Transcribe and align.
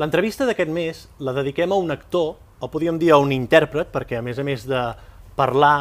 L'entrevista 0.00 0.46
d'aquest 0.48 0.72
mes 0.72 1.04
la 1.20 1.34
dediquem 1.36 1.72
a 1.72 1.76
un 1.76 1.92
actor, 1.92 2.36
o 2.62 2.68
podríem 2.70 2.98
dir 2.98 3.10
a 3.12 3.20
un 3.20 3.32
intèrpret, 3.34 3.90
perquè 3.92 4.18
a 4.18 4.24
més 4.24 4.38
a 4.38 4.44
més 4.46 4.64
de 4.68 4.80
parlar, 5.36 5.76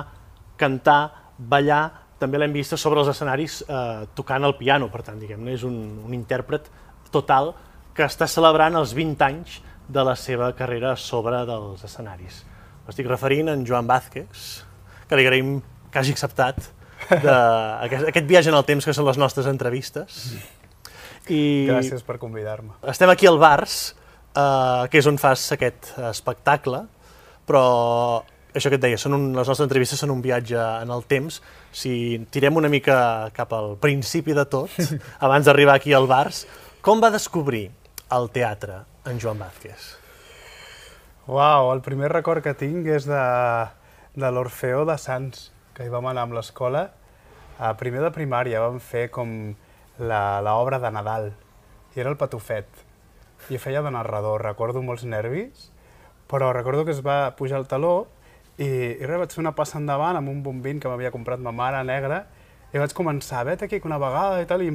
cantar, 0.59 1.33
ballar, 1.37 1.83
també 2.21 2.37
l'hem 2.37 2.53
vista 2.53 2.77
sobre 2.77 3.01
els 3.01 3.09
escenaris 3.09 3.61
eh, 3.65 4.05
tocant 4.17 4.45
el 4.45 4.55
piano, 4.59 4.91
per 4.93 5.01
tant, 5.05 5.19
diguem-ne, 5.21 5.55
és 5.55 5.63
un, 5.65 5.77
un 6.05 6.13
intèrpret 6.13 6.67
total 7.11 7.53
que 7.95 8.05
està 8.05 8.27
celebrant 8.29 8.77
els 8.77 8.93
20 8.97 9.25
anys 9.25 9.59
de 9.91 10.03
la 10.05 10.15
seva 10.15 10.51
carrera 10.57 10.93
a 10.93 10.99
sobre 10.99 11.41
dels 11.47 11.81
escenaris. 11.87 12.43
M'estic 12.85 13.09
referint 13.09 13.49
a 13.49 13.55
en 13.57 13.65
Joan 13.67 13.89
Vázquez, 13.89 14.51
que 15.07 15.17
li 15.17 15.25
agraïm 15.25 15.57
que 15.91 15.99
hagi 15.99 16.13
acceptat 16.15 16.61
de, 17.09 17.35
aquest, 17.87 18.11
aquest 18.13 18.29
viatge 18.29 18.51
en 18.53 18.59
el 18.59 18.67
temps 18.67 18.87
que 18.87 18.95
són 18.95 19.07
les 19.09 19.19
nostres 19.19 19.49
entrevistes. 19.51 20.21
I 21.31 21.41
Gràcies 21.69 22.05
per 22.05 22.19
convidar-me. 22.21 22.77
Estem 22.91 23.11
aquí 23.11 23.27
al 23.29 23.41
Bars, 23.41 23.93
eh, 24.35 24.83
que 24.91 25.01
és 25.01 25.07
on 25.09 25.19
fas 25.21 25.47
aquest 25.55 25.93
espectacle, 26.09 26.85
però 27.47 27.65
això 28.53 28.71
que 28.71 28.77
et 28.79 28.83
deia, 28.83 28.99
són 28.99 29.15
un, 29.15 29.25
les 29.31 29.47
nostres 29.47 29.63
entrevistes 29.65 30.01
són 30.01 30.11
un 30.13 30.21
viatge 30.23 30.59
en 30.59 30.91
el 30.91 31.05
temps. 31.07 31.39
Si 31.71 31.93
tirem 32.31 32.57
una 32.59 32.71
mica 32.71 33.31
cap 33.35 33.53
al 33.55 33.75
principi 33.81 34.35
de 34.37 34.45
tot, 34.49 34.75
abans 35.25 35.47
d'arribar 35.47 35.77
aquí 35.79 35.95
al 35.95 36.09
Bars, 36.11 36.45
com 36.83 37.03
va 37.03 37.11
descobrir 37.13 37.69
el 38.11 38.29
teatre 38.35 38.81
en 39.07 39.19
Joan 39.21 39.39
Vázquez? 39.39 39.95
Uau, 41.31 41.69
el 41.71 41.83
primer 41.85 42.09
record 42.11 42.43
que 42.43 42.55
tinc 42.57 42.87
és 42.91 43.05
de, 43.07 43.21
de 44.19 44.31
l'Orfeó 44.33 44.83
de 44.89 44.97
Sants, 44.99 45.51
que 45.77 45.85
hi 45.85 45.93
vam 45.93 46.09
anar 46.09 46.25
amb 46.27 46.35
l'escola. 46.35 46.89
A 47.61 47.75
primer 47.79 48.01
de 48.03 48.09
primària 48.11 48.63
vam 48.63 48.81
fer 48.83 49.07
com 49.13 49.53
l'obra 50.01 50.81
de 50.81 50.91
Nadal, 50.91 51.29
i 51.93 52.01
era 52.01 52.11
el 52.11 52.17
Patufet. 52.17 52.80
I 53.49 53.57
feia 53.57 53.81
de 53.81 53.91
narrador, 53.91 54.43
recordo 54.45 54.83
molts 54.85 55.03
nervis, 55.03 55.69
però 56.31 56.51
recordo 56.53 56.85
que 56.85 56.93
es 56.95 57.01
va 57.05 57.33
pujar 57.35 57.59
el 57.59 57.67
taló 57.67 58.07
i, 58.57 58.67
i 58.67 59.07
res, 59.07 59.17
vaig 59.19 59.33
fer 59.33 59.41
una 59.43 59.55
passa 59.57 59.79
endavant 59.79 60.19
amb 60.19 60.29
un 60.31 60.43
bombín 60.43 60.79
que 60.79 60.91
m'havia 60.91 61.11
comprat 61.11 61.41
ma 61.41 61.51
mare 61.55 61.81
negra 61.87 62.25
i 62.71 62.79
vaig 62.79 62.93
començar, 62.95 63.43
vet 63.47 63.65
aquí 63.65 63.81
una 63.83 63.99
vegada 63.99 64.41
i 64.43 64.47
tal, 64.47 64.63
i 64.63 64.71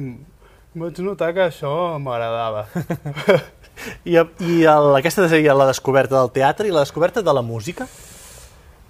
vaig 0.77 0.99
notar 1.01 1.31
que 1.33 1.47
això 1.47 1.71
m'agradava. 2.01 2.67
I, 4.09 4.17
i 4.17 4.59
el, 4.67 4.91
aquesta 4.99 5.27
seria 5.29 5.55
la 5.57 5.67
descoberta 5.69 6.17
del 6.17 6.31
teatre 6.35 6.67
i 6.67 6.73
la 6.73 6.83
descoberta 6.83 7.23
de 7.25 7.33
la 7.33 7.43
música? 7.45 7.87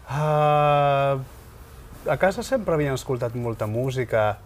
Uh, 0.07 1.19
a 2.07 2.15
casa 2.19 2.43
sempre 2.43 2.75
havien 2.75 2.95
escoltat 2.95 3.35
molta 3.35 3.67
música, 3.67 4.37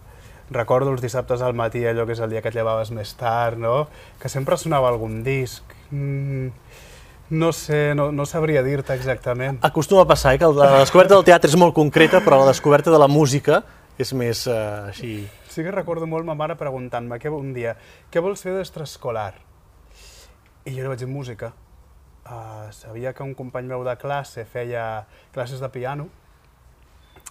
recordo 0.50 0.92
els 0.92 1.02
dissabtes 1.02 1.42
al 1.42 1.54
matí, 1.54 1.84
allò 1.86 2.06
que 2.06 2.16
és 2.16 2.22
el 2.24 2.32
dia 2.32 2.42
que 2.42 2.50
et 2.52 2.56
llevaves 2.56 2.90
més 2.90 3.14
tard, 3.18 3.58
no? 3.58 3.86
que 4.20 4.28
sempre 4.32 4.58
sonava 4.58 4.88
algun 4.88 5.22
disc. 5.26 5.76
Mm, 5.90 6.50
no 7.32 7.52
sé, 7.56 7.94
no, 7.94 8.10
no 8.12 8.26
sabria 8.26 8.62
dir-te 8.62 8.94
exactament. 8.94 9.58
Acostuma 9.64 10.02
a 10.02 10.08
passar, 10.10 10.34
eh, 10.34 10.38
que 10.38 10.50
la 10.52 10.82
descoberta 10.82 11.14
del 11.14 11.24
teatre 11.24 11.48
és 11.48 11.56
molt 11.56 11.74
concreta, 11.74 12.20
però 12.20 12.42
la 12.42 12.50
descoberta 12.50 12.92
de 12.92 13.00
la 13.00 13.08
música 13.08 13.62
és 13.98 14.12
més 14.16 14.46
eh, 14.46 14.58
així... 14.90 15.14
Sí 15.52 15.64
que 15.64 15.72
recordo 15.72 16.06
molt 16.08 16.24
ma 16.24 16.36
mare 16.36 16.56
preguntant-me 16.60 17.18
un 17.32 17.52
dia 17.52 17.76
què 18.10 18.20
vols 18.20 18.44
fer 18.44 18.54
d'extraescolar? 18.56 19.32
I 20.64 20.76
jo 20.76 20.82
li 20.82 20.88
vaig 20.88 21.00
dir 21.00 21.08
música. 21.08 21.52
Uh, 22.22 22.70
sabia 22.70 23.12
que 23.12 23.24
un 23.24 23.34
company 23.34 23.66
meu 23.66 23.82
de 23.82 23.96
classe 23.98 24.44
feia 24.46 25.06
classes 25.34 25.58
de 25.58 25.68
piano 25.74 26.06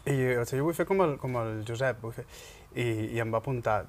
i 0.04 0.36
vaig 0.36 0.50
dir, 0.50 0.58
jo 0.60 0.66
vull 0.66 0.76
fer 0.76 0.86
com 0.90 1.00
el, 1.06 1.16
com 1.22 1.38
el 1.40 1.62
Josep, 1.68 2.02
vull 2.02 2.16
fer 2.18 2.26
i, 2.76 3.16
i 3.16 3.20
em 3.20 3.34
va 3.34 3.42
apuntar. 3.42 3.86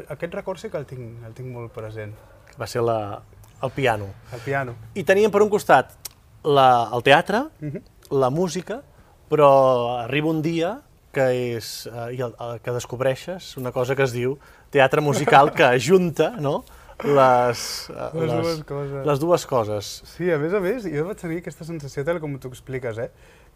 Aquest 0.00 0.34
record 0.34 0.60
sí 0.60 0.70
que 0.70 0.78
el 0.78 0.86
tinc, 0.86 1.24
el 1.26 1.34
tinc 1.36 1.50
molt 1.52 1.72
present. 1.74 2.14
Va 2.60 2.68
ser 2.68 2.82
la, 2.84 3.20
el 3.62 3.72
piano. 3.74 4.10
El 4.34 4.44
piano. 4.44 4.76
I 4.94 5.04
teníem 5.06 5.32
per 5.32 5.42
un 5.44 5.50
costat 5.52 5.96
la, 6.44 6.90
el 6.92 7.02
teatre, 7.02 7.46
uh 7.46 7.64
mhm. 7.66 7.76
-huh. 7.76 8.18
la 8.20 8.30
música, 8.30 8.82
però 9.30 10.02
arriba 10.02 10.28
un 10.28 10.42
dia 10.42 10.80
que 11.12 11.56
és 11.56 11.86
eh, 11.86 12.16
el, 12.18 12.34
el, 12.38 12.60
que 12.62 12.70
descobreixes 12.70 13.56
una 13.56 13.72
cosa 13.72 13.96
que 13.96 14.02
es 14.02 14.12
diu 14.12 14.38
teatre 14.70 15.00
musical 15.00 15.52
que 15.52 15.64
ajunta 15.78 16.30
no? 16.38 16.64
les, 17.04 17.90
eh, 17.90 18.10
les, 18.14 18.32
les, 18.32 18.32
dues 18.32 18.64
coses. 18.64 19.06
les 19.06 19.20
dues 19.20 19.46
coses. 19.46 19.90
Sí, 20.16 20.30
a 20.30 20.38
més 20.38 20.54
a 20.54 20.60
més, 20.60 20.84
jo 20.84 21.06
vaig 21.06 21.20
tenir 21.20 21.40
aquesta 21.40 21.64
sensació, 21.64 22.04
tal 22.04 22.20
com 22.20 22.38
tu 22.38 22.48
expliques, 22.48 22.98
eh? 22.98 23.10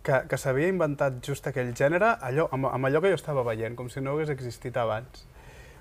Que, 0.04 0.20
que 0.28 0.38
s'havia 0.40 0.68
inventat 0.68 1.20
just 1.24 1.46
aquell 1.48 1.72
gènere 1.76 2.14
allò, 2.28 2.48
amb, 2.52 2.68
amb 2.70 2.90
allò 2.90 3.00
que 3.00 3.12
jo 3.14 3.18
estava 3.18 3.44
veient, 3.46 3.76
com 3.78 3.88
si 3.90 4.02
no 4.04 4.14
hagués 4.14 4.32
existit 4.34 4.76
abans. 4.80 5.24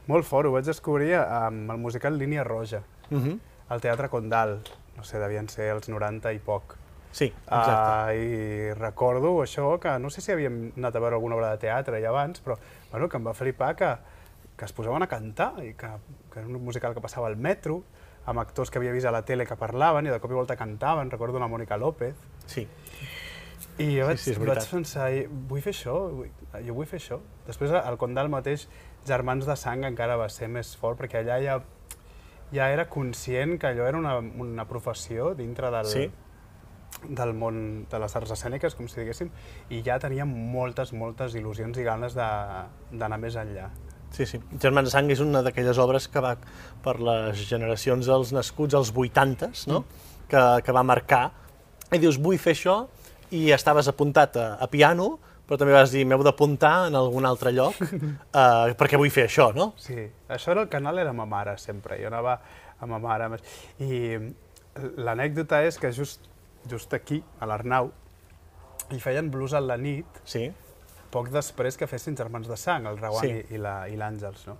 Molt 0.07 0.28
fort, 0.28 0.47
ho 0.47 0.56
vaig 0.56 0.67
descobrir 0.67 1.13
amb 1.19 1.72
el 1.72 1.81
musical 1.84 2.17
Línia 2.19 2.44
Roja, 2.47 2.83
uh 3.09 3.16
mhm. 3.16 3.28
-huh. 3.28 3.39
al 3.69 3.81
Teatre 3.81 4.09
Condal, 4.09 4.62
no 4.97 5.03
sé, 5.03 5.19
devien 5.19 5.50
ser 5.50 5.69
els 5.72 5.89
90 5.89 6.33
i 6.33 6.39
poc. 6.39 6.78
Sí, 7.12 7.25
exacte. 7.25 8.13
Uh, 8.13 8.17
I 8.17 8.73
recordo 8.73 9.44
això, 9.44 9.79
que 9.79 10.00
no 10.00 10.09
sé 10.09 10.22
si 10.22 10.31
havíem 10.31 10.72
anat 10.78 10.95
a 10.95 11.00
veure 11.00 11.16
alguna 11.16 11.35
obra 11.35 11.51
de 11.51 11.57
teatre 11.57 12.01
ja 12.01 12.09
abans, 12.09 12.41
però 12.41 12.57
bueno, 12.91 13.07
que 13.07 13.17
em 13.17 13.28
va 13.28 13.33
flipar 13.33 13.75
que, 13.75 13.95
que 14.57 14.66
es 14.66 14.73
posaven 14.73 15.03
a 15.03 15.07
cantar, 15.07 15.53
i 15.63 15.73
que, 15.73 15.89
que 16.31 16.39
era 16.39 16.47
un 16.47 16.63
musical 16.63 16.94
que 16.94 17.01
passava 17.01 17.28
al 17.28 17.35
metro, 17.35 17.83
amb 18.25 18.39
actors 18.39 18.72
que 18.72 18.79
havia 18.79 18.91
vist 18.91 19.06
a 19.06 19.12
la 19.12 19.22
tele 19.22 19.45
que 19.45 19.56
parlaven 19.56 20.07
i 20.07 20.09
de 20.09 20.19
cop 20.19 20.31
i 20.31 20.33
volta 20.33 20.56
cantaven, 20.56 21.12
recordo 21.12 21.38
una 21.38 21.47
Mònica 21.47 21.78
López. 21.78 22.16
Sí. 22.47 22.67
I 23.81 23.88
jo 23.96 24.07
vaig, 24.07 24.19
sí, 24.22 24.34
sí, 24.35 24.46
vaig 24.46 24.66
pensar, 24.69 25.07
vull 25.50 25.62
fer 25.66 25.74
això, 25.74 25.96
jo 26.66 26.75
vull 26.78 26.90
fer 26.90 27.00
això. 27.01 27.19
Després, 27.47 27.74
al 27.74 27.97
Condal 28.01 28.29
mateix, 28.29 28.68
Germans 29.07 29.47
de 29.50 29.56
Sang 29.59 29.85
encara 29.88 30.18
va 30.19 30.29
ser 30.29 30.50
més 30.51 30.75
fort, 30.79 31.00
perquè 31.00 31.24
allà 31.24 31.40
ja, 31.44 31.56
ja 32.53 32.69
era 32.74 32.85
conscient 32.90 33.57
que 33.59 33.72
allò 33.72 33.88
era 33.90 33.97
una, 33.97 34.18
una 34.19 34.68
professió 34.69 35.34
dintre 35.38 35.72
del, 35.74 35.90
sí. 35.90 36.06
del 37.09 37.34
món 37.34 37.57
de 37.90 38.03
les 38.03 38.16
arts 38.19 38.35
escèniques, 38.38 38.78
com 38.78 38.88
si 38.88 39.01
diguéssim, 39.01 39.34
i 39.74 39.81
ja 39.85 39.97
tenia 40.00 40.28
moltes, 40.30 40.94
moltes 40.94 41.34
il·lusions 41.40 41.80
i 41.81 41.88
ganes 41.88 42.16
d'anar 42.16 43.19
més 43.19 43.40
enllà. 43.41 43.72
Sí, 44.13 44.28
sí. 44.30 44.38
Germans 44.62 44.91
de 44.91 44.94
Sang 44.94 45.09
és 45.09 45.22
una 45.24 45.41
d'aquelles 45.41 45.80
obres 45.81 46.06
que 46.13 46.22
va 46.22 46.35
per 46.85 47.00
les 47.01 47.40
generacions 47.50 48.06
dels 48.06 48.34
nascuts 48.35 48.78
als 48.78 48.94
80s, 48.94 49.66
no? 49.72 49.81
Mm. 49.81 50.12
Que, 50.30 50.44
que 50.66 50.75
va 50.75 50.84
marcar. 50.85 51.24
I 51.94 51.97
dius, 52.01 52.19
vull 52.22 52.38
fer 52.41 52.53
això, 52.53 52.84
i 53.33 53.47
estaves 53.51 53.89
apuntat 53.89 54.38
a, 54.38 54.47
a 54.61 54.67
piano, 54.69 55.17
però 55.47 55.57
també 55.59 55.75
vas 55.75 55.91
dir, 55.91 56.05
m'heu 56.07 56.23
d'apuntar 56.23 56.88
en 56.88 56.95
algun 56.95 57.25
altre 57.27 57.51
lloc, 57.53 57.79
uh, 57.81 58.71
perquè 58.79 58.99
vull 58.99 59.11
fer 59.13 59.27
això, 59.27 59.49
no? 59.55 59.73
Sí, 59.81 59.97
això 60.31 60.53
era 60.53 60.63
el 60.63 60.69
canal 60.71 61.01
era 61.01 61.13
ma 61.16 61.25
mare, 61.29 61.57
sempre. 61.61 61.99
Jo 62.01 62.11
anava 62.11 62.38
amb 62.79 62.94
ma 62.95 63.01
mare. 63.03 63.41
I 63.83 63.99
l'anècdota 65.03 65.63
és 65.67 65.79
que 65.79 65.91
just, 65.95 66.29
just 66.69 66.94
aquí, 66.95 67.21
a 67.39 67.49
l'Arnau, 67.49 67.91
hi 68.94 68.99
feien 69.03 69.31
blues 69.33 69.55
a 69.57 69.61
la 69.63 69.77
nit, 69.79 70.21
sí. 70.27 70.47
poc 71.11 71.31
després 71.33 71.77
que 71.79 71.88
fessin 71.89 72.17
Germans 72.17 72.47
de 72.50 72.57
Sang, 72.59 72.88
el 72.89 73.00
Rawan 73.01 73.27
sí. 73.27 73.41
i, 73.50 73.59
i 73.59 73.97
l'Àngels, 74.00 74.47
no? 74.50 74.57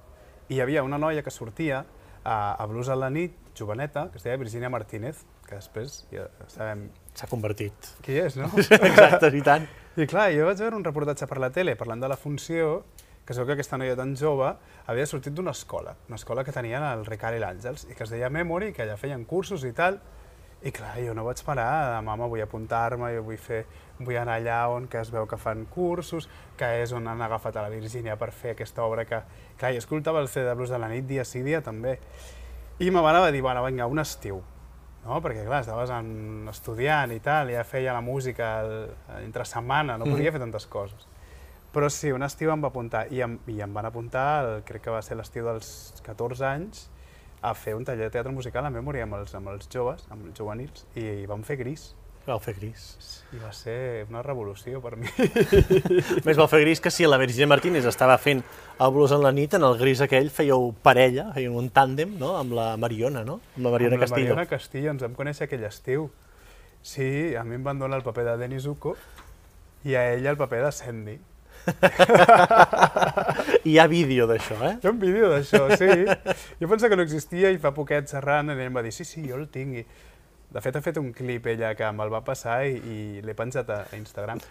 I 0.50 0.58
hi 0.58 0.64
havia 0.66 0.84
una 0.84 1.00
noia 1.00 1.24
que 1.24 1.32
sortia 1.32 1.84
a, 2.24 2.36
a 2.58 2.66
blues 2.68 2.90
a 2.90 2.98
la 3.00 3.10
nit, 3.14 3.38
joveneta, 3.58 4.10
que 4.12 4.20
es 4.20 4.26
deia 4.26 4.42
Virginia 4.42 4.72
Martínez, 4.74 5.24
que 5.48 5.56
després 5.56 6.04
ja 6.12 6.28
sabem 6.52 6.88
S'ha 7.14 7.30
convertit. 7.30 7.94
Qui 8.02 8.18
és, 8.18 8.36
no? 8.40 8.50
Exacte, 8.90 9.30
i 9.30 9.42
tant. 9.46 9.68
I 9.94 10.08
clar, 10.10 10.32
jo 10.34 10.48
vaig 10.50 10.62
veure 10.64 10.78
un 10.80 10.86
reportatge 10.86 11.28
per 11.30 11.38
la 11.42 11.52
tele 11.54 11.76
parlant 11.78 12.02
de 12.02 12.10
la 12.10 12.18
funció, 12.18 12.80
que 13.24 13.36
sóc 13.38 13.46
que 13.48 13.54
aquesta 13.56 13.78
noia 13.78 13.96
tan 13.96 14.16
jove 14.20 14.50
havia 14.90 15.06
sortit 15.08 15.36
d'una 15.38 15.54
escola, 15.54 15.94
una 16.10 16.18
escola 16.18 16.44
que 16.44 16.52
tenien 16.52 16.84
el 16.84 17.06
Ricard 17.06 17.38
i 17.38 17.44
l'Àngels, 17.44 17.86
i 17.92 17.96
que 17.96 18.04
es 18.08 18.12
deia 18.12 18.32
Memory, 18.34 18.74
que 18.74 18.84
allà 18.84 18.98
feien 19.00 19.24
cursos 19.30 19.64
i 19.70 19.72
tal, 19.78 20.00
i 20.64 20.72
clar, 20.74 20.96
jo 21.04 21.14
no 21.14 21.26
vaig 21.28 21.44
parar, 21.46 21.70
de 21.94 22.02
mama, 22.08 22.28
vull 22.32 22.42
apuntar-me, 22.42 23.12
jo 23.14 23.24
vull 23.28 23.40
fer, 23.40 23.62
vull 24.00 24.18
anar 24.18 24.40
allà 24.40 24.58
on 24.74 24.88
que 24.90 24.98
es 25.00 25.12
veu 25.14 25.28
que 25.30 25.38
fan 25.38 25.66
cursos, 25.72 26.28
que 26.58 26.70
és 26.82 26.96
on 26.96 27.08
han 27.12 27.22
agafat 27.22 27.60
a 27.60 27.68
la 27.68 27.72
Virgínia 27.72 28.18
per 28.20 28.32
fer 28.32 28.56
aquesta 28.56 28.88
obra 28.88 29.06
que... 29.06 29.22
Clar, 29.60 29.76
jo 29.76 29.84
escoltava 29.84 30.24
el 30.24 30.32
CD 30.32 30.48
de 30.50 30.56
Blues 30.58 30.74
de 30.74 30.80
la 30.82 30.90
nit 30.90 31.06
dia 31.08 31.28
sí 31.28 31.44
dia 31.46 31.62
també. 31.62 32.00
I 32.80 32.90
ma 32.92 33.04
mare 33.06 33.22
va 33.22 33.32
dir, 33.32 33.44
bueno, 33.46 33.64
vinga, 33.68 33.86
un 33.92 34.02
estiu 34.02 34.42
no? 35.06 35.20
perquè 35.24 35.46
clar, 35.46 35.62
estaves 35.64 35.92
en, 35.94 36.12
estudiant 36.52 37.12
i 37.16 37.20
tal, 37.24 37.52
ja 37.54 37.66
feia 37.68 37.96
la 37.96 38.04
música 38.04 38.54
el, 38.64 38.76
entre 39.24 39.46
setmana, 39.48 39.98
no 39.98 40.08
podia 40.10 40.30
mm. 40.30 40.36
fer 40.36 40.44
tantes 40.44 40.68
coses. 40.72 41.10
Però 41.74 41.90
sí, 41.90 42.12
un 42.14 42.22
estiu 42.22 42.52
em 42.54 42.62
va 42.62 42.70
apuntar, 42.70 43.08
i 43.10 43.24
em, 43.26 43.40
i 43.50 43.60
em 43.66 43.74
van 43.74 43.88
apuntar, 43.90 44.28
el, 44.46 44.60
crec 44.68 44.86
que 44.86 44.94
va 44.94 45.02
ser 45.02 45.18
l'estiu 45.18 45.48
dels 45.50 45.70
14 46.06 46.46
anys, 46.52 46.88
a 47.44 47.52
fer 47.58 47.74
un 47.76 47.84
taller 47.84 48.08
de 48.08 48.14
teatre 48.14 48.32
musical 48.32 48.66
a 48.66 48.72
memòria 48.72 49.04
amb 49.04 49.18
els, 49.18 49.34
amb 49.36 49.52
els 49.52 49.68
joves, 49.72 50.06
amb 50.14 50.30
els 50.30 50.38
juvenils, 50.38 50.86
i, 50.96 51.04
i 51.24 51.28
vam 51.28 51.44
fer 51.44 51.58
gris. 51.60 51.90
Vau 52.24 52.40
fer 52.40 52.54
gris. 52.56 52.84
I 53.34 53.40
va 53.42 53.50
ser 53.56 54.06
una 54.08 54.22
revolució 54.24 54.80
per 54.80 54.94
mi. 54.96 55.10
Més 56.28 56.38
val 56.38 56.48
fer 56.52 56.62
gris 56.62 56.80
que 56.84 56.92
si 56.94 57.08
la 57.10 57.18
Virginia 57.20 57.50
Martínez 57.52 57.88
estava 57.90 58.16
fent 58.22 58.44
el 58.80 58.94
blues 58.96 59.12
en 59.16 59.24
la 59.26 59.34
nit, 59.36 59.58
en 59.58 59.66
el 59.68 59.76
gris 59.80 60.04
aquell 60.06 60.30
fèieu 60.32 60.70
parella, 60.86 61.32
fèieu 61.36 61.58
un 61.60 61.68
tàndem 61.74 62.14
no? 62.20 62.36
amb 62.40 62.56
la 62.56 62.70
Mariona, 62.80 63.26
no? 63.28 63.42
Amb 63.58 63.68
la 63.68 63.74
Mariona 63.76 63.98
amb 63.98 64.06
Castillo. 64.06 64.30
Amb 64.30 64.30
la 64.30 64.44
Mariona 64.44 64.54
Castillo, 64.54 64.94
ens 64.94 65.04
vam 65.04 65.18
conèixer 65.18 65.50
aquell 65.50 65.68
estiu. 65.68 66.08
Sí, 66.84 67.10
a 67.36 67.44
mi 67.48 67.60
em 67.60 67.66
van 67.66 67.82
donar 67.82 68.00
el 68.00 68.08
paper 68.08 68.30
de 68.32 68.40
Denis 68.46 68.70
Uco 68.72 68.96
i 69.84 69.96
a 69.96 70.14
ella 70.14 70.32
el 70.32 70.40
paper 70.40 70.64
de 70.64 70.72
Sandy. 70.72 71.20
Hi 73.68 73.78
ha 73.80 73.88
vídeo 73.88 74.28
d'això, 74.28 74.56
eh? 74.68 74.74
Hi 74.80 74.88
ha 74.88 74.92
un 74.92 75.00
vídeo 75.00 75.30
d'això, 75.32 75.62
sí. 75.80 75.88
Jo 76.60 76.68
pensava 76.72 76.90
que 76.92 76.98
no 77.00 77.06
existia 77.08 77.52
i 77.52 77.60
fa 77.60 77.72
poquet 77.76 78.10
xerrant, 78.12 78.52
ell 78.52 78.68
em 78.68 78.76
va 78.76 78.84
dir, 78.86 78.94
sí, 78.96 79.06
sí, 79.08 79.22
jo 79.28 79.36
el 79.40 79.48
tinc. 79.52 79.72
I 79.80 79.84
De 80.54 80.62
fet, 80.62 80.76
ha 80.78 80.84
fet 80.86 81.00
un 81.02 81.10
clip 81.18 81.48
ella 81.50 81.74
que 81.78 81.88
me'l 81.98 82.12
va 82.14 82.22
passar 82.26 82.60
i, 82.70 82.76
i 82.78 82.98
l'he 83.26 83.34
penjat 83.38 83.70
a, 83.74 83.80
a 83.90 83.98
Instagram. 83.98 84.42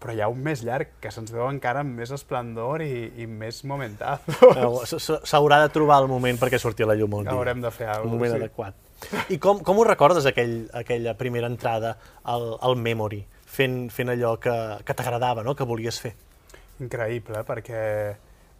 Però 0.00 0.14
hi 0.16 0.22
ha 0.24 0.30
un 0.32 0.38
més 0.40 0.62
llarg, 0.64 0.94
que 1.02 1.10
se'ns 1.12 1.28
veu 1.34 1.44
encara 1.44 1.82
amb 1.84 1.98
més 2.00 2.08
esplendor 2.16 2.80
i, 2.80 3.10
i 3.20 3.26
més 3.28 3.58
momentazo. 3.68 4.54
S'haurà 5.28 5.58
de 5.60 5.68
trobar 5.74 5.98
el 6.00 6.08
moment 6.08 6.40
perquè 6.40 6.56
surti 6.62 6.86
a 6.86 6.88
la 6.88 6.96
llum 6.96 7.18
el 7.18 7.28
dia. 7.28 7.34
Haurem 7.36 7.60
de 7.60 7.72
fer 7.74 7.90
alguna 7.92 8.08
Un 8.08 8.16
moment 8.16 8.32
sí. 8.32 8.40
adequat. 8.40 8.86
I 9.28 9.36
com, 9.40 9.60
com 9.64 9.82
ho 9.82 9.84
recordes, 9.84 10.24
aquell, 10.28 10.56
aquella 10.80 11.12
primera 11.20 11.52
entrada 11.52 11.92
al, 12.24 12.54
al 12.64 12.80
Memory, 12.80 13.20
fent, 13.44 13.78
fent 13.92 14.12
allò 14.16 14.34
que, 14.40 14.56
que 14.84 14.96
t'agradava, 14.96 15.44
no? 15.44 15.52
que 15.56 15.68
volies 15.68 16.00
fer? 16.00 16.14
Increïble, 16.80 17.44
perquè 17.44 17.82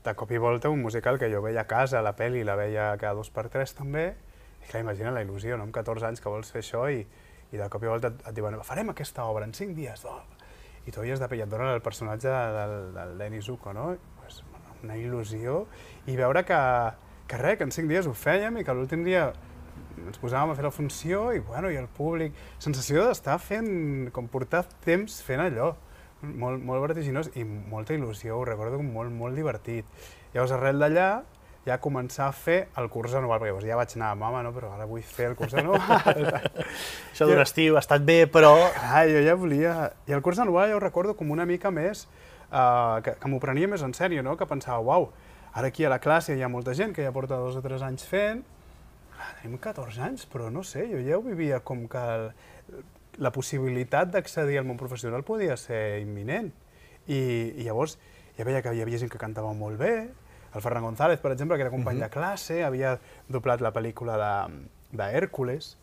de 0.04 0.14
cop 0.16 0.32
i 0.32 0.40
volta 0.40 0.68
un 0.72 0.80
musical 0.84 1.18
que 1.20 1.28
jo 1.32 1.40
veia 1.44 1.64
a 1.64 1.68
casa, 1.68 2.04
la 2.04 2.12
pel·li 2.16 2.44
la 2.44 2.56
veia 2.60 2.92
cada 3.00 3.16
dos 3.16 3.32
per 3.32 3.48
tres 3.52 3.72
també, 3.76 4.10
i 4.62 4.68
clar, 4.68 4.84
imagina 4.84 5.12
la 5.14 5.24
il·lusió, 5.24 5.56
no? 5.56 5.66
amb 5.68 5.74
14 5.74 6.10
anys 6.10 6.22
que 6.22 6.32
vols 6.32 6.52
fer 6.52 6.62
això 6.64 6.86
i, 6.92 7.02
i 7.50 7.60
de 7.60 7.68
cop 7.72 7.84
i 7.84 7.90
volta 7.90 8.12
et, 8.12 8.22
et 8.28 8.36
diuen 8.36 8.58
farem 8.66 8.92
aquesta 8.92 9.26
obra 9.30 9.48
en 9.48 9.54
5 9.56 9.76
dies, 9.76 10.04
oh. 10.06 10.20
i 10.86 10.94
tu 10.94 11.02
havies 11.02 11.20
de 11.20 11.28
i 11.36 11.44
et 11.44 11.50
donen 11.50 11.72
el 11.74 11.82
personatge 11.84 12.30
del, 12.30 12.74
del 12.96 13.16
Denny 13.18 13.42
Zuko, 13.42 13.74
no? 13.76 13.92
Pues, 14.20 14.42
una 14.82 14.96
il·lusió, 14.96 15.64
i 16.08 16.16
veure 16.16 16.44
que, 16.48 16.60
que 17.28 17.38
res, 17.40 17.58
que 17.58 17.68
en 17.68 17.74
5 17.74 17.90
dies 17.90 18.08
ho 18.08 18.16
fèiem 18.16 18.60
i 18.60 18.64
que 18.64 18.76
l'últim 18.76 19.04
dia 19.04 19.30
ens 20.06 20.20
posàvem 20.20 20.52
a 20.52 20.56
fer 20.56 20.64
la 20.64 20.72
funció 20.72 21.30
i, 21.36 21.40
bueno, 21.44 21.70
i 21.72 21.78
el 21.80 21.88
públic... 21.92 22.36
Sensació 22.62 23.04
d'estar 23.08 23.38
fent, 23.42 24.10
com 24.14 24.28
portar 24.32 24.64
temps 24.84 25.20
fent 25.26 25.42
allò. 25.44 25.74
Molt, 26.20 26.60
molt 26.64 26.82
vertiginós 26.84 27.30
i 27.40 27.44
molta 27.44 27.94
il·lusió, 27.96 28.36
ho 28.36 28.44
recordo 28.44 28.80
com 28.80 28.90
molt, 28.92 29.12
molt 29.12 29.36
divertit. 29.38 29.88
Llavors, 30.34 30.52
arrel 30.56 30.82
d'allà, 30.82 31.08
ja 31.66 31.76
començar 31.82 32.28
a 32.30 32.34
fer 32.34 32.58
el 32.80 32.88
curs 32.92 33.14
anual, 33.18 33.38
perquè 33.40 33.50
llavors 33.50 33.66
ja 33.68 33.78
vaig 33.78 33.96
anar, 33.98 34.14
mama, 34.18 34.42
no, 34.46 34.52
però 34.56 34.72
ara 34.74 34.86
vull 34.88 35.02
fer 35.04 35.30
el 35.30 35.36
curs 35.36 35.54
anual. 35.60 35.82
Això 37.12 37.28
d'un 37.28 37.42
estiu 37.42 37.76
ha 37.76 37.82
estat 37.84 38.04
bé, 38.06 38.24
però... 38.32 38.54
Clar, 38.76 39.04
jo 39.10 39.24
ja 39.26 39.36
volia... 39.36 39.74
I 40.08 40.16
el 40.16 40.24
curs 40.24 40.40
anual 40.40 40.72
jo 40.72 40.78
ho 40.78 40.84
recordo 40.84 41.16
com 41.18 41.32
una 41.34 41.44
mica 41.48 41.72
més, 41.74 42.06
uh, 42.48 43.00
que, 43.04 43.16
que 43.20 43.32
m'ho 43.32 43.42
prenia 43.42 43.68
més 43.68 43.84
en 43.84 43.92
sèrio, 43.96 44.24
no? 44.24 44.38
que 44.40 44.48
pensava, 44.48 44.80
uau, 44.80 45.10
ara 45.52 45.68
aquí 45.68 45.84
a 45.84 45.92
la 45.92 46.00
classe 46.00 46.36
hi 46.36 46.42
ha 46.46 46.48
molta 46.48 46.72
gent 46.78 46.96
que 46.96 47.04
ja 47.04 47.12
porta 47.12 47.40
dos 47.42 47.60
o 47.60 47.64
tres 47.64 47.84
anys 47.84 48.08
fent, 48.08 48.40
Clar, 49.20 49.34
tenim 49.42 49.58
14 49.60 50.00
anys, 50.06 50.24
però 50.32 50.48
no 50.48 50.62
sé, 50.64 50.86
jo 50.88 51.00
ja 51.04 51.18
ho 51.18 51.20
vivia 51.20 51.60
com 51.60 51.84
que 51.92 52.00
el, 52.14 52.30
la 53.20 53.32
possibilitat 53.34 54.08
d'accedir 54.14 54.56
al 54.56 54.64
món 54.64 54.78
professional 54.80 55.26
podia 55.28 55.58
ser 55.60 56.00
imminent. 56.00 56.48
I, 57.04 57.20
i 57.60 57.66
llavors 57.66 57.98
ja 58.38 58.46
veia 58.48 58.62
que 58.64 58.72
hi 58.72 58.80
havia 58.80 59.00
gent 59.02 59.12
que 59.12 59.20
cantava 59.20 59.52
molt 59.56 59.76
bé, 59.80 60.08
el 60.54 60.62
Ferran 60.62 60.82
González, 60.82 61.20
per 61.20 61.32
exemple, 61.32 61.56
que 61.56 61.62
era 61.62 61.70
company 61.70 61.96
uh 61.96 62.00
-huh. 62.00 62.04
de 62.04 62.10
classe, 62.10 62.64
havia 62.64 62.98
doblat 63.28 63.60
la 63.60 63.72
pel·lícula 63.72 64.48
d'Hèrcules, 64.92 65.76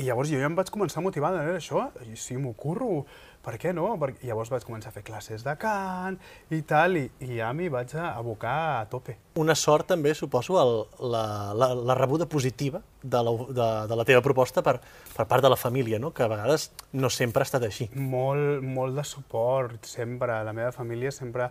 i 0.00 0.06
llavors 0.06 0.30
jo 0.32 0.38
ja 0.40 0.48
em 0.48 0.54
vaig 0.56 0.70
començar 0.72 1.00
a 1.00 1.04
motivar 1.04 1.32
de 1.34 1.58
això, 1.58 1.90
i 2.08 2.16
si 2.16 2.36
m'ho 2.40 2.54
curro, 2.56 3.04
per 3.44 3.56
què 3.60 3.72
no? 3.76 3.86
Perquè 4.00 4.28
llavors 4.28 4.50
vaig 4.52 4.64
començar 4.64 4.88
a 4.88 4.94
fer 4.94 5.02
classes 5.04 5.44
de 5.44 5.52
cant 5.60 6.16
i 6.56 6.60
tal, 6.68 6.96
i, 6.96 7.06
i 7.24 7.36
ja 7.36 7.50
m'hi 7.56 7.68
vaig 7.72 7.92
abocar 8.00 8.80
a 8.80 8.86
tope. 8.88 9.16
Una 9.40 9.56
sort 9.56 9.88
també, 9.92 10.14
suposo, 10.16 10.56
el, 10.60 10.72
la, 11.12 11.24
la, 11.56 11.70
la 11.74 11.96
rebuda 11.98 12.28
positiva 12.30 12.80
de 13.02 13.22
la, 13.26 13.34
de, 13.60 13.68
de 13.92 13.98
la 14.00 14.06
teva 14.08 14.22
proposta 14.24 14.64
per, 14.64 14.78
per 15.16 15.26
part 15.26 15.44
de 15.44 15.52
la 15.52 15.60
família, 15.60 15.98
no? 15.98 16.14
que 16.16 16.24
a 16.24 16.30
vegades 16.32 16.70
no 16.92 17.12
sempre 17.12 17.44
ha 17.44 17.48
estat 17.48 17.68
així. 17.68 17.90
Molt, 17.96 18.64
molt 18.64 18.96
de 18.96 19.04
suport, 19.04 19.84
sempre. 19.88 20.40
La 20.44 20.56
meva 20.56 20.72
família 20.72 21.12
sempre 21.12 21.50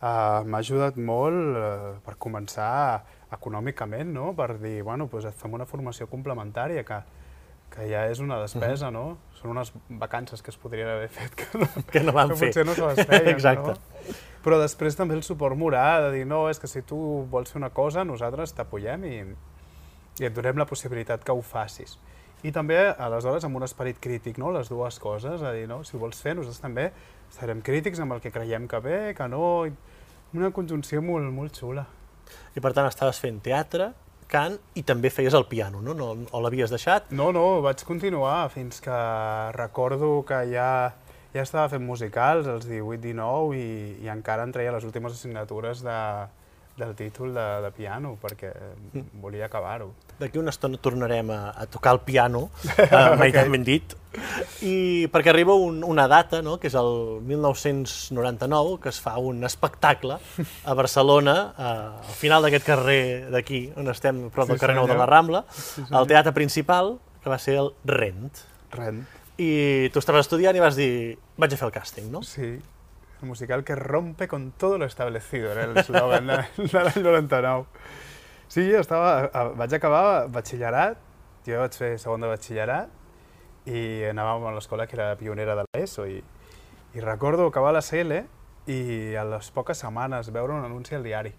uh, 0.00 0.44
m'ha 0.46 0.60
ajudat 0.62 0.98
molt 1.00 1.56
uh, 1.58 1.92
per 2.04 2.16
començar 2.20 3.04
econòmicament, 3.34 4.12
no? 4.14 4.32
per 4.36 4.54
dir, 4.58 4.80
bueno, 4.86 5.08
doncs 5.10 5.28
et 5.30 5.38
fem 5.38 5.54
una 5.58 5.66
formació 5.68 6.08
complementària 6.10 6.84
que, 6.86 7.00
que 7.74 7.88
ja 7.90 8.06
és 8.08 8.22
una 8.24 8.40
despesa, 8.40 8.88
uh 8.88 8.92
-huh. 8.92 8.94
no? 8.94 9.18
Són 9.40 9.50
unes 9.50 9.72
vacances 9.88 10.42
que 10.42 10.50
es 10.50 10.56
podrien 10.56 10.88
haver 10.88 11.08
fet 11.08 11.34
que 11.34 11.58
no, 11.58 11.66
que 11.92 12.00
no 12.00 12.12
van 12.12 12.28
que 12.30 12.36
fer. 12.36 12.48
potser 12.48 12.66
no 12.66 12.74
se 12.74 12.86
les 12.86 13.06
feien, 13.06 13.28
Exacte. 13.36 13.68
no? 13.68 13.76
Però 14.44 14.58
després 14.60 14.96
també 14.96 15.14
el 15.14 15.22
suport 15.22 15.56
moral, 15.56 16.02
de 16.02 16.18
dir, 16.18 16.26
no, 16.26 16.48
és 16.48 16.58
que 16.58 16.66
si 16.66 16.82
tu 16.82 17.26
vols 17.30 17.50
fer 17.52 17.58
una 17.58 17.70
cosa, 17.70 18.04
nosaltres 18.04 18.54
t'apoyem 18.54 19.04
i, 19.04 19.24
i 20.20 20.24
et 20.24 20.34
donem 20.34 20.56
la 20.56 20.64
possibilitat 20.64 21.24
que 21.24 21.32
ho 21.32 21.42
facis. 21.42 21.98
I 22.42 22.52
també, 22.52 22.94
aleshores, 22.98 23.44
amb 23.44 23.56
un 23.56 23.62
esperit 23.62 23.98
crític, 24.00 24.38
no? 24.38 24.52
les 24.52 24.68
dues 24.68 24.98
coses, 24.98 25.42
a 25.42 25.52
dir, 25.52 25.66
no? 25.68 25.82
si 25.82 25.96
ho 25.96 26.00
vols 26.00 26.22
fer, 26.22 26.36
nosaltres 26.36 26.60
també 26.60 26.92
serem 27.36 27.62
crítics 27.64 28.00
amb 28.02 28.16
el 28.16 28.24
que 28.24 28.32
creiem 28.34 28.68
que 28.70 28.80
bé, 28.84 28.98
que 29.18 29.28
no... 29.28 29.44
Una 30.36 30.50
conjunció 30.52 31.00
molt, 31.00 31.24
molt 31.32 31.56
xula. 31.56 31.86
I 32.52 32.60
per 32.60 32.74
tant 32.76 32.84
estaves 32.84 33.16
fent 33.22 33.38
teatre, 33.40 33.86
cant 34.28 34.58
i 34.76 34.82
també 34.84 35.08
feies 35.08 35.34
el 35.34 35.46
piano, 35.48 35.80
no? 35.80 35.94
no 35.96 36.10
o 36.30 36.40
l'havies 36.44 36.72
deixat? 36.72 37.08
No, 37.16 37.30
no, 37.32 37.62
vaig 37.64 37.80
continuar 37.88 38.50
fins 38.52 38.82
que 38.84 38.98
recordo 39.56 40.10
que 40.28 40.42
ja, 40.52 40.70
ja 41.32 41.44
estava 41.44 41.70
fent 41.72 41.86
musicals 41.86 42.50
als 42.50 42.68
18-19 42.68 43.56
i, 43.56 43.70
i 44.04 44.12
encara 44.12 44.44
em 44.44 44.52
treia 44.52 44.74
les 44.76 44.84
últimes 44.84 45.16
assignatures 45.16 45.80
de, 45.86 45.98
del 46.78 46.94
títol 46.94 47.34
de, 47.34 47.46
de 47.64 47.70
piano, 47.74 48.14
perquè 48.22 48.52
volia 49.20 49.48
acabar-ho. 49.48 49.90
D'aquí 50.18 50.38
una 50.40 50.52
estona 50.54 50.78
tornarem 50.82 51.30
a, 51.34 51.50
a 51.50 51.66
tocar 51.70 51.96
el 51.96 52.00
piano, 52.06 52.48
eh, 52.78 53.16
mai 53.18 53.32
tan 53.34 53.50
ben 53.52 53.66
dit, 53.66 53.94
i 54.64 55.06
perquè 55.12 55.32
arriba 55.32 55.54
un, 55.58 55.82
una 55.86 56.06
data, 56.10 56.40
no?, 56.42 56.56
que 56.62 56.70
és 56.70 56.76
el 56.78 57.20
1999, 57.28 58.78
que 58.82 58.92
es 58.92 59.02
fa 59.02 59.16
un 59.18 59.44
espectacle 59.46 60.18
a 60.64 60.78
Barcelona, 60.78 61.36
eh, 61.58 62.08
al 62.08 62.16
final 62.18 62.46
d'aquest 62.46 62.66
carrer 62.66 63.02
d'aquí, 63.34 63.66
on 63.76 63.90
estem, 63.92 64.24
a 64.28 64.32
prop 64.34 64.48
Sí, 64.48 64.54
del 64.54 64.62
carrer 64.62 64.78
Nou 64.78 64.88
de 64.90 64.98
la 64.98 65.06
Rambla, 65.10 65.44
Sí, 65.52 65.84
al 65.90 66.08
teatre 66.10 66.34
principal, 66.36 66.96
que 67.22 67.30
va 67.30 67.38
ser 67.42 67.58
el 67.60 67.72
Rent. 67.84 68.44
Ren. 68.72 69.04
I 69.38 69.88
tu 69.94 70.00
estaves 70.02 70.26
estudiant 70.26 70.56
i 70.56 70.62
vas 70.62 70.76
dir, 70.78 71.16
vaig 71.38 71.54
a 71.54 71.58
fer 71.60 71.68
el 71.68 71.74
càsting, 71.74 72.10
no? 72.10 72.24
Sí, 72.26 72.56
el 73.22 73.28
musical 73.28 73.64
que 73.64 73.74
rompe 73.74 74.28
con 74.28 74.52
todo 74.52 74.78
lo 74.78 74.84
establecido, 74.86 75.52
era 75.52 75.64
el 75.64 75.76
eslògan 75.76 76.26
de, 76.30 76.36
de 76.56 76.82
l'any 76.84 77.02
99. 77.02 77.66
Sí, 78.48 78.64
jo 78.70 78.78
estava, 78.80 79.28
a- 79.32 79.48
vaig 79.58 79.74
acabar 79.76 80.28
batxillerat, 80.32 80.98
jo 81.46 81.58
vaig 81.60 81.74
fer 81.76 81.90
segon 81.98 82.22
de 82.24 82.30
batxillerat 82.30 83.68
i 83.68 83.80
anàvem 84.08 84.46
a 84.48 84.54
l'escola 84.56 84.86
que 84.88 84.96
era 84.96 85.10
pionera 85.20 85.56
de 85.58 85.64
l'ESO 85.66 86.06
i, 86.08 86.22
i 86.94 87.00
recordo 87.04 87.46
acabar 87.50 87.74
la 87.76 87.82
CL 87.84 88.22
i 88.72 88.78
a 89.16 89.24
les 89.28 89.50
poques 89.52 89.78
setmanes 89.82 90.30
veure 90.32 90.54
un 90.56 90.64
anunci 90.64 90.94
al 90.96 91.04
diari. 91.04 91.34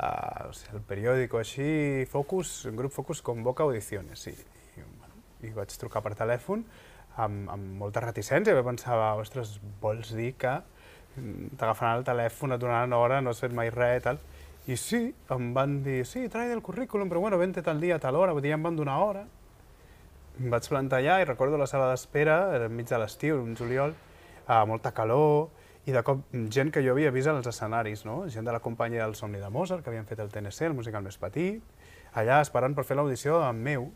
Uh, 0.00 0.48
o 0.48 0.52
sigui, 0.56 0.72
el 0.78 0.82
periòdico 0.88 1.38
així, 1.38 2.06
Focus, 2.08 2.64
un 2.70 2.76
grup 2.78 2.92
Focus 2.94 3.20
convoca 3.22 3.66
audiciones 3.66 4.22
i, 4.30 4.32
i, 4.32 4.80
bueno, 4.96 5.18
i 5.44 5.50
vaig 5.52 5.74
trucar 5.76 6.00
per 6.02 6.14
telèfon 6.16 6.62
amb, 7.24 7.48
amb 7.52 7.80
molta 7.80 8.02
reticència, 8.04 8.54
perquè 8.54 8.66
pensava, 8.66 9.14
ostres, 9.20 9.58
vols 9.82 10.12
dir 10.16 10.32
que 10.40 10.58
t'agafaran 11.58 11.98
el 11.98 12.06
telèfon, 12.06 12.54
et 12.54 12.62
donaran 12.62 12.94
hora, 12.96 13.20
no 13.20 13.32
has 13.32 13.42
fet 13.42 13.54
mai 13.56 13.70
res, 13.74 14.04
tal. 14.06 14.20
I 14.70 14.76
sí, 14.78 15.00
em 15.34 15.52
van 15.56 15.80
dir, 15.84 16.02
sí, 16.06 16.26
trai 16.30 16.52
el 16.54 16.62
currículum, 16.62 17.08
però 17.10 17.22
bueno, 17.24 17.38
vente 17.40 17.62
tal 17.66 17.80
dia, 17.80 17.98
tal 17.98 18.16
hora, 18.16 18.34
vull 18.36 18.44
dir, 18.44 18.52
em 18.54 18.62
van 18.62 18.76
donar 18.78 18.98
hora. 19.02 19.24
Em 20.38 20.52
vaig 20.52 20.68
plantar 20.70 21.00
allà 21.00 21.18
i 21.20 21.26
recordo 21.26 21.58
la 21.58 21.66
sala 21.68 21.90
d'espera, 21.90 22.36
era 22.56 22.68
enmig 22.70 22.88
de 22.88 23.00
l'estiu, 23.00 23.40
un 23.42 23.56
juliol, 23.58 23.96
a 24.46 24.62
molta 24.68 24.92
calor, 24.94 25.50
i 25.88 25.94
de 25.96 26.02
cop 26.04 26.22
gent 26.52 26.70
que 26.70 26.82
jo 26.84 26.92
havia 26.94 27.10
vist 27.10 27.30
als 27.32 27.48
escenaris, 27.50 28.04
no? 28.04 28.22
gent 28.28 28.46
de 28.46 28.52
la 28.52 28.60
companyia 28.60 29.04
del 29.04 29.16
Somni 29.16 29.40
de 29.40 29.48
Mozart, 29.50 29.82
que 29.82 29.90
havien 29.90 30.06
fet 30.06 30.20
el 30.20 30.30
TNC, 30.30 30.68
el 30.68 30.76
musical 30.76 31.02
més 31.02 31.16
petit, 31.18 31.62
allà 32.14 32.40
esperant 32.44 32.76
per 32.76 32.84
fer 32.84 32.98
l'audició 32.98 33.40
amb 33.42 33.64
meu, 33.64 33.88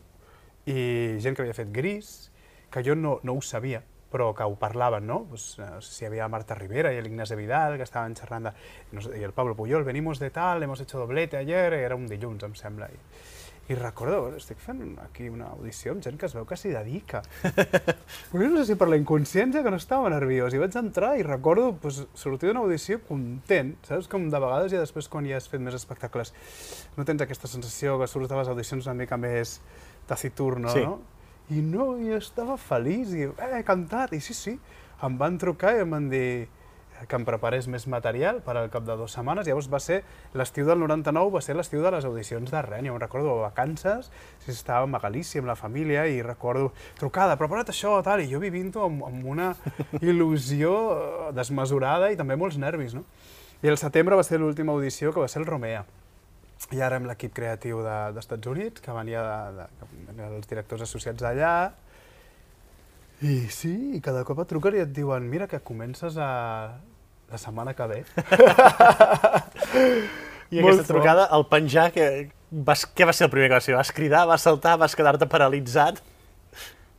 i 0.65 1.21
gent 1.21 1.37
que 1.37 1.45
havia 1.45 1.55
fet 1.55 1.71
Gris, 1.71 2.31
que 2.75 2.83
jo 2.83 2.95
no, 2.99 3.21
no 3.23 3.37
ho 3.39 3.41
sabia, 3.41 3.79
però 4.11 4.33
que 4.35 4.43
ho 4.43 4.55
parlaven, 4.59 5.07
no? 5.07 5.21
Pues, 5.31 5.55
eh, 5.59 5.69
no 5.77 5.81
sé 5.81 5.93
si 5.93 6.03
hi 6.03 6.09
havia 6.09 6.27
Marta 6.31 6.55
Rivera 6.59 6.91
i 6.93 6.99
l'Ignasi 7.03 7.35
Vidal, 7.39 7.77
que 7.79 7.87
estaven 7.87 8.15
xerrant 8.19 8.49
de... 8.49 8.51
No 8.91 9.01
sé, 9.03 9.15
I 9.19 9.23
el 9.23 9.33
Pablo 9.35 9.55
Puyol, 9.55 9.83
venimos 9.87 10.19
de 10.19 10.29
tal, 10.35 10.63
hemos 10.63 10.79
hecho 10.83 10.99
doblete 10.99 11.37
ayer, 11.39 11.73
era 11.73 11.95
un 11.95 12.05
dilluns, 12.11 12.43
em 12.43 12.53
sembla. 12.55 12.87
I, 12.91 12.99
i 13.65 13.75
recordo, 13.79 14.19
bueno, 14.21 14.37
estic 14.37 14.59
fent 14.61 14.83
aquí 15.01 15.25
una 15.31 15.47
audició 15.55 15.95
amb 15.95 16.03
gent 16.05 16.19
que 16.21 16.27
es 16.29 16.35
veu 16.37 16.45
que 16.45 16.53
s'hi 16.59 16.69
dedica. 16.75 17.23
Però 18.29 18.45
no 18.51 18.59
sé 18.61 18.67
si 18.69 18.75
per 18.77 18.87
la 18.91 18.99
inconsciència 18.99 19.63
que 19.65 19.71
no 19.73 19.79
estava 19.81 20.11
nerviós. 20.13 20.53
I 20.53 20.61
vaig 20.61 20.75
entrar 20.77 21.15
i 21.17 21.23
recordo 21.25 21.71
pues, 21.81 22.03
sortir 22.13 22.51
d'una 22.51 22.61
audició 22.61 22.99
content. 23.07 23.73
Saps? 23.89 24.07
Com 24.11 24.29
de 24.29 24.43
vegades 24.43 24.75
i 24.75 24.77
després 24.77 25.09
quan 25.09 25.25
ja 25.25 25.39
has 25.41 25.49
fet 25.49 25.63
més 25.65 25.73
espectacles 25.79 26.35
no 26.95 27.07
tens 27.09 27.25
aquesta 27.25 27.49
sensació 27.49 27.97
que 27.99 28.07
surts 28.07 28.29
de 28.29 28.37
les 28.37 28.53
audicions 28.53 28.85
una 28.85 28.99
mica 29.01 29.17
més 29.17 29.57
taciturno, 30.07 30.69
Sí. 30.69 30.85
no? 30.85 30.99
I 31.53 31.61
no, 31.61 31.93
i 32.01 32.15
estava 32.15 32.57
feliç 32.57 33.13
i 33.13 33.27
eh, 33.29 33.49
he 33.59 33.63
cantat. 33.67 34.15
I 34.17 34.21
sí, 34.23 34.33
sí, 34.33 34.57
em 35.05 35.17
van 35.19 35.37
trucar 35.41 35.75
i 35.75 35.83
em 35.83 35.91
van 35.93 36.09
dir 36.09 36.47
que 37.09 37.17
em 37.19 37.25
preparés 37.27 37.67
més 37.67 37.85
material 37.91 38.39
per 38.45 38.55
al 38.55 38.69
cap 38.73 38.85
de 38.87 38.95
dues 38.97 39.13
setmanes. 39.17 39.47
Llavors 39.47 39.67
va 39.71 39.81
ser, 39.83 39.99
l'estiu 40.37 40.65
del 40.65 40.79
99 40.79 41.33
va 41.33 41.41
ser 41.43 41.57
l'estiu 41.57 41.83
de 41.83 41.91
les 41.91 42.07
audicions 42.07 42.51
de 42.51 42.61
Ren. 42.63 42.87
Jo 42.87 42.95
em 42.95 43.01
recordo 43.01 43.35
vacances, 43.41 44.09
sí, 44.45 44.53
estàvem 44.53 44.95
a 44.95 45.01
Galícia 45.03 45.43
amb 45.43 45.51
la 45.51 45.57
família 45.59 46.07
i 46.07 46.21
recordo 46.25 46.71
trucada, 46.99 47.37
prepara't 47.41 47.73
això, 47.73 47.97
tal, 48.05 48.23
i 48.23 48.31
jo 48.31 48.39
vivint-ho 48.41 48.87
amb, 48.87 49.03
amb 49.09 49.27
una 49.35 49.51
il·lusió 50.01 50.71
eh, 50.95 51.35
desmesurada 51.35 52.09
i 52.11 52.17
també 52.19 52.39
molts 52.39 52.57
nervis, 52.61 52.95
no? 52.97 53.05
I 53.63 53.71
el 53.71 53.79
setembre 53.81 54.17
va 54.17 54.23
ser 54.23 54.39
l'última 54.39 54.73
audició, 54.75 55.13
que 55.13 55.23
va 55.23 55.29
ser 55.31 55.41
el 55.43 55.49
Romea. 55.49 55.85
I 56.71 56.81
ara 56.81 56.97
amb 56.99 57.07
l'equip 57.09 57.33
creatiu 57.35 57.81
de- 57.85 58.11
d'Estats 58.15 58.47
Units, 58.47 58.81
que 58.81 58.91
venia 58.95 59.21
de, 59.23 59.67
de, 60.17 60.27
els 60.31 60.47
directors 60.49 60.81
associats 60.85 61.21
d'allà. 61.21 61.53
I 63.21 63.47
sí, 63.53 63.73
i 63.97 64.01
cada 64.03 64.23
cop 64.27 64.39
et 64.43 64.49
truquen 64.51 64.75
i 64.75 64.83
et 64.83 64.91
diuen 64.95 65.23
mira 65.29 65.47
que 65.47 65.59
comences 65.63 66.17
a 66.19 66.29
la 67.31 67.37
setmana 67.41 67.73
que 67.77 67.87
ve. 67.91 67.99
I 70.51 70.61
Molt 70.61 70.75
aquesta 70.75 70.93
trucada, 70.93 71.25
al 71.33 71.47
penjar, 71.49 71.89
que 71.95 72.29
vas, 72.51 72.85
què 72.95 73.07
va 73.07 73.13
ser 73.17 73.25
el 73.27 73.31
primer 73.33 73.49
que 73.49 73.57
vas 73.57 73.65
fer? 73.65 73.75
Vas 73.77 73.91
cridar, 73.95 74.25
vas 74.29 74.43
saltar, 74.45 74.75
vas 74.77 74.95
quedar-te 74.95 75.25
paralitzat? 75.31 76.01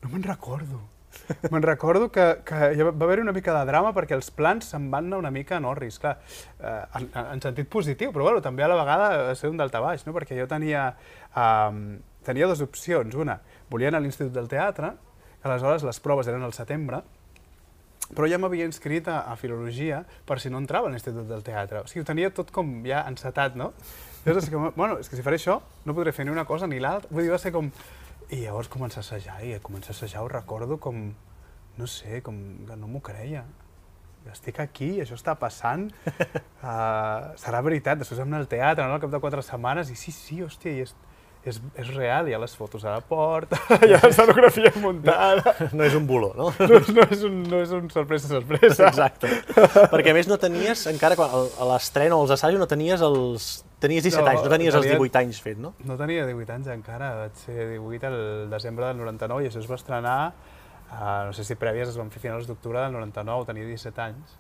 No 0.03 0.11
me'n 0.13 0.25
recordo. 0.27 0.81
Me'n 1.53 1.65
recordo 1.65 2.11
que, 2.13 2.27
que 2.47 2.71
hi 2.77 2.85
va 2.87 2.93
haver 3.07 3.21
una 3.23 3.35
mica 3.37 3.55
de 3.57 3.65
drama 3.69 3.93
perquè 3.97 4.17
els 4.17 4.31
plans 4.35 4.71
se'n 4.73 4.89
van 4.93 5.09
anar 5.09 5.21
una 5.25 5.33
mica 5.35 5.59
en 5.61 5.67
orris, 5.69 5.99
clar, 6.03 6.17
eh, 6.61 6.79
en, 7.01 7.11
en 7.23 7.43
sentit 7.45 7.69
positiu, 7.73 8.13
però 8.15 8.29
bueno, 8.29 8.45
també 8.45 8.65
a 8.67 8.71
la 8.71 8.79
vegada 8.79 9.11
va 9.31 9.35
ser 9.39 9.51
un 9.53 9.61
daltabaix, 9.61 10.07
no? 10.07 10.15
perquè 10.17 10.39
jo 10.39 10.49
tenia, 10.51 10.89
um, 11.35 11.99
tenia 12.27 12.49
dues 12.51 12.65
opcions. 12.65 13.19
Una, 13.19 13.41
volia 13.71 13.93
anar 13.93 14.03
a 14.03 14.07
l'Institut 14.07 14.35
del 14.35 14.51
Teatre, 14.53 14.95
que 15.41 15.49
aleshores 15.51 15.87
les 15.87 16.03
proves 16.03 16.31
eren 16.31 16.47
al 16.47 16.55
setembre, 16.57 17.03
però 18.15 18.29
ja 18.31 18.39
m'havia 18.39 18.67
inscrit 18.69 19.09
a, 19.11 19.25
a 19.27 19.35
Filologia 19.39 20.05
per 20.27 20.39
si 20.39 20.51
no 20.53 20.61
entrava 20.63 20.87
a 20.87 20.93
l'Institut 20.93 21.27
del 21.27 21.43
Teatre. 21.47 21.83
O 21.83 21.91
sigui, 21.91 22.05
ho 22.05 22.07
tenia 22.07 22.31
tot 22.35 22.53
com 22.55 22.79
ja 22.87 23.03
encetat, 23.11 23.57
no? 23.59 23.73
Llavors, 24.27 24.45
és 24.45 24.51
que, 24.51 24.59
bueno, 24.77 24.99
és 25.03 25.11
que 25.11 25.19
si 25.19 25.25
faré 25.27 25.39
això, 25.41 25.61
no 25.87 25.95
podré 25.95 26.13
fer 26.15 26.27
ni 26.27 26.35
una 26.35 26.47
cosa 26.47 26.67
ni 26.71 26.79
l'altra. 26.83 27.11
Vull 27.13 27.27
dir, 27.27 27.33
va 27.35 27.41
ser 27.43 27.55
com... 27.55 27.71
I 28.27 28.41
llavors 28.43 28.67
començar 28.67 29.03
a 29.03 29.05
assajar, 29.05 29.37
i 29.47 29.53
a 29.55 29.63
començar 29.63 29.93
a 29.93 29.95
assajar 29.95 30.25
ho 30.25 30.29
recordo 30.29 30.81
com, 30.83 31.13
no 31.79 31.87
sé, 31.87 32.21
com 32.27 32.35
que 32.67 32.77
no 32.79 32.89
m'ho 32.91 33.03
creia. 33.05 33.45
Estic 34.33 34.59
aquí, 34.59 34.97
això 34.99 35.15
està 35.15 35.37
passant, 35.39 35.85
uh, 36.09 37.35
serà 37.43 37.61
veritat, 37.63 38.01
després 38.01 38.19
vam 38.19 38.33
anar 38.33 38.41
al 38.43 38.49
teatre, 38.51 38.89
no? 38.89 38.97
al 38.97 39.05
cap 39.05 39.13
de 39.13 39.21
quatre 39.23 39.45
setmanes, 39.47 39.93
i 39.95 39.99
sí, 40.01 40.11
sí, 40.11 40.41
hòstia, 40.43 40.73
i 40.75 40.83
és, 40.83 40.97
és, 41.51 41.61
és 41.79 41.89
real, 41.95 42.27
hi 42.29 42.35
ha 42.35 42.39
les 42.43 42.55
fotos 42.59 42.83
a 42.85 42.93
la 42.97 43.01
porta, 43.07 43.59
hi 43.87 43.93
ha 43.95 44.01
l'escenografia 44.03 44.73
muntada, 44.83 45.55
No 45.73 45.85
és 45.87 45.95
un 45.95 46.07
boló, 46.09 46.33
no? 46.37 46.49
no, 46.59 46.81
no, 46.97 47.05
és 47.11 47.23
un, 47.29 47.37
no 47.51 47.61
és 47.63 47.73
un 47.77 47.87
sorpresa, 47.93 48.29
sorpresa. 48.33 48.89
Exacte. 48.91 49.31
Perquè 49.93 50.11
a 50.13 50.17
més 50.17 50.29
no 50.31 50.39
tenies, 50.43 50.87
encara 50.91 51.17
quan, 51.19 51.31
a 51.31 51.69
l'estrena 51.73 52.17
o 52.19 52.25
als 52.27 52.35
assajos, 52.37 52.59
no 52.63 52.69
tenies 52.71 53.05
els... 53.07 53.51
Tenies 53.83 54.07
17 54.09 54.23
No, 54.25 54.31
anys, 54.33 54.43
no 54.47 54.51
tenies 54.57 54.75
els 54.79 54.87
tenia- 54.87 54.99
18 54.99 55.19
anys 55.21 55.41
fet, 55.45 55.59
no? 55.61 55.75
No 55.85 55.99
tenia 56.01 56.25
18 56.27 56.55
anys 56.55 56.71
encara, 56.73 57.11
vaig 57.23 57.37
ser 57.45 57.67
18 57.75 58.09
el 58.09 58.19
desembre 58.51 58.87
del 58.89 58.97
99 59.05 59.45
i 59.45 59.51
això 59.51 59.61
es 59.61 59.69
va 59.69 59.77
estrenar, 59.77 60.19
uh, 60.89 61.27
no 61.29 61.35
sé 61.37 61.45
si 61.45 61.59
prèvies 61.61 61.93
es 61.93 61.99
van 62.01 62.09
fer 62.15 62.23
finals 62.25 62.49
d'octubre 62.49 62.81
del 62.81 62.95
99, 62.97 63.45
tenia 63.53 63.69
17 63.69 64.05
anys. 64.09 64.35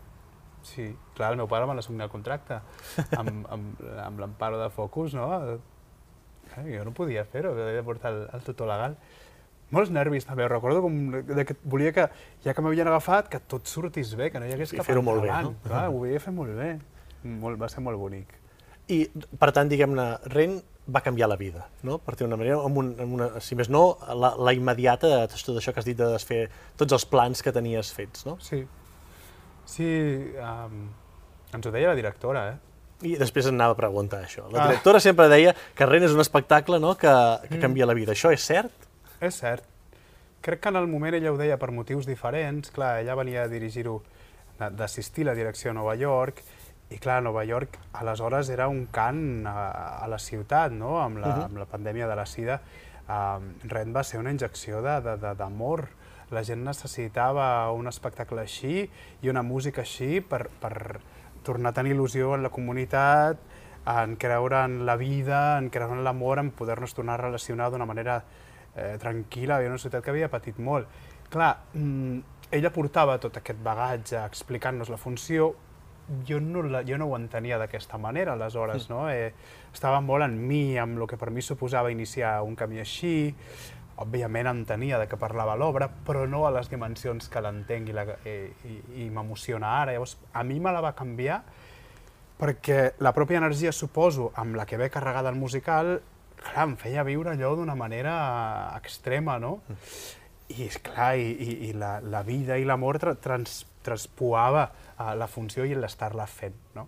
Sí, 0.67 0.89
clar, 1.15 1.29
el 1.31 1.37
meu 1.39 1.47
pare 1.47 1.69
me 1.69 1.77
l'assignar 1.79 2.09
el 2.09 2.11
contracte 2.11 2.57
amb, 3.15 3.45
amb, 3.55 3.85
amb 4.03 4.23
l'emparo 4.25 4.59
de 4.59 4.67
Focus, 4.75 5.13
no? 5.15 5.29
Eh, 6.63 6.77
jo 6.77 6.85
no 6.87 6.95
podia 6.97 7.25
fer-ho, 7.29 7.53
havia 7.55 7.79
de 7.79 7.85
portar 7.87 8.13
el, 8.15 8.27
el 8.37 8.45
tutor 8.47 8.71
legal. 8.71 8.97
Molts 9.75 9.91
nervis 9.91 10.27
també, 10.29 10.47
recordo 10.47 10.83
com 10.85 10.97
de 11.27 11.45
que 11.45 11.57
volia 11.67 11.91
que, 11.95 12.07
ja 12.45 12.55
que 12.55 12.63
m'havien 12.63 12.87
agafat, 12.87 13.29
que 13.33 13.41
tot 13.51 13.67
sortís 13.67 14.13
bé, 14.19 14.31
que 14.31 14.39
no 14.39 14.47
hi 14.47 14.55
hagués 14.55 14.73
I 14.77 14.79
cap 14.79 14.87
fer-ho 14.87 15.03
molt 15.03 15.25
bé, 15.25 15.33
no? 15.43 15.57
Clar, 15.65 15.89
ho 15.91 15.99
volia 15.99 16.23
fer 16.23 16.35
molt 16.35 16.55
bé. 16.55 16.77
Molt, 17.27 17.59
va 17.59 17.69
ser 17.73 17.83
molt 17.83 17.99
bonic. 17.99 18.31
I, 18.95 19.01
per 19.41 19.51
tant, 19.51 19.67
diguem-ne, 19.67 20.07
Ren 20.31 20.61
va 20.87 21.03
canviar 21.03 21.27
la 21.27 21.37
vida, 21.41 21.65
no? 21.83 21.99
Per 21.99 22.15
dir 22.15 22.29
una 22.29 22.39
manera, 22.39 22.61
amb, 22.63 22.79
un, 22.79 22.93
amb 23.03 23.17
una, 23.19 23.29
si 23.43 23.59
més 23.59 23.71
no, 23.73 23.97
la, 24.15 24.37
la 24.39 24.55
immediata 24.55 25.11
de 25.11 25.25
tot 25.33 25.59
això 25.59 25.75
que 25.75 25.83
has 25.83 25.89
dit 25.89 25.99
de 25.99 26.13
desfer 26.13 26.45
tots 26.79 26.95
els 26.95 27.07
plans 27.11 27.43
que 27.43 27.51
tenies 27.55 27.91
fets, 27.97 28.23
no? 28.29 28.37
Sí. 28.39 28.63
Sí, 29.67 29.89
um, 30.39 30.87
ens 31.57 31.67
ho 31.67 31.75
deia 31.75 31.91
la 31.91 31.99
directora, 31.99 32.45
eh? 32.53 32.65
I 33.03 33.17
després 33.21 33.47
anava 33.50 33.75
a 33.75 33.76
preguntar 33.76 34.23
això. 34.25 34.47
La 34.53 34.65
Ah. 34.65 34.69
directora 34.69 35.00
sempre 35.00 35.29
deia 35.29 35.55
que 35.75 35.87
Ren 35.87 36.03
és 36.05 36.12
un 36.12 36.21
espectacle 36.21 36.79
no? 36.81 36.95
que, 36.97 37.12
que 37.50 37.59
canvia 37.61 37.85
la 37.87 37.95
vida. 37.95 38.12
Això 38.12 38.33
és 38.33 38.41
cert? 38.45 38.73
És 39.21 39.35
cert. 39.43 39.65
Crec 40.41 40.61
que 40.62 40.69
en 40.69 40.76
el 40.76 40.87
moment 40.87 41.15
ella 41.15 41.33
ho 41.33 41.37
deia 41.37 41.59
per 41.59 41.71
motius 41.73 42.07
diferents. 42.07 42.71
Clar, 42.71 43.00
ella 43.03 43.15
venia 43.19 43.43
a 43.45 43.49
dirigir-ho, 43.49 44.03
d'assistir 44.59 45.25
la 45.26 45.35
direcció 45.35 45.71
a 45.73 45.75
Nova 45.75 45.95
York, 45.97 46.43
i 46.88 46.99
clar, 47.03 47.21
Nova 47.23 47.43
York 47.45 47.76
aleshores 47.99 48.49
era 48.49 48.69
un 48.69 48.87
cant 48.87 49.45
a, 49.47 49.99
a 50.05 50.09
la 50.09 50.19
ciutat, 50.23 50.71
no? 50.73 51.00
Amb 51.03 51.19
la, 51.19 51.33
amb 51.49 51.59
la 51.59 51.67
pandèmia 51.67 52.07
de 52.07 52.15
la 52.17 52.25
sida, 52.31 52.61
um, 53.09 53.49
Ren 53.69 53.93
va 53.95 54.05
ser 54.05 54.21
una 54.21 54.31
injecció 54.31 54.81
d'amor. 54.81 55.88
La 56.31 56.43
gent 56.47 56.62
necessitava 56.65 57.71
un 57.73 57.87
espectacle 57.91 58.41
així 58.47 58.88
i 59.23 59.29
una 59.29 59.43
música 59.43 59.83
així 59.83 60.21
per, 60.21 60.47
per 60.62 61.00
tornar 61.47 61.71
a 61.71 61.79
tenir 61.79 61.95
il·lusió 61.95 62.35
en 62.35 62.43
la 62.45 62.50
comunitat, 62.50 63.41
en 63.87 64.17
creure 64.19 64.65
en 64.67 64.81
la 64.87 64.97
vida, 64.99 65.59
en 65.59 65.71
creure 65.71 65.95
en 65.95 66.03
l'amor, 66.05 66.43
en 66.43 66.50
poder-nos 66.50 66.95
tornar 66.95 67.21
a 67.21 67.25
relacionar 67.29 67.71
d'una 67.71 67.87
manera 67.87 68.19
eh, 68.75 68.97
tranquil·la. 69.03 69.61
Havia 69.61 69.71
una 69.71 69.79
societat 69.79 70.05
que 70.05 70.11
havia 70.11 70.31
patit 70.33 70.59
molt. 70.59 70.91
Clar, 71.31 71.53
mm, 71.75 72.19
ella 72.59 72.73
portava 72.75 73.17
tot 73.23 73.38
aquest 73.38 73.62
bagatge 73.62 74.19
explicant-nos 74.25 74.91
la 74.91 74.99
funció, 74.99 75.55
jo 76.26 76.38
no, 76.41 76.62
la, 76.62 76.83
jo 76.87 76.99
no 76.99 77.09
ho 77.11 77.17
entenia 77.19 77.59
d'aquesta 77.59 77.99
manera, 77.99 78.35
aleshores, 78.35 78.88
no? 78.91 79.07
Eh, 79.11 79.33
estava 79.75 80.00
molt 80.00 80.26
en 80.26 80.37
mi, 80.38 80.79
amb 80.79 81.00
el 81.00 81.09
que 81.11 81.19
per 81.19 81.33
mi 81.35 81.43
suposava 81.43 81.91
iniciar 81.91 82.38
un 82.47 82.55
camí 82.59 82.79
així, 82.83 83.35
òbviament 84.03 84.50
entenia 84.50 84.99
de 85.00 85.07
què 85.09 85.17
parlava 85.21 85.57
l'obra, 85.57 85.88
però 85.88 86.26
no 86.29 86.45
a 86.47 86.53
les 86.53 86.69
dimensions 86.73 87.31
que 87.33 87.41
l'entenc 87.41 87.88
i, 87.88 87.95
la, 87.97 88.05
eh, 88.29 88.50
i, 88.69 88.76
i 89.05 89.09
m'emociona 89.12 89.79
ara. 89.83 89.95
Llavors, 89.97 90.17
a 90.33 90.45
mi 90.45 90.59
me 90.61 90.75
la 90.75 90.83
va 90.85 90.93
canviar 90.97 91.41
perquè 92.37 92.81
la 93.00 93.15
pròpia 93.17 93.41
energia, 93.41 93.73
suposo, 93.73 94.31
amb 94.37 94.59
la 94.59 94.67
que 94.69 94.76
ve 94.76 94.91
carregada 94.93 95.33
el 95.33 95.38
musical, 95.41 95.97
clar, 96.43 96.67
em 96.67 96.75
feia 96.81 97.05
viure 97.07 97.33
allò 97.33 97.55
d'una 97.57 97.76
manera 97.79 98.17
extrema, 98.76 99.38
no? 99.41 99.59
I, 100.53 100.69
clar, 100.85 101.15
i, 101.17 101.31
i, 101.33 101.55
i 101.71 101.73
la, 101.75 101.97
la 102.05 102.21
vida 102.26 102.59
i 102.61 102.67
l'amor 102.69 103.00
tra 103.03 103.17
trans, 103.19 103.65
transpoava 103.87 104.67
uh, 104.69 105.15
la 105.19 105.26
funció 105.31 105.65
i 105.65 105.75
l'estar-la 105.75 106.26
fent, 106.29 106.59
no? 106.76 106.87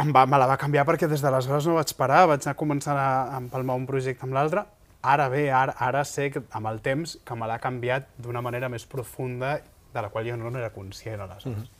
Em 0.00 0.08
va, 0.14 0.22
me 0.24 0.38
la 0.40 0.46
va 0.48 0.56
canviar 0.56 0.86
perquè 0.88 1.08
des 1.10 1.20
d'aleshores 1.20 1.66
no 1.68 1.74
vaig 1.76 1.90
parar, 1.98 2.22
vaig 2.30 2.46
anar 2.46 2.56
començant 2.56 2.96
a, 2.96 3.10
a 3.34 3.42
empalmar 3.42 3.76
un 3.76 3.84
projecte 3.88 4.24
amb 4.24 4.38
l'altre. 4.38 4.64
Ara 5.02 5.28
bé, 5.28 5.48
ara, 5.50 5.74
ara 5.82 6.04
sé 6.06 6.28
que 6.30 6.44
amb 6.54 6.70
el 6.70 6.78
temps 6.82 7.16
que 7.26 7.36
me 7.38 7.48
l'ha 7.50 7.58
canviat 7.62 8.06
d'una 8.22 8.42
manera 8.44 8.68
més 8.70 8.84
profunda 8.86 9.56
de 9.92 10.02
la 10.02 10.10
qual 10.14 10.28
jo 10.28 10.36
no 10.38 10.50
n'era 10.50 10.70
conscient 10.74 11.20
aleshores. 11.20 11.70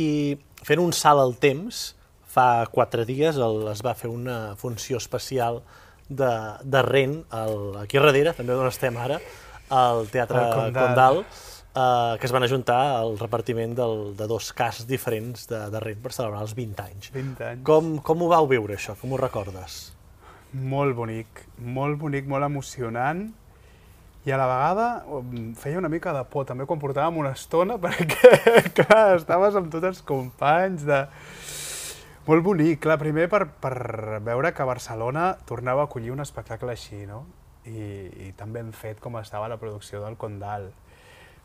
I 0.00 0.38
fent 0.64 0.80
un 0.80 0.94
salt 0.96 1.20
al 1.20 1.36
temps, 1.36 1.84
fa 2.32 2.64
quatre 2.72 3.04
dies 3.04 3.36
el, 3.36 3.66
es 3.74 3.84
va 3.84 3.92
fer 3.98 4.08
una 4.08 4.56
funció 4.56 4.96
especial 5.02 5.60
de, 6.08 6.32
de 6.64 6.82
Ren, 6.88 7.18
al, 7.30 7.82
aquí 7.84 8.00
darrere, 8.00 8.32
també 8.36 8.56
on 8.56 8.68
estem 8.70 8.96
ara, 8.96 9.20
al 9.72 10.06
Teatre 10.12 10.40
Al 10.40 10.52
Condal. 10.56 10.86
Condal, 10.88 11.24
eh, 11.74 12.18
que 12.20 12.28
es 12.28 12.32
van 12.32 12.48
ajuntar 12.48 12.80
al 12.96 13.18
repartiment 13.20 13.76
del, 13.76 14.12
de 14.16 14.28
dos 14.28 14.52
casts 14.56 14.88
diferents 14.88 15.48
de, 15.52 15.66
de 15.72 15.84
Ren 15.84 16.00
per 16.04 16.16
celebrar 16.16 16.44
els 16.46 16.56
20 16.56 16.86
anys. 16.88 17.12
20 17.12 17.48
anys. 17.50 17.66
Com, 17.68 17.98
com 18.04 18.24
ho 18.24 18.32
vau 18.32 18.48
viure, 18.48 18.80
això? 18.80 18.96
Com 19.00 19.12
ho 19.12 19.20
recordes? 19.20 19.82
Molt 20.52 20.96
bonic, 20.96 21.46
molt 21.56 21.96
bonic, 22.00 22.26
molt 22.28 22.44
emocionant 22.44 23.30
i 24.22 24.30
a 24.30 24.38
la 24.38 24.46
vegada 24.46 24.86
em 25.18 25.54
feia 25.58 25.80
una 25.80 25.90
mica 25.90 26.12
de 26.14 26.22
por 26.30 26.44
també 26.46 26.66
quan 26.68 26.78
portàvem 26.82 27.16
una 27.18 27.32
estona 27.34 27.78
perquè, 27.82 28.68
clar, 28.76 29.16
estaves 29.16 29.56
amb 29.58 29.72
tots 29.72 29.88
els 29.90 30.02
companys 30.06 30.86
de... 30.86 31.06
Molt 32.22 32.44
bonic, 32.46 32.78
clar, 32.84 33.00
primer 33.00 33.24
per, 33.26 33.48
per 33.58 34.20
veure 34.22 34.52
que 34.54 34.66
Barcelona 34.68 35.32
tornava 35.48 35.82
a 35.82 35.88
acollir 35.88 36.12
un 36.14 36.22
espectacle 36.22 36.70
així, 36.70 37.00
no? 37.08 37.24
I, 37.66 38.28
i 38.28 38.30
tan 38.38 38.52
ben 38.54 38.70
fet 38.76 39.00
com 39.02 39.16
estava 39.18 39.48
la 39.50 39.58
producció 39.58 40.04
del 40.04 40.14
Condal. 40.20 40.68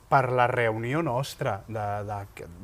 Per 0.08 0.32
la 0.32 0.46
reunió 0.48 1.02
nostra, 1.04 1.58
de, 1.68 1.86
de, 2.08 2.18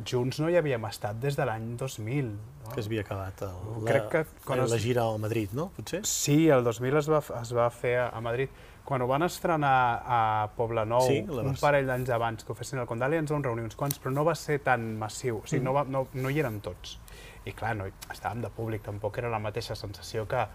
junts 0.08 0.38
no 0.40 0.48
hi 0.50 0.56
havíem 0.56 0.86
estat 0.88 1.18
des 1.20 1.36
de 1.36 1.44
l'any 1.46 1.74
2000. 1.78 2.30
No? 2.64 2.70
Que 2.72 2.80
es 2.80 2.88
havia 2.88 3.02
acabat 3.04 3.42
el, 3.44 3.58
la, 3.84 3.90
Crec 3.90 4.06
que 4.14 4.22
quan 4.46 4.62
la 4.62 4.68
es- 4.78 4.84
gira 4.84 5.04
a 5.04 5.18
Madrid, 5.20 5.50
no? 5.52 5.66
Potser? 5.76 6.00
Sí, 6.08 6.48
el 6.48 6.64
2000 6.64 7.02
es 7.02 7.10
va, 7.12 7.20
es 7.42 7.52
va 7.54 7.66
fer 7.70 7.98
a, 8.06 8.06
a 8.16 8.22
Madrid. 8.24 8.48
Quan 8.88 9.04
ho 9.04 9.08
van 9.08 9.24
estrenar 9.28 9.74
a 10.08 10.22
Poblenou, 10.56 11.04
Sí, 11.08 11.22
la 11.28 11.44
un 11.48 11.56
parell 11.60 11.88
d'anys 11.88 12.10
abans 12.16 12.44
que 12.44 12.52
ho 12.52 12.56
fessin 12.56 12.80
al 12.80 12.88
Condal, 12.88 13.14
ens 13.20 13.32
van 13.32 13.44
reunir 13.44 13.64
uns 13.68 13.76
quants, 13.80 14.00
però 14.00 14.12
no 14.16 14.24
va 14.28 14.36
ser 14.40 14.60
tan 14.64 14.94
massiu, 15.00 15.42
o 15.44 15.48
sigui, 15.48 15.62
Mm. 15.62 15.66
no, 15.68 15.74
va, 15.76 15.84
no, 15.84 16.08
no 16.14 16.30
hi 16.32 16.40
eren 16.40 16.62
tots. 16.64 16.98
I 17.46 17.52
clar, 17.52 17.76
no, 17.76 17.86
estàvem 18.12 18.42
de 18.44 18.50
públic, 18.56 18.84
tampoc 18.84 19.18
era 19.20 19.30
la 19.32 19.40
mateixa 19.40 19.76
sensació 19.76 20.26
que 20.28 20.46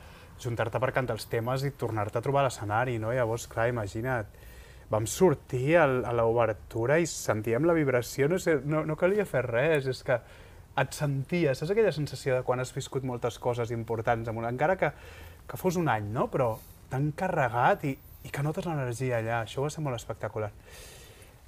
juntar-te 0.42 0.80
per 0.80 0.92
cantar 0.96 1.16
els 1.16 1.26
temes 1.28 1.64
i 1.64 1.70
tornar-te 1.72 2.16
a 2.18 2.22
trobar 2.24 2.40
a 2.44 2.48
l'escenari, 2.48 2.98
no? 2.98 3.12
Llavors, 3.12 3.46
clar, 3.48 3.68
imagina't, 3.68 4.28
vam 4.90 5.06
sortir 5.06 5.76
al, 5.76 6.00
a 6.08 6.12
l'obertura 6.16 6.98
i 6.98 7.06
sentíem 7.08 7.66
la 7.68 7.76
vibració, 7.76 8.28
no, 8.28 8.38
sé, 8.40 8.58
no, 8.64 8.84
no 8.88 8.96
calia 8.96 9.26
fer 9.28 9.44
res, 9.46 9.88
és 9.90 10.02
que 10.06 10.16
et 10.78 10.94
senties, 10.94 11.58
saps 11.58 11.72
aquella 11.74 11.92
sensació 11.92 12.36
de 12.38 12.44
quan 12.46 12.62
has 12.62 12.72
viscut 12.74 13.04
moltes 13.06 13.38
coses 13.42 13.72
importants, 13.74 14.28
amb 14.30 14.40
un, 14.40 14.46
encara 14.48 14.78
que, 14.78 14.92
que 15.48 15.58
fos 15.60 15.76
un 15.80 15.90
any, 15.90 16.06
no? 16.14 16.28
però 16.32 16.52
tan 16.88 17.10
carregat 17.18 17.84
i, 17.88 17.96
i 18.24 18.30
que 18.32 18.44
notes 18.46 18.68
l'energia 18.68 19.18
allà, 19.18 19.42
això 19.42 19.64
va 19.64 19.72
ser 19.74 19.84
molt 19.84 19.98
espectacular. 19.98 20.52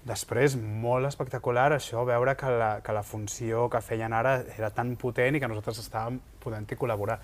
Després, 0.00 0.56
molt 0.56 1.04
espectacular, 1.04 1.68
això, 1.76 2.02
veure 2.09 2.35
que 2.40 2.50
la, 2.50 2.70
que 2.85 2.92
la 2.97 3.04
funció 3.04 3.66
que 3.73 3.82
feien 3.85 4.14
ara 4.16 4.38
era 4.56 4.70
tan 4.73 4.94
potent 5.00 5.37
i 5.37 5.42
que 5.42 5.49
nosaltres 5.50 5.82
estàvem 5.82 6.16
podent-hi 6.40 6.78
col·laborar. 6.80 7.18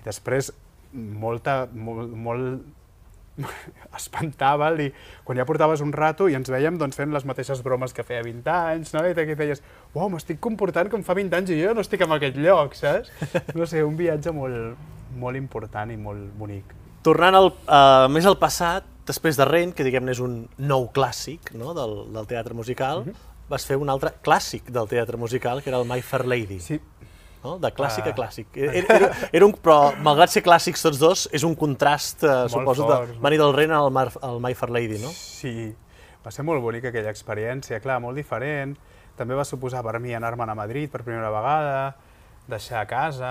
I 0.00 0.02
després, 0.06 0.50
molta, 0.92 1.60
molt, 1.72 2.10
molt 2.14 2.66
espantava 3.98 4.70
i 4.82 4.88
quan 5.24 5.38
ja 5.38 5.46
portaves 5.48 5.82
un 5.84 5.92
rato 5.92 6.28
i 6.28 6.36
ens 6.38 6.50
veiem 6.50 6.78
doncs, 6.80 6.98
fent 6.98 7.14
les 7.14 7.26
mateixes 7.28 7.62
bromes 7.64 7.94
que 7.94 8.04
feia 8.06 8.24
20 8.26 8.50
anys, 8.54 8.92
no? 8.94 9.04
I 9.06 9.14
aquí 9.14 9.36
deies, 9.38 9.62
uau, 9.94 10.08
m'estic 10.12 10.40
comportant 10.44 10.90
com 10.92 11.04
fa 11.06 11.16
20 11.18 11.38
anys 11.40 11.54
i 11.54 11.60
jo 11.62 11.74
no 11.76 11.84
estic 11.84 12.04
en 12.04 12.14
aquest 12.16 12.38
lloc, 12.40 12.76
saps? 12.78 13.12
No 13.58 13.66
sé, 13.66 13.82
un 13.84 13.96
viatge 13.98 14.32
molt, 14.34 14.76
molt 15.18 15.38
important 15.38 15.90
i 15.90 15.96
molt 16.00 16.30
bonic. 16.38 16.74
Tornant 17.06 17.36
al, 17.38 17.50
uh, 17.50 18.06
més 18.12 18.26
al 18.28 18.38
passat, 18.40 18.86
després 19.08 19.38
de 19.38 19.46
Rent, 19.48 19.72
que 19.72 19.86
diguem-ne 19.86 20.12
és 20.12 20.20
un 20.20 20.42
nou 20.58 20.90
clàssic 20.94 21.54
no? 21.56 21.72
del, 21.76 21.96
del 22.12 22.28
teatre 22.28 22.54
musical, 22.54 23.04
mm 23.04 23.10
-hmm. 23.10 23.48
vas 23.48 23.64
fer 23.64 23.76
un 23.76 23.88
altre 23.88 24.12
clàssic 24.22 24.70
del 24.70 24.88
teatre 24.88 25.16
musical, 25.16 25.62
que 25.62 25.70
era 25.70 25.78
el 25.78 25.88
My 25.88 26.02
Fair 26.02 26.26
Lady. 26.26 26.60
Sí, 26.60 26.80
no? 27.44 27.56
de 27.62 27.70
clàssic 27.74 28.06
uh... 28.06 28.12
a 28.12 28.16
clàssic. 28.16 28.56
Era, 28.56 28.96
era, 28.96 29.10
era 29.32 29.46
un, 29.46 29.54
però, 29.54 29.78
malgrat 30.04 30.34
ser 30.34 30.42
clàssics 30.46 30.84
tots 30.84 31.00
dos, 31.00 31.26
és 31.34 31.44
un 31.46 31.56
contrast, 31.58 32.24
eh, 32.24 32.46
suposo, 32.52 32.86
fort. 32.86 33.14
de 33.14 33.24
venir 33.24 33.40
del 33.40 33.54
Ren 33.56 33.74
al, 33.76 33.90
Mar, 33.94 34.08
al 34.24 34.40
My 34.44 34.54
Fair 34.58 34.72
Lady, 34.74 35.00
no? 35.02 35.12
Sí, 35.14 35.70
va 36.24 36.34
ser 36.34 36.44
molt 36.46 36.62
bonica 36.64 36.92
aquella 36.92 37.12
experiència, 37.14 37.80
clar, 37.84 38.00
molt 38.04 38.18
diferent. 38.18 38.76
També 39.18 39.34
va 39.34 39.46
suposar 39.46 39.82
per 39.86 39.98
mi 40.02 40.14
anar-me'n 40.14 40.52
a 40.52 40.56
Madrid 40.58 40.90
per 40.92 41.02
primera 41.02 41.30
vegada, 41.34 41.78
deixar 42.48 42.84
a 42.84 42.88
casa, 42.90 43.30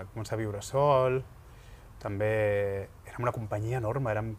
a 0.00 0.06
començar 0.12 0.36
a 0.36 0.40
viure 0.42 0.62
sol. 0.64 1.20
També 2.02 2.32
érem 3.06 3.24
una 3.26 3.34
companyia 3.34 3.78
enorme, 3.78 4.10
érem 4.10 4.34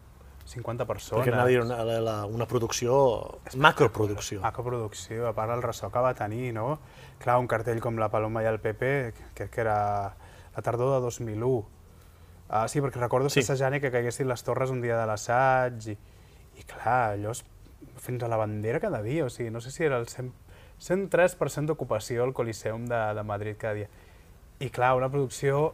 50 0.50 0.86
persones. 0.86 1.22
Perquè 1.22 1.34
anava 1.34 1.48
a 1.48 1.52
dir 1.52 1.60
una, 1.62 1.78
la, 2.02 2.16
una 2.26 2.46
producció, 2.50 2.94
macroproducció. 3.56 4.40
Macroproducció, 4.42 5.28
a 5.28 5.34
part 5.36 5.54
el 5.54 5.62
ressò 5.62 5.90
que 5.94 6.02
va 6.02 6.12
tenir, 6.18 6.50
no? 6.56 6.80
Clar, 7.22 7.38
un 7.42 7.48
cartell 7.50 7.80
com 7.84 7.98
La 8.00 8.10
Paloma 8.10 8.42
i 8.42 8.48
el 8.50 8.58
PP, 8.62 8.90
crec 9.38 9.52
que 9.54 9.62
era 9.62 9.76
la 10.56 10.64
tardor 10.66 10.96
de 10.96 11.04
2001. 11.06 11.62
Ah, 12.50 12.66
sí, 12.66 12.82
perquè 12.82 12.98
recordo 12.98 13.30
sí. 13.30 13.44
assajant 13.44 13.78
que 13.78 13.92
caiguessin 13.94 14.26
les 14.26 14.42
torres 14.42 14.72
un 14.74 14.80
dia 14.82 14.98
de 14.98 15.06
l'assaig 15.06 15.92
i, 15.92 15.96
i 16.58 16.66
clar, 16.66 17.14
allò 17.14 17.30
és 17.36 17.44
fins 18.00 18.24
a 18.24 18.28
la 18.28 18.38
bandera 18.40 18.80
cada 18.82 19.02
dia, 19.04 19.28
o 19.28 19.30
sigui, 19.30 19.52
no 19.54 19.62
sé 19.62 19.70
si 19.70 19.84
era 19.86 20.00
el 20.00 20.08
100, 20.10 20.32
103% 20.80 21.70
d'ocupació 21.70 22.24
al 22.24 22.34
Coliseum 22.34 22.88
de, 22.90 23.00
de 23.14 23.24
Madrid 23.28 23.60
cada 23.60 23.78
dia. 23.78 23.90
I 24.60 24.70
clar, 24.74 24.96
una 24.98 25.10
producció 25.12 25.70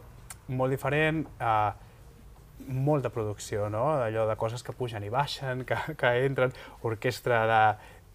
molt 0.53 0.75
diferent, 0.75 1.25
eh, 1.41 1.86
molta 2.67 3.11
producció, 3.11 3.69
no? 3.71 3.89
Allò 4.03 4.27
de 4.29 4.37
coses 4.37 4.63
que 4.65 4.75
pugen 4.77 5.05
i 5.05 5.11
baixen, 5.13 5.65
que, 5.69 5.77
que 5.99 6.13
entren, 6.27 6.55
orquestra 6.83 7.45
de 7.51 7.61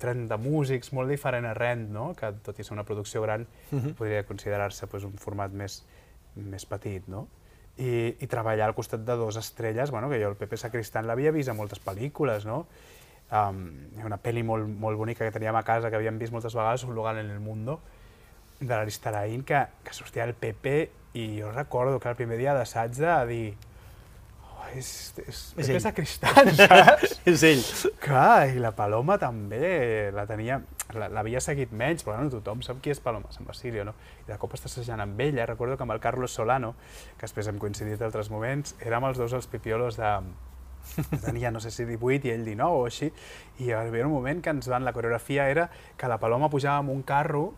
30 0.01 0.37
músics, 0.41 0.91
molt 0.97 1.11
diferent 1.11 1.45
a 1.45 1.53
Rent, 1.57 1.89
no? 1.93 2.11
Que 2.17 2.31
tot 2.45 2.59
i 2.59 2.65
ser 2.65 2.73
una 2.75 2.85
producció 2.87 3.21
gran, 3.21 3.45
uh 3.45 3.75
mhm. 3.75 3.85
-huh. 3.85 3.95
podria 3.95 4.23
considerar-se 4.25 4.87
pues, 4.87 5.03
un 5.03 5.13
format 5.13 5.51
més, 5.51 5.83
més 6.35 6.65
petit, 6.65 7.07
no? 7.07 7.27
I, 7.77 8.17
i 8.19 8.27
treballar 8.27 8.67
al 8.67 8.75
costat 8.75 9.05
de 9.05 9.15
dos 9.15 9.37
estrelles, 9.37 9.91
bueno, 9.91 10.09
que 10.09 10.21
jo 10.21 10.29
el 10.29 10.35
Pepe 10.35 10.57
Sacristán 10.57 11.07
l'havia 11.07 11.31
vist 11.31 11.49
a 11.49 11.53
moltes 11.53 11.79
pel·lícules, 11.79 12.45
no? 12.45 12.67
Um, 13.31 13.87
una 14.03 14.17
pel·li 14.17 14.43
molt, 14.43 14.67
molt 14.67 14.97
bonica 14.97 15.23
que 15.23 15.31
teníem 15.31 15.55
a 15.55 15.63
casa, 15.63 15.89
que 15.89 15.95
havíem 15.95 16.19
vist 16.19 16.33
moltes 16.33 16.53
vegades, 16.53 16.83
Un 16.83 16.95
lugar 16.95 17.17
en 17.17 17.29
el 17.29 17.39
mundo, 17.39 17.79
de 18.59 18.75
l'Aristarain, 18.75 19.43
que, 19.43 19.65
que 19.83 19.93
sortia 19.93 20.25
el 20.25 20.33
Pepe, 20.33 20.91
i 21.13 21.41
jo 21.41 21.51
recordo 21.51 21.99
que 21.99 22.09
el 22.09 22.15
primer 22.15 22.37
dia 22.37 22.53
d'assaig 22.53 22.91
de 22.91 23.25
dir 23.27 23.57
és, 24.75 24.89
és, 25.21 25.39
és, 25.57 25.69
és 25.77 25.85
de 25.87 25.93
cristal, 25.95 26.51
saps? 26.59 27.15
és 27.31 27.43
ell. 27.47 27.63
Clar, 28.03 28.51
i 28.53 28.61
la 28.61 28.73
Paloma 28.77 29.17
també 29.21 30.11
la 30.15 30.27
tenia, 30.29 30.59
l'havia 30.95 31.41
seguit 31.43 31.73
menys, 31.73 32.05
però 32.05 32.17
bueno, 32.17 32.33
tothom 32.33 32.63
sap 32.65 32.79
qui 32.83 32.93
és 32.93 33.01
Paloma, 33.03 33.31
Sant 33.35 33.47
Basilio, 33.47 33.85
no? 33.87 33.95
I 34.25 34.29
de 34.31 34.37
cop 34.41 34.55
estàs 34.57 34.77
assajant 34.77 35.03
amb 35.03 35.19
ella, 35.23 35.47
recordo 35.49 35.77
que 35.77 35.87
amb 35.87 35.95
el 35.95 36.03
Carlos 36.03 36.37
Solano, 36.37 36.75
que 37.17 37.27
després 37.27 37.51
hem 37.51 37.59
coincidit 37.61 38.01
altres 38.05 38.31
moments, 38.33 38.75
érem 38.85 39.09
els 39.09 39.19
dos 39.21 39.35
els 39.37 39.49
pipiolos 39.51 39.99
de, 39.99 40.13
tenia, 41.23 41.51
no 41.51 41.59
sé 41.59 41.71
si 41.71 41.85
18 41.85 42.27
i 42.27 42.35
ell 42.35 42.45
19 42.45 42.83
o 42.83 42.85
així, 42.89 43.11
i 43.59 43.69
hi 43.69 43.73
havia 43.75 44.07
un 44.07 44.15
moment 44.15 44.41
que 44.43 44.53
ens 44.53 44.69
van, 44.71 44.85
la 44.85 44.93
coreografia 44.93 45.49
era 45.49 45.69
que 45.97 46.09
la 46.09 46.19
Paloma 46.19 46.49
pujava 46.49 46.81
amb 46.81 46.93
un 46.93 47.03
carro 47.07 47.51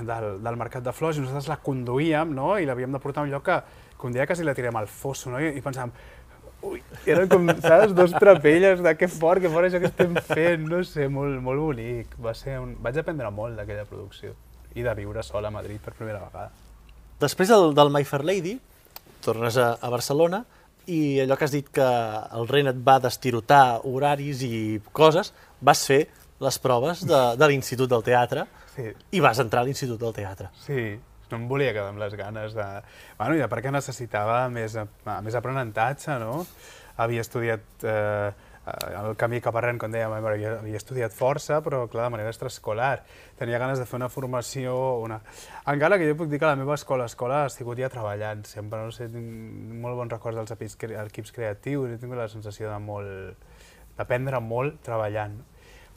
del, 0.00 0.42
del 0.42 0.56
Mercat 0.56 0.84
de 0.84 0.92
Flors 0.96 1.18
i 1.18 1.24
nosaltres 1.24 1.50
la 1.50 1.60
conduïem, 1.64 2.32
no?, 2.34 2.54
i 2.58 2.68
l'havíem 2.68 2.94
de 2.94 3.00
portar 3.02 3.22
a 3.22 3.26
un 3.26 3.32
lloc 3.32 3.44
que, 3.48 3.58
que 3.98 4.08
un 4.08 4.16
dia 4.16 4.26
quasi 4.26 4.46
la 4.46 4.54
tirem 4.56 4.76
al 4.78 4.88
fosso, 4.88 5.30
no?, 5.32 5.40
i, 5.42 5.52
i 5.58 5.64
pensàvem, 5.64 5.92
Ui, 6.62 6.78
eren 7.10 7.26
com, 7.30 7.48
saps, 7.58 7.92
dos 7.96 8.14
trapelles 8.14 8.82
de 8.84 8.94
que 8.94 9.08
fort, 9.10 9.42
que 9.42 9.50
fort 9.50 9.66
això 9.66 9.80
que 9.82 9.90
estem 9.90 10.14
fent, 10.28 10.68
no 10.70 10.82
sé, 10.86 11.08
molt, 11.10 11.40
molt 11.42 11.62
bonic. 11.62 12.14
Va 12.22 12.34
ser 12.38 12.60
un... 12.62 12.76
Vaig 12.82 13.00
aprendre 13.02 13.30
molt 13.34 13.58
d'aquella 13.58 13.86
producció 13.88 14.34
i 14.78 14.84
de 14.86 14.94
viure 14.96 15.24
sola 15.26 15.50
a 15.50 15.54
Madrid 15.54 15.82
per 15.82 15.96
primera 15.98 16.22
vegada. 16.22 16.52
Després 17.22 17.50
del, 17.50 17.72
del 17.74 17.90
My 17.94 18.06
Fair 18.06 18.24
Lady, 18.26 18.56
tornes 19.22 19.58
a, 19.58 19.72
a 19.78 19.90
Barcelona 19.92 20.42
i 20.90 21.20
allò 21.22 21.36
que 21.38 21.46
has 21.46 21.54
dit 21.54 21.68
que 21.74 21.86
el 22.38 22.48
Ren 22.50 22.72
et 22.72 22.80
va 22.82 22.98
destirotar 23.02 23.82
horaris 23.86 24.42
i 24.46 24.80
coses, 24.94 25.30
vas 25.60 25.84
fer 25.86 26.02
les 26.42 26.58
proves 26.58 27.04
de, 27.06 27.20
de 27.38 27.48
l'Institut 27.50 27.90
del 27.90 28.02
Teatre 28.06 28.46
sí. 28.74 28.88
i 29.14 29.22
vas 29.22 29.38
entrar 29.42 29.62
a 29.62 29.68
l'Institut 29.68 30.00
del 30.00 30.14
Teatre. 30.16 30.50
Sí, 30.64 30.96
no 31.32 31.40
em 31.40 31.48
volia 31.50 31.72
quedar 31.74 31.90
amb 31.90 32.02
les 32.02 32.14
ganes 32.18 32.54
de... 32.56 32.68
Bueno, 33.18 33.36
i 33.36 33.42
de 33.42 33.50
perquè 33.50 33.72
necessitava 33.74 34.44
més, 34.52 34.78
més 35.24 35.36
aprenentatge, 35.38 36.18
no? 36.22 36.42
Havia 37.02 37.24
estudiat 37.24 37.86
eh, 37.88 38.30
el 38.62 39.16
camí 39.18 39.40
cap 39.42 39.56
arrent, 39.58 39.78
com 39.82 39.90
dèiem, 39.90 40.12
havia, 40.14 40.52
havia 40.60 40.78
estudiat 40.78 41.14
força, 41.16 41.58
però 41.64 41.82
clar, 41.90 42.06
de 42.06 42.14
manera 42.14 42.30
extraescolar. 42.30 43.02
Tenia 43.38 43.58
ganes 43.58 43.80
de 43.82 43.86
fer 43.88 43.98
una 43.98 44.08
formació... 44.12 44.76
Una... 45.02 45.18
Encara 45.72 45.98
que 45.98 46.06
jo 46.06 46.18
puc 46.20 46.30
dir 46.30 46.38
que 46.38 46.46
la 46.46 46.58
meva 46.58 46.76
escola, 46.78 47.08
escola 47.10 47.42
ha 47.46 47.50
sigut 47.50 47.80
ja 47.82 47.90
treballant 47.90 48.44
sempre, 48.46 48.84
no 48.86 48.94
sé, 48.94 49.08
tinc 49.10 49.72
molt 49.82 49.98
bons 49.98 50.14
records 50.14 50.38
dels 50.38 50.54
equips, 50.54 50.78
equips 51.08 51.34
creatius, 51.34 51.90
he 51.90 51.98
tingut 52.02 52.22
la 52.22 52.30
sensació 52.30 52.70
de 52.70 52.78
molt 52.82 53.48
d'aprendre 53.98 54.38
molt 54.40 54.78
treballant. 54.86 55.40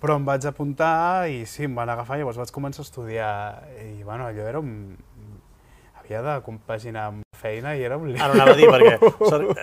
Però 0.01 0.17
em 0.17 0.25
vaig 0.27 0.45
apuntar 0.49 1.29
i 1.31 1.43
sí, 1.47 1.67
em 1.69 1.77
van 1.77 1.89
agafar, 1.89 2.17
llavors 2.19 2.41
vaig 2.41 2.51
començar 2.53 2.81
a 2.81 2.87
estudiar 2.89 3.29
i 3.85 4.01
bueno, 4.03 4.25
allò 4.25 4.49
era 4.49 4.59
un, 4.59 4.97
havia 6.05 6.21
de 6.21 6.35
compaginar 6.45 7.09
amb 7.09 7.25
feina 7.35 7.75
i 7.75 7.83
era 7.83 7.97
un 7.97 8.07
lío. 8.11 8.21
Ara 8.21 8.35
anava 8.37 8.53
a 8.53 8.59
dir, 8.59 8.69
perquè 8.71 8.95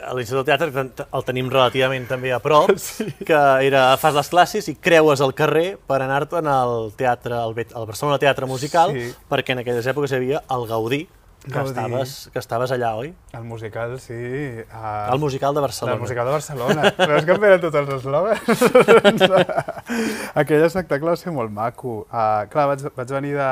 a 0.02 0.12
l'Institut 0.16 0.42
de 0.42 0.44
Teatre 0.50 0.84
el 1.04 1.24
tenim 1.26 1.48
relativament 1.52 2.06
també 2.10 2.32
a 2.34 2.40
prop, 2.42 2.74
sí. 2.82 3.08
que 3.26 3.40
era, 3.66 3.88
fas 4.00 4.18
les 4.18 4.30
classes 4.32 4.68
i 4.72 4.76
creues 4.76 5.22
el 5.24 5.34
carrer 5.38 5.78
per 5.88 6.02
anar-te'n 6.02 6.50
al 6.50 6.92
teatre, 6.98 7.38
al, 7.38 7.56
al 7.56 7.88
Barcelona 7.88 8.20
Teatre 8.22 8.48
Musical, 8.50 8.94
sí. 8.94 9.10
perquè 9.30 9.56
en 9.56 9.64
aquelles 9.64 9.88
èpoques 9.94 10.12
hi 10.12 10.20
havia 10.20 10.44
el 10.52 10.68
Gaudí, 10.70 11.02
que 11.42 11.50
Gaudí. 11.50 11.72
estaves, 11.72 12.30
que 12.32 12.38
estaves 12.38 12.70
allà, 12.70 12.92
oi? 13.00 13.10
El 13.34 13.42
musical, 13.48 13.96
sí. 13.98 14.14
Uh, 14.14 15.10
el 15.10 15.18
musical 15.18 15.56
de 15.56 15.64
Barcelona. 15.64 15.96
El 15.96 16.04
musical 16.04 16.28
de 16.28 16.36
Barcelona. 16.36 16.92
Veus 17.00 17.26
que 17.26 17.34
em 17.34 17.42
venen 17.42 17.64
tots 17.64 17.80
els 17.80 17.90
eslògans? 17.96 19.26
Aquell 20.42 20.62
espectacle 20.68 21.10
va 21.10 21.18
ser 21.18 21.34
molt 21.34 21.50
maco. 21.50 22.04
Uh, 22.06 22.44
clar, 22.52 22.68
vaig, 22.70 22.86
vaig 22.94 23.14
venir 23.18 23.34
de, 23.40 23.50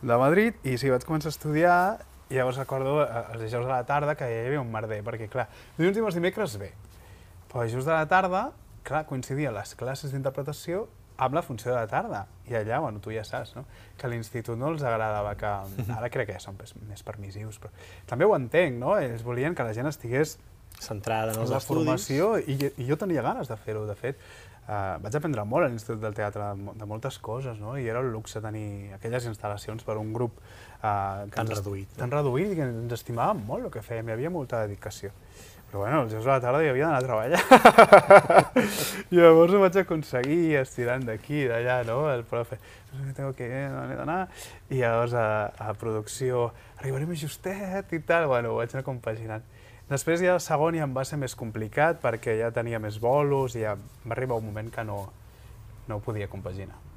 de 0.00 0.20
Madrid 0.22 0.64
i 0.64 0.78
sí, 0.80 0.88
vaig 0.88 1.04
començar 1.04 1.28
a 1.28 1.36
estudiar 1.36 1.76
i 2.30 2.38
llavors 2.38 2.60
recordo 2.62 3.00
eh, 3.02 3.10
els 3.34 3.42
dijous 3.42 3.66
de 3.66 3.72
la 3.72 3.82
tarda 3.88 4.14
que 4.18 4.28
hi 4.30 4.38
havia 4.46 4.62
un 4.62 4.70
merder, 4.72 5.02
perquè 5.06 5.28
clar, 5.30 5.48
dilluns 5.78 5.98
els 5.98 6.18
dimecres 6.20 6.56
bé, 6.62 6.72
però 7.50 7.66
dijous 7.66 7.88
de 7.88 7.92
la 7.96 8.06
tarda, 8.10 8.46
clar, 8.86 9.04
coincidia 9.10 9.52
les 9.54 9.74
classes 9.78 10.14
d'interpretació 10.14 10.86
amb 11.20 11.34
la 11.36 11.42
funció 11.42 11.70
de 11.72 11.76
la 11.76 11.86
tarda. 11.86 12.24
I 12.48 12.54
allà, 12.56 12.78
bueno, 12.80 13.00
tu 13.04 13.12
ja 13.12 13.24
saps, 13.28 13.52
no? 13.56 13.66
que 13.98 14.06
a 14.08 14.10
l'institut 14.10 14.56
no 14.58 14.70
els 14.72 14.84
agradava 14.86 15.34
que... 15.36 15.50
Ara 15.98 16.08
crec 16.12 16.30
que 16.30 16.38
ja 16.38 16.42
són 16.42 16.56
més 16.88 17.04
permissius, 17.04 17.60
però 17.60 17.74
també 18.08 18.28
ho 18.28 18.32
entenc, 18.36 18.78
no? 18.80 18.96
Ells 18.98 19.26
volien 19.26 19.54
que 19.54 19.66
la 19.66 19.74
gent 19.76 19.90
estigués 19.90 20.38
centrada 20.80 21.34
en 21.34 21.42
els 21.42 21.50
la 21.52 21.58
estudis. 21.60 21.84
formació 21.84 22.30
i, 22.40 22.56
i 22.80 22.86
jo 22.88 22.96
tenia 22.96 23.24
ganes 23.26 23.50
de 23.50 23.58
fer-ho, 23.60 23.84
de 23.88 23.98
fet. 23.98 24.22
Uh, 24.70 25.00
vaig 25.02 25.16
aprendre 25.18 25.42
molt 25.50 25.66
a 25.66 25.68
l'Institut 25.68 26.00
del 26.00 26.14
Teatre 26.14 26.52
de, 26.54 26.72
de 26.78 26.86
moltes 26.86 27.18
coses, 27.18 27.58
no? 27.60 27.74
I 27.76 27.88
era 27.90 28.00
el 28.04 28.12
luxe 28.14 28.40
tenir 28.40 28.94
aquelles 28.94 29.26
instal·lacions 29.26 29.84
per 29.84 29.98
un 29.98 30.12
grup 30.14 30.38
uh, 30.82 31.26
tan 31.34 31.48
reduït. 31.50 31.92
Tan 31.98 32.12
reduït 32.12 32.52
i 32.52 32.58
que 32.58 32.66
ens 32.66 32.96
estimàvem 32.96 33.44
molt 33.48 33.68
el 33.68 33.74
que 33.74 33.84
fèiem, 33.84 34.08
hi 34.08 34.16
havia 34.16 34.32
molta 34.34 34.64
dedicació. 34.66 35.12
Però 35.70 35.84
bueno, 35.84 36.00
els 36.02 36.10
dies 36.10 36.24
de 36.24 36.30
la 36.32 36.40
tarda 36.42 36.64
hi 36.64 36.68
havia 36.72 36.88
d'anar 36.88 36.98
a 36.98 37.06
treballar. 37.06 37.42
I 39.12 39.20
llavors 39.20 39.54
ho 39.54 39.60
vaig 39.62 39.78
aconseguir 39.84 40.56
estirant 40.58 41.06
d'aquí, 41.06 41.44
d'allà, 41.46 41.76
no? 41.86 42.00
El 42.10 42.24
profe, 42.26 42.58
no 42.96 43.14
tengo 43.14 43.30
que 43.38 43.46
d'anar. 43.46 44.24
I 44.66 44.82
llavors 44.82 45.14
a, 45.14 45.28
a 45.62 45.70
producció, 45.78 46.48
arribaré 46.80 47.06
més 47.06 47.22
justet 47.22 47.94
i 47.94 48.02
tal. 48.02 48.26
Bueno, 48.34 48.50
ho 48.50 48.58
vaig 48.58 48.74
anar 48.74 48.82
compaginant. 48.88 49.46
Després 49.90 50.26
ja 50.26 50.34
el 50.34 50.42
segon 50.42 50.74
ja 50.78 50.90
em 50.90 50.92
va 50.94 51.06
ser 51.06 51.22
més 51.22 51.38
complicat 51.38 52.02
perquè 52.02 52.38
ja 52.42 52.50
tenia 52.54 52.82
més 52.82 52.98
bolos 53.02 53.54
i 53.54 53.62
ja 53.62 53.78
va 53.78 54.14
arribar 54.18 54.42
un 54.42 54.50
moment 54.50 54.74
que 54.74 54.86
no, 54.86 55.04
no 55.86 55.98
ho 55.98 56.02
podia 56.02 56.30
compaginar 56.30 56.89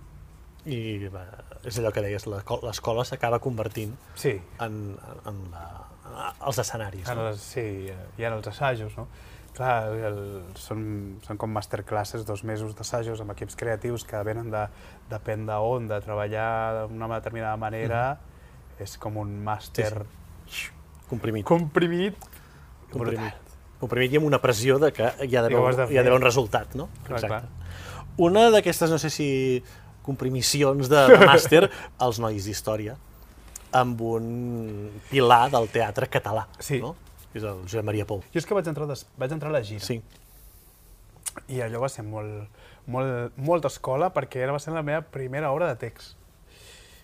i 0.65 1.09
va, 1.11 1.25
és 1.67 1.77
allò 1.79 1.91
que 1.91 2.03
deies, 2.05 2.25
l'escola 2.29 3.03
s'acaba 3.07 3.39
convertint 3.43 3.95
sí. 4.15 4.37
en, 4.63 4.79
en, 5.27 5.39
la, 5.51 5.63
en 6.07 6.19
els 6.47 6.59
escenaris. 6.63 7.07
En 7.11 7.19
no? 7.19 7.29
les, 7.29 7.41
sí, 7.43 7.63
i 7.91 8.27
en 8.27 8.37
els 8.37 8.47
assajos, 8.47 8.95
no? 8.99 9.07
Clar, 9.53 9.73
el, 10.07 10.19
són, 10.57 10.85
són 11.27 11.37
com 11.37 11.51
masterclasses, 11.53 12.23
dos 12.25 12.41
mesos 12.47 12.73
d'assajos 12.77 13.21
amb 13.21 13.35
equips 13.35 13.59
creatius 13.59 14.05
que 14.09 14.21
venen 14.25 14.49
de, 14.53 14.63
depèn 15.11 15.45
d'on, 15.49 15.89
de 15.91 15.99
treballar 16.01 16.87
d'una 16.87 17.11
determinada 17.19 17.57
manera, 17.57 18.03
mm 18.13 18.17
-hmm. 18.17 18.83
és 18.83 18.97
com 18.97 19.17
un 19.17 19.43
màster... 19.43 20.05
Sí, 20.47 20.63
sí. 20.63 20.71
Comprimit. 21.09 21.45
Comprimit, 21.45 22.15
comprimit. 22.89 23.33
Comprimit 23.79 24.13
i 24.13 24.17
amb 24.17 24.25
una 24.25 24.39
pressió 24.41 24.79
de 24.79 24.91
que 24.95 25.03
hi 25.03 25.35
ha 25.35 25.41
d'haver 25.43 25.59
hi 25.59 25.65
ha 25.73 25.87
fer. 25.87 25.95
d'haver 25.97 26.13
un 26.13 26.21
resultat, 26.21 26.73
no? 26.75 26.89
Clar, 27.03 27.19
clar. 27.21 27.43
Una 28.17 28.49
d'aquestes, 28.49 28.89
no 28.89 28.97
sé 28.97 29.09
si 29.09 29.63
comprimissions 30.05 30.89
de, 30.91 31.01
de 31.13 31.19
màster, 31.25 31.63
els 32.03 32.19
nois 32.23 32.45
d'història, 32.47 32.97
amb 33.73 34.01
un 34.05 34.27
pilar 35.09 35.47
del 35.53 35.69
teatre 35.73 36.07
català, 36.11 36.45
Sí. 36.59 36.79
no? 36.83 36.93
Que 37.33 37.39
és 37.41 37.45
el 37.49 37.63
Josep 37.65 37.87
Maria 37.87 38.05
Pou. 38.05 38.21
Jo 38.33 38.37
és 38.43 38.45
que 38.45 38.53
vaig 38.53 38.67
entrar, 38.69 38.85
des... 38.91 39.05
vaig 39.17 39.31
entrar 39.33 39.49
a 39.49 39.55
la 39.57 39.63
gira. 39.65 39.81
Sí. 39.81 39.97
I 41.49 41.63
allò 41.65 41.79
va 41.81 41.89
ser 41.89 42.03
molt, 42.05 42.59
molt, 42.85 43.33
molta 43.41 43.71
escola 43.73 44.11
perquè 44.13 44.43
era, 44.45 44.53
va 44.53 44.59
ser 44.61 44.75
la 44.75 44.83
meva 44.85 45.01
primera 45.01 45.49
obra 45.51 45.71
de 45.71 45.79
text. 45.81 46.13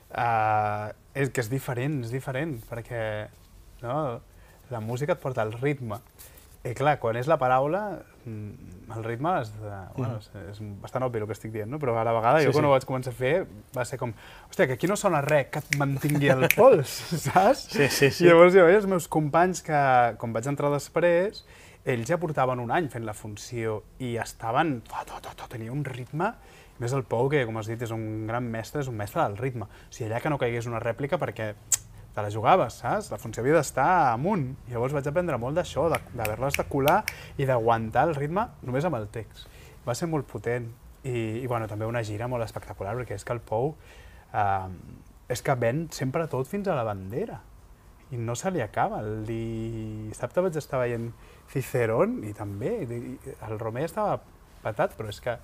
Uh, 0.09 0.89
és 1.17 1.29
que 1.33 1.41
és 1.41 1.49
diferent, 1.49 1.99
és 2.05 2.13
diferent, 2.13 2.55
perquè 2.69 3.01
no, 3.81 4.19
la 4.69 4.79
música 4.81 5.13
et 5.17 5.21
porta 5.21 5.41
al 5.45 5.53
ritme. 5.57 5.97
I 6.67 6.73
clar, 6.75 6.97
quan 6.99 7.15
és 7.15 7.27
la 7.31 7.37
paraula, 7.39 7.81
mm, 8.27 8.89
el 8.97 9.05
ritme 9.05 9.31
és, 9.39 9.51
de, 9.61 9.77
bueno, 9.95 10.17
és, 10.19 10.27
és 10.51 10.57
bastant 10.81 11.05
obvi 11.05 11.21
el 11.21 11.27
que 11.29 11.35
estic 11.37 11.53
dient, 11.53 11.69
no? 11.71 11.79
però 11.79 11.93
a 11.95 12.03
la 12.03 12.11
vegada 12.11 12.41
Sí, 12.41 12.49
jo 12.49 12.51
quan 12.51 12.65
sí. 12.65 12.67
ho 12.67 12.73
vaig 12.73 12.87
començar 12.89 13.13
a 13.13 13.15
fer 13.15 13.33
va 13.75 13.85
ser 13.87 13.99
com, 14.01 14.11
hòstia, 14.49 14.67
que 14.67 14.75
aquí 14.75 14.89
no 14.91 14.97
sona 14.99 15.21
res 15.23 15.47
que 15.53 15.63
et 15.63 15.79
mantingui 15.79 16.31
el 16.33 16.49
pols, 16.57 16.91
saps? 17.29 17.69
Sí, 17.71 17.87
sí, 17.87 18.11
sí. 18.11 18.27
I 18.27 18.33
llavors 18.33 18.57
jo 18.57 18.67
veia 18.67 18.81
els 18.81 18.89
meus 18.91 19.07
companys 19.07 19.63
que, 19.63 19.81
quan 20.19 20.35
vaig 20.35 20.51
entrar 20.51 20.73
després, 20.75 21.45
ells 21.87 22.11
ja 22.11 22.19
portaven 22.19 22.59
un 22.59 22.75
any 22.75 22.91
fent 22.91 23.07
la 23.07 23.15
funció 23.15 23.79
i 24.03 24.17
estaven... 24.19 24.81
To, 24.89 25.05
to, 25.07 25.23
to, 25.23 25.35
to, 25.39 25.51
tenia 25.55 25.71
un 25.75 25.85
ritme... 25.87 26.33
Més 26.79 26.93
el 26.95 27.01
Pou, 27.03 27.27
que 27.27 27.41
com 27.43 27.57
has 27.59 27.67
dit 27.67 27.81
és 27.83 27.91
un 27.91 28.23
gran 28.23 28.45
mestre, 28.47 28.79
és 28.79 28.87
un 28.87 28.95
mestre 28.95 29.19
del 29.19 29.33
ritme. 29.35 29.65
O 29.67 29.91
sigui, 29.91 30.05
allà 30.07 30.21
que 30.23 30.29
no 30.31 30.37
caigués 30.39 30.63
una 30.69 30.79
rèplica 30.79 31.17
perquè 31.19 31.49
te 32.19 32.25
la 32.27 32.31
jugaves, 32.33 32.77
saps? 32.83 33.09
La 33.13 33.17
funció 33.21 33.41
havia 33.43 33.55
d'estar 33.57 33.87
amunt. 34.13 34.45
Llavors 34.69 34.93
vaig 34.95 35.07
aprendre 35.09 35.37
molt 35.41 35.57
d'això, 35.57 35.87
de- 35.91 36.01
d'haver-les 36.13 36.59
de 36.59 36.67
colar 36.69 36.99
i 37.37 37.45
d'aguantar 37.47 38.07
el 38.09 38.15
ritme 38.15 38.47
només 38.61 38.85
amb 38.85 38.99
el 38.99 39.07
text. 39.09 39.47
Va 39.87 39.95
ser 39.95 40.07
molt 40.11 40.27
potent. 40.27 40.67
I, 41.03 41.39
i 41.39 41.47
bueno, 41.47 41.65
també 41.71 41.87
una 41.87 42.03
gira 42.03 42.27
molt 42.27 42.43
espectacular, 42.43 42.91
perquè 42.97 43.15
és 43.15 43.23
que 43.23 43.31
el 43.31 43.39
Pou 43.39 43.69
eh, 44.35 44.67
és 45.31 45.41
que 45.41 45.55
ven 45.55 45.85
sempre 45.95 46.25
tot 46.27 46.47
fins 46.49 46.67
a 46.67 46.75
la 46.75 46.83
bandera 46.83 47.39
i 48.11 48.17
no 48.17 48.35
se 48.35 48.51
li 48.51 48.59
acaba. 48.59 48.99
El 48.99 49.23
dissabte 49.25 50.41
vaig 50.43 50.57
estar 50.59 50.79
veient 50.81 51.11
Cicerón 51.53 52.19
i 52.27 52.33
també, 52.35 52.73
el 53.47 53.59
Romer 53.61 53.85
estava 53.87 54.19
patat, 54.63 54.97
però 54.97 55.07
és 55.13 55.21
que, 55.23 55.37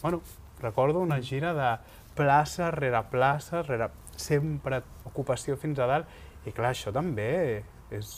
bueno, 0.00 0.22
recordo 0.62 1.00
una 1.04 1.20
gira 1.20 1.52
de 1.52 1.74
plaça 2.16 2.70
rere 2.70 3.02
plaça, 3.10 3.60
rere 3.66 3.90
sempre 4.20 4.82
ocupació 5.04 5.56
fins 5.56 5.78
a 5.78 5.86
dalt, 5.90 6.06
i 6.44 6.52
clar, 6.52 6.72
això 6.74 6.92
també 6.92 7.62
és, 7.90 8.14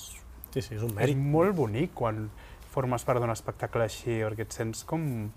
Sí, 0.51 0.63
sí, 0.63 0.75
és 0.75 0.83
un 0.83 0.91
és 0.91 0.97
mèrit. 0.97 1.17
molt 1.17 1.55
bonic 1.55 1.93
quan 1.95 2.31
formes 2.73 3.05
part 3.05 3.21
d'un 3.21 3.31
espectacle 3.31 3.85
així, 3.85 4.21
perquè 4.25 4.47
et 4.47 4.53
sents 4.53 4.85
com 4.89 5.31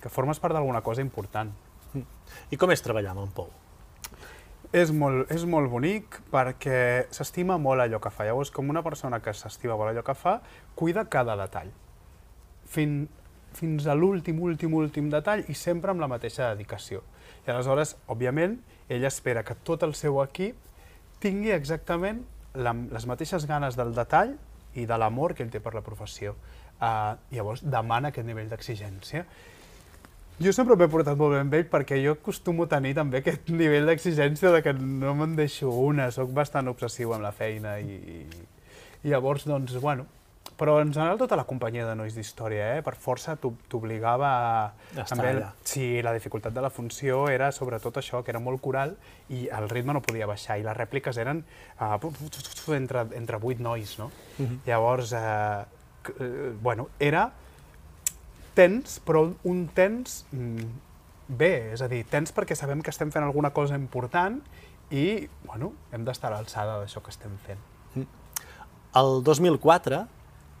que 0.00 0.08
formes 0.08 0.38
part 0.40 0.54
d'alguna 0.54 0.80
cosa 0.82 1.02
important. 1.02 1.52
I 2.52 2.56
com 2.56 2.70
és 2.70 2.82
treballar 2.84 3.12
amb 3.14 3.26
en 3.26 3.32
Pou? 3.34 3.50
És 4.72 4.90
molt, 4.92 5.30
és 5.32 5.44
molt 5.48 5.70
bonic 5.72 6.18
perquè 6.32 7.06
s'estima 7.14 7.56
molt 7.58 7.80
allò 7.80 8.00
que 8.04 8.10
fa. 8.12 8.26
Llavors, 8.28 8.50
com 8.52 8.68
una 8.68 8.82
persona 8.84 9.20
que 9.24 9.32
s'estima 9.32 9.76
molt 9.80 9.94
allò 9.94 10.04
que 10.04 10.14
fa, 10.14 10.40
cuida 10.76 11.06
cada 11.08 11.36
detall. 11.40 11.70
Fin, 12.68 13.08
fins 13.56 13.86
a 13.88 13.94
l'últim, 13.96 14.40
últim, 14.44 14.74
últim 14.76 15.08
detall 15.10 15.46
i 15.48 15.56
sempre 15.56 15.90
amb 15.90 16.04
la 16.04 16.10
mateixa 16.10 16.50
dedicació. 16.52 17.00
I 17.46 17.50
aleshores, 17.54 17.96
òbviament, 18.12 18.58
ell 18.88 19.04
espera 19.04 19.44
que 19.44 19.56
tot 19.66 19.84
el 19.86 19.94
seu 19.94 20.20
equip 20.22 20.56
tingui 21.22 21.52
exactament 21.52 22.22
la, 22.54 22.72
les 22.74 23.06
mateixes 23.06 23.46
ganes 23.48 23.76
del 23.78 23.94
detall 23.96 24.34
i 24.78 24.86
de 24.86 24.98
l'amor 24.98 25.34
que 25.34 25.44
ell 25.44 25.52
té 25.52 25.60
per 25.60 25.74
la 25.74 25.84
professió. 25.84 26.34
Uh, 26.78 27.16
llavors, 27.34 27.64
demana 27.66 28.12
aquest 28.12 28.26
nivell 28.26 28.50
d'exigència. 28.50 29.24
Jo 30.38 30.52
sempre 30.54 30.76
m'he 30.78 30.86
portat 30.86 31.18
molt 31.18 31.34
bé 31.34 31.40
amb 31.42 31.54
ell 31.58 31.64
perquè 31.66 31.96
jo 31.98 32.12
acostumo 32.14 32.68
a 32.68 32.70
tenir 32.70 32.94
també 32.94 33.18
aquest 33.18 33.50
nivell 33.60 33.88
d'exigència 33.90 34.52
de 34.54 34.62
que 34.62 34.74
no 34.78 35.16
me'n 35.18 35.34
deixo 35.38 35.72
una, 35.72 36.12
sóc 36.14 36.30
bastant 36.34 36.70
obsessiu 36.70 37.14
amb 37.16 37.26
la 37.26 37.34
feina 37.34 37.78
i, 37.82 37.98
i 39.02 39.10
llavors, 39.10 39.46
doncs, 39.48 39.74
bueno, 39.82 40.06
però 40.58 40.80
en 40.82 40.90
general 40.92 41.18
tota 41.20 41.36
la 41.38 41.44
companyia 41.46 41.84
de 41.86 41.94
nois 41.94 42.16
d'història, 42.18 42.72
eh, 42.76 42.82
per 42.82 42.96
força 42.98 43.36
t'o- 43.38 43.54
t'obligava 43.70 44.28
a... 44.28 44.72
També 45.06 45.28
allà. 45.36 45.52
Sí, 45.62 46.02
la 46.02 46.12
dificultat 46.16 46.52
de 46.52 46.60
la 46.64 46.70
funció 46.74 47.28
era 47.30 47.52
sobretot 47.54 48.00
això, 48.02 48.24
que 48.26 48.32
era 48.34 48.40
molt 48.42 48.60
coral 48.60 48.96
i 49.30 49.44
el 49.54 49.68
ritme 49.70 49.94
no 49.94 50.02
podia 50.02 50.26
baixar 50.26 50.58
i 50.58 50.64
les 50.66 50.76
rèpliques 50.76 51.16
eren 51.22 51.44
uh, 51.80 52.74
entre, 52.74 53.06
entre 53.14 53.38
vuit 53.38 53.60
nois, 53.62 53.94
no? 54.00 54.10
Llavors, 54.66 55.12
eh, 55.14 55.64
c- 56.04 56.14
eh, 56.18 56.52
bueno, 56.60 56.88
era 56.98 57.28
tens, 58.58 58.98
però 59.06 59.22
un 59.46 59.68
tens 59.74 60.24
mm, 60.32 60.68
bé, 61.38 61.72
és 61.76 61.82
a 61.82 61.88
dir, 61.90 62.02
tens 62.10 62.32
perquè 62.34 62.56
sabem 62.58 62.82
que 62.82 62.90
estem 62.90 63.12
fent 63.14 63.22
alguna 63.24 63.52
cosa 63.54 63.76
important 63.78 64.40
i, 64.90 65.28
bueno, 65.44 65.72
hem 65.92 66.04
d'estar 66.06 66.32
a 66.32 66.36
l'alçada 66.38 66.78
d'això 66.80 67.02
que 67.04 67.12
estem 67.14 67.34
fent. 67.46 67.60
El 68.98 69.20
2004 69.22 70.06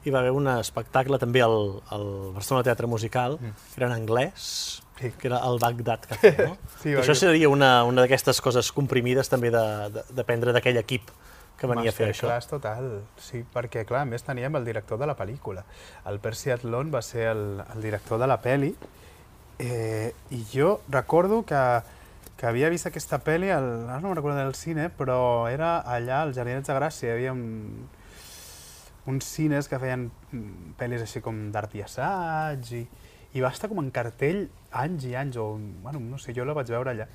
hi 0.08 0.12
va 0.14 0.24
haver 0.24 0.32
un 0.34 0.48
espectacle 0.56 1.20
també 1.22 1.42
al, 1.44 1.58
al 1.94 2.06
Barcelona 2.34 2.64
Teatre 2.66 2.90
Musical, 2.90 3.38
que 3.38 3.80
era 3.80 3.92
en 3.92 3.96
anglès, 4.00 4.82
Sí. 4.98 5.12
que 5.14 5.28
era 5.28 5.38
el 5.46 5.60
Bagdad 5.62 6.00
Café, 6.08 6.32
no? 6.42 6.56
Sí, 6.82 6.88
I 6.90 6.96
Això 6.98 7.14
seria 7.14 7.46
una, 7.48 7.84
una 7.86 8.02
d'aquestes 8.02 8.40
coses 8.42 8.72
comprimides 8.74 9.30
també 9.30 9.52
de, 9.54 9.62
de, 9.94 10.02
dependre 10.18 10.50
d'aquell 10.56 10.80
equip 10.80 11.12
que 11.58 11.68
venia 11.70 11.92
a 11.92 11.94
fer 11.94 12.08
això. 12.10 12.26
Masterclass 12.26 12.50
total, 12.50 12.88
sí, 13.22 13.44
perquè 13.54 13.84
clar, 13.86 14.00
a 14.02 14.08
més 14.10 14.26
teníem 14.26 14.58
el 14.58 14.66
director 14.66 14.98
de 14.98 15.06
la 15.06 15.14
pel·lícula. 15.18 15.62
El 16.10 16.18
Percy 16.22 16.50
Adlon 16.54 16.90
va 16.94 17.02
ser 17.02 17.28
el, 17.30 17.44
el 17.76 17.82
director 17.86 18.18
de 18.18 18.26
la 18.30 18.40
pel·li 18.42 18.72
eh, 19.58 20.12
i 20.34 20.42
jo 20.52 20.80
recordo 20.88 21.44
que, 21.46 21.62
que 22.38 22.46
havia 22.46 22.70
vist 22.70 22.86
aquesta 22.90 23.18
pel·li, 23.22 23.50
al, 23.54 23.68
no 23.86 24.00
me'n 24.08 24.18
recordo 24.18 24.38
del 24.38 24.54
cine, 24.58 24.88
però 24.90 25.20
era 25.50 25.78
allà 25.82 26.24
als 26.24 26.38
Jardinets 26.38 26.70
de 26.70 26.78
Gràcia, 26.78 27.10
hi 27.10 27.16
havia 27.16 27.34
un, 27.34 27.88
uns 29.08 29.28
cines 29.28 29.68
que 29.70 29.80
feien 29.80 30.08
mm, 30.08 30.74
pel·lis 30.78 31.04
així 31.04 31.22
com 31.24 31.48
d'art 31.54 31.74
i 31.78 31.84
assaig 31.84 32.72
i, 32.76 32.82
i 33.34 33.44
va 33.44 33.52
estar 33.54 33.70
com 33.70 33.80
en 33.82 33.90
cartell 33.94 34.46
anys 34.82 35.08
i 35.08 35.14
anys, 35.16 35.38
o, 35.40 35.54
bueno, 35.84 36.00
no 36.04 36.20
sé, 36.20 36.34
jo 36.36 36.46
la 36.48 36.56
vaig 36.56 36.70
veure 36.72 36.92
allà. 36.92 37.08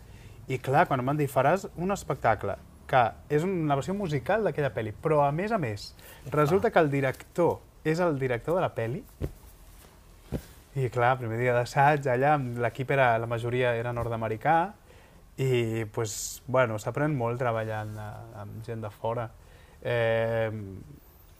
I 0.49 0.59
clar, 0.59 0.87
quan 0.89 1.01
em 1.01 1.11
van 1.11 1.19
dir, 1.19 1.29
faràs 1.31 1.67
un 1.77 1.93
espectacle 1.95 2.57
que 2.89 3.03
és 3.31 3.45
una 3.47 3.77
versió 3.79 3.93
musical 3.95 4.43
d'aquella 4.43 4.73
pel·li, 4.75 4.91
però 5.01 5.21
a 5.23 5.31
més 5.31 5.53
a 5.55 5.59
més, 5.61 5.93
resulta 6.33 6.71
que 6.73 6.81
el 6.83 6.91
director 6.91 7.61
és 7.87 8.01
el 8.03 8.19
director 8.19 8.57
de 8.57 8.63
la 8.63 8.73
pel·li, 8.75 9.03
i 10.73 10.89
clar, 10.89 11.13
primer 11.19 11.37
dia 11.37 11.53
d'assaig, 11.53 12.07
allà 12.09 12.35
l'equip 12.65 12.91
era, 12.95 13.13
la 13.21 13.29
majoria 13.29 13.75
era 13.77 13.93
nord-americà, 13.93 14.57
i 15.37 15.85
pues, 15.93 16.41
bueno, 16.45 16.77
s'aprèn 16.81 17.13
molt 17.17 17.39
treballant 17.41 17.93
eh, 17.97 18.09
amb 18.41 18.59
gent 18.65 18.83
de 18.83 18.91
fora. 18.93 19.27
Eh, 19.81 20.49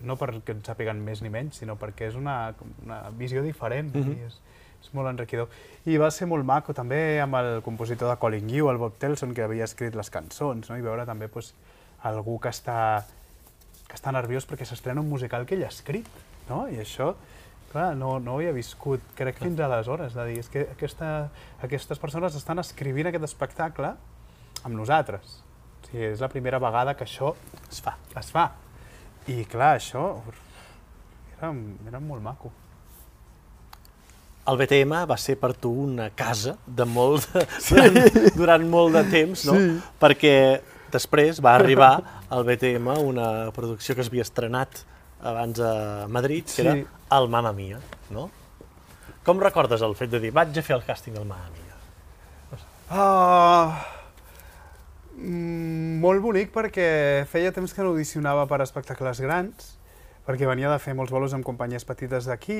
no 0.03 0.17
perquè 0.19 0.51
en 0.53 0.61
sàpiguen 0.65 0.99
més 1.03 1.21
ni 1.23 1.29
menys, 1.33 1.61
sinó 1.63 1.75
perquè 1.79 2.09
és 2.11 2.15
una, 2.19 2.53
una 2.85 3.01
visió 3.17 3.41
diferent 3.43 3.93
Mhm. 3.95 4.11
i 4.17 4.25
és, 4.27 4.39
és 4.83 4.93
molt 4.93 5.07
enriquidor. 5.09 5.47
I 5.87 5.97
va 5.97 6.11
ser 6.11 6.27
molt 6.27 6.43
maco 6.45 6.73
també 6.73 7.19
amb 7.23 7.35
el 7.39 7.61
compositor 7.63 8.09
de 8.09 8.17
Calling 8.19 8.49
You, 8.51 8.69
el 8.69 8.77
Bob 8.77 8.97
Telson, 8.99 9.33
que 9.33 9.43
havia 9.43 9.63
escrit 9.63 9.95
les 9.95 10.09
cançons, 10.09 10.69
no? 10.69 10.77
i 10.77 10.81
veure 10.81 11.05
també 11.05 11.27
pues, 11.29 11.53
algú 12.03 12.37
que 12.39 12.49
està, 12.49 13.05
que 13.87 13.95
està 13.95 14.11
nerviós 14.11 14.45
perquè 14.47 14.65
s'estrena 14.65 14.99
un 15.01 15.07
musical 15.09 15.45
que 15.45 15.55
ell 15.55 15.63
ha 15.63 15.71
escrit, 15.71 16.07
no? 16.49 16.67
i 16.69 16.75
això 16.83 17.15
clar, 17.71 17.95
no, 17.97 18.19
no 18.19 18.33
ho 18.35 18.37
havia 18.37 18.51
viscut, 18.53 19.01
crec 19.15 19.39
fins 19.39 19.59
aleshores, 19.59 20.13
de 20.13 20.25
dir, 20.27 20.39
és 20.43 20.49
que 20.49 20.67
aquesta, 20.75 21.29
aquestes 21.65 21.97
persones 21.97 22.35
estan 22.35 22.59
escrivint 22.61 23.07
aquest 23.09 23.23
espectacle 23.23 23.95
amb 24.63 24.75
nosaltres. 24.75 25.39
O 25.81 25.87
sigui, 25.87 26.03
és 26.11 26.21
la 26.21 26.29
primera 26.29 26.59
vegada 26.59 26.93
que 26.95 27.03
això 27.07 27.33
Es 27.71 27.81
fa. 27.81 27.95
es 28.19 28.29
fa. 28.31 28.51
I 29.31 29.45
clar, 29.47 29.77
això 29.79 30.03
era, 31.37 31.53
era 31.87 31.99
molt 32.03 32.21
maco. 32.25 32.51
El 34.51 34.57
BTM 34.59 35.05
va 35.07 35.15
ser 35.15 35.37
per 35.39 35.53
tu 35.55 35.69
una 35.85 36.09
casa 36.11 36.57
de 36.67 36.83
molt 36.83 37.29
de, 37.31 37.45
durant, 37.69 37.99
durant 38.41 38.65
molt 38.69 38.97
de 38.97 39.03
temps, 39.13 39.45
no? 39.47 39.55
Sí. 39.55 39.69
Perquè 40.01 40.35
després 40.91 41.39
va 41.41 41.53
arribar 41.55 41.93
al 42.29 42.43
BTM 42.47 42.97
una 43.07 43.29
producció 43.55 43.95
que 43.95 44.03
s'havia 44.03 44.25
estrenat 44.27 44.83
abans 45.23 45.61
a 45.63 45.71
Madrid, 46.11 46.43
que 46.43 46.57
Sí. 46.59 46.67
era 46.67 46.75
el 47.21 47.29
Mamma 47.31 47.53
Mia, 47.55 47.79
no? 48.11 48.27
Com 49.23 49.39
recordes 49.39 49.81
el 49.81 49.95
fet 49.95 50.11
de 50.11 50.19
dir, 50.19 50.33
vaig 50.35 50.51
a 50.59 50.61
fer 50.61 50.75
el 50.75 50.83
càsting 50.83 51.15
del 51.15 51.23
Mamma 51.23 51.47
Mia? 51.55 51.61
Uh, 52.91 53.71
mm, 55.17 55.99
molt 56.03 56.23
bonic 56.23 56.51
perquè 56.53 56.87
feia 57.29 57.53
temps 57.55 57.73
que 57.73 57.85
no 57.85 57.93
audicionava 57.93 58.45
per 58.49 58.61
espectacles 58.63 59.21
grans, 59.23 59.75
perquè 60.27 60.47
venia 60.49 60.71
de 60.71 60.79
fer 60.79 60.95
molts 60.97 61.13
bolos 61.13 61.33
amb 61.35 61.45
companyies 61.45 61.85
petites 61.85 62.27
d'aquí 62.29 62.59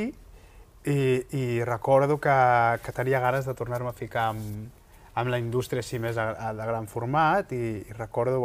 i, 0.86 1.00
i 1.32 1.44
recordo 1.64 2.20
que, 2.20 2.38
que 2.84 2.96
tenia 2.96 3.22
ganes 3.24 3.48
de 3.48 3.56
tornar-me 3.56 3.94
a 3.94 3.98
ficar 3.98 4.30
amb, 4.34 4.72
amb 5.16 5.32
la 5.32 5.40
indústria 5.40 5.84
així 5.84 6.00
més 6.02 6.18
a, 6.18 6.32
a, 6.34 6.54
de 6.58 6.68
gran 6.68 6.88
format 6.92 7.52
i, 7.56 7.64
i 7.88 7.98
recordo 7.98 8.42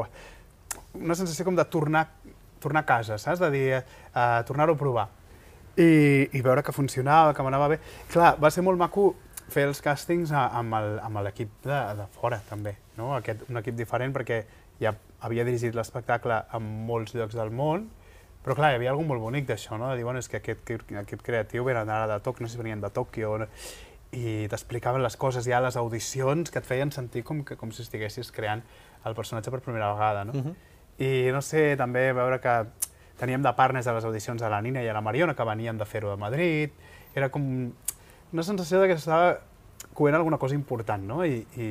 una 0.95 1.17
sensació 1.19 1.47
com 1.47 1.57
de 1.57 1.65
tornar, 1.67 2.07
tornar 2.61 2.85
a 2.85 2.89
casa, 2.89 3.19
saps? 3.19 3.41
De 3.41 3.51
dir, 3.51 3.67
uh, 3.79 4.43
tornar-ho 4.47 4.77
a 4.77 4.79
provar. 4.79 5.09
i, 5.79 6.27
i 6.35 6.41
veure 6.43 6.63
que 6.67 6.73
funcionava, 6.75 7.35
que 7.35 7.43
m'anava 7.47 7.69
bé. 7.71 7.77
Clar, 8.11 8.33
va 8.43 8.51
ser 8.51 8.65
molt 8.67 8.81
maco 8.81 9.13
fer 9.49 9.65
els 9.69 9.81
càstings 9.83 10.33
a- 10.33 10.49
amb 10.59 10.75
el- 10.75 10.99
amb 11.03 11.23
l'equip 11.25 11.51
de, 11.65 11.79
de 11.97 12.07
fora, 12.21 12.41
també, 12.49 12.77
no? 12.97 13.15
Aquest, 13.17 13.47
un 13.51 13.57
equip 13.57 13.75
diferent, 13.77 14.13
perquè 14.15 14.43
ja 14.81 14.95
havia 15.21 15.45
dirigit 15.45 15.75
l'espectacle 15.75 16.43
en 16.55 16.63
molts 16.87 17.15
llocs 17.15 17.35
del 17.35 17.51
món, 17.51 17.89
però 18.45 18.55
clar, 18.55 18.73
hi 18.73 18.77
havia 18.79 18.91
alguna 18.91 19.09
molt 19.09 19.21
bonic 19.21 19.47
d'això, 19.49 19.79
no? 19.79 19.91
De 19.91 19.97
dir, 19.97 20.05
bueno, 20.05 20.21
és 20.21 20.29
que 20.29 20.39
aquest 20.39 20.71
equip, 20.71 21.23
creatiu 21.23 21.65
venen 21.65 21.89
ara 21.91 22.07
de 22.07 22.21
Tòquio, 22.23 22.43
no 22.45 22.49
sé 22.49 22.53
si 22.57 22.63
venien 22.63 22.81
de 22.81 22.91
Tòquio, 22.91 23.39
no? 23.39 23.47
i 24.13 24.47
t'explicaven 24.49 25.03
les 25.03 25.19
coses 25.21 25.45
ja 25.45 25.59
a 25.59 25.61
les 25.61 25.77
audicions 25.77 26.49
que 26.51 26.59
et 26.63 26.65
feien 26.65 26.89
sentir 26.91 27.21
com, 27.29 27.43
que, 27.45 27.57
com 27.61 27.69
si 27.77 27.83
estiguessis 27.83 28.31
creant 28.33 28.63
el 29.05 29.15
personatge 29.15 29.51
per 29.53 29.61
primera 29.61 29.91
vegada, 29.93 30.25
no? 30.25 30.33
Mhm. 30.33 30.55
I 30.99 31.31
no 31.31 31.43
sé, 31.43 31.77
també 31.77 32.07
veure 32.17 32.41
que 32.41 32.55
teníem 33.19 33.43
de 33.43 33.53
partners 33.53 33.87
a 33.87 33.93
les 33.93 34.05
audicions 34.09 34.41
a 34.43 34.49
la 34.49 34.63
Nina 34.63 34.83
i 34.83 34.89
a 34.89 34.95
la 34.95 35.03
Mariona, 35.05 35.35
que 35.35 35.45
venien 35.45 35.77
de 35.77 35.85
fer-ho 35.85 36.11
de 36.11 36.17
Madrid, 36.17 36.71
era 37.15 37.29
com 37.29 37.71
una 38.33 38.43
sensació 38.43 38.81
de 38.83 38.89
que 38.91 38.97
s'estava 38.99 39.39
coent 39.95 40.15
alguna 40.15 40.39
cosa 40.39 40.55
important, 40.55 41.03
no? 41.07 41.25
I, 41.25 41.45
i, 41.57 41.69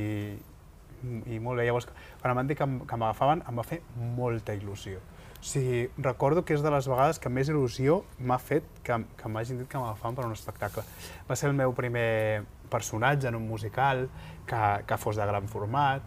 i 1.36 1.40
molt 1.40 1.60
bé, 1.60 1.68
llavors, 1.68 1.88
quan 2.22 2.32
em 2.34 2.40
van 2.42 2.48
dir 2.50 2.58
que, 2.58 2.66
em- 2.66 2.80
que 2.88 2.98
m'agafaven, 3.00 3.44
em 3.48 3.60
va 3.60 3.64
fer 3.68 3.82
molta 4.18 4.56
il·lusió. 4.58 5.00
O 5.38 5.46
sigui, 5.46 5.84
recordo 6.02 6.42
que 6.44 6.56
és 6.58 6.64
de 6.66 6.72
les 6.74 6.88
vegades 6.90 7.20
que 7.22 7.30
més 7.30 7.48
il·lusió 7.52 8.00
m'ha 8.20 8.40
fet 8.42 8.66
que, 8.84 8.96
que 9.20 9.30
m'hagin 9.30 9.60
dit 9.62 9.70
que 9.70 9.78
m'agafaven 9.78 10.18
per 10.18 10.26
un 10.26 10.34
espectacle. 10.34 10.84
Va 11.30 11.38
ser 11.38 11.52
el 11.52 11.56
meu 11.56 11.76
primer 11.78 12.44
personatge 12.72 13.30
en 13.30 13.38
un 13.38 13.46
musical 13.48 14.08
que, 14.50 14.62
que 14.90 14.98
fos 14.98 15.16
de 15.16 15.28
gran 15.30 15.48
format. 15.48 16.02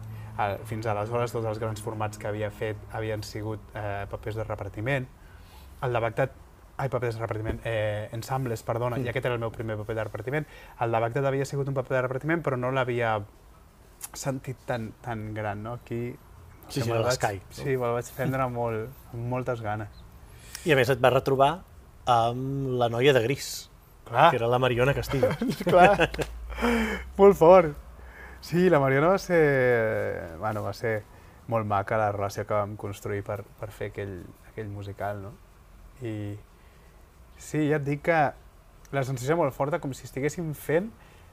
Fins 0.67 0.85
aleshores 0.89 1.31
tots 1.31 1.47
els 1.47 1.59
grans 1.61 1.81
formats 1.81 2.17
que 2.19 2.27
havia 2.27 2.51
fet 2.51 2.77
havien 2.97 3.23
sigut 3.23 3.63
eh, 3.75 4.05
papers 4.11 4.35
de 4.39 4.43
repartiment. 4.43 5.07
El 5.81 5.93
de 5.95 5.99
Bagdad 6.03 6.35
ai, 6.81 6.89
papers 6.89 7.15
de 7.15 7.21
repartiment, 7.21 7.59
eh, 7.63 8.09
ensembles, 8.15 8.63
perdona, 8.65 8.97
i 8.97 9.09
aquest 9.11 9.27
era 9.27 9.37
el 9.37 9.41
meu 9.43 9.51
primer 9.53 9.77
paper 9.77 9.95
de 9.99 10.05
repartiment. 10.07 10.47
El 10.81 10.95
de 10.95 11.01
Bagdad 11.03 11.27
havia 11.29 11.45
sigut 11.45 11.69
un 11.69 11.77
paper 11.77 11.99
de 11.99 12.01
repartiment, 12.07 12.41
però 12.41 12.57
no 12.57 12.71
l'havia 12.73 13.19
sentit 14.17 14.63
tan, 14.65 14.91
tan 15.05 15.31
gran, 15.37 15.61
no? 15.63 15.77
Aquí... 15.77 16.15
Sí, 16.71 16.81
sí, 16.81 16.89
l'Sky, 16.89 17.41
no? 17.41 17.53
Sí, 17.53 17.75
me'l 17.75 17.97
vaig 17.97 18.09
prendre 18.15 18.47
molt, 18.49 18.89
amb 19.11 19.29
moltes 19.33 19.61
ganes. 19.61 20.01
I 20.65 20.73
a 20.73 20.79
més 20.79 20.89
et 20.93 21.01
vas 21.03 21.13
retrobar 21.13 21.51
amb 22.09 22.71
la 22.79 22.89
noia 22.89 23.13
de 23.13 23.21
gris, 23.25 23.51
Clar, 24.07 24.29
que 24.31 24.39
era 24.39 24.49
la 24.49 24.59
Mariona 24.59 24.95
Castillo. 24.95 25.29
clar, 25.69 26.09
molt 27.17 27.37
fort. 27.37 27.75
Sí, 28.41 28.69
la 28.73 28.79
Mariona 28.81 29.11
va 29.13 29.19
ser, 29.21 29.41
bueno, 30.39 30.63
va 30.65 30.73
ser 30.73 31.01
molt 31.51 31.67
maca 31.67 31.99
la 31.99 32.11
relació 32.15 32.47
que 32.47 32.55
vam 32.55 32.77
construir 32.79 33.21
per, 33.27 33.43
per 33.59 33.69
fer 33.75 33.91
aquell, 33.91 34.21
aquell 34.49 34.71
musical, 34.71 35.21
no? 35.27 35.35
I 36.01 36.15
sí, 37.41 37.65
ja 37.69 37.79
et 37.81 37.87
dic 37.87 38.03
que 38.05 38.19
la 38.91 39.03
sensació 39.07 39.37
molt 39.39 39.55
forta, 39.55 39.79
com 39.81 39.93
si 39.95 40.05
estiguéssim 40.07 40.53
fent 40.57 40.91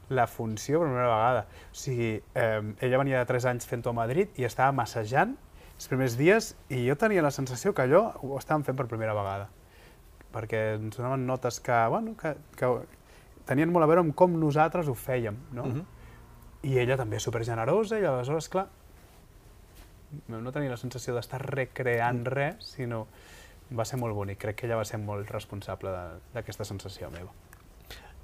la 0.08 0.26
funció 0.30 0.80
per 0.80 0.88
primera 0.88 1.10
vegada. 1.10 1.44
O 1.72 1.76
sigui, 1.76 2.14
eh, 2.34 2.62
ella 2.80 3.00
venia 3.02 3.20
de 3.20 3.28
3 3.28 3.48
anys 3.52 3.68
fent-ho 3.68 3.92
a 3.92 3.98
Madrid 3.98 4.32
i 4.40 4.46
estava 4.48 4.72
massejant 4.72 5.36
els 5.78 5.86
primers 5.86 6.16
dies 6.18 6.54
i 6.74 6.80
jo 6.88 6.96
tenia 6.98 7.22
la 7.22 7.30
sensació 7.30 7.70
que 7.74 7.84
allò 7.84 8.08
ho 8.24 8.38
estàvem 8.40 8.64
fent 8.66 8.78
per 8.78 8.88
primera 8.90 9.14
vegada. 9.14 9.46
Perquè 10.34 10.62
ens 10.76 10.96
donaven 10.96 11.26
notes 11.26 11.60
que, 11.64 11.76
bueno, 11.92 12.16
que, 12.18 12.34
que 12.58 12.72
tenien 13.46 13.70
molt 13.72 13.86
a 13.86 13.90
veure 13.90 14.02
amb 14.02 14.16
com 14.18 14.34
nosaltres 14.40 14.90
ho 14.90 14.96
fèiem, 14.98 15.38
no? 15.54 15.68
Mhm. 15.68 15.86
I 16.68 16.80
ella 16.82 16.96
també 16.98 17.20
supergenerosa 17.22 18.00
i 18.00 18.04
aleshores, 18.04 18.48
clar, 18.50 18.66
no 20.28 20.52
tenia 20.52 20.72
la 20.72 20.80
sensació 20.80 21.14
d'estar 21.14 21.38
recreant 21.44 22.24
res, 22.26 22.72
sinó 22.74 23.06
va 23.74 23.84
ser 23.88 23.98
molt 24.00 24.16
bonic. 24.16 24.40
Crec 24.42 24.60
que 24.60 24.66
ella 24.68 24.78
va 24.80 24.86
ser 24.88 25.00
molt 25.02 25.30
responsable 25.30 25.92
d'aquesta 26.34 26.64
sensació 26.68 27.10
meva. 27.12 27.32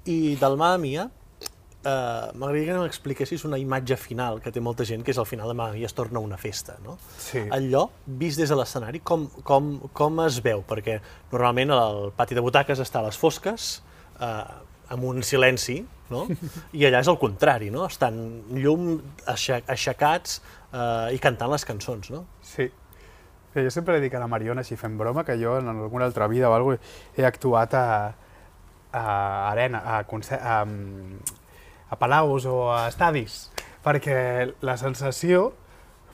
I 0.05 0.35
del 0.41 0.57
Mamma 0.57 0.77
Mia, 0.81 1.07
eh, 1.85 1.89
m'agradaria 2.33 2.73
que 2.73 2.83
m'expliquessis 2.83 3.45
una 3.45 3.57
imatge 3.61 3.97
final 3.97 4.41
que 4.41 4.51
té 4.53 4.61
molta 4.61 4.85
gent, 4.85 5.03
que 5.05 5.13
és 5.13 5.21
el 5.21 5.27
final 5.29 5.49
de 5.49 5.55
Mamma 5.57 5.73
Mia 5.77 5.89
es 5.89 5.97
torna 5.97 6.21
una 6.21 6.37
festa, 6.37 6.77
no? 6.83 6.97
Sí. 7.17 7.45
Allò, 7.53 7.87
vist 8.05 8.41
des 8.41 8.49
de 8.49 8.57
l'escenari, 8.57 9.01
com, 9.01 9.27
com, 9.43 9.75
com 9.93 10.21
es 10.25 10.41
veu? 10.45 10.63
Perquè 10.67 10.99
normalment 11.31 11.73
el 11.77 12.13
pati 12.17 12.37
de 12.37 12.45
butaques 12.45 12.81
està 12.81 13.01
a 13.01 13.09
les 13.09 13.17
fosques, 13.17 13.81
eh, 14.19 14.43
amb 14.89 15.03
un 15.03 15.23
silenci, 15.25 15.79
no? 16.09 16.25
I 16.77 16.85
allà 16.87 17.01
és 17.01 17.09
el 17.09 17.19
contrari, 17.21 17.71
no? 17.73 17.85
Estan 17.89 18.19
llum 18.53 18.95
aixecats 19.25 20.39
eh, 20.71 21.15
i 21.15 21.21
cantant 21.21 21.53
les 21.53 21.65
cançons, 21.65 22.11
no? 22.13 22.25
Sí. 22.45 22.69
Sí, 23.55 23.61
Jo 23.63 23.71
sempre 23.71 24.01
dic 24.03 24.11
a 24.13 24.19
la 24.19 24.27
Mariona, 24.27 24.65
així 24.65 24.75
fent 24.75 24.97
broma, 24.99 25.23
que 25.23 25.37
jo 25.39 25.53
en 25.61 25.69
alguna 25.71 26.03
altra 26.09 26.27
vida 26.27 26.49
o 26.51 26.55
alguna 26.57 26.75
he 27.15 27.23
actuat 27.23 27.73
a, 27.79 27.85
a 28.91 29.03
arena, 29.51 29.79
a, 29.95 30.01
concer- 30.03 30.41
a, 30.43 30.57
a 31.89 31.95
palaus 32.01 32.43
o 32.51 32.57
a 32.75 32.89
estadis, 32.89 33.45
perquè 33.85 34.17
la 34.59 34.75
sensació 34.75 35.53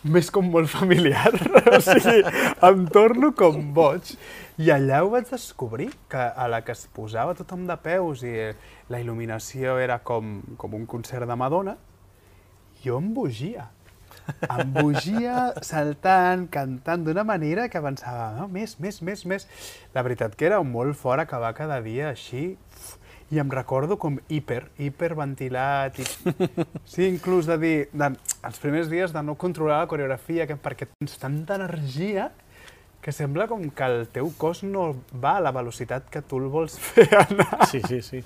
m'és 0.05 0.29
com 0.33 0.47
molt 0.53 0.69
familiar, 0.69 1.33
o 1.73 1.81
sigui, 1.81 2.21
em 2.69 2.85
torno 2.93 3.33
com 3.37 3.57
boig. 3.73 4.13
I 4.61 4.69
allà 4.77 5.01
ho 5.01 5.09
vaig 5.15 5.25
descobrir, 5.33 5.89
que 6.09 6.21
a 6.21 6.45
la 6.49 6.61
que 6.61 6.77
es 6.77 6.85
posava 6.93 7.33
tothom 7.37 7.65
de 7.65 7.77
peus 7.81 8.21
i 8.21 8.35
la 8.93 9.01
il·luminació 9.01 9.79
era 9.81 9.97
com, 10.05 10.41
com 10.61 10.77
un 10.77 10.85
concert 10.85 11.25
de 11.25 11.37
Madonna, 11.41 11.73
jo 12.85 13.01
em 13.01 13.11
bogia. 13.17 13.71
Em 14.49 14.73
bogia 14.75 15.51
saltant, 15.65 16.47
cantant 16.53 17.05
d'una 17.05 17.25
manera 17.27 17.67
que 17.71 17.81
pensava, 17.83 18.31
no, 18.39 18.47
més, 18.51 18.77
més, 18.83 19.01
més, 19.05 19.25
més. 19.29 19.47
La 19.95 20.03
veritat 20.07 20.35
que 20.37 20.49
era 20.49 20.61
molt 20.63 20.97
fort 20.99 21.23
acabar 21.23 21.53
cada 21.57 21.81
dia 21.83 22.11
així 22.11 22.55
i 23.31 23.39
em 23.39 23.51
recordo 23.51 23.95
com 23.95 24.17
hiper, 24.27 24.65
hiperventilat, 24.81 26.01
i... 26.03 26.07
sí, 26.91 27.05
inclús 27.07 27.47
de 27.47 27.57
dir, 27.61 27.75
de, 27.95 28.11
els 28.47 28.59
primers 28.59 28.91
dies 28.91 29.13
de 29.15 29.23
no 29.23 29.37
controlar 29.39 29.79
la 29.85 29.91
coreografia, 29.91 30.47
que, 30.49 30.57
perquè 30.59 30.89
tens 30.91 31.15
tanta 31.21 31.55
energia 31.61 32.29
que 33.01 33.11
sembla 33.11 33.47
com 33.49 33.63
que 33.73 33.83
el 33.89 34.03
teu 34.13 34.27
cos 34.37 34.59
no 34.63 34.91
va 35.23 35.37
a 35.39 35.41
la 35.41 35.51
velocitat 35.51 36.05
que 36.13 36.21
tu 36.21 36.37
el 36.37 36.49
vols 36.53 36.75
fer 36.77 37.07
anar. 37.17 37.65
Sí, 37.71 37.81
sí, 37.87 38.01
sí. 38.05 38.19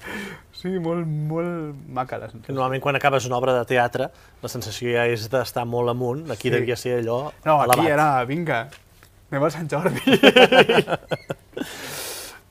Sí, 0.52 0.74
molt, 0.84 1.08
molt 1.08 1.78
maca 1.96 2.18
la 2.20 2.28
sensació. 2.30 2.54
normalment 2.54 2.84
quan 2.84 2.96
acabes 3.00 3.26
una 3.30 3.38
obra 3.38 3.54
de 3.56 3.64
teatre, 3.70 4.10
la 4.44 4.50
sensació 4.52 4.92
ja 4.98 5.06
és 5.08 5.30
d'estar 5.32 5.64
molt 5.66 5.90
amunt, 5.94 6.26
aquí 6.32 6.50
Sí. 6.50 6.56
devia 6.58 6.76
ser 6.76 7.00
allò 7.00 7.32
No, 7.46 7.62
aquí 7.62 7.80
elevat. 7.80 7.92
era, 7.94 8.10
vinga, 8.26 8.60
anem 9.32 9.44
a 9.44 9.50
Sant 9.50 9.70
Jordi. 9.72 10.20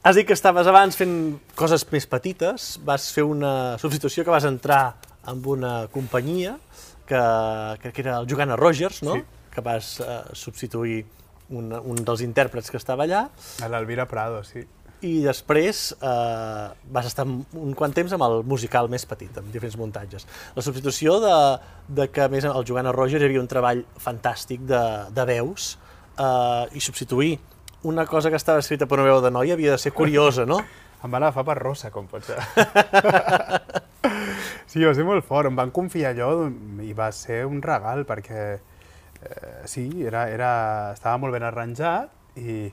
Has 0.05 0.17
dit 0.17 0.27
que 0.29 0.35
estaves 0.37 0.67
abans 0.69 0.97
fent 1.01 1.15
coses 1.57 1.85
més 1.91 2.05
petites, 2.07 2.75
vas 2.85 3.07
fer 3.15 3.25
una 3.25 3.79
substitució 3.81 4.25
que 4.25 4.31
vas 4.35 4.45
entrar 4.45 4.97
amb 5.25 5.47
una 5.49 5.87
companyia 5.93 6.59
que, 7.09 7.21
que, 7.81 7.93
que 7.93 8.03
era 8.05 8.19
el 8.21 8.29
Jugana 8.29 8.57
Rogers, 8.57 9.03
no? 9.03 9.15
Sí. 9.17 9.25
que 9.55 9.63
vas 9.63 10.01
eh, 10.01 10.19
substituir 10.35 11.05
un, 11.57 11.71
un 11.75 12.01
dels 12.07 12.25
intèrprets 12.27 12.73
que 12.73 12.81
estava 12.81 13.07
allà, 13.07 13.27
A 13.63 13.71
l'Elvira 13.71 14.07
Prado, 14.11 14.43
sí. 14.47 14.65
i 15.05 15.15
després 15.25 15.87
eh, 15.95 16.67
vas 16.97 17.09
estar 17.11 17.27
un 17.29 17.75
quant 17.79 17.95
temps 17.95 18.15
amb 18.17 18.27
el 18.27 18.43
musical 18.49 18.91
més 18.93 19.07
petit, 19.09 19.33
amb 19.39 19.51
diferents 19.53 19.79
muntatges. 19.81 20.29
La 20.57 20.67
substitució 20.67 21.19
de, 21.25 21.35
de 22.01 22.09
que, 22.13 22.29
més, 22.33 22.47
el 22.49 22.69
Jugana 22.69 22.95
Rogers 22.95 23.23
hi 23.23 23.31
havia 23.31 23.43
un 23.43 23.51
treball 23.51 23.85
fantàstic 24.01 24.65
de, 24.69 24.85
de 25.15 25.29
veus 25.35 25.75
eh, 26.19 26.65
i 26.73 26.85
substituir 26.85 27.37
una 27.85 28.07
cosa 28.07 28.31
que 28.31 28.37
estava 28.37 28.65
escrita 28.65 28.89
per 28.89 28.99
una 28.99 29.11
veu 29.11 29.21
de 29.21 29.31
noia 29.31 29.55
havia 29.55 29.77
de 29.77 29.79
ser 29.79 29.93
curiosa, 29.93 30.49
no? 30.49 30.63
Em 31.05 31.13
van 31.13 31.23
agafar 31.23 31.43
per 31.45 31.59
rossa, 31.59 31.91
com 31.93 32.07
pot 32.09 32.25
ser. 32.25 32.39
sí, 34.73 34.81
va 34.81 34.95
ser 34.97 35.05
molt 35.05 35.27
fort. 35.29 35.51
Em 35.51 35.59
van 35.59 35.69
confiar 35.69 36.15
allò 36.15 36.47
i 36.81 36.95
va 36.97 37.11
ser 37.13 37.43
un 37.45 37.59
regal, 37.61 38.07
perquè 38.09 38.47
eh, 39.25 39.63
sí, 39.71 39.89
era, 40.07 40.29
era, 40.31 40.51
estava 40.93 41.19
molt 41.23 41.35
ben 41.35 41.47
arranjat 41.47 42.13
i, 42.37 42.69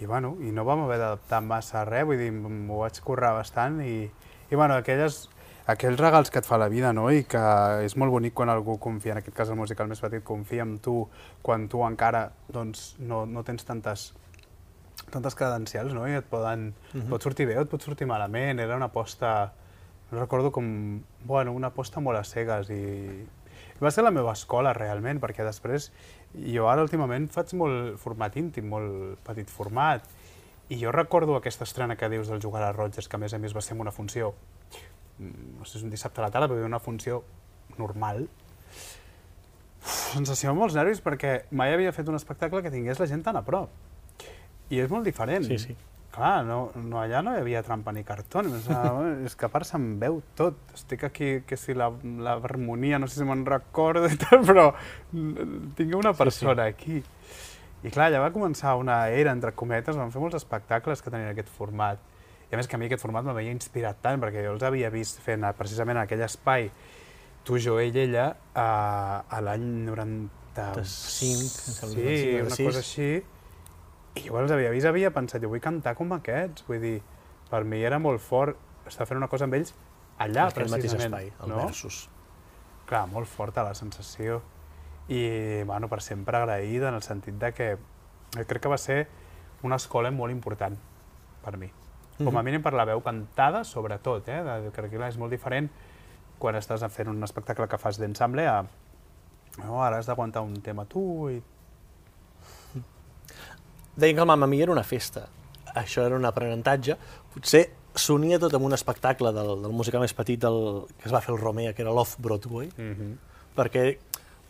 i, 0.00 0.06
bueno, 0.06 0.36
i 0.40 0.52
no 0.54 0.64
vam 0.64 0.86
haver 0.86 0.98
d'adaptar 1.00 1.42
massa 1.44 1.82
a 1.82 1.84
res, 1.88 2.06
vull 2.08 2.20
dir, 2.20 2.32
m'ho 2.32 2.80
vaig 2.82 2.98
currar 3.04 3.34
bastant 3.38 3.80
i, 3.84 4.08
i 4.50 4.58
bueno, 4.58 4.76
aquelles, 4.76 5.28
aquells 5.66 6.00
regals 6.00 6.32
que 6.32 6.42
et 6.42 6.48
fa 6.48 6.58
la 6.58 6.70
vida, 6.72 6.92
no? 6.92 7.08
I 7.10 7.24
que 7.28 7.44
és 7.84 7.96
molt 8.00 8.12
bonic 8.14 8.34
quan 8.34 8.50
algú 8.52 8.78
confia, 8.82 9.14
en 9.14 9.22
aquest 9.22 9.36
cas 9.36 9.52
el 9.52 9.60
musical 9.60 9.88
més 9.90 10.02
petit, 10.02 10.24
confia 10.24 10.66
en 10.66 10.78
tu 10.82 10.96
quan 11.42 11.68
tu 11.68 11.84
encara 11.86 12.28
doncs, 12.52 12.94
no, 13.00 13.24
no 13.26 13.44
tens 13.46 13.68
tantes 13.68 14.12
tantes 15.12 15.34
credencials, 15.34 15.92
no? 15.94 16.06
I 16.08 16.18
et 16.20 16.28
poden... 16.28 16.72
Uh 16.92 17.00
-huh. 17.00 17.08
pot 17.08 17.22
sortir 17.22 17.46
bé 17.46 17.58
o 17.58 17.62
et 17.62 17.68
pot 17.68 17.82
sortir 17.82 18.06
malament. 18.06 18.60
Era 18.60 18.76
una 18.76 18.86
aposta... 18.86 19.52
No 20.10 20.20
recordo 20.20 20.52
com... 20.52 21.02
Bueno, 21.24 21.52
una 21.52 21.68
aposta 21.68 22.00
molt 22.00 22.18
a 22.18 22.24
cegues 22.24 22.70
i... 22.70 23.26
va 23.84 23.90
ser 23.94 24.04
la 24.04 24.12
meva 24.14 24.34
escola, 24.36 24.74
realment, 24.76 25.20
perquè 25.22 25.46
després... 25.46 25.90
Jo 26.32 26.68
ara, 26.70 26.80
últimament, 26.86 27.26
faig 27.28 27.52
molt 27.60 27.98
format 28.00 28.36
íntim, 28.40 28.70
molt 28.72 29.18
petit 29.26 29.50
format, 29.52 30.06
i 30.72 30.78
jo 30.80 30.92
recordo 30.94 31.34
aquesta 31.36 31.66
estrena 31.68 31.98
que 32.00 32.08
dius 32.08 32.30
del 32.32 32.40
jugar 32.40 32.62
a 32.64 32.72
Rogers, 32.72 33.08
que 33.08 33.18
a 33.18 33.20
més 33.20 33.34
a 33.36 33.40
més 33.42 33.52
va 33.56 33.60
ser 33.60 33.76
una 33.76 33.92
funció... 33.92 34.32
mm, 35.18 35.58
No 35.58 35.68
sé, 35.68 35.76
és 35.78 35.84
un 35.84 35.92
dissabte 35.92 36.22
a 36.22 36.26
la 36.26 36.30
tarda, 36.32 36.48
però 36.48 36.64
una 36.64 36.80
funció 36.80 37.22
normal, 37.76 38.28
Uf, 39.82 39.94
sensació 40.14 40.52
amb 40.52 40.62
molts 40.62 40.76
nervis 40.78 41.00
perquè 41.02 41.42
mai 41.50 41.72
havia 41.74 41.92
fet 41.94 42.08
un 42.08 42.14
espectacle 42.14 42.62
que 42.62 42.70
tingués 42.70 43.00
la 43.02 43.08
gent 43.10 43.24
tan 43.26 43.36
a 43.36 43.42
prop. 43.42 43.72
I 44.70 44.78
és 44.78 44.92
molt 44.92 45.04
diferent. 45.04 45.44
Sí, 45.48 45.58
sí. 45.58 45.74
Clar, 46.12 46.44
no, 46.44 46.58
no, 46.76 47.00
allà 47.00 47.22
no 47.24 47.32
hi 47.34 47.40
havia 47.40 47.62
trampa 47.64 47.92
ni 47.94 48.04
cartó, 48.04 48.42
és 48.44 49.36
que 49.38 49.48
a 49.48 49.50
part 49.52 49.68
se'n 49.68 49.96
veu 50.02 50.20
tot. 50.38 50.58
Estic 50.76 51.06
aquí, 51.08 51.32
que 51.48 51.56
si 51.56 51.74
l'harmonia, 51.74 53.00
no 53.00 53.08
sé 53.08 53.22
si 53.22 53.28
me'n 53.28 53.46
recordo 53.48 54.10
i 54.10 54.18
tal, 54.20 54.44
però 54.46 54.68
tinc 55.78 55.96
una 55.98 56.14
persona 56.16 56.68
sí, 56.68 56.76
sí. 56.84 57.00
aquí. 57.00 57.42
I 57.82 57.90
clar, 57.90 58.10
allà 58.10 58.20
va 58.22 58.30
començar 58.34 58.76
una 58.78 59.08
era, 59.10 59.32
entre 59.34 59.50
cometes, 59.58 59.96
vam 59.98 60.12
fer 60.14 60.22
molts 60.22 60.38
espectacles 60.38 61.02
que 61.02 61.10
tenien 61.10 61.32
aquest 61.32 61.50
format. 61.50 61.98
I 62.50 62.54
a 62.54 62.60
més 62.60 62.68
que 62.68 62.76
a 62.76 62.78
mi 62.78 62.86
aquest 62.86 63.02
format 63.02 63.24
m'havia 63.26 63.50
inspirat 63.50 63.98
tant, 64.04 64.20
perquè 64.22 64.44
jo 64.44 64.52
els 64.54 64.62
havia 64.68 64.92
vist 64.92 65.18
fent 65.24 65.48
precisament 65.58 65.96
en 65.96 66.04
aquell 66.04 66.22
espai, 66.28 66.68
tu, 67.42 67.56
jo, 67.58 67.78
ell, 67.82 67.96
ella, 67.98 68.28
a, 68.54 68.66
a 69.26 69.40
l'any 69.42 69.64
95, 69.88 71.08
sí, 71.16 71.32
una 72.38 72.58
cosa 72.60 72.82
així, 72.84 73.08
i 74.14 74.26
jo 74.26 74.38
els 74.40 74.52
havia 74.52 74.72
vist, 74.74 74.86
havia 74.88 75.10
pensat, 75.14 75.42
jo 75.42 75.50
vull 75.52 75.62
cantar 75.62 75.94
com 75.98 76.12
aquests, 76.18 76.66
vull 76.68 76.80
dir, 76.82 76.98
per 77.50 77.62
mi 77.68 77.82
era 77.84 77.98
molt 78.02 78.20
fort 78.20 78.88
estar 78.88 79.06
fent 79.08 79.20
una 79.20 79.28
cosa 79.32 79.46
amb 79.48 79.56
ells 79.56 79.74
allà, 80.18 80.48
Aquell 80.48 80.66
precisament. 80.66 81.12
mateix 81.12 81.30
espai, 81.30 81.30
el 81.44 81.52
no? 81.52 81.60
versus. 81.62 82.02
Clar, 82.88 83.06
molt 83.08 83.30
forta 83.30 83.64
la 83.64 83.74
sensació 83.78 84.42
i 85.08 85.62
bueno, 85.66 85.88
per 85.88 86.00
sempre 86.04 86.38
agraïda 86.38 86.90
en 86.90 86.98
el 86.98 87.02
sentit 87.02 87.38
de 87.40 87.52
que 87.56 87.68
crec 88.46 88.62
que 88.62 88.70
va 88.70 88.78
ser 88.78 89.06
una 89.62 89.78
escola 89.80 90.10
molt 90.10 90.32
important 90.34 90.76
per 91.42 91.56
mi. 91.56 91.70
Com 92.18 92.28
a 92.28 92.42
mhm. 92.42 92.44
mínim 92.44 92.62
per 92.62 92.74
la 92.76 92.84
veu 92.86 93.00
cantada, 93.02 93.64
sobretot, 93.64 94.28
eh? 94.28 94.42
De, 94.44 94.70
crec 94.74 94.92
que 94.92 95.08
és 95.08 95.18
molt 95.18 95.32
diferent 95.32 95.70
quan 96.38 96.58
estàs 96.58 96.84
fent 96.90 97.08
un 97.08 97.22
espectacle 97.22 97.68
que 97.70 97.78
fas 97.78 97.98
d'ensemble 97.98 98.46
a 98.50 98.62
no, 99.60 99.82
ara 99.84 99.98
has 99.98 100.08
d'aguantar 100.08 100.42
un 100.42 100.54
tema 100.64 100.86
tu 100.88 101.02
i... 101.30 101.42
Deien 103.96 104.16
que 104.16 104.22
el 104.22 104.26
Mamma 104.26 104.46
Mia 104.46 104.64
era 104.64 104.72
una 104.72 104.84
festa. 104.84 105.26
Això 105.74 106.06
era 106.06 106.16
un 106.16 106.24
aprenentatge. 106.24 106.96
Potser 107.34 107.66
s'unia 107.94 108.38
tot 108.40 108.54
amb 108.56 108.64
un 108.64 108.72
espectacle 108.72 109.32
del, 109.36 109.52
del 109.64 109.76
musical 109.76 110.00
més 110.00 110.14
petit 110.16 110.40
del, 110.40 110.86
que 110.98 111.08
es 111.08 111.14
va 111.14 111.20
fer 111.20 111.34
el 111.34 111.40
Romea, 111.40 111.74
que 111.76 111.84
era 111.84 111.92
l'Off-Broadway, 111.92 112.70
mm 112.76 112.94
-hmm. 112.94 113.12
perquè 113.56 113.98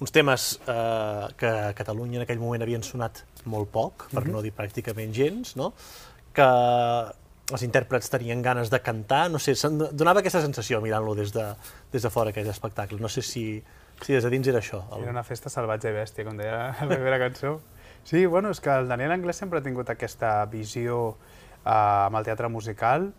uns 0.01 0.11
temes 0.11 0.61
eh, 0.67 1.27
que 1.37 1.47
a 1.47 1.73
Catalunya 1.75 2.19
en 2.19 2.23
aquell 2.23 2.39
moment 2.39 2.63
havien 2.63 2.83
sonat 2.83 3.25
molt 3.45 3.69
poc, 3.71 4.09
per 4.11 4.23
mm 4.23 4.27
-hmm. 4.27 4.33
no 4.33 4.43
dir 4.43 4.53
pràcticament 4.53 5.13
gens, 5.13 5.57
no? 5.57 5.73
que 6.33 6.49
els 7.53 7.63
intèrprets 7.67 8.09
tenien 8.09 8.43
ganes 8.43 8.71
de 8.71 8.81
cantar, 8.81 9.31
no 9.31 9.39
sé, 9.39 9.55
donava 9.93 10.21
aquesta 10.21 10.41
sensació 10.41 10.81
mirant-lo 10.81 11.15
des, 11.15 11.33
de, 11.33 11.55
des 11.93 12.03
de 12.03 12.11
fora 12.11 12.31
aquell 12.31 12.49
espectacle, 12.49 12.99
no 12.99 13.09
sé 13.09 13.23
si, 13.23 13.63
si 14.01 14.13
des 14.13 14.25
de 14.25 14.31
dins 14.31 14.49
era 14.49 14.59
això. 14.59 14.83
El... 14.93 15.03
Era 15.03 15.11
una 15.11 15.25
festa 15.27 15.51
salvatge 15.51 15.91
i 15.91 15.93
bèstia, 15.93 16.25
com 16.25 16.37
deia 16.37 16.73
la 16.81 16.89
primera 16.89 17.19
cançó. 17.19 17.61
Sí, 18.05 18.27
bueno, 18.27 18.51
és 18.51 18.61
que 18.61 18.73
el 18.75 18.89
Daniel 18.91 19.13
Anglès 19.15 19.39
sempre 19.39 19.61
ha 19.61 19.63
tingut 19.63 19.91
aquesta 19.93 20.43
visió 20.51 21.15
eh, 21.63 21.71
amb 21.71 22.19
el 22.19 22.27
teatre 22.27 22.49
musical, 22.51 23.13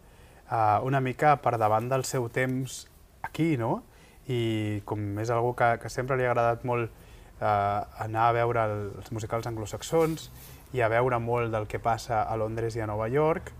eh, 0.51 0.79
una 0.83 0.99
mica 0.99 1.37
per 1.41 1.55
davant 1.57 1.87
del 1.89 2.03
seu 2.03 2.27
temps 2.29 2.83
aquí, 3.23 3.55
no? 3.57 3.83
i 4.27 4.81
com 4.87 5.17
és 5.19 5.31
algú 5.35 5.51
que, 5.59 5.73
que 5.83 5.89
sempre 5.91 6.15
li 6.15 6.23
ha 6.23 6.31
agradat 6.31 6.63
molt 6.67 6.87
eh, 6.87 8.03
anar 8.05 8.27
a 8.29 8.35
veure 8.35 8.63
el, 8.69 8.77
els 9.01 9.11
musicals 9.15 9.47
anglosaxons 9.49 10.29
i 10.73 10.81
a 10.81 10.89
veure 10.91 11.19
molt 11.19 11.51
del 11.51 11.67
que 11.67 11.79
passa 11.83 12.21
a 12.23 12.37
Londres 12.39 12.75
i 12.75 12.83
a 12.83 12.87
Nova 12.87 13.09
York, 13.11 13.51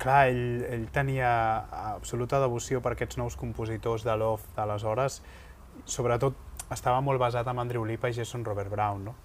clar, 0.00 0.26
ell, 0.30 0.64
ell 0.68 0.86
tenia 0.94 1.30
absoluta 1.92 2.40
devoció 2.40 2.80
per 2.84 2.94
aquests 2.94 3.20
nous 3.20 3.36
compositors 3.36 4.04
de 4.06 4.16
l'off 4.16 4.44
d'aleshores, 4.56 5.20
sobretot 5.84 6.36
estava 6.72 7.00
molt 7.00 7.20
basat 7.20 7.48
en 7.48 7.60
Andrew 7.60 7.84
Lipa 7.88 8.10
i 8.10 8.16
Jason 8.16 8.44
Robert 8.44 8.72
Brown, 8.72 9.04
no? 9.08 9.16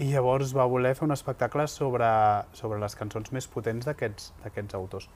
I 0.00 0.08
llavors 0.12 0.54
va 0.56 0.64
voler 0.70 0.94
fer 0.96 1.04
un 1.04 1.12
espectacle 1.12 1.66
sobre, 1.68 2.08
sobre 2.56 2.80
les 2.80 2.96
cançons 2.96 3.32
més 3.32 3.48
potents 3.48 3.86
d'aquests 3.86 4.78
autors. 4.78 5.08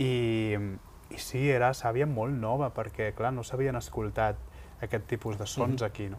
I, 0.00 0.56
i 1.10 1.20
sí, 1.20 1.42
era 1.50 1.74
sàvia 1.76 2.06
molt 2.08 2.36
nova, 2.38 2.70
perquè, 2.74 3.12
clar, 3.16 3.34
no 3.36 3.44
s'havien 3.44 3.76
escoltat 3.76 4.38
aquest 4.84 5.08
tipus 5.10 5.38
de 5.38 5.46
sons 5.46 5.74
mm 5.74 5.76
-hmm. 5.76 5.86
aquí, 5.86 6.08
no? 6.08 6.18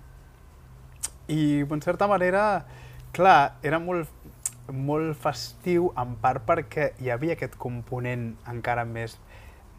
I, 1.27 1.61
en 1.61 1.81
certa 1.81 2.07
manera, 2.07 2.65
clar, 3.11 3.57
era 3.63 3.79
molt, 3.79 4.09
molt 4.71 5.17
festiu, 5.17 5.93
en 5.97 6.15
part 6.15 6.45
perquè 6.45 6.93
hi 6.99 7.09
havia 7.09 7.33
aquest 7.33 7.55
component 7.55 8.35
encara 8.47 8.85
més 8.85 9.19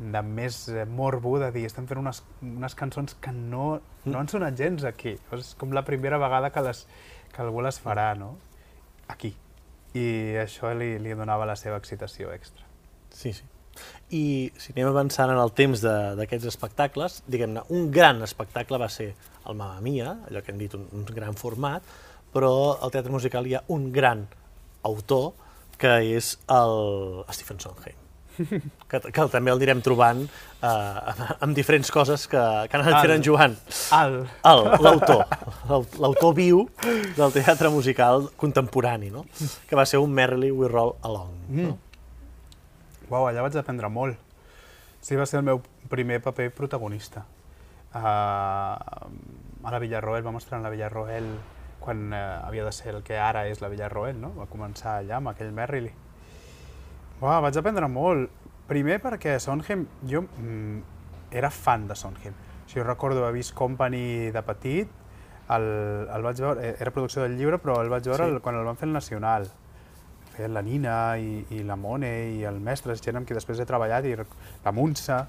de 0.01 0.23
més 0.23 0.69
eh, 0.69 0.87
morbo, 0.87 1.39
de 1.39 1.51
dir, 1.53 1.67
estem 1.67 1.87
fent 1.87 2.01
unes, 2.01 2.23
unes 2.41 2.75
cançons 2.75 3.15
que 3.21 3.33
no, 3.33 3.81
no 4.07 4.19
han 4.19 4.29
sonat 4.33 4.57
gens 4.57 4.85
aquí. 4.85 5.19
És 5.37 5.55
com 5.61 5.75
la 5.77 5.85
primera 5.85 6.19
vegada 6.19 6.51
que, 6.51 6.63
les, 6.65 6.87
que 7.33 7.43
algú 7.45 7.63
les 7.65 7.79
farà, 7.83 8.13
no? 8.19 8.35
Aquí. 9.09 9.33
I 9.95 10.05
això 10.43 10.71
li, 10.77 10.93
li 11.03 11.17
donava 11.19 11.49
la 11.49 11.57
seva 11.59 11.81
excitació 11.81 12.31
extra. 12.35 12.67
Sí, 13.11 13.33
sí. 13.35 13.47
I 14.11 14.51
si 14.59 14.75
anem 14.75 14.91
avançant 14.91 15.31
en 15.33 15.39
el 15.41 15.53
temps 15.57 15.83
d'aquests 15.83 16.49
espectacles, 16.51 17.21
diguem-ne, 17.31 17.65
un 17.75 17.91
gran 17.95 18.23
espectacle 18.27 18.79
va 18.83 18.91
ser 18.91 19.13
el 19.47 19.57
Mamma 19.57 19.81
Mia, 19.85 20.17
allò 20.29 20.43
que 20.43 20.53
hem 20.53 20.61
dit, 20.61 20.75
un, 20.79 20.87
un 20.95 21.07
gran 21.07 21.39
format, 21.39 21.87
però 22.35 22.53
al 22.79 22.93
teatre 22.95 23.15
musical 23.15 23.47
hi 23.47 23.57
ha 23.59 23.65
un 23.75 23.91
gran 23.95 24.27
autor, 24.87 25.33
que 25.81 25.97
és 26.19 26.35
el 26.53 27.25
Stephen 27.33 27.61
Sondheim. 27.63 28.10
Que, 28.91 29.01
que 29.01 29.27
també 29.33 29.53
el 29.53 29.59
anirem 29.61 29.83
trobant 29.85 30.23
eh, 30.25 31.27
amb 31.45 31.57
diferents 31.57 31.91
coses 31.95 32.27
que, 32.31 32.41
que 32.71 32.79
han 32.79 32.87
anat 32.87 33.05
fent 33.05 33.15
en 33.17 33.27
Joan. 33.27 33.57
El. 33.97 34.17
L'autor. 34.87 35.25
L'autor 35.71 36.35
viu 36.37 36.65
del 37.17 37.37
teatre 37.37 37.71
musical 37.73 38.31
contemporani, 38.41 39.13
no? 39.13 39.27
que 39.69 39.79
va 39.79 39.87
ser 39.87 40.01
un 40.03 40.13
Merrily 40.17 40.51
We 40.51 40.71
Roll 40.73 40.97
Along. 41.07 41.37
Mm. 41.49 41.69
No? 41.69 41.79
Uau, 43.11 43.27
allà 43.27 43.43
vaig 43.43 43.57
aprendre 43.59 43.91
molt. 43.91 44.19
Sí, 45.01 45.17
va 45.17 45.27
ser 45.27 45.41
el 45.41 45.47
meu 45.47 45.63
primer 45.91 46.21
paper 46.23 46.51
protagonista. 46.55 47.25
Uh, 47.91 48.77
a 49.67 49.73
la 49.73 49.81
Villarroel, 49.83 50.23
vam 50.23 50.37
estar 50.39 50.61
en 50.61 50.67
la 50.67 50.71
Villarroel 50.71 51.27
quan 51.81 52.13
uh, 52.13 52.47
havia 52.47 52.65
de 52.65 52.73
ser 52.77 52.95
el 52.95 53.03
que 53.03 53.19
ara 53.19 53.49
és 53.51 53.63
la 53.65 53.71
Villarroel, 53.73 54.21
no? 54.21 54.31
Va 54.37 54.47
començar 54.51 55.01
allà 55.01 55.19
amb 55.19 55.33
aquell 55.33 55.51
Merrily. 55.57 55.91
Uau, 57.21 57.41
vaig 57.45 57.57
aprendre 57.61 57.89
molt. 57.93 58.31
Primer 58.71 59.01
perquè 59.03 59.37
Sondheim, 59.43 59.85
jo 60.09 60.23
mm, 60.25 60.79
era 61.37 61.51
fan 61.53 61.89
de 61.89 61.97
Sondheim. 61.99 62.37
Si 62.67 62.79
jo 62.79 62.85
recordo 62.87 63.25
haver 63.25 63.41
vist 63.41 63.55
Company 63.55 64.31
de 64.33 64.43
petit, 64.47 64.93
el, 65.51 65.67
el 66.07 66.23
vaig 66.23 66.41
veure, 66.41 66.69
eh, 66.69 66.77
era 66.79 66.95
producció 66.95 67.23
del 67.23 67.37
llibre, 67.37 67.59
però 67.59 67.81
el 67.83 67.91
vaig 67.91 68.07
veure 68.07 68.25
sí. 68.25 68.37
el, 68.37 68.41
quan 68.41 68.57
el 68.57 68.65
van 68.65 68.79
fer 68.79 68.89
el 68.89 68.95
Nacional 68.97 69.51
feia 70.41 70.49
la 70.49 70.63
Nina 70.63 71.19
i, 71.19 71.45
i 71.51 71.63
la 71.67 71.77
Mone 71.77 72.11
i 72.39 72.45
el 72.49 72.61
mestre, 72.65 72.97
gent 72.97 73.21
amb 73.21 73.29
qui 73.29 73.37
després 73.37 73.61
he 73.61 73.69
treballat, 73.69 74.07
i 74.07 74.17
la 74.17 74.73
Munsa. 74.73 75.21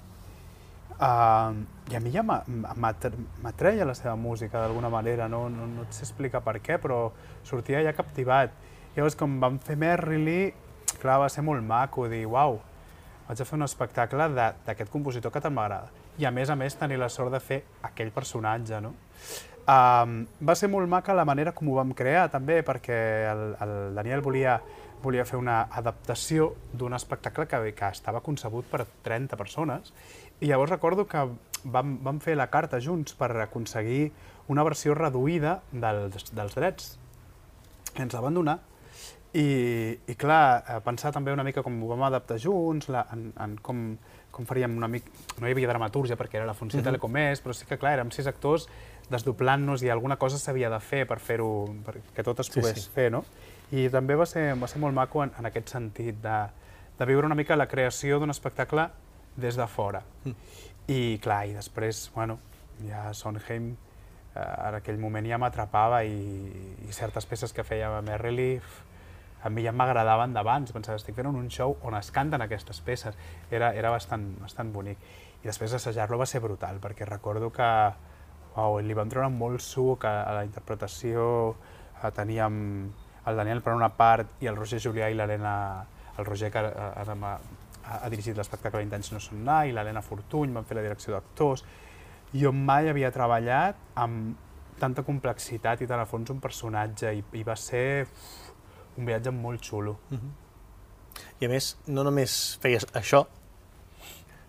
Uh, 1.01 1.57
I 1.89 1.97
a 1.97 2.01
mi 2.03 2.11
ja 2.13 2.21
m'atreia 2.21 3.87
la 3.87 3.95
seva 3.97 4.15
música 4.15 4.61
d'alguna 4.61 4.91
manera, 4.93 5.27
no, 5.27 5.47
no, 5.49 5.67
no 5.67 5.87
et 5.87 5.97
sé 5.97 6.05
explicar 6.05 6.43
per 6.45 6.59
què, 6.61 6.77
però 6.81 7.07
sortia 7.47 7.81
ja 7.83 7.95
captivat. 7.97 8.53
Llavors, 8.95 9.17
com 9.17 9.39
vam 9.41 9.57
fer 9.63 9.79
Merrily, 9.81 10.51
clar, 11.01 11.19
va 11.23 11.29
ser 11.29 11.43
molt 11.45 11.63
maco 11.65 12.07
dir, 12.11 12.23
uau, 12.29 12.59
vaig 13.27 13.41
a 13.41 13.47
fer 13.47 13.57
un 13.57 13.65
espectacle 13.67 14.29
d'aquest 14.65 14.91
compositor 14.93 15.33
que 15.33 15.41
tant 15.43 15.55
m'agrada. 15.55 15.91
I 16.19 16.27
a 16.27 16.31
més 16.35 16.49
a 16.51 16.57
més 16.59 16.75
tenir 16.77 16.99
la 16.99 17.09
sort 17.09 17.31
de 17.33 17.39
fer 17.39 17.61
aquell 17.87 18.11
personatge, 18.13 18.81
no? 18.83 18.93
Um, 19.71 20.23
va 20.41 20.55
ser 20.57 20.71
molt 20.73 20.89
maca 20.89 21.13
la 21.13 21.25
manera 21.25 21.53
com 21.53 21.69
ho 21.69 21.75
vam 21.77 21.93
crear 21.95 22.25
també, 22.33 22.59
perquè 22.65 22.97
el, 23.29 23.43
el 23.61 23.75
Daniel 23.95 24.23
volia 24.25 24.59
volia 25.01 25.25
fer 25.25 25.39
una 25.39 25.63
adaptació 25.73 26.51
d'un 26.77 26.93
espectacle 26.93 27.47
que, 27.49 27.59
que 27.73 27.87
estava 27.89 28.21
concebut 28.21 28.67
per 28.69 28.85
30 29.05 29.37
persones 29.39 29.93
i 30.41 30.49
llavors 30.49 30.71
recordo 30.73 31.07
que 31.09 31.23
vam, 31.63 31.95
vam 32.05 32.19
fer 32.21 32.35
la 32.37 32.49
carta 32.53 32.79
junts 32.81 33.15
per 33.17 33.31
aconseguir 33.43 34.11
una 34.49 34.65
versió 34.65 34.95
reduïda 34.97 35.59
dels, 35.71 36.31
dels 36.33 36.57
drets. 36.57 36.95
Ens 38.01 38.13
la 38.13 38.23
van 38.23 38.37
donar 38.37 38.59
i, 39.33 39.99
i 40.11 40.15
clar, 40.19 40.63
eh, 40.67 40.79
pensar 40.83 41.13
també 41.15 41.31
una 41.31 41.45
mica 41.47 41.63
com 41.63 41.77
ho 41.83 41.91
vam 41.93 42.03
adaptar 42.03 42.39
junts, 42.41 42.89
la, 42.91 43.05
en, 43.15 43.29
en 43.39 43.57
com, 43.63 43.83
com 44.31 44.47
faríem 44.47 44.75
una 44.77 44.89
mica... 44.91 45.11
No 45.39 45.47
hi 45.47 45.55
havia 45.55 45.69
dramaturgia 45.69 46.17
perquè 46.19 46.41
era 46.41 46.45
la 46.49 46.53
funció 46.53 46.79
mm 46.79 46.81
-hmm. 46.81 46.91
telecomès, 46.91 47.43
però 47.43 47.53
sí 47.53 47.65
que 47.65 47.77
clar, 47.77 47.93
érem 47.93 48.11
sis 48.11 48.27
actors 48.27 48.67
desdoblant-nos 49.11 49.83
i 49.83 49.89
alguna 49.89 50.17
cosa 50.17 50.39
s'havia 50.39 50.69
de 50.69 50.79
fer 50.79 51.05
per 51.07 51.19
fer-ho, 51.19 51.67
perquè 51.85 52.23
tot 52.23 52.39
es 52.39 52.49
pogués 52.49 52.77
sí, 52.77 52.87
sí. 52.87 52.91
fer, 52.93 53.11
no? 53.11 53.23
I 53.71 53.89
també 53.89 54.15
va 54.15 54.25
ser, 54.25 54.53
va 54.59 54.67
ser 54.67 54.79
molt 54.79 54.95
maco 54.95 55.23
en, 55.23 55.31
en 55.39 55.45
aquest 55.45 55.69
sentit, 55.69 56.15
de, 56.23 56.37
de 56.99 57.05
viure 57.05 57.25
una 57.25 57.35
mica 57.35 57.55
la 57.55 57.67
creació 57.67 58.19
d'un 58.19 58.29
espectacle 58.29 58.89
des 59.35 59.55
de 59.55 59.67
fora. 59.67 60.03
Mm. 60.25 60.35
I 60.91 61.19
clar, 61.23 61.45
i 61.47 61.53
després, 61.53 62.09
bueno, 62.15 62.39
ja 62.87 63.13
Sondheim 63.13 63.71
eh, 64.35 64.67
en 64.67 64.79
aquell 64.79 64.99
moment 64.99 65.27
ja 65.27 65.39
m'atrapava 65.39 66.03
i, 66.03 66.51
i 66.87 66.91
certes 66.95 67.25
peces 67.25 67.53
que 67.53 67.63
feia 67.63 67.93
Merrily 68.01 68.61
a 69.43 69.49
mi 69.49 69.63
ja 69.65 69.73
m'agradaven 69.73 70.33
d'abans, 70.35 70.71
pensava, 70.75 70.99
estic 70.99 71.15
fent 71.17 71.29
un 71.29 71.49
show 71.49 71.75
on 71.87 71.97
es 71.97 72.11
canten 72.13 72.41
aquestes 72.41 72.81
peces, 72.85 73.17
era, 73.49 73.73
era 73.73 73.89
bastant, 73.93 74.27
bastant 74.41 74.71
bonic. 74.73 74.97
I 75.41 75.49
després 75.49 75.73
assajar-lo 75.73 76.19
va 76.21 76.27
ser 76.29 76.41
brutal, 76.43 76.77
perquè 76.81 77.07
recordo 77.09 77.49
que 77.53 77.69
uau, 78.55 78.79
li 78.83 78.93
vam 78.97 79.09
treure 79.09 79.31
molt 79.33 79.63
suc 79.63 80.05
a, 80.05 80.21
a 80.27 80.35
la 80.37 80.43
interpretació, 80.45 81.55
a, 82.01 82.11
teníem 82.11 82.59
el 83.25 83.37
Daniel 83.37 83.61
per 83.65 83.73
una 83.77 83.89
part 83.95 84.41
i 84.41 84.49
el 84.49 84.57
Roger 84.57 84.81
Julià 84.81 85.09
i 85.09 85.17
l'Helena 85.17 85.55
el 86.17 86.25
Roger, 86.25 86.51
que 86.51 86.61
ara, 86.61 87.15
ha, 87.15 87.33
ha 87.97 88.09
dirigit 88.09 88.37
l'espectacle 88.37 88.83
Intents 88.83 89.11
no 89.13 89.21
són 89.23 89.41
anar, 89.41 89.65
i 89.67 89.75
l'Helena 89.75 90.03
Fortuny 90.05 90.53
van 90.53 90.67
fer 90.67 90.77
la 90.77 90.85
direcció 90.85 91.15
d'actors. 91.15 91.63
Jo 92.33 92.51
mai 92.55 92.89
havia 92.89 93.11
treballat 93.11 93.79
amb 93.99 94.37
tanta 94.81 95.03
complexitat 95.05 95.81
i 95.81 95.87
tant 95.89 96.01
a 96.01 96.07
fons 96.09 96.31
un 96.33 96.39
personatge, 96.43 97.13
i, 97.13 97.23
i 97.37 97.43
va 97.47 97.55
ser 97.59 98.07
un 98.97 99.07
viatge 99.07 99.33
molt 99.35 99.63
xulo. 99.65 99.97
I 101.41 101.47
a 101.47 101.49
més, 101.51 101.75
no 101.87 102.05
només 102.07 102.57
feies 102.61 102.85
això, 102.97 103.25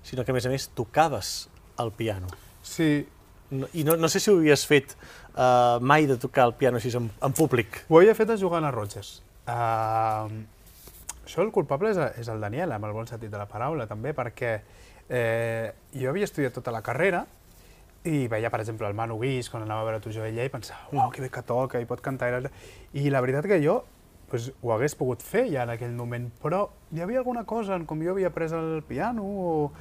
sinó 0.03 0.25
que 0.25 0.33
a 0.33 0.37
més 0.37 0.47
a 0.47 0.53
més 0.53 0.69
tocaves 0.77 1.49
el 1.83 1.93
piano. 1.97 2.31
Sí, 2.63 3.07
No, 3.53 3.67
I 3.77 3.85
no, 3.85 3.99
no 4.01 4.09
sé 4.09 4.17
si 4.19 4.31
ho 4.33 4.39
havies 4.39 4.63
fet 4.65 4.95
uh, 4.97 5.77
mai 5.85 6.07
de 6.09 6.17
tocar 6.17 6.47
el 6.49 6.55
piano 6.57 6.79
així 6.81 6.89
en, 6.97 7.11
en 7.21 7.35
públic. 7.37 7.83
Ho 7.91 7.99
havia 7.99 8.15
fet 8.17 8.33
a 8.33 8.37
jugant 8.41 8.65
a 8.65 8.71
Rogers. 8.73 9.19
Uh, 9.45 10.41
això 11.21 11.45
el 11.45 11.53
culpable 11.53 11.93
és, 11.93 12.01
és 12.23 12.31
el 12.33 12.41
Daniel, 12.41 12.73
amb 12.73 12.89
el 12.89 12.95
bon 12.97 13.11
sentit 13.11 13.29
de 13.29 13.37
la 13.37 13.45
paraula, 13.51 13.85
també, 13.91 14.15
perquè 14.17 14.55
eh, 15.09 15.69
jo 15.93 16.09
havia 16.11 16.25
estudiat 16.29 16.57
tota 16.57 16.73
la 16.73 16.81
carrera 16.85 17.27
i 18.09 18.27
veia, 18.27 18.51
per 18.51 18.63
exemple, 18.65 18.89
el 18.89 18.97
Manu 18.99 19.19
Guix, 19.21 19.51
quan 19.53 19.63
anava 19.63 19.85
a 19.85 19.87
veure 19.91 20.01
tu 20.03 20.11
jo 20.15 20.25
ella, 20.27 20.49
i 20.49 20.51
pensava, 20.51 20.89
uau, 20.91 21.13
que 21.13 21.23
bé 21.23 21.29
que 21.31 21.45
toca, 21.47 21.79
i 21.79 21.87
pot 21.87 22.01
cantar. 22.03 22.33
I 22.99 23.11
la 23.13 23.21
veritat 23.23 23.47
que 23.47 23.61
jo 23.63 23.83
pues, 24.33 24.49
ho 24.65 24.71
hagués 24.73 24.95
pogut 24.97 25.21
fer 25.21 25.45
ja 25.53 25.67
en 25.67 25.75
aquell 25.75 25.93
moment, 25.93 26.31
però 26.41 26.63
hi 26.97 27.03
havia 27.05 27.19
alguna 27.21 27.45
cosa 27.45 27.77
en 27.77 27.85
com 27.85 28.01
jo 28.01 28.15
havia 28.15 28.31
après 28.33 28.49
el 28.57 28.81
piano 28.89 29.23
o 29.23 29.73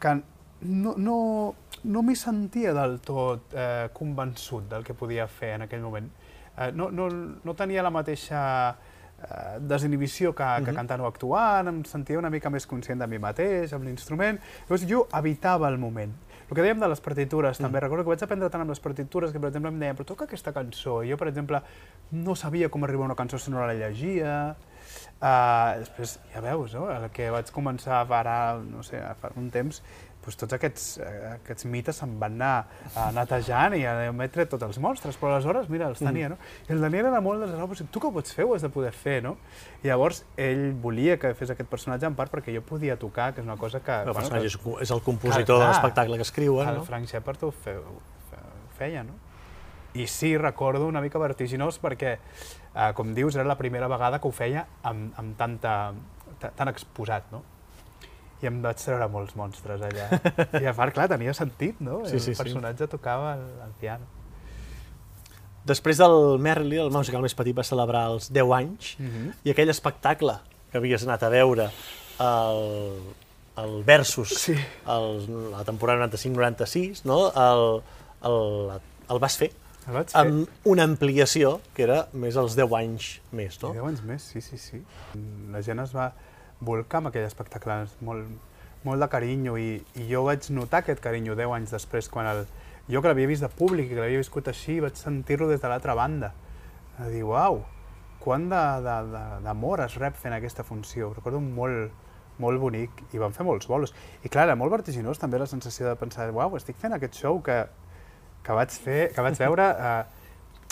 que 0.00 0.14
no, 0.62 0.94
no, 0.96 1.16
no 1.84 2.02
m'hi 2.02 2.16
sentia 2.16 2.72
del 2.72 2.96
tot 3.04 3.52
eh, 3.52 3.90
convençut 3.92 4.70
del 4.72 4.86
que 4.88 4.96
podia 4.96 5.26
fer 5.28 5.54
en 5.58 5.66
aquell 5.66 5.84
moment. 5.84 6.08
Eh, 6.56 6.70
no, 6.72 6.88
no, 6.90 7.10
no 7.44 7.54
tenia 7.56 7.84
la 7.84 7.92
mateixa 7.92 8.40
eh, 8.72 9.58
desinhibició 9.60 10.32
que, 10.34 10.48
que 10.64 10.70
Mhm. 10.72 10.76
cantant 10.80 11.04
o 11.04 11.06
actuant, 11.06 11.68
em 11.68 11.84
sentia 11.84 12.18
una 12.18 12.30
mica 12.32 12.48
més 12.48 12.66
conscient 12.66 13.00
de 13.04 13.06
mi 13.06 13.18
mateix, 13.20 13.72
amb 13.76 13.84
l'instrument. 13.84 14.40
Llavors 14.64 14.88
jo 14.88 15.06
evitava 15.12 15.68
el 15.68 15.76
moment. 15.76 16.16
El 16.50 16.56
que 16.56 16.62
dèiem 16.64 16.80
de 16.82 16.88
les 16.90 17.00
partitures, 17.00 17.60
Mm. 17.60 17.62
també 17.62 17.80
recordo 17.80 18.02
que 18.02 18.10
vaig 18.10 18.22
aprendre 18.26 18.50
tant 18.50 18.60
amb 18.64 18.70
les 18.70 18.80
partitures 18.82 19.30
que, 19.30 19.38
per 19.38 19.48
exemple, 19.52 19.70
em 19.70 19.78
deien, 19.78 19.96
però 19.96 20.04
toca 20.04 20.24
aquesta 20.24 20.52
cançó. 20.52 21.04
I 21.06 21.10
jo, 21.12 21.16
per 21.16 21.28
exemple, 21.28 21.62
no 22.10 22.34
sabia 22.34 22.68
com 22.68 22.82
arribar 22.82 23.04
a 23.04 23.12
una 23.12 23.14
cançó 23.14 23.38
si 23.38 23.52
no 23.52 23.64
la 23.64 23.72
llegia. 23.74 24.56
Uh, 25.20 25.78
després, 25.78 26.18
ja 26.34 26.40
veus, 26.40 26.74
no? 26.74 26.90
el 26.90 27.10
que 27.14 27.30
vaig 27.30 27.50
començar 27.52 28.00
ara, 28.10 28.58
no 28.58 28.82
sé, 28.82 28.98
fa 29.20 29.30
un 29.36 29.50
temps, 29.50 29.82
doncs 30.20 30.36
tots 30.36 30.52
aquests, 30.52 30.84
eh, 31.00 31.30
aquests 31.38 31.64
mites 31.66 31.96
se'n 31.96 32.12
van 32.20 32.34
anar 32.36 32.66
uh, 32.94 33.06
netejant 33.16 33.74
i 33.78 33.84
a 33.88 33.94
emetre 34.10 34.44
tots 34.46 34.62
els 34.66 34.78
monstres, 34.78 35.16
però 35.16 35.32
aleshores, 35.34 35.68
mira, 35.72 35.88
els 35.88 35.98
tenia, 35.98 36.28
no? 36.28 36.36
I 36.68 36.72
el 36.74 36.80
Daniel 36.84 37.06
era 37.08 37.20
molt 37.24 37.40
de 37.44 37.48
oh, 37.56 37.66
pues, 37.66 37.82
tu 37.90 38.00
que 38.02 38.06
ho 38.06 38.12
pots 38.12 38.34
fer, 38.36 38.44
ho 38.44 38.54
has 38.54 38.62
de 38.62 38.68
poder 38.68 38.92
fer, 38.92 39.22
no? 39.24 39.36
I 39.82 39.88
llavors 39.88 40.22
ell 40.36 40.72
volia 40.82 41.16
que 41.18 41.32
fes 41.34 41.50
aquest 41.54 41.70
personatge 41.72 42.06
en 42.06 42.14
part 42.18 42.30
perquè 42.32 42.52
jo 42.54 42.60
podia 42.62 42.98
tocar, 43.00 43.32
que 43.34 43.40
és 43.40 43.46
una 43.48 43.56
cosa 43.56 43.80
que... 43.80 43.90
El 44.02 44.12
bueno, 44.12 44.20
personatge 44.20 44.58
que- 44.58 44.76
és, 44.84 44.90
el 44.90 45.00
compositor 45.02 45.56
Clar, 45.56 45.66
de 45.66 45.72
l'espectacle 45.72 46.16
que 46.20 46.28
escriuen, 46.28 46.68
el 46.68 46.76
no? 46.82 46.84
Frank 46.84 47.08
Shepard 47.08 47.42
ho, 47.48 47.50
fe, 47.50 47.76
ho, 47.80 47.96
fe, 48.30 48.36
ho 48.44 48.76
feia, 48.78 49.02
no? 49.02 49.16
I 49.94 50.04
sí, 50.06 50.36
recordo 50.38 50.86
una 50.86 51.00
mica 51.00 51.18
vertiginós 51.18 51.80
perquè, 51.82 52.18
eh, 52.74 52.92
com 52.94 53.14
dius, 53.16 53.34
era 53.34 53.44
la 53.48 53.56
primera 53.58 53.88
vegada 53.90 54.20
que 54.20 54.28
ho 54.28 54.30
feia 54.30 54.66
amb, 54.84 55.16
amb 55.18 55.34
tanta, 55.40 55.92
ta- 56.38 56.52
tan 56.54 56.68
exposat, 56.68 57.24
no? 57.32 57.40
I 58.42 58.46
em 58.48 58.62
vaig 58.62 58.76
treure 58.80 59.08
molts 59.12 59.34
monstres 59.36 59.82
allà. 59.84 60.06
I 60.62 60.66
a 60.66 60.72
part, 60.74 60.94
clar, 60.96 61.08
tenia 61.12 61.34
sentit, 61.36 61.80
no? 61.80 62.00
Sí, 62.06 62.14
el 62.16 62.20
sí, 62.24 62.34
sí. 62.34 62.42
personatge 62.42 62.86
tocava 62.88 63.34
el, 63.36 63.44
el 63.66 63.72
piano. 63.80 64.06
Després 65.68 65.98
del 66.00 66.38
Merrily, 66.40 66.78
el 66.80 66.90
musical 66.94 67.20
més 67.20 67.34
petit 67.36 67.56
va 67.56 67.64
celebrar 67.68 68.06
els 68.14 68.30
10 68.32 68.52
anys 68.56 68.94
Mm 68.98 69.08
-hmm. 69.10 69.32
i 69.44 69.50
aquell 69.50 69.68
espectacle 69.68 70.38
que 70.72 70.78
havies 70.78 71.02
anat 71.04 71.22
a 71.22 71.28
veure 71.28 71.70
el, 72.18 73.00
el 73.58 73.82
Versus, 73.84 74.28
Sí. 74.38 74.54
el, 74.86 75.50
la 75.50 75.64
temporada 75.64 76.06
95-96, 76.08 77.02
no? 77.04 77.28
el, 77.34 77.82
el, 78.24 78.80
el 79.10 79.18
vas 79.18 79.36
fer 79.36 79.50
El 79.86 79.94
vaig 79.94 80.08
fer. 80.08 80.20
amb 80.20 80.48
una 80.64 80.82
ampliació 80.84 81.60
que 81.74 81.82
era 81.82 82.08
més 82.12 82.36
els 82.36 82.54
10 82.56 82.72
anys 82.72 83.20
més, 83.32 83.60
no? 83.62 83.70
I 83.70 83.76
10 83.76 83.84
anys 83.88 84.02
més, 84.02 84.22
sí, 84.22 84.40
sí, 84.40 84.56
sí. 84.58 84.82
La 85.50 85.60
gent 85.62 85.80
es 85.80 85.94
va 85.94 86.12
volcar 86.60 87.00
amb 87.00 87.10
aquell 87.10 87.26
espectacle, 87.26 87.76
molt, 88.06 88.28
molt 88.84 89.02
de 89.02 89.08
carinyo, 89.12 89.56
i, 89.60 89.80
i 89.96 90.06
jo 90.10 90.24
vaig 90.28 90.50
notar 90.54 90.82
aquest 90.82 91.02
carinyo 91.04 91.36
10 91.38 91.56
anys 91.56 91.74
després, 91.76 92.08
quan 92.12 92.28
el, 92.30 92.44
jo 92.90 93.02
que 93.02 93.10
l'havia 93.10 93.30
vist 93.30 93.44
de 93.44 93.50
públic 93.52 93.90
i 93.90 93.94
que 93.94 94.00
l'havia 94.02 94.20
viscut 94.20 94.48
així, 94.50 94.80
vaig 94.82 94.96
sentir-lo 94.98 95.48
des 95.50 95.60
de 95.62 95.70
l'altra 95.70 95.94
banda. 95.98 96.32
A 97.00 97.08
dir, 97.08 97.22
uau, 97.24 97.62
quant 98.20 98.48
d'amor 98.50 99.84
es 99.86 99.96
rep 100.00 100.16
fent 100.20 100.36
aquesta 100.36 100.64
funció. 100.66 101.12
Recordo 101.16 101.40
molt, 101.40 101.92
molt 102.40 102.60
bonic, 102.60 103.04
i 103.14 103.20
vam 103.20 103.32
fer 103.36 103.46
molts 103.46 103.68
bolos. 103.70 103.94
I 104.24 104.28
clar, 104.28 104.48
era 104.48 104.56
molt 104.58 104.72
vertiginós 104.74 105.20
també 105.20 105.40
la 105.40 105.48
sensació 105.48 105.88
de 105.88 105.96
pensar, 106.00 106.28
uau, 106.34 106.56
estic 106.58 106.80
fent 106.80 106.96
aquest 106.96 107.20
show 107.20 107.40
que, 107.44 107.62
que 108.44 108.56
vaig 108.56 108.74
fer, 108.74 109.00
que 109.14 109.24
vaig 109.24 109.38
veure 109.40 109.68
eh, 109.72 110.19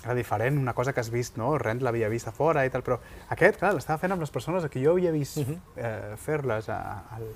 era 0.05 0.15
diferent, 0.15 0.59
una 0.59 0.75
cosa 0.75 0.93
que 0.93 1.01
has 1.01 1.11
vist, 1.11 1.37
no? 1.37 1.57
Rent 1.59 1.83
l'havia 1.83 2.09
vist 2.09 2.29
a 2.29 2.33
fora 2.33 2.65
i 2.65 2.71
tal, 2.71 2.83
però 2.87 2.99
aquest, 3.35 3.59
clar, 3.59 3.75
l'estava 3.75 3.99
fent 3.99 4.13
amb 4.15 4.23
les 4.23 4.31
persones 4.31 4.65
a 4.65 4.69
qui 4.69 4.85
jo 4.85 4.93
havia 4.93 5.11
vist 5.11 5.37
uh 5.39 5.41
Mhm. 5.45 5.55
-huh. 5.55 5.61
eh, 5.77 6.17
fer-les 6.17 6.69
al... 6.69 7.27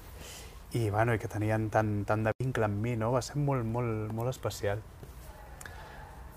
i, 0.73 0.89
bueno, 0.91 1.13
i 1.15 1.19
que 1.19 1.29
tenien 1.29 1.69
tant, 1.71 2.05
tant 2.07 2.25
de 2.25 2.33
vincle 2.39 2.65
amb 2.65 2.81
mi, 2.81 2.97
no? 2.97 3.13
Va 3.13 3.21
ser 3.23 3.37
molt, 3.37 3.65
molt, 3.65 4.13
molt 4.13 4.29
especial. 4.31 4.79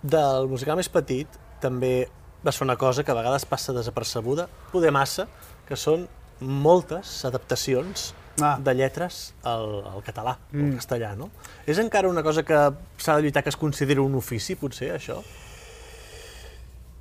Del 0.03 0.47
musical 0.47 0.75
més 0.75 0.89
petit 0.89 1.27
també 1.61 2.07
vas 2.43 2.57
fer 2.57 2.65
una 2.67 2.75
cosa 2.77 3.03
que 3.03 3.11
a 3.11 3.15
vegades 3.17 3.45
passa 3.45 3.73
desapercebuda, 3.73 4.47
poder 4.71 4.91
massa, 4.91 5.27
que 5.67 5.75
són 5.75 6.07
moltes 6.39 7.23
adaptacions 7.25 8.13
Ah. 8.43 8.57
de 8.59 8.73
lletres 8.75 9.33
al, 9.43 9.85
al 9.87 10.03
català, 10.03 10.37
mm. 10.51 10.65
al 10.65 10.75
castellà, 10.75 11.15
no? 11.15 11.29
És 11.65 11.77
encara 11.79 12.09
una 12.09 12.21
cosa 12.21 12.43
que 12.43 12.73
s'ha 12.97 13.15
de 13.15 13.21
lluitar 13.21 13.41
que 13.43 13.47
es 13.49 13.55
consideri 13.55 14.01
un 14.01 14.13
ofici, 14.19 14.57
potser, 14.59 14.89
això? 14.93 15.21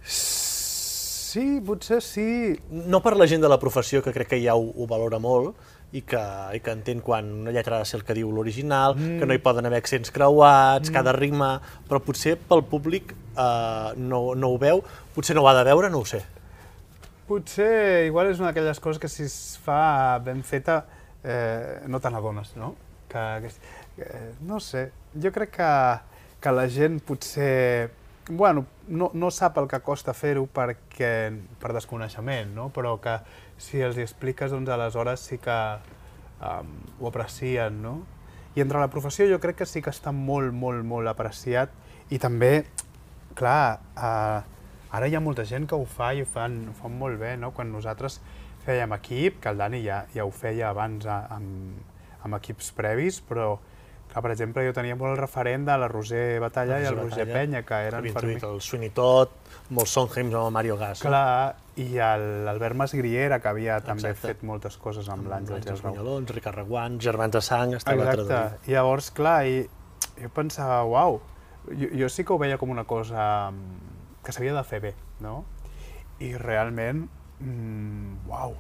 Sí, 0.05 1.61
potser 1.67 2.01
sí. 2.05 2.27
No 2.71 3.01
per 3.03 3.17
la 3.19 3.27
gent 3.27 3.43
de 3.43 3.51
la 3.51 3.59
professió, 3.59 4.03
que 4.05 4.13
crec 4.15 4.35
que 4.35 4.43
ja 4.45 4.55
ho, 4.55 4.69
ho 4.71 4.87
valora 4.91 5.19
molt, 5.19 5.57
i 5.95 6.03
que, 6.03 6.21
i 6.57 6.61
que 6.63 6.73
entén 6.75 7.01
quan 7.05 7.29
una 7.45 7.53
lletra 7.55 7.77
ha 7.77 7.85
de 7.85 7.89
ser 7.89 8.01
el 8.01 8.05
que 8.07 8.17
diu 8.19 8.33
l'original, 8.35 8.97
mm. 8.99 9.19
que 9.21 9.29
no 9.31 9.37
hi 9.37 9.43
poden 9.43 9.67
haver 9.69 9.79
accents 9.83 10.11
creuats, 10.15 10.91
mm. 10.91 10.95
cada 10.95 11.15
rima, 11.15 11.57
però 11.89 12.01
potser 12.03 12.35
pel 12.51 12.65
públic 12.67 13.15
eh, 13.15 13.91
no, 13.99 14.23
no 14.35 14.51
ho 14.51 14.59
veu, 14.59 14.83
potser 15.15 15.37
no 15.39 15.45
ho 15.45 15.51
ha 15.51 15.55
de 15.59 15.63
veure, 15.71 15.91
no 15.95 16.03
ho 16.03 16.09
sé. 16.09 16.25
Potser 17.29 18.07
igual 18.09 18.33
és 18.33 18.43
una 18.43 18.51
d'aquelles 18.51 18.83
coses 18.83 19.01
que 19.01 19.09
si 19.09 19.25
es 19.29 19.37
fa 19.65 20.19
ben 20.25 20.43
feta 20.45 20.83
eh, 21.23 21.81
no 21.89 22.03
te 22.03 22.11
n'adones, 22.11 22.53
no? 22.59 22.75
Que, 23.09 23.25
que, 23.45 23.53
que, 23.97 24.11
no 24.51 24.59
sé, 24.61 24.89
jo 25.15 25.31
crec 25.33 25.55
que, 25.61 25.71
que 26.43 26.57
la 26.59 26.67
gent 26.67 26.99
potser 27.07 27.93
bueno, 28.29 28.67
no, 28.89 29.11
no 29.15 29.31
sap 29.31 29.59
el 29.61 29.69
que 29.69 29.81
costa 29.85 30.15
fer-ho 30.17 30.47
perquè 30.49 31.13
per 31.61 31.75
desconeixement, 31.77 32.55
no? 32.57 32.71
però 32.73 32.97
que 33.03 33.19
si 33.61 33.83
els 33.85 33.99
hi 33.99 34.05
expliques, 34.05 34.53
doncs 34.55 34.71
aleshores 34.73 35.27
sí 35.29 35.39
que 35.43 35.59
um, 36.41 36.73
ho 37.01 37.11
aprecien, 37.11 37.83
no? 37.83 37.99
I 38.55 38.63
entre 38.63 38.79
la 38.79 38.89
professió 38.89 39.27
jo 39.27 39.41
crec 39.43 39.59
que 39.61 39.67
sí 39.67 39.83
que 39.83 39.91
està 39.91 40.13
molt, 40.15 40.55
molt, 40.55 40.85
molt 40.87 41.11
apreciat 41.11 41.73
i 42.15 42.21
també, 42.23 42.65
clar, 43.35 43.81
eh, 43.99 44.41
ara 44.95 45.09
hi 45.11 45.17
ha 45.19 45.23
molta 45.23 45.43
gent 45.49 45.67
que 45.67 45.75
ho 45.75 45.87
fa 45.91 46.13
i 46.15 46.23
ho 46.23 46.29
fan, 46.29 46.61
ho 46.71 46.75
fan 46.79 46.95
molt 47.01 47.19
bé, 47.19 47.35
no? 47.41 47.51
Quan 47.51 47.73
nosaltres 47.75 48.21
fèiem 48.65 48.95
equip, 48.95 49.41
que 49.43 49.51
el 49.51 49.59
Dani 49.59 49.83
ja, 49.83 50.05
ja 50.15 50.25
ho 50.25 50.31
feia 50.31 50.71
abans 50.71 51.09
a, 51.11 51.25
amb, 51.35 51.83
amb 52.23 52.39
equips 52.39 52.71
previs, 52.79 53.19
però 53.27 53.57
clar, 54.15 54.23
per 54.23 54.31
exemple, 54.33 54.63
jo 54.63 54.73
tenia 54.77 54.95
molt 54.95 55.17
el 55.17 55.19
referent 55.19 55.67
de 55.67 55.75
la 55.83 55.89
Roser 55.91 56.39
Batalla 56.43 56.79
i 56.81 56.87
el 56.87 56.97
Roger 56.97 57.27
Batalla, 57.27 57.35
Penya, 57.35 57.63
que 57.67 57.81
eren 57.89 58.09
per 58.15 58.25
mi... 58.29 58.37
el 58.39 58.61
Sweeney 58.63 58.93
Todd, 58.95 59.35
molts 59.75 59.95
Sondheims 59.99 60.35
amb 60.35 60.47
el 60.47 60.55
Mario 60.55 60.77
Gas. 60.79 61.03
no? 61.03 61.11
Clar, 61.11 61.55
i 61.83 61.89
l'Albert 62.47 62.79
Masgriera, 62.79 63.41
que 63.43 63.51
havia 63.51 63.81
també 63.83 64.13
Exacte. 64.13 64.31
fet 64.31 64.45
moltes 64.47 64.77
coses 64.79 65.09
amb 65.11 65.27
l'Àngels 65.27 65.57
i 65.59 65.59
el 65.59 65.65
Àngels 65.65 65.83
Raül. 65.83 65.97
Bunyolons, 65.99 66.35
Ricard 66.37 66.61
Reguant, 66.61 67.01
Germans 67.03 67.35
de 67.35 67.43
Sang, 67.43 67.75
estava 67.75 68.05
Exacte. 68.05 68.29
traduït. 68.29 68.69
I 68.71 68.77
llavors, 68.79 69.11
clar, 69.11 69.39
i 69.51 69.65
jo 70.23 70.31
pensava, 70.37 70.85
uau, 70.87 71.19
jo, 71.73 71.91
jo 72.05 72.09
sí 72.13 72.23
que 72.25 72.33
ho 72.35 72.39
veia 72.39 72.61
com 72.61 72.71
una 72.71 72.85
cosa 72.87 73.51
mm, 73.51 74.23
que 74.25 74.33
s'havia 74.37 74.55
de 74.55 74.63
fer 74.69 74.81
bé, 74.85 74.95
no? 75.25 75.41
I 76.23 76.37
realment, 76.39 77.09
mm, 77.41 78.29
uau, 78.31 78.55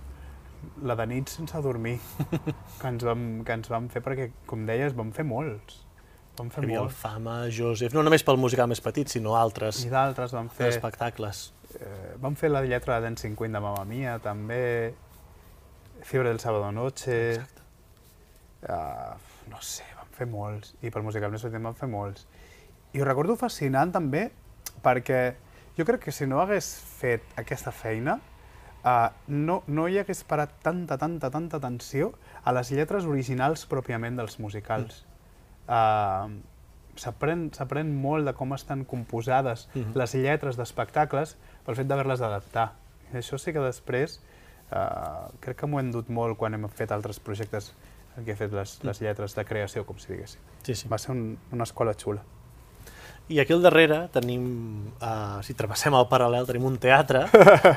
la 0.82 0.96
de 0.98 1.06
nit 1.10 1.30
sense 1.32 1.60
dormir 1.64 1.96
que 2.80 2.90
ens, 2.90 3.04
vam, 3.06 3.24
que 3.46 3.56
ens 3.56 3.70
vam 3.72 3.88
fer, 3.92 4.02
perquè, 4.04 4.30
com 4.50 4.64
deies, 4.68 4.94
vam 4.96 5.12
fer 5.14 5.26
molts. 5.28 5.82
Vam 6.38 6.50
fer 6.50 6.64
el 6.64 6.72
molts. 6.72 6.98
Fama, 6.98 7.36
Joseph, 7.54 7.94
no 7.94 8.02
només 8.06 8.24
pel 8.26 8.40
musical 8.42 8.70
més 8.70 8.82
petit, 8.82 9.10
sinó 9.10 9.36
altres 9.38 9.84
I 9.86 9.92
d'altres 9.92 10.34
vam 10.34 10.50
fer... 10.50 10.72
espectacles. 10.74 11.46
Eh, 11.78 12.14
vam 12.22 12.34
fer 12.38 12.50
la 12.50 12.64
lletra 12.66 12.98
de 12.98 13.08
Dancing 13.08 13.36
Queen 13.38 13.54
de 13.54 13.62
Mamma 13.62 13.84
Mia, 13.88 14.18
també. 14.22 14.94
Fiebre 16.04 16.28
del 16.28 16.40
Sábado 16.42 16.72
Noche. 16.74 17.18
Exacte. 17.34 17.62
Uh, 18.64 19.14
no 19.52 19.60
sé, 19.62 19.86
vam 19.98 20.10
fer 20.16 20.26
molts. 20.30 20.74
I 20.82 20.90
pel 20.90 21.04
musical 21.06 21.32
més 21.32 21.44
petit 21.44 21.62
vam 21.62 21.76
fer 21.78 21.88
molts. 21.90 22.26
I 22.94 23.02
ho 23.02 23.06
recordo 23.06 23.36
fascinant 23.38 23.92
també 23.94 24.28
perquè 24.84 25.20
jo 25.76 25.86
crec 25.86 26.06
que 26.06 26.14
si 26.14 26.26
no 26.30 26.40
hagués 26.42 26.68
fet 27.00 27.34
aquesta 27.40 27.72
feina 27.74 28.18
uh, 28.84 29.08
no, 29.28 29.62
no 29.66 29.88
hi 29.88 29.98
hagués 30.00 30.22
parat 30.28 30.52
tanta, 30.62 30.98
tanta, 31.00 31.30
tanta 31.32 31.60
atenció 31.60 32.12
a 32.44 32.52
les 32.56 32.70
lletres 32.74 33.08
originals 33.10 33.66
pròpiament 33.70 34.20
dels 34.20 34.38
musicals. 34.38 35.04
Mm. 35.68 36.42
S'aprèn 37.00 37.90
molt 37.98 38.28
de 38.28 38.34
com 38.38 38.52
estan 38.54 38.84
composades 38.84 39.68
mm 39.72 39.80
-hmm. 39.80 39.94
les 39.94 40.14
lletres 40.14 40.56
d'espectacles 40.56 41.36
pel 41.64 41.76
fet 41.76 41.86
d'haver-les 41.86 42.20
d'adaptar. 42.20 42.72
Això 43.12 43.38
sí 43.38 43.52
que 43.52 43.60
després 43.60 44.20
uh, 44.70 45.32
crec 45.40 45.56
que 45.56 45.66
m'ho 45.66 45.80
hem 45.80 45.90
dut 45.90 46.08
molt 46.08 46.36
quan 46.38 46.54
hem 46.54 46.68
fet 46.68 46.92
altres 46.92 47.18
projectes 47.20 47.72
en 48.16 48.24
què 48.24 48.30
he 48.32 48.36
fet 48.36 48.52
les, 48.52 48.84
les 48.84 49.00
lletres 49.00 49.34
de 49.34 49.44
creació, 49.44 49.84
com 49.84 49.98
si 49.98 50.12
diguéssim. 50.12 50.40
Sí, 50.62 50.74
sí. 50.74 50.88
Va 50.88 50.98
ser 50.98 51.10
un, 51.16 51.38
una 51.52 51.64
escola 51.64 51.94
xula. 51.94 52.22
I 53.32 53.38
aquí 53.40 53.54
al 53.54 53.62
darrere 53.64 54.02
tenim, 54.12 54.42
uh, 55.00 55.40
si 55.40 55.54
travessem 55.56 55.94
el 55.96 56.04
paral·lel, 56.10 56.44
tenim 56.44 56.66
un 56.68 56.74
teatre. 56.76 57.22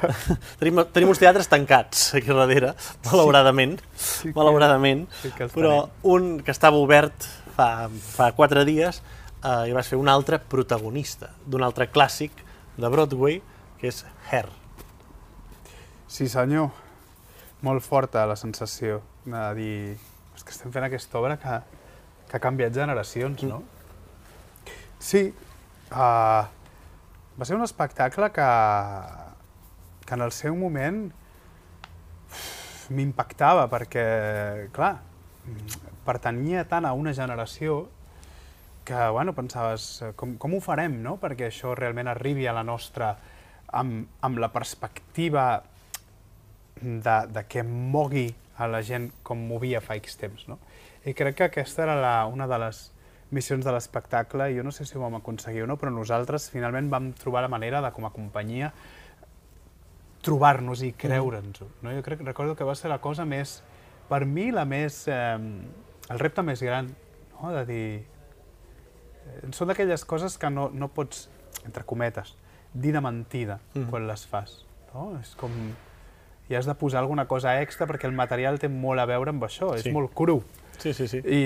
tenim, 0.60 0.82
tenim 0.92 1.14
uns 1.14 1.22
teatres 1.22 1.48
tancats 1.48 2.10
aquí 2.20 2.36
darrere, 2.36 2.74
malauradament. 3.06 3.78
Sí, 3.96 4.28
sí 4.28 4.34
malauradament. 4.36 5.06
Sí 5.22 5.32
que 5.38 5.48
però 5.54 5.86
tenim. 5.86 6.10
un 6.12 6.28
que 6.44 6.52
estava 6.52 6.82
obert 6.84 7.30
fa, 7.56 7.88
fa 7.88 8.34
quatre 8.36 8.66
dies 8.68 9.00
uh, 9.40 9.64
i 9.64 9.72
vas 9.78 9.88
fer 9.88 10.02
un 10.02 10.12
altre 10.12 10.42
protagonista 10.52 11.32
d'un 11.46 11.64
altre 11.64 11.88
clàssic 11.88 12.44
de 12.76 12.92
Broadway, 12.92 13.40
que 13.80 13.88
és 13.88 14.04
Hair. 14.28 14.52
Sí, 16.12 16.28
senyor. 16.28 16.74
Molt 17.64 17.88
forta 17.88 18.28
la 18.28 18.36
sensació 18.36 19.00
de 19.24 19.48
dir 19.56 19.80
és 20.36 20.44
que 20.44 20.52
estem 20.52 20.76
fent 20.76 20.86
aquesta 20.86 21.18
obra 21.24 21.40
que, 21.40 21.56
que 22.28 22.36
ha 22.36 22.44
canviat 22.44 22.76
generacions, 22.76 23.48
no? 23.48 23.64
Sí, 25.00 25.28
uh, 25.92 26.44
va 27.38 27.46
ser 27.46 27.56
un 27.56 27.64
espectacle 27.64 28.32
que, 28.34 28.48
que 30.06 30.18
en 30.18 30.26
el 30.26 30.34
seu 30.34 30.56
moment 30.58 31.06
m'impactava 32.90 33.68
perquè, 33.70 34.08
clar, 34.74 34.96
pertanyia 36.08 36.66
tant 36.70 36.88
a 36.88 36.96
una 36.98 37.14
generació 37.14 37.86
que, 38.88 38.98
bueno, 39.12 39.36
pensaves, 39.36 39.88
com, 40.16 40.38
com 40.40 40.56
ho 40.56 40.62
farem, 40.64 41.02
no?, 41.04 41.18
perquè 41.22 41.52
això 41.52 41.76
realment 41.76 42.08
arribi 42.08 42.48
a 42.48 42.56
la 42.56 42.64
nostra 42.64 43.12
amb, 43.76 44.08
amb 44.24 44.40
la 44.40 44.50
perspectiva 44.54 45.48
de, 46.82 47.18
de 47.34 47.44
que 47.52 47.64
mogui 47.68 48.30
a 48.58 48.68
la 48.72 48.82
gent 48.82 49.12
com 49.28 49.42
movia 49.50 49.82
fa 49.84 49.98
X 50.00 50.18
temps. 50.18 50.48
No? 50.48 50.58
I 51.06 51.14
crec 51.14 51.38
que 51.38 51.50
aquesta 51.50 51.84
era 51.84 51.98
la, 52.00 52.16
una 52.32 52.48
de 52.48 52.60
les 52.64 52.88
missions 53.32 53.66
de 53.66 53.74
l'espectacle, 53.76 54.50
i 54.52 54.58
jo 54.58 54.64
no 54.64 54.72
sé 54.72 54.86
si 54.88 54.98
ho 54.98 55.02
vam 55.04 55.18
aconseguir 55.20 55.66
o 55.66 55.68
no, 55.68 55.78
però 55.80 55.92
nosaltres 55.92 56.50
finalment 56.54 56.90
vam 56.92 57.12
trobar 57.18 57.44
la 57.44 57.52
manera 57.52 57.82
de, 57.84 57.92
com 57.96 58.08
a 58.08 58.14
companyia, 58.16 58.72
trobar-nos 60.24 60.84
i 60.84 60.94
creure'ns-ho. 60.98 61.68
No? 61.84 61.94
Jo 61.96 62.04
crec, 62.06 62.24
recordo 62.26 62.56
que 62.56 62.68
va 62.68 62.76
ser 62.76 62.92
la 62.92 63.00
cosa 63.04 63.26
més, 63.26 63.62
per 64.08 64.24
mi, 64.26 64.50
la 64.56 64.66
més, 64.66 65.04
eh, 65.12 65.38
el 66.10 66.24
repte 66.24 66.46
més 66.46 66.64
gran, 66.64 66.94
no? 67.38 67.52
de 67.56 67.66
dir... 67.68 67.88
Eh, 69.28 69.52
són 69.56 69.72
d'aquelles 69.72 70.08
coses 70.08 70.40
que 70.40 70.52
no, 70.52 70.70
no 70.74 70.92
pots, 70.94 71.28
entre 71.66 71.84
cometes, 71.88 72.36
dir 72.74 72.96
de 72.96 73.04
mentida 73.04 73.60
mm. 73.74 73.90
quan 73.92 74.08
les 74.08 74.24
fas. 74.28 74.62
No? 74.94 75.12
És 75.20 75.36
com 75.40 75.54
i 76.48 76.56
has 76.56 76.66
de 76.66 76.76
posar 76.80 77.02
alguna 77.02 77.28
cosa 77.28 77.58
extra 77.62 77.88
perquè 77.90 78.08
el 78.08 78.16
material 78.16 78.60
té 78.60 78.70
molt 78.72 79.02
a 79.04 79.06
veure 79.10 79.34
amb 79.34 79.44
això, 79.44 79.74
sí. 79.76 79.88
és 79.90 79.94
molt 79.94 80.14
cru. 80.16 80.40
Sí, 80.78 80.94
sí, 80.94 81.08
sí. 81.08 81.18
I, 81.26 81.42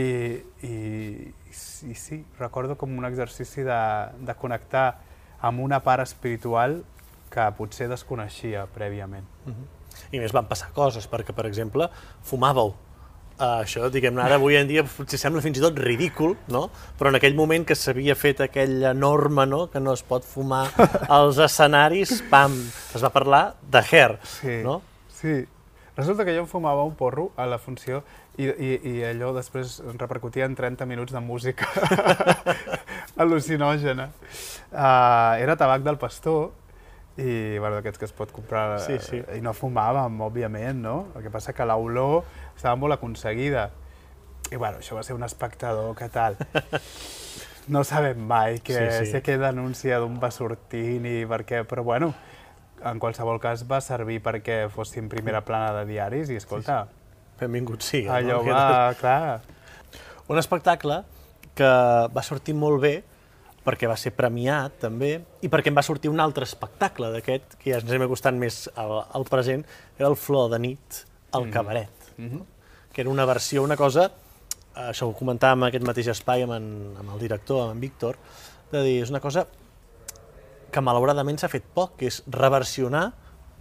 i, 0.68 1.34
i 1.88 1.96
sí, 1.96 2.24
recordo 2.40 2.76
com 2.78 2.98
un 2.98 3.08
exercici 3.08 3.64
de, 3.64 3.82
de 4.28 4.36
connectar 4.40 4.86
amb 5.42 5.64
una 5.64 5.82
part 5.84 6.04
espiritual 6.04 6.82
que 7.32 7.48
potser 7.58 7.88
desconeixia 7.90 8.68
prèviament. 8.76 9.28
Uh 9.46 9.54
-huh. 9.54 9.68
I 10.12 10.20
més 10.20 10.34
van 10.34 10.48
passar 10.48 10.72
coses, 10.76 11.10
perquè, 11.10 11.34
per 11.34 11.46
exemple, 11.46 11.90
fumàveu. 12.24 12.74
Uh, 13.42 13.64
això, 13.64 13.90
diguem-ne, 13.90 14.22
ara 14.22 14.36
avui 14.36 14.56
en 14.56 14.68
dia 14.68 14.84
potser 14.84 15.18
sembla 15.18 15.42
fins 15.42 15.58
i 15.58 15.62
tot 15.62 15.78
ridícul, 15.80 16.36
no? 16.48 16.70
Però 17.00 17.10
en 17.10 17.16
aquell 17.16 17.34
moment 17.34 17.66
que 17.66 17.76
s'havia 17.76 18.14
fet 18.14 18.42
aquella 18.42 18.94
norma, 18.94 19.46
no?, 19.46 19.64
que 19.72 19.80
no 19.80 19.94
es 19.94 20.04
pot 20.04 20.24
fumar 20.24 20.68
als 21.10 21.38
escenaris, 21.38 22.22
pam, 22.30 22.52
es 22.96 23.04
va 23.04 23.10
parlar 23.10 23.56
de 23.72 23.80
hair, 23.80 24.20
sí. 24.24 24.62
no? 24.64 24.82
Sí. 25.08 25.48
Resulta 26.02 26.26
que 26.26 26.34
jo 26.34 26.42
em 26.42 26.48
fumava 26.50 26.82
un 26.82 26.96
porro 26.98 27.28
a 27.38 27.46
la 27.46 27.60
funció 27.62 28.00
i, 28.34 28.48
i, 28.50 28.70
i 28.90 28.94
allò 29.06 29.30
després 29.36 29.76
repercutia 30.00 30.48
en 30.50 30.56
30 30.58 30.88
minuts 30.90 31.14
de 31.14 31.22
música 31.22 31.68
al·lucinògena. 33.22 34.08
Uh, 34.72 35.38
era 35.44 35.54
tabac 35.60 35.86
del 35.86 36.00
pastor 36.02 36.50
i 37.22 37.60
bueno, 37.60 37.76
d'aquests 37.76 38.02
que 38.02 38.10
es 38.10 38.16
pot 38.18 38.34
comprar 38.34 38.80
sí, 38.82 38.98
sí. 39.04 39.22
i 39.38 39.44
no 39.46 39.54
fumàvem, 39.54 40.18
òbviament, 40.26 40.82
no? 40.82 40.96
El 41.14 41.28
que 41.28 41.34
passa 41.34 41.54
que 41.54 41.70
l'olor 41.70 42.24
estava 42.56 42.74
molt 42.82 42.98
aconseguida. 42.98 43.70
I 44.50 44.58
bueno, 44.58 44.82
això 44.82 44.98
va 44.98 45.06
ser 45.06 45.14
un 45.14 45.28
espectador, 45.28 45.94
què 46.02 46.10
tal? 46.10 46.42
No 47.72 47.84
sabem 47.86 48.18
mai 48.18 48.58
que 48.66 48.74
sí, 48.74 48.86
sí. 49.06 49.12
sé 49.14 49.20
què 49.22 49.36
denúncia 49.38 50.00
d'on 50.02 50.16
va 50.20 50.32
sortint 50.34 51.06
i 51.06 51.20
per 51.30 51.44
què, 51.46 51.62
però 51.70 51.84
bueno, 51.86 52.10
en 52.86 53.00
qualsevol 53.00 53.40
cas 53.42 53.64
va 53.70 53.82
servir 53.84 54.20
perquè 54.24 54.66
fossin 54.74 55.10
primera 55.10 55.44
plana 55.46 55.74
de 55.80 55.86
diaris 55.94 56.32
i, 56.32 56.40
escolta... 56.42 56.84
Sí, 56.86 56.96
sí. 56.96 56.98
Benvingut 57.42 57.82
sí. 57.82 58.04
Allò 58.06 58.42
no? 58.46 58.54
va, 58.54 58.94
clar... 59.00 59.42
Un 60.30 60.38
espectacle 60.38 61.02
que 61.58 61.70
va 62.14 62.24
sortir 62.24 62.54
molt 62.56 62.80
bé 62.84 62.94
perquè 63.66 63.90
va 63.90 63.98
ser 64.00 64.14
premiat 64.18 64.78
també 64.82 65.12
i 65.44 65.50
perquè 65.52 65.70
em 65.72 65.78
va 65.78 65.84
sortir 65.86 66.10
un 66.10 66.22
altre 66.24 66.46
espectacle 66.48 67.12
d'aquest, 67.14 67.58
que 67.62 67.74
ja 67.74 67.82
ens 67.82 67.92
hem 67.94 68.06
acostat 68.06 68.38
més 68.38 68.64
al, 68.80 68.94
al 69.18 69.26
present, 69.30 69.66
era 70.00 70.10
el 70.10 70.18
Flor 70.18 70.50
de 70.54 70.62
nit, 70.62 71.02
al 71.32 71.48
mm. 71.48 71.54
cabaret, 71.54 72.10
mm 72.18 72.30
-hmm. 72.30 72.46
que 72.94 73.02
era 73.02 73.10
una 73.10 73.26
versió, 73.26 73.64
una 73.64 73.78
cosa, 73.78 74.12
això 74.76 75.10
ho 75.10 75.14
comentàvem 75.14 75.64
en 75.64 75.68
aquest 75.68 75.86
mateix 75.86 76.08
espai 76.08 76.44
amb, 76.44 76.54
en, 76.54 76.96
amb 76.98 77.14
el 77.14 77.20
director, 77.20 77.64
amb 77.64 77.74
en 77.74 77.80
Víctor, 77.80 78.18
de 78.72 78.84
dir, 78.84 79.02
és 79.04 79.10
una 79.10 79.20
cosa 79.20 79.46
que 80.72 80.84
malauradament 80.84 81.40
s'ha 81.40 81.50
fet 81.52 81.66
poc, 81.76 81.98
que 82.00 82.10
és 82.12 82.22
reversionar 82.32 83.12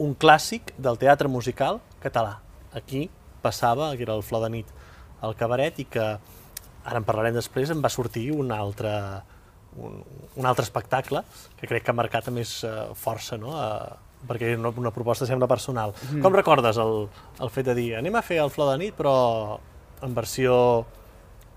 un 0.00 0.14
clàssic 0.16 0.72
del 0.80 0.98
teatre 1.00 1.28
musical 1.28 1.80
català. 2.02 2.38
Aquí 2.72 3.08
passava, 3.42 3.90
que 3.96 4.06
era 4.06 4.16
el 4.16 4.24
Flor 4.24 4.44
de 4.46 4.52
nit, 4.56 4.70
al 5.20 5.36
cabaret, 5.36 5.80
i 5.82 5.86
que, 5.90 6.06
ara 6.84 7.00
en 7.00 7.06
parlarem 7.06 7.36
després, 7.36 7.72
em 7.72 7.82
va 7.84 7.90
sortir 7.92 8.30
un 8.32 8.52
altre, 8.54 8.92
un, 9.76 9.98
un 10.36 10.48
altre 10.48 10.64
espectacle 10.64 11.22
que 11.58 11.68
crec 11.68 11.84
que 11.84 11.92
ha 11.92 11.96
marcat 11.96 12.30
a 12.30 12.34
més 12.34 12.60
uh, 12.64 12.92
força, 12.96 13.36
no? 13.40 13.52
Uh, 13.56 13.98
perquè 14.28 14.54
una, 14.56 14.72
una 14.76 14.92
proposta 14.92 15.28
sembla 15.28 15.48
personal. 15.48 15.94
Mm. 16.10 16.22
Com 16.24 16.36
recordes 16.36 16.80
el, 16.80 17.06
el 17.40 17.52
fet 17.52 17.70
de 17.70 17.76
dir 17.76 17.90
anem 17.96 18.16
a 18.16 18.24
fer 18.24 18.40
el 18.42 18.52
Flor 18.52 18.74
de 18.74 18.80
nit 18.82 18.96
però 18.96 19.14
en 20.04 20.16
versió 20.16 20.54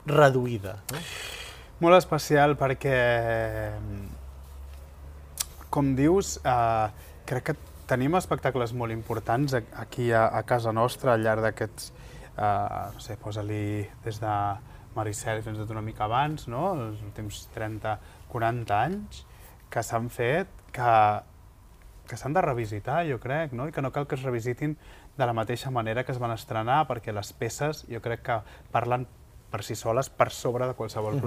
reduïda? 0.08 0.78
No? 0.92 1.02
Molt 1.84 2.00
especial 2.00 2.56
perquè 2.60 2.96
com 5.74 5.96
dius, 5.98 6.38
eh, 6.46 6.88
crec 7.26 7.50
que 7.50 7.56
tenim 7.90 8.14
espectacles 8.20 8.76
molt 8.78 8.94
importants 8.94 9.56
aquí 9.58 10.12
a, 10.14 10.28
a 10.38 10.44
casa 10.46 10.74
nostra 10.76 11.16
al 11.16 11.26
llarg 11.26 11.42
d'aquests, 11.48 11.90
eh, 12.38 12.86
no 12.94 13.02
sé, 13.02 13.18
posa-li 13.18 13.82
des 14.06 14.22
de 14.22 14.36
Maricel 14.94 15.42
fins 15.42 15.58
tot 15.58 15.74
una 15.74 15.82
mica 15.82 16.06
abans, 16.06 16.46
no? 16.48 16.76
els 16.78 17.02
últims 17.02 17.48
30-40 17.56 18.76
anys, 18.78 19.24
que 19.74 19.82
s'han 19.82 20.12
fet, 20.14 20.52
que, 20.76 20.92
que 22.10 22.20
s'han 22.22 22.38
de 22.38 22.46
revisitar, 22.46 23.02
jo 23.10 23.18
crec, 23.24 23.58
no? 23.58 23.66
i 23.68 23.74
que 23.74 23.82
no 23.82 23.90
cal 23.96 24.06
que 24.06 24.20
es 24.20 24.26
revisitin 24.28 24.78
de 25.18 25.26
la 25.26 25.34
mateixa 25.34 25.74
manera 25.74 26.06
que 26.06 26.14
es 26.14 26.22
van 26.22 26.36
estrenar, 26.38 26.84
perquè 26.90 27.16
les 27.18 27.34
peces 27.34 27.82
jo 27.90 28.02
crec 28.06 28.22
que 28.30 28.38
parlen 28.74 29.08
per 29.50 29.66
si 29.66 29.74
soles 29.78 30.10
per 30.10 30.30
sobre 30.34 30.70
de 30.70 30.78
qualsevol 30.78 31.18
mm. 31.18 31.26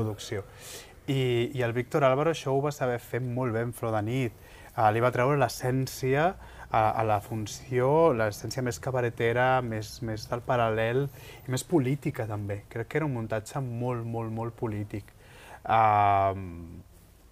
I, 1.07 1.51
i 1.55 1.63
el 1.63 1.73
Víctor 1.73 2.05
Álvaro 2.05 2.33
això 2.35 2.55
ho 2.55 2.61
va 2.65 2.73
saber 2.75 2.99
fer 3.03 3.21
molt 3.23 3.55
bé 3.55 3.63
en 3.67 3.73
Flor 3.77 3.95
de 3.95 4.03
nit. 4.07 4.45
Uh, 4.77 4.89
li 4.93 5.01
va 5.01 5.13
treure 5.15 5.39
l'essència 5.41 6.27
a, 6.71 6.81
a 6.91 7.05
la 7.07 7.21
funció, 7.23 8.13
l'essència 8.13 8.65
més 8.67 8.81
cabaretera, 8.83 9.63
més, 9.63 9.97
més 10.03 10.27
del 10.31 10.43
paral·lel 10.47 11.07
i 11.47 11.55
més 11.55 11.65
política 11.65 12.27
també. 12.29 12.65
Crec 12.73 12.91
que 12.91 13.01
era 13.01 13.09
un 13.09 13.15
muntatge 13.15 13.63
molt, 13.63 14.05
molt, 14.05 14.35
molt 14.35 14.59
polític. 14.59 15.15
Uh, 15.63 16.35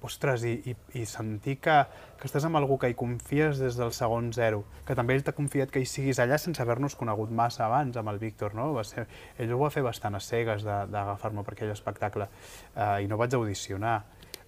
ostres, 0.04 0.44
i, 0.44 0.54
i, 0.70 0.74
i 1.00 1.04
sentir 1.08 1.56
que, 1.64 1.78
que 2.20 2.28
estàs 2.28 2.44
amb 2.48 2.60
algú 2.60 2.78
que 2.80 2.90
hi 2.92 2.96
confies 2.98 3.58
des 3.62 3.78
del 3.80 3.92
segon 3.96 4.30
zero, 4.36 4.62
que 4.86 4.96
també 4.98 5.16
ell 5.16 5.24
t'ha 5.26 5.34
confiat 5.36 5.72
que 5.72 5.82
hi 5.82 5.88
siguis 5.88 6.20
allà 6.22 6.38
sense 6.40 6.62
haver-nos 6.62 6.96
conegut 7.00 7.32
massa 7.32 7.64
abans 7.66 7.96
amb 7.96 8.12
el 8.12 8.20
Víctor, 8.22 8.54
no? 8.58 8.70
Va 8.76 8.84
ser, 8.88 9.06
ell 9.38 9.56
ho 9.56 9.60
va 9.64 9.72
fer 9.74 9.84
bastant 9.86 10.14
a 10.14 10.22
cegues 10.22 10.64
d'agafar-me 10.64 11.44
per 11.44 11.56
aquell 11.56 11.74
espectacle 11.74 12.28
eh, 12.28 13.04
i 13.04 13.10
no 13.10 13.20
vaig 13.20 13.36
audicionar. 13.38 13.98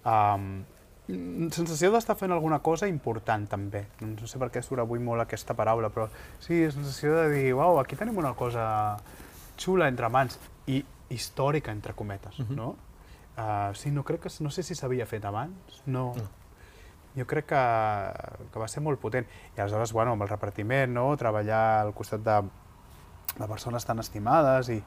Um, 0.07 0.65
sensació 1.07 1.91
d'estar 1.93 2.17
fent 2.19 2.33
alguna 2.35 2.59
cosa 2.63 2.87
important 2.91 3.47
també. 3.47 3.85
No 4.03 4.27
sé 4.27 4.39
per 4.41 4.49
què 4.51 4.63
surt 4.63 4.83
avui 4.83 4.99
molt 4.99 5.23
aquesta 5.23 5.55
paraula, 5.55 5.89
però 5.93 6.09
sí, 6.39 6.65
sensació 6.71 7.15
de 7.21 7.29
dir, 7.33 7.47
uau, 7.55 7.79
aquí 7.79 7.95
tenim 7.95 8.17
una 8.19 8.33
cosa 8.35 8.67
xula 9.57 9.87
entre 9.87 10.09
mans 10.11 10.37
i 10.67 10.83
històrica, 11.09 11.71
entre 11.71 11.93
cometes, 11.95 12.39
uh 12.39 12.45
-huh. 12.45 12.55
no? 12.55 12.75
Uh, 13.37 13.73
sí, 13.77 13.91
no 13.93 14.03
crec 14.03 14.25
que... 14.25 14.33
No 14.41 14.49
sé 14.49 14.63
si 14.65 14.75
s'havia 14.75 15.05
fet 15.05 15.25
abans, 15.25 15.81
no. 15.85 16.09
no. 16.17 16.27
jo 17.17 17.25
crec 17.25 17.47
que, 17.49 17.63
que 18.53 18.61
va 18.61 18.67
ser 18.69 18.81
molt 18.85 19.01
potent. 19.01 19.27
I 19.55 19.61
aleshores, 19.61 19.93
bueno, 19.93 20.13
amb 20.17 20.25
el 20.25 20.31
repartiment, 20.31 20.93
no? 20.93 21.09
treballar 21.17 21.81
al 21.83 21.93
costat 21.97 22.23
de, 22.25 22.37
de 23.37 23.47
persones 23.47 23.85
tan 23.85 24.01
estimades 24.01 24.69
i, 24.73 24.77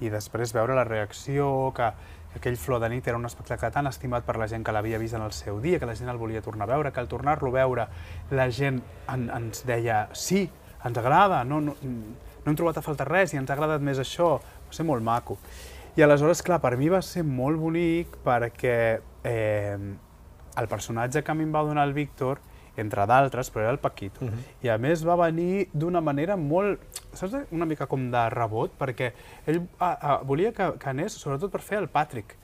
i 0.00 0.12
després 0.12 0.52
veure 0.56 0.76
la 0.76 0.84
reacció, 0.88 1.72
que, 1.76 1.88
que 2.32 2.40
aquell 2.40 2.58
Flor 2.60 2.82
de 2.82 2.90
nit 2.92 3.08
era 3.08 3.18
un 3.18 3.26
espectacle 3.28 3.70
tan 3.74 3.88
estimat 3.90 4.26
per 4.26 4.36
la 4.40 4.48
gent 4.50 4.64
que 4.64 4.74
l'havia 4.74 5.00
vist 5.00 5.16
en 5.16 5.24
el 5.24 5.32
seu 5.36 5.60
dia, 5.64 5.80
que 5.80 5.88
la 5.88 5.96
gent 5.98 6.12
el 6.12 6.20
volia 6.20 6.44
tornar 6.44 6.68
a 6.68 6.74
veure, 6.74 6.92
que 6.92 7.00
al 7.00 7.08
tornar-lo 7.08 7.50
a 7.50 7.56
veure 7.60 7.88
la 8.30 8.48
gent 8.52 8.82
en, 9.08 9.28
ens 9.34 9.64
deia 9.68 10.06
sí, 10.12 10.46
ens 10.84 11.00
agrada, 11.00 11.42
no, 11.44 11.60
no, 11.60 11.74
no 11.82 12.52
hem 12.52 12.58
trobat 12.58 12.78
a 12.78 12.84
faltar 12.84 13.08
res 13.08 13.34
i 13.34 13.40
ens 13.40 13.50
ha 13.50 13.56
agradat 13.56 13.82
més 13.84 14.00
això, 14.02 14.36
va 14.68 14.76
ser 14.76 14.86
molt 14.86 15.04
maco. 15.04 15.38
I 15.98 16.02
aleshores, 16.04 16.44
clar, 16.46 16.60
per 16.62 16.76
mi 16.78 16.86
va 16.92 17.00
ser 17.02 17.24
molt 17.26 17.58
bonic 17.58 18.12
perquè 18.22 18.74
eh, 19.26 19.78
el 20.62 20.68
personatge 20.70 21.24
que 21.26 21.32
a 21.32 21.34
mi 21.34 21.42
em 21.42 21.50
va 21.50 21.64
donar 21.66 21.88
el 21.88 21.94
Víctor, 21.96 22.38
entre 22.78 23.02
d'altres, 23.10 23.48
però 23.50 23.64
era 23.64 23.72
el 23.74 23.80
Paquito. 23.82 24.22
Uh 24.24 24.28
-huh. 24.30 24.44
I 24.62 24.68
a 24.68 24.78
més 24.78 25.02
va 25.02 25.16
venir 25.16 25.66
d'una 25.72 26.00
manera 26.00 26.36
molt, 26.36 26.78
saps, 27.12 27.34
una 27.50 27.66
mica 27.66 27.86
com 27.86 28.12
de 28.12 28.30
rebot, 28.30 28.78
perquè 28.78 29.12
ell 29.44 29.66
a, 29.80 29.90
a, 29.90 30.22
volia 30.22 30.52
que, 30.52 30.78
que 30.78 30.88
anés 30.88 31.12
sobretot 31.12 31.50
per 31.50 31.60
fer 31.60 31.78
el 31.78 31.88
Patrick. 31.88 32.36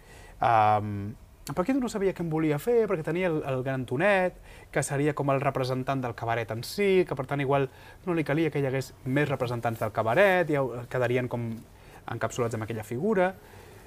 Um, 0.42 1.14
el 1.48 1.54
Paquito 1.54 1.78
no 1.78 1.88
sabia 1.88 2.12
què 2.12 2.22
em 2.22 2.30
volia 2.30 2.58
fer, 2.58 2.88
perquè 2.88 3.04
tenia 3.04 3.28
el, 3.28 3.40
el 3.46 3.62
gran 3.62 3.86
tonet, 3.86 4.34
que 4.72 4.82
seria 4.82 5.14
com 5.14 5.30
el 5.30 5.40
representant 5.40 6.00
del 6.00 6.14
cabaret 6.14 6.50
en 6.50 6.64
si, 6.64 7.04
que 7.06 7.14
per 7.14 7.26
tant 7.26 7.40
igual 7.40 7.70
no 8.04 8.14
li 8.14 8.24
calia 8.24 8.50
que 8.50 8.58
hi 8.58 8.66
hagués 8.66 8.94
més 9.04 9.28
representants 9.28 9.78
del 9.78 9.92
cabaret, 9.92 10.50
ja 10.50 10.86
quedarien 10.88 11.28
com 11.28 11.54
encapsulats 12.10 12.54
en 12.54 12.62
aquella 12.62 12.84
figura. 12.84 13.34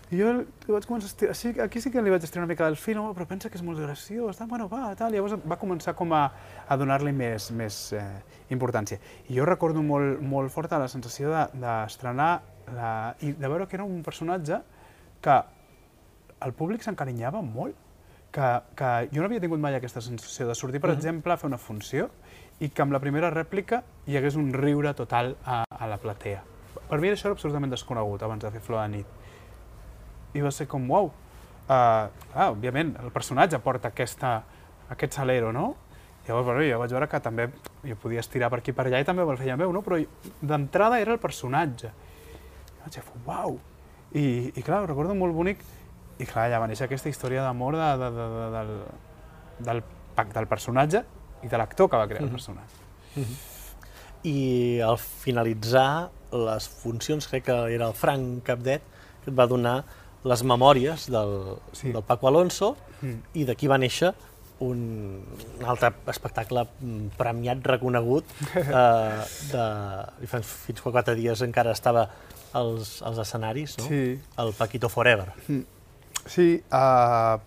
I 0.07 0.21
jo 0.21 0.29
vaig 0.69 0.85
començar 0.87 1.09
a 1.09 1.11
estirar, 1.11 1.33
sí, 1.35 1.49
aquí 1.59 1.81
sí 1.83 1.91
que 1.91 1.99
li 2.01 2.11
vaig 2.13 2.23
estirar 2.23 2.45
una 2.45 2.51
mica 2.53 2.63
del 2.63 2.77
fil, 2.79 3.01
però 3.11 3.25
pensa 3.27 3.49
que 3.51 3.59
és 3.59 3.63
molt 3.63 3.81
graciós, 3.83 4.37
tal, 4.39 4.47
bueno, 4.47 4.69
va, 4.71 4.93
tal, 4.95 5.11
llavors 5.11 5.35
va 5.43 5.57
començar 5.59 5.97
com 5.99 6.13
a, 6.15 6.21
a 6.63 6.77
donar-li 6.79 7.11
més, 7.11 7.49
més 7.51 7.81
eh, 7.91 8.05
importància. 8.55 9.01
I 9.27 9.35
jo 9.35 9.47
recordo 9.49 9.83
molt, 9.83 10.21
molt 10.23 10.53
forta 10.53 10.79
la 10.79 10.87
sensació 10.87 11.33
d'estrenar 11.51 12.29
de, 12.39 12.71
la, 12.77 12.93
i 13.19 13.33
de 13.35 13.51
veure 13.51 13.67
que 13.67 13.75
era 13.75 13.83
un 13.83 13.99
personatge 14.03 14.61
que 15.19 15.37
el 16.47 16.55
públic 16.55 16.87
s'encarinyava 16.87 17.43
molt, 17.43 17.75
que, 18.31 18.49
que 18.79 18.91
jo 19.11 19.19
no 19.19 19.27
havia 19.27 19.43
tingut 19.43 19.59
mai 19.59 19.75
aquesta 19.75 19.99
sensació 20.03 20.47
de 20.47 20.55
sortir, 20.55 20.79
per 20.79 20.91
uh 20.91 20.93
-huh. 20.93 20.97
exemple, 20.99 21.33
a 21.33 21.37
fer 21.37 21.47
una 21.47 21.57
funció 21.57 22.09
i 22.59 22.69
que 22.69 22.81
amb 22.81 22.93
la 22.93 22.99
primera 22.99 23.29
rèplica 23.29 23.83
hi 24.05 24.15
hagués 24.17 24.35
un 24.35 24.53
riure 24.53 24.93
total 24.93 25.35
a, 25.43 25.65
a 25.69 25.87
la 25.87 25.97
platea. 25.97 26.43
Per 26.89 26.99
mi 26.99 27.09
això 27.09 27.27
era 27.27 27.35
absolutament 27.37 27.71
desconegut 27.71 28.23
abans 28.23 28.43
de 28.43 28.51
fer 28.51 28.61
Flor 28.61 28.83
de 28.83 28.97
nit 28.97 29.07
i 30.37 30.43
va 30.43 30.51
ser 30.51 30.67
com, 30.69 30.85
uau, 30.91 31.09
uh, 31.09 31.73
ah, 31.73 32.49
òbviament, 32.49 32.95
el 33.01 33.11
personatge 33.15 33.59
porta 33.63 33.91
aquesta, 33.93 34.41
aquest 34.93 35.17
salero, 35.19 35.51
no? 35.55 35.71
Llavors, 36.27 36.45
bueno, 36.49 36.63
jo 36.67 36.79
vaig 36.81 36.91
veure 36.91 37.07
que 37.07 37.19
també 37.23 37.47
jo 37.87 37.95
podia 38.01 38.19
estirar 38.19 38.49
per 38.51 38.59
aquí 38.59 38.73
per 38.75 38.87
allà 38.87 38.99
i 38.99 39.07
també 39.07 39.23
el 39.23 39.39
feia 39.39 39.55
meu, 39.59 39.71
no? 39.71 39.81
Però 39.85 39.99
d'entrada 40.43 40.99
era 40.99 41.15
el 41.15 41.21
personatge. 41.23 41.93
I 42.73 42.81
vaig 42.83 42.97
dir, 42.97 43.03
uau! 43.23 43.59
I, 44.11 44.25
I 44.51 44.63
clar, 44.63 44.83
recordo 44.89 45.15
molt 45.15 45.35
bonic. 45.35 45.63
I 46.19 46.27
clar, 46.27 46.49
ja 46.51 46.59
va 46.59 46.67
néixer 46.67 46.87
aquesta 46.87 47.07
història 47.11 47.45
d'amor 47.45 47.77
de, 47.79 47.87
de, 48.01 48.11
de, 48.17 48.27
de, 48.33 48.49
del, 48.57 48.73
del, 49.69 49.83
del 50.35 50.49
personatge 50.51 51.03
i 51.45 51.51
de 51.51 51.61
l'actor 51.61 51.87
que 51.87 52.01
va 52.01 52.07
crear 52.09 52.23
mm 52.23 52.27
-hmm. 52.27 52.27
el 52.27 52.29
mhm. 52.29 52.35
personatge. 52.35 52.75
Mm 53.15 53.23
-hmm. 53.23 53.37
I 54.27 54.81
al 54.81 54.97
finalitzar 54.97 56.09
les 56.31 56.69
funcions, 56.81 57.27
crec 57.29 57.47
que 57.47 57.57
era 57.75 57.87
el 57.87 57.95
Frank 57.95 58.43
Capdet, 58.47 58.83
que 59.23 59.31
et 59.31 59.37
va 59.37 59.47
donar 59.47 59.81
les 60.27 60.43
memòries 60.43 61.07
del, 61.11 61.35
sí. 61.71 61.91
del 61.93 62.03
Paco 62.03 62.27
Alonso 62.27 62.75
mm. 63.01 63.37
i 63.39 63.45
d'aquí 63.47 63.69
va 63.71 63.77
néixer 63.79 64.11
un, 64.65 64.79
un 65.59 65.65
altre 65.69 65.91
espectacle 66.09 66.65
premiat, 67.17 67.61
reconegut, 67.65 68.29
eh, 68.57 69.25
de, 69.51 69.65
fins, 70.25 70.55
fins 70.65 70.81
fa 70.83 70.93
quatre 70.95 71.15
dies 71.19 71.43
encara 71.45 71.75
estava 71.77 72.07
als, 72.57 72.97
als 73.05 73.21
escenaris, 73.21 73.77
no? 73.77 73.87
Sí. 73.87 74.17
El 74.41 74.53
Paquito 74.57 74.89
Forever. 74.89 75.29
Mm. 75.47 75.61
Sí, 76.27 76.47
uh, 76.75 77.37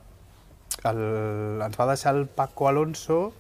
el, 0.89 1.03
ens 1.67 1.77
va 1.77 1.89
deixar 1.91 2.15
el 2.17 2.27
Paco 2.27 2.69
Alonso, 2.69 3.33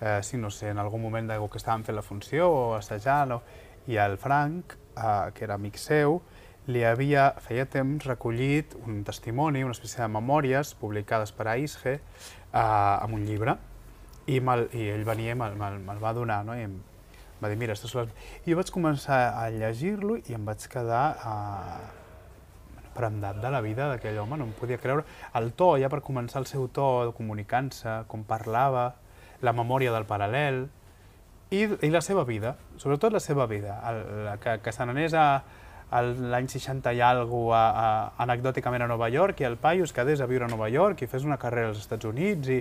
eh, 0.00 0.20
sí, 0.22 0.38
no 0.38 0.50
sé, 0.50 0.70
en 0.70 0.78
algun 0.80 1.02
moment 1.02 1.28
que 1.28 1.60
estàvem 1.60 1.84
fent 1.84 1.96
la 1.98 2.04
funció 2.04 2.48
o 2.48 2.62
assajant, 2.78 3.36
o, 3.36 3.42
i 3.90 3.98
el 4.00 4.16
Frank, 4.20 4.76
uh, 4.96 5.30
que 5.34 5.44
era 5.44 5.54
amic 5.54 5.78
seu, 5.80 6.20
li 6.66 6.82
havia, 6.82 7.28
feia 7.44 7.66
temps, 7.70 8.04
recollit 8.08 8.74
un 8.82 9.04
testimoni, 9.06 9.62
una 9.62 9.74
espècie 9.76 10.02
de 10.02 10.08
memòries 10.10 10.74
publicades 10.80 11.30
per 11.32 11.46
a 11.52 11.54
ISGE 11.62 11.94
eh, 11.94 13.12
un 13.14 13.22
llibre 13.26 13.54
i, 14.26 14.40
i 14.40 14.88
ell 14.90 15.04
venia 15.06 15.36
i 15.36 15.38
me'l 15.38 15.54
me, 15.60 15.70
me 15.78 15.98
va 16.02 16.12
donar, 16.16 16.42
no? 16.44 16.56
i 16.58 16.64
em 16.66 16.74
va 17.42 17.52
dir, 17.52 17.58
mira, 17.60 17.76
són 17.78 17.92
les... 18.00 18.16
I 18.44 18.50
jo 18.50 18.58
vaig 18.58 18.72
començar 18.74 19.20
a 19.38 19.46
llegir-lo 19.54 20.18
i 20.24 20.34
em 20.34 20.48
vaig 20.48 20.66
quedar 20.72 21.04
eh, 21.20 21.78
prendat 22.96 23.38
de 23.42 23.52
la 23.52 23.60
vida 23.62 23.90
d'aquell 23.92 24.18
home, 24.24 24.40
no 24.40 24.48
em 24.48 24.54
podia 24.58 24.80
creure. 24.82 25.04
El 25.38 25.52
to, 25.54 25.74
ja 25.78 25.90
per 25.92 26.00
començar 26.02 26.42
el 26.42 26.48
seu 26.50 26.66
to, 26.66 27.12
comunicant-se, 27.14 28.00
com 28.10 28.24
parlava, 28.26 28.88
la 29.44 29.52
memòria 29.52 29.92
del 29.92 30.08
paral·lel 30.08 30.64
i, 31.50 31.62
i 31.86 31.90
la 31.90 32.02
seva 32.02 32.24
vida, 32.24 32.56
sobretot 32.76 33.12
la 33.12 33.20
seva 33.20 33.46
vida, 33.46 33.78
el, 33.90 34.38
que, 34.42 34.58
que 34.64 34.72
se 34.72 34.86
n'anés 34.86 35.14
a, 35.14 35.26
l'any 35.86 36.48
60 36.50 36.92
i 36.98 37.00
alguna 37.00 37.58
a, 37.58 37.66
a, 37.82 38.12
anecdòticament 38.24 38.82
a 38.82 38.88
Nova 38.90 39.08
York 39.08 39.40
i 39.40 39.46
el 39.46 39.56
paio 39.56 39.84
es 39.86 39.92
quedés 39.94 40.20
a 40.20 40.26
viure 40.26 40.46
a 40.46 40.50
Nova 40.50 40.68
York 40.68 41.02
i 41.02 41.06
fes 41.06 41.24
una 41.24 41.38
carrera 41.38 41.70
als 41.70 41.78
Estats 41.78 42.08
Units 42.08 42.50
i, 42.50 42.58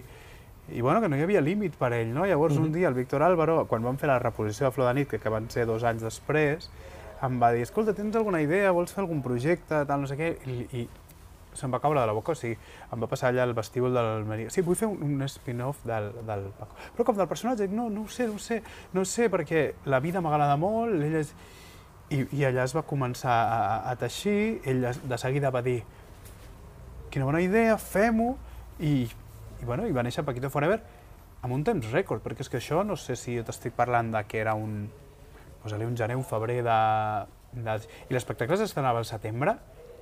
i 0.77 0.81
bueno, 0.81 1.01
que 1.01 1.09
no 1.09 1.17
hi 1.17 1.23
havia 1.25 1.41
límit 1.41 1.73
per 1.77 1.91
ell, 1.93 2.13
no? 2.13 2.25
Llavors 2.25 2.53
mm 2.53 2.61
-hmm. 2.61 2.65
un 2.65 2.73
dia 2.73 2.87
el 2.87 2.93
Víctor 2.93 3.23
Álvaro, 3.23 3.65
quan 3.65 3.83
vam 3.83 3.97
fer 3.97 4.07
la 4.07 4.19
reposició 4.19 4.67
de 4.67 4.71
Flor 4.71 4.87
de 4.87 4.93
Nit, 4.93 5.09
que, 5.09 5.19
que 5.19 5.29
van 5.29 5.49
ser 5.49 5.65
dos 5.65 5.83
anys 5.83 6.01
després, 6.01 6.69
em 7.21 7.41
va 7.41 7.51
dir, 7.51 7.61
escolta, 7.61 7.93
tens 7.93 8.15
alguna 8.15 8.41
idea, 8.41 8.71
vols 8.71 8.93
fer 8.93 9.01
algun 9.01 9.21
projecte, 9.21 9.85
tal, 9.85 10.01
no 10.01 10.07
sé 10.07 10.17
què, 10.17 10.37
i, 10.45 10.77
i 10.77 10.89
se'm 11.55 11.73
va 11.73 11.81
caure 11.83 11.99
de 12.01 12.07
la 12.07 12.13
boca, 12.15 12.35
o 12.35 12.39
sigui, 12.39 12.55
em 12.91 13.01
va 13.01 13.09
passar 13.11 13.31
allà 13.31 13.43
al 13.47 13.55
vestíbul 13.57 13.95
de 13.95 14.03
l'Almeria. 14.03 14.53
Sí, 14.53 14.63
vull 14.65 14.77
fer 14.79 14.89
un, 14.91 15.01
un 15.01 15.27
spin-off 15.31 15.83
del, 15.87 16.11
del 16.27 16.49
Paco. 16.59 16.77
Però 16.95 17.07
com 17.07 17.19
del 17.19 17.29
personatge, 17.31 17.67
no, 17.71 17.89
no 17.89 18.05
ho 18.05 18.07
sé, 18.11 18.27
no 18.29 18.39
ho 18.39 18.41
sé, 18.41 18.61
no 18.93 19.03
ho 19.03 19.09
sé, 19.09 19.29
perquè 19.33 19.67
la 19.91 20.01
vida 20.03 20.23
m'agrada 20.23 20.57
molt, 20.61 20.99
ell 21.01 21.21
és 21.21 21.35
i, 22.13 22.21
I 22.37 22.43
allà 22.45 22.65
es 22.65 22.75
va 22.75 22.83
començar 22.85 23.33
a, 23.33 23.61
a 23.89 23.95
teixir, 23.97 24.61
ell 24.69 24.83
de 24.85 25.17
seguida 25.17 25.49
va 25.53 25.63
dir 25.65 25.79
quina 27.09 27.25
bona 27.25 27.41
idea, 27.41 27.77
fem-ho, 27.81 28.35
i, 28.79 29.07
i, 29.07 29.65
bueno, 29.65 29.87
i 29.87 29.95
va 29.95 30.03
néixer 30.05 30.25
Paquito 30.27 30.51
Forever 30.53 30.81
amb 31.45 31.53
un 31.55 31.63
temps 31.65 31.87
rècord, 31.93 32.23
perquè 32.25 32.45
és 32.45 32.51
que 32.51 32.59
això 32.59 32.83
no 32.85 32.97
sé 32.99 33.15
si 33.19 33.37
t'estic 33.45 33.75
parlant 33.77 34.11
de 34.13 34.21
que 34.27 34.41
era 34.41 34.55
un, 34.57 34.85
posa-li 35.63 35.87
un 35.87 35.97
gener, 35.97 36.17
un 36.17 36.25
febrer 36.27 36.61
de... 36.65 36.79
de 37.55 37.77
I 38.09 38.17
l'espectacle 38.17 38.57
s'estrenava 38.59 39.01
al 39.01 39.07
setembre 39.09 39.55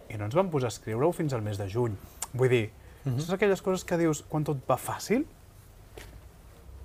i 0.09 0.17
no 0.17 0.25
ens 0.25 0.35
vam 0.35 0.49
posar 0.53 0.71
a 0.71 0.73
escriure-ho 0.73 1.11
fins 1.15 1.33
al 1.33 1.43
mes 1.45 1.59
de 1.59 1.67
juny. 1.69 1.95
Vull 2.33 2.49
dir, 2.49 2.71
uh 3.05 3.11
-huh. 3.11 3.19
saps 3.19 3.33
aquelles 3.33 3.61
coses 3.61 3.83
que 3.83 3.97
dius 3.97 4.23
quan 4.29 4.43
tot 4.43 4.57
va 4.67 4.77
fàcil? 4.77 5.25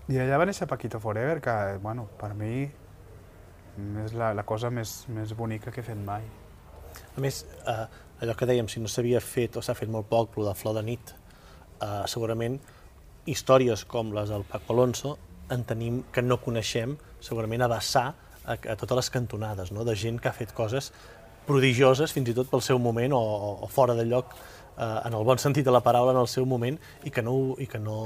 I 0.09 0.17
allà 0.17 0.39
va 0.39 0.47
néixer 0.47 0.67
Paquito 0.67 1.01
Forever, 1.01 1.41
que, 1.41 1.79
bueno, 1.83 2.09
per 2.19 2.35
mi 2.35 2.71
és 4.05 4.13
la, 4.13 4.33
la 4.35 4.43
cosa 4.43 4.71
més, 4.71 5.07
més 5.09 5.35
bonica 5.37 5.71
que 5.71 5.81
he 5.81 5.85
fet 5.85 5.99
mai. 5.99 6.23
A 7.17 7.21
més, 7.21 7.45
eh, 7.67 7.87
allò 8.21 8.35
que 8.35 8.47
dèiem, 8.47 8.69
si 8.69 8.81
no 8.81 8.89
s'havia 8.89 9.21
fet 9.21 9.57
o 9.57 9.63
s'ha 9.63 9.75
fet 9.75 9.89
molt 9.89 10.09
poc, 10.09 10.37
el 10.37 10.49
de 10.49 10.55
Flor 10.55 10.75
de 10.75 10.83
nit, 10.83 11.15
eh, 11.81 12.03
segurament 12.07 12.59
històries 13.27 13.85
com 13.85 14.13
les 14.17 14.33
del 14.33 14.45
Paco 14.49 14.73
Alonso 14.73 15.19
en 15.51 15.65
tenim 15.65 16.03
que 16.13 16.23
no 16.23 16.41
coneixem, 16.41 16.97
segurament 17.21 17.63
a 17.63 17.69
vessar 17.69 18.07
a, 18.45 18.57
a 18.57 18.77
totes 18.81 18.97
les 18.97 19.11
cantonades, 19.11 19.73
no? 19.73 19.85
de 19.85 19.95
gent 19.97 20.19
que 20.21 20.31
ha 20.31 20.37
fet 20.37 20.55
coses 20.57 20.93
prodigioses 21.49 22.13
fins 22.15 22.31
i 22.31 22.37
tot 22.37 22.51
pel 22.51 22.63
seu 22.65 22.79
moment 22.79 23.15
o, 23.17 23.25
o 23.65 23.69
fora 23.73 23.97
de 23.99 24.05
lloc 24.07 24.35
eh, 24.35 24.85
en 24.85 25.17
el 25.17 25.25
bon 25.27 25.41
sentit 25.41 25.67
de 25.67 25.75
la 25.75 25.83
paraula 25.85 26.15
en 26.15 26.21
el 26.23 26.31
seu 26.31 26.47
moment 26.47 26.79
i 27.09 27.13
que 27.15 27.25
no, 27.25 27.37
i 27.59 27.67
que 27.67 27.81
no 27.83 27.99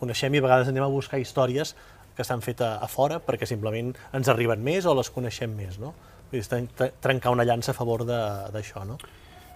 coneixem 0.00 0.34
i 0.34 0.42
a 0.42 0.46
vegades 0.46 0.70
anem 0.70 0.86
a 0.86 0.92
buscar 0.92 1.20
històries 1.20 1.74
que 2.16 2.26
s'han 2.26 2.42
fet 2.42 2.62
a, 2.66 2.76
a 2.82 2.88
fora 2.90 3.20
perquè 3.22 3.46
simplement 3.46 3.92
ens 4.16 4.30
arriben 4.30 4.62
més 4.64 4.86
o 4.86 4.94
les 4.98 5.10
coneixem 5.14 5.52
més, 5.54 5.78
no? 5.78 5.94
Vull 6.32 6.42
dir, 6.42 6.90
trencar 7.00 7.32
una 7.32 7.46
llança 7.46 7.72
a 7.72 7.76
favor 7.76 8.02
d'això, 8.04 8.82
no? 8.84 8.98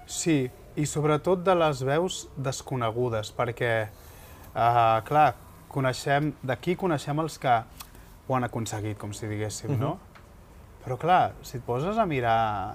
Sí, 0.09 0.47
i 0.77 0.87
sobretot 0.89 1.43
de 1.45 1.55
les 1.59 1.83
veus 1.85 2.23
desconegudes, 2.41 3.33
perquè, 3.37 3.73
uh, 4.55 5.01
clar, 5.09 5.27
coneixem, 5.73 6.33
d'aquí 6.43 6.77
coneixem 6.81 7.21
els 7.21 7.37
que 7.43 7.59
ho 8.29 8.39
han 8.39 8.47
aconseguit, 8.49 8.97
com 8.99 9.13
si 9.13 9.29
diguéssim, 9.29 9.71
uh 9.71 9.77
-huh. 9.77 9.81
no? 9.81 9.91
Mhm. 9.91 10.09
Però 10.85 10.99
clar, 10.99 11.35
si 11.43 11.59
et 11.59 11.63
poses 11.65 11.99
a 11.99 12.07
mirar, 12.07 12.75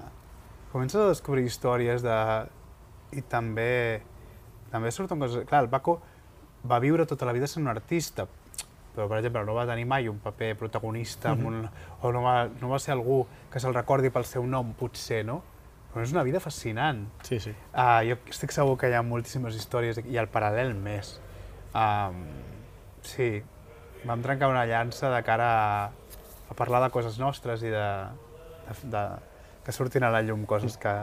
comences 0.72 0.99
a 1.01 1.09
descobrir 1.09 1.45
històries 1.47 2.03
de... 2.05 2.18
i 3.15 3.24
també, 3.24 4.01
també 4.72 4.91
surten 4.91 5.20
coses... 5.20 5.45
Clar, 5.47 5.63
el 5.65 5.72
Paco 5.72 5.99
va 6.68 6.80
viure 6.84 7.05
tota 7.07 7.28
la 7.28 7.36
vida 7.36 7.47
sent 7.47 7.65
un 7.65 7.72
artista, 7.72 8.28
però 8.95 9.07
per 9.07 9.20
exemple 9.20 9.43
no 9.45 9.55
va 9.55 9.68
tenir 9.70 9.86
mai 9.88 10.09
un 10.09 10.18
paper 10.20 10.55
protagonista 10.57 11.36
mm 11.36 11.39
-hmm. 11.39 11.47
un, 11.47 11.70
o 12.01 12.11
no 12.11 12.24
va, 12.24 12.49
no 12.61 12.70
va 12.70 12.80
ser 12.80 12.93
algú 12.93 13.26
que 13.51 13.59
se'l 13.59 13.74
recordi 13.74 14.09
pel 14.09 14.26
seu 14.26 14.45
nom, 14.45 14.74
potser, 14.74 15.24
no? 15.26 15.43
Però 15.93 16.03
és 16.03 16.11
una 16.11 16.24
vida 16.24 16.39
fascinant. 16.39 17.07
Sí, 17.24 17.39
sí. 17.39 17.49
Uh, 17.74 18.01
jo 18.09 18.18
estic 18.30 18.51
segur 18.51 18.78
que 18.78 18.89
hi 18.89 18.93
ha 18.93 19.01
moltíssimes 19.01 19.55
històries 19.55 19.97
i 20.05 20.18
el 20.18 20.28
paral·lel 20.28 20.74
més. 20.76 21.22
Um, 21.74 22.26
sí, 23.01 23.43
vam 24.05 24.22
trencar 24.22 24.49
una 24.49 24.65
llança 24.65 25.09
de 25.09 25.24
cara 25.24 25.47
a, 25.86 25.91
a 26.49 26.53
parlar 26.53 26.84
de 26.84 26.89
coses 26.89 27.18
nostres 27.20 27.63
i 27.63 27.70
de, 27.70 27.88
de, 28.68 28.89
de 28.91 29.03
que 29.68 29.76
surtin 29.76 30.05
a 30.07 30.09
la 30.13 30.22
llum 30.24 30.45
coses 30.47 30.78
que, 30.80 30.93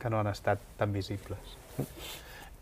que 0.00 0.08
no 0.10 0.22
han 0.22 0.30
estat 0.32 0.58
tan 0.80 0.92
visibles. 0.96 1.58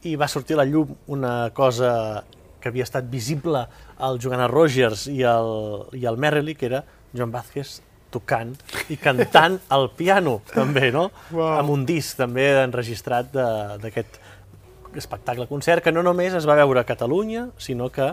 I 0.03 0.17
va 0.19 0.27
sortir 0.29 0.57
a 0.59 0.63
la 0.65 0.67
llum 0.67 0.91
una 1.15 1.53
cosa 1.55 2.25
que 2.61 2.69
havia 2.69 2.83
estat 2.85 3.07
visible 3.09 3.63
al 4.03 4.19
Joanna 4.21 4.49
Rogers 4.51 5.07
i 5.09 5.23
al, 5.23 5.87
i 5.95 6.03
al 6.11 6.19
Merrily, 6.19 6.57
que 6.59 6.67
era 6.67 6.83
Joan 7.15 7.31
Vázquez 7.33 7.79
tocant 8.11 8.57
i 8.91 8.97
cantant 8.99 9.61
al 9.77 9.93
piano, 9.95 10.41
també, 10.51 10.91
no? 10.93 11.07
Wow. 11.31 11.61
Amb 11.63 11.71
un 11.77 11.87
disc 11.87 12.19
també 12.19 12.49
enregistrat 12.65 13.31
de- 13.33 13.79
d'aquest 13.87 14.19
espectacle-concert, 14.99 15.85
que 15.85 15.93
no 15.95 16.03
només 16.03 16.35
es 16.35 16.49
va 16.49 16.57
veure 16.59 16.83
a 16.83 16.89
Catalunya, 16.89 17.47
sinó 17.63 17.87
que 17.95 18.11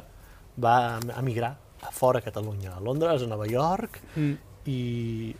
va 0.61 0.99
emigrar 1.18 1.55
a 1.82 1.91
fora 1.91 2.20
de 2.22 2.26
Catalunya, 2.30 2.76
a 2.78 2.80
Londres, 2.82 3.24
a 3.24 3.28
Nova 3.28 3.47
York, 3.49 3.99
Mm. 4.15 4.34
i 4.70 5.36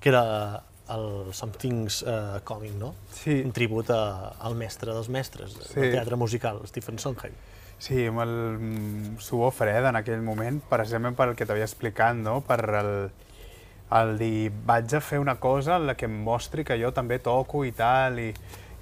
que 0.00 0.08
era 0.10 0.62
el 0.94 1.32
Something's 1.34 2.02
uh, 2.02 2.40
Coming, 2.44 2.78
no? 2.78 2.94
Sí. 3.12 3.40
Un 3.44 3.52
tribut 3.52 3.90
a, 3.90 4.32
al 4.40 4.54
mestre 4.58 4.92
dels 4.94 5.08
mestres 5.08 5.56
Sí. 5.60 5.80
del 5.80 5.92
teatre 5.96 6.16
musical, 6.16 6.60
Stephen 6.68 6.98
Sondheim. 6.98 7.34
Sí, 7.82 8.04
amb 8.06 8.22
el 8.22 8.32
mm, 8.60 9.18
suor 9.18 9.50
fred 9.50 9.84
en 9.88 9.96
aquell 9.98 10.22
moment, 10.22 10.60
precisament 10.70 11.16
per 11.18 11.30
el 11.32 11.36
que 11.36 11.46
t'havia 11.48 11.66
explicat, 11.66 12.14
no? 12.14 12.40
per 12.46 12.60
el, 12.78 12.92
el 13.98 14.12
dir 14.20 14.52
vaig 14.68 14.94
a 14.94 15.00
fer 15.02 15.18
una 15.18 15.34
cosa 15.42 15.76
en 15.80 15.88
la 15.88 15.96
que 15.98 16.06
em 16.06 16.14
mostri 16.24 16.62
que 16.64 16.78
jo 16.78 16.92
també 16.94 17.18
toco 17.18 17.64
i 17.66 17.72
tal, 17.74 18.20
i, 18.22 18.30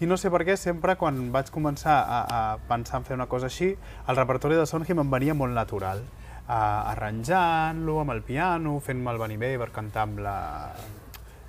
i 0.01 0.07
no 0.09 0.17
sé 0.21 0.29
per 0.31 0.45
què, 0.45 0.57
sempre 0.61 0.99
quan 1.01 1.31
vaig 1.33 1.49
començar 1.53 1.97
a, 2.05 2.21
a 2.29 2.41
pensar 2.69 3.01
en 3.01 3.09
fer 3.09 3.17
una 3.17 3.29
cosa 3.29 3.49
així, 3.49 3.73
el 4.07 4.21
repertori 4.21 4.61
de 4.61 4.67
Sondheim 4.69 5.01
em 5.01 5.11
venia 5.17 5.35
molt 5.35 5.57
natural, 5.57 6.05
uh, 6.45 6.93
arranjant-lo 6.93 7.99
amb 8.05 8.13
el 8.19 8.21
piano, 8.23 8.79
fent-me 8.85 9.17
el 9.17 9.19
venir 9.25 9.41
bé 9.41 9.55
per 9.61 9.71
cantar 9.73 10.05
amb 10.11 10.21
la, 10.29 10.37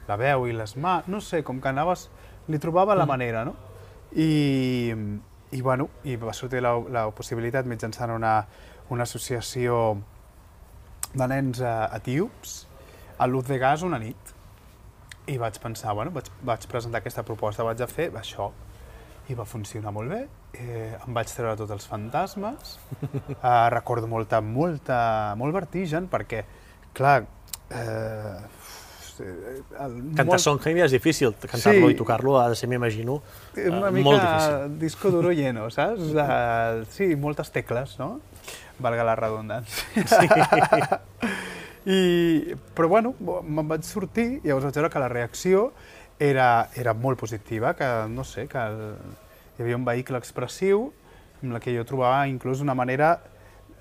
la 0.07 0.17
veu 0.19 0.47
i 0.47 0.55
les 0.55 0.75
mans, 0.77 1.07
no 1.07 1.21
sé, 1.21 1.43
com 1.43 1.61
que 1.61 1.69
anaves, 1.69 2.09
li 2.47 2.59
trobava 2.59 2.95
la 2.97 3.05
manera, 3.05 3.43
no? 3.45 3.55
I, 4.11 4.93
i, 5.51 5.61
bueno, 5.61 5.89
i 6.03 6.17
va 6.19 6.33
sortir 6.33 6.61
la, 6.63 6.73
la 6.91 7.05
possibilitat 7.15 7.69
mitjançant 7.69 8.11
una, 8.11 8.41
una 8.91 9.07
associació 9.07 10.01
de 11.13 11.27
nens 11.27 11.61
eh, 11.61 11.71
etíops 11.97 12.57
a 13.21 13.27
Luz 13.27 13.47
de 13.47 13.57
Gas 13.59 13.83
una 13.87 13.99
nit. 13.99 14.35
I 15.29 15.37
vaig 15.37 15.59
pensar, 15.61 15.93
bueno, 15.95 16.11
vaig, 16.15 16.27
vaig 16.43 16.65
presentar 16.67 17.01
aquesta 17.01 17.23
proposta, 17.23 17.63
vaig 17.63 17.83
a 17.83 17.87
fer 17.87 18.09
això. 18.17 18.49
I 19.29 19.37
va 19.37 19.45
funcionar 19.45 19.93
molt 19.93 20.09
bé, 20.11 20.23
eh, 20.57 20.97
em 20.97 21.13
vaig 21.13 21.29
treure 21.29 21.53
tots 21.59 21.71
els 21.75 21.85
fantasmes, 21.87 22.79
eh, 23.37 23.69
recordo 23.71 24.09
molta, 24.09 24.41
molta, 24.41 24.99
molt 25.39 25.55
vertigen, 25.55 26.09
perquè, 26.11 26.41
clar, 26.97 27.21
eh, 27.69 28.39
el, 29.21 29.95
Cantar 30.17 30.39
Sondheim 30.41 30.77
ja 30.81 30.85
és 30.89 30.93
difícil, 30.95 31.33
cantar-lo 31.41 31.87
Sí. 31.89 31.93
i 31.93 31.97
tocar-lo 31.99 32.37
ha 32.39 32.49
de 32.49 32.55
ser, 32.59 32.69
m'imagino, 32.69 33.21
eh, 33.55 33.69
una 33.69 33.89
molt 33.91 33.93
mica 33.93 34.17
difícil. 34.19 34.79
disco 34.79 35.11
duro 35.11 35.31
lleno, 35.31 35.69
saps? 35.69 36.01
Uh, 36.13 36.85
sí, 36.95 37.15
moltes 37.15 37.51
tecles, 37.51 37.97
no? 37.99 38.19
Valga 38.81 39.03
la 39.05 39.15
redundància. 39.15 40.05
Sí. 40.07 40.27
I, 41.85 42.53
però 42.77 42.87
bueno, 42.91 43.15
me'n 43.19 43.67
vaig 43.69 43.85
sortir 43.87 44.27
i 44.43 44.47
llavors 44.51 44.67
vaig 44.67 44.75
veure 44.77 44.89
que 44.93 45.01
la 45.01 45.09
reacció 45.09 45.71
era, 46.21 46.69
era 46.77 46.93
molt 46.93 47.17
positiva, 47.19 47.73
que 47.73 47.87
no 48.09 48.23
sé, 48.23 48.45
que 48.47 48.61
el, 48.61 48.81
hi 49.57 49.63
havia 49.65 49.79
un 49.79 49.85
vehicle 49.87 50.19
expressiu 50.21 50.91
amb 51.41 51.55
la 51.55 51.59
que 51.63 51.73
jo 51.73 51.81
trobava 51.89 52.27
inclús 52.29 52.61
una 52.61 52.75
manera 52.77 53.15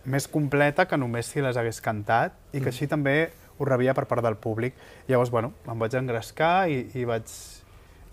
més 0.09 0.25
completa 0.33 0.87
que 0.89 0.97
només 0.97 1.29
si 1.29 1.43
les 1.45 1.59
hagués 1.61 1.83
cantat 1.85 2.33
i 2.57 2.63
que 2.65 2.71
així 2.73 2.89
també 2.89 3.35
ho 3.61 3.69
rebia 3.69 3.95
per 3.95 4.07
part 4.09 4.25
del 4.25 4.39
públic. 4.41 4.75
Llavors, 5.09 5.31
bueno, 5.31 5.53
em 5.69 5.79
vaig 5.79 5.95
engrescar 5.99 6.71
i, 6.73 6.87
i 6.97 7.05
vaig, 7.09 7.29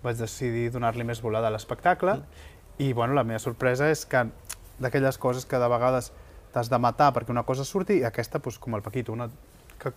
vaig 0.04 0.20
decidir 0.20 0.68
donar-li 0.74 1.06
més 1.08 1.22
volada 1.24 1.48
a 1.48 1.54
l'espectacle 1.54 2.18
i 2.78 2.92
bueno, 2.92 3.14
la 3.14 3.24
meva 3.26 3.40
sorpresa 3.42 3.88
és 3.90 4.04
que 4.06 4.22
d'aquelles 4.78 5.18
coses 5.18 5.46
que 5.48 5.58
de 5.58 5.68
vegades 5.70 6.12
t'has 6.54 6.70
de 6.70 6.78
matar 6.78 7.10
perquè 7.14 7.34
una 7.34 7.44
cosa 7.48 7.64
surti 7.66 7.98
i 7.98 8.04
aquesta, 8.06 8.38
doncs, 8.38 8.60
com 8.62 8.76
el 8.78 8.84
Paquito, 8.84 9.12
una 9.12 9.26
que 9.80 9.92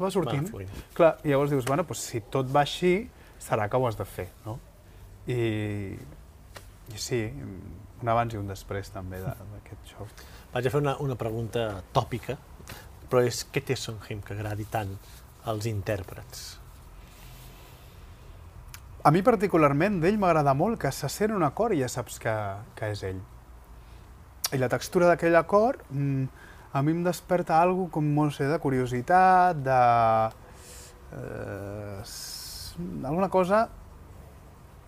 va 0.00 0.10
sortint. 0.10 0.48
Va. 0.50 0.64
Clar, 0.96 1.12
i 1.24 1.34
llavors 1.34 1.52
dius, 1.52 1.66
bueno, 1.68 1.84
doncs, 1.88 2.06
si 2.10 2.22
tot 2.32 2.48
va 2.54 2.64
així, 2.64 2.94
serà 3.42 3.68
que 3.68 3.78
ho 3.78 3.86
has 3.88 3.98
de 4.00 4.06
fer, 4.08 4.30
no? 4.46 4.56
I, 5.30 5.36
i 6.94 7.00
sí, 7.00 7.20
un 8.02 8.10
abans 8.12 8.34
i 8.34 8.40
un 8.40 8.48
després 8.48 8.90
també 8.92 9.20
d'aquest 9.22 9.92
show. 9.92 10.08
Vaig 10.54 10.66
a 10.66 10.72
fer 10.72 10.82
una, 10.82 10.96
una 11.04 11.16
pregunta 11.20 11.68
tòpica, 11.94 12.38
però 13.14 13.22
és 13.22 13.44
què 13.54 13.60
té 13.62 13.76
Sondheim 13.78 14.18
que 14.26 14.34
agradi 14.34 14.64
tant 14.66 14.88
als 15.46 15.68
intèrprets? 15.70 16.40
A 19.06 19.12
mi 19.14 19.20
particularment 19.22 20.00
d'ell 20.02 20.18
m'agrada 20.18 20.50
molt 20.58 20.80
que 20.82 20.90
se 20.90 21.06
sent 21.12 21.30
un 21.30 21.44
acord 21.46 21.76
i 21.76 21.84
ja 21.84 21.90
saps 21.92 22.18
que, 22.18 22.32
que 22.74 22.88
és 22.90 23.04
ell. 23.06 23.20
I 24.50 24.58
la 24.58 24.70
textura 24.72 25.12
d'aquell 25.12 25.38
acord 25.38 25.84
mm, 25.92 26.24
a 26.74 26.82
mi 26.82 26.96
em 26.96 27.04
desperta 27.06 27.60
algo 27.62 27.86
com, 27.94 28.08
no 28.16 28.26
sé, 28.34 28.48
de 28.50 28.58
curiositat, 28.58 29.62
de... 29.62 29.78
Eh, 31.14 32.02
alguna 33.06 33.30
cosa 33.30 33.68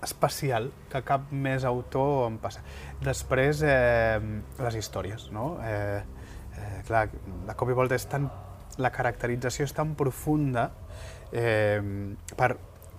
especial 0.03 0.73
que 0.91 1.05
cap 1.07 1.31
més 1.31 1.63
autor 1.63 2.27
em 2.27 2.43
passa. 2.43 2.67
Després, 3.07 3.63
eh, 3.63 4.19
les 4.67 4.83
històries, 4.83 5.31
no? 5.31 5.53
Eh, 5.63 6.16
clar, 6.87 7.09
de 7.47 7.57
cop 7.59 7.73
i 7.73 7.77
volta 7.79 7.99
és 7.99 8.07
tan... 8.11 8.31
La 8.83 8.91
caracterització 8.93 9.65
és 9.65 9.73
tan 9.73 9.95
profunda 9.97 10.67
eh, 11.33 11.81
per 12.37 12.49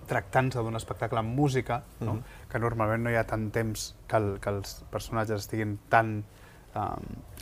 tractant-se 0.08 0.62
d'un 0.64 0.78
espectacle 0.78 1.20
amb 1.20 1.36
música, 1.36 1.82
no? 2.02 2.16
que 2.50 2.58
normalment 2.58 3.04
no 3.04 3.12
hi 3.12 3.18
ha 3.20 3.26
tant 3.28 3.44
temps 3.54 3.92
que, 4.08 4.18
el, 4.18 4.28
que 4.42 4.50
els 4.56 4.78
personatges 4.90 5.44
estiguin 5.44 5.76
tan 5.92 6.16
eh, 6.18 6.86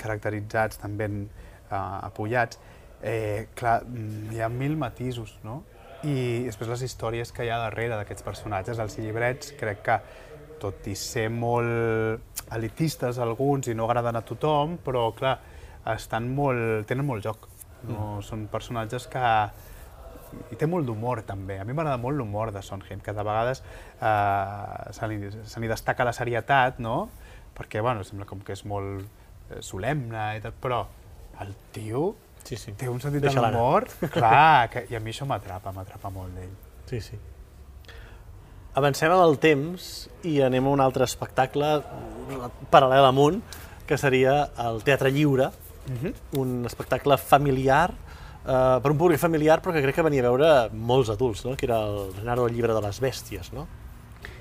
caracteritzats, 0.03 0.83
tan 0.83 0.99
ben 0.99 1.23
eh, 1.25 1.79
apoyats. 1.79 2.61
Eh, 3.01 3.49
clar, 3.57 3.79
mm, 3.87 4.35
hi 4.35 4.43
ha 4.43 4.51
mil 4.53 4.77
matisos, 4.81 5.39
no? 5.47 5.63
I 6.07 6.47
després 6.47 6.69
les 6.75 6.85
històries 6.91 7.33
que 7.33 7.47
hi 7.47 7.51
ha 7.51 7.61
darrere 7.63 7.97
d'aquests 7.97 8.25
personatges, 8.27 8.81
els 8.83 8.99
llibrets, 9.01 9.55
crec 9.59 9.83
que 9.87 10.01
tot 10.61 10.87
i 10.89 10.95
ser 10.99 11.29
molt 11.33 12.51
elitistes 12.57 13.19
alguns 13.21 13.69
i 13.69 13.75
no 13.77 13.87
agraden 13.87 14.17
a 14.17 14.25
tothom, 14.25 14.77
però 14.85 15.09
clar, 15.17 15.37
estan 15.95 16.29
molt, 16.35 16.87
tenen 16.91 17.07
molt 17.07 17.25
joc. 17.25 17.49
No, 17.87 18.17
Són 18.27 18.47
personatges 18.51 19.07
que... 19.13 19.23
I 20.53 20.57
té 20.59 20.67
molt 20.69 20.85
d'humor 20.89 21.23
també. 21.25 21.55
A 21.63 21.65
mi 21.65 21.73
m'agrada 21.73 21.97
molt 22.03 22.19
l'humor 22.19 22.51
de 22.53 22.61
Sondheim, 22.63 22.99
que 23.01 23.13
de 23.15 23.23
vegades 23.25 23.63
eh, 24.03 24.93
se, 24.93 25.07
li, 25.09 25.21
se 25.47 25.61
li 25.63 25.69
destaca 25.71 26.05
la 26.05 26.13
serietat, 26.13 26.81
no? 26.83 27.09
Perquè, 27.57 27.81
bueno, 27.81 28.03
sembla 28.05 28.27
com 28.29 28.43
que 28.45 28.53
és 28.57 28.65
molt 28.69 29.05
eh, 29.07 29.63
solemne 29.65 30.27
i 30.37 30.43
tot, 30.45 30.59
però 30.61 30.83
el 31.41 31.55
tio 31.73 32.09
Sí, 32.47 32.55
sí. 32.59 32.75
té 32.79 32.89
un 32.91 33.01
sentit 33.01 33.23
de 33.23 33.29
Deixa 33.31 33.41
l'anar. 33.41 33.57
l'humor, 33.59 33.87
clar, 34.17 34.69
que, 34.71 34.85
i 34.91 34.99
a 34.99 35.01
mi 35.01 35.15
això 35.15 35.25
m'atrapa, 35.31 35.73
m'atrapa 35.75 36.11
molt 36.15 36.35
d'ell. 36.37 36.53
Sí, 36.91 37.01
sí. 37.03 37.17
Avancem 38.77 39.11
amb 39.15 39.25
el 39.25 39.39
temps 39.41 39.87
i 40.29 40.35
anem 40.45 40.67
a 40.69 40.75
un 40.75 40.83
altre 40.85 41.07
espectacle 41.09 41.71
paral·lel 42.71 43.07
amunt, 43.09 43.41
que 43.89 43.97
seria 43.99 44.35
el 44.67 44.83
Teatre 44.85 45.11
Lliure, 45.15 45.49
un 46.37 46.65
espectacle 46.67 47.17
familiar, 47.19 47.93
eh, 48.47 48.79
per 48.83 48.91
un 48.91 48.99
públic 48.99 49.21
familiar, 49.23 49.61
però 49.63 49.75
que 49.75 49.83
crec 49.83 49.99
que 49.99 50.07
venia 50.07 50.25
a 50.25 50.29
veure 50.29 50.53
molts 50.73 51.11
adults, 51.11 51.45
no? 51.47 51.57
que 51.57 51.67
era 51.67 51.83
el 51.87 52.15
Renardo 52.17 52.47
el 52.47 52.55
llibre 52.55 52.75
de 52.75 52.83
les 52.83 53.01
bèsties. 53.03 53.53
No? 53.53 53.67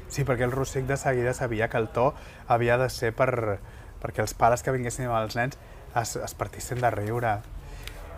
Sí, 0.08 0.24
perquè 0.24 0.46
el 0.46 0.54
Rossic 0.54 0.86
de 0.86 0.98
seguida 0.98 1.34
sabia 1.34 1.68
que 1.70 1.78
el 1.78 1.90
to 1.90 2.14
havia 2.48 2.78
de 2.78 2.90
ser 2.90 3.12
per, 3.18 3.60
perquè 4.02 4.24
els 4.24 4.34
pares 4.38 4.64
que 4.64 4.74
vinguessin 4.76 5.10
amb 5.10 5.18
els 5.20 5.36
nens 5.36 5.58
es, 5.96 6.16
es 6.16 6.36
partissin 6.38 6.82
de 6.82 6.92
riure. 6.94 7.38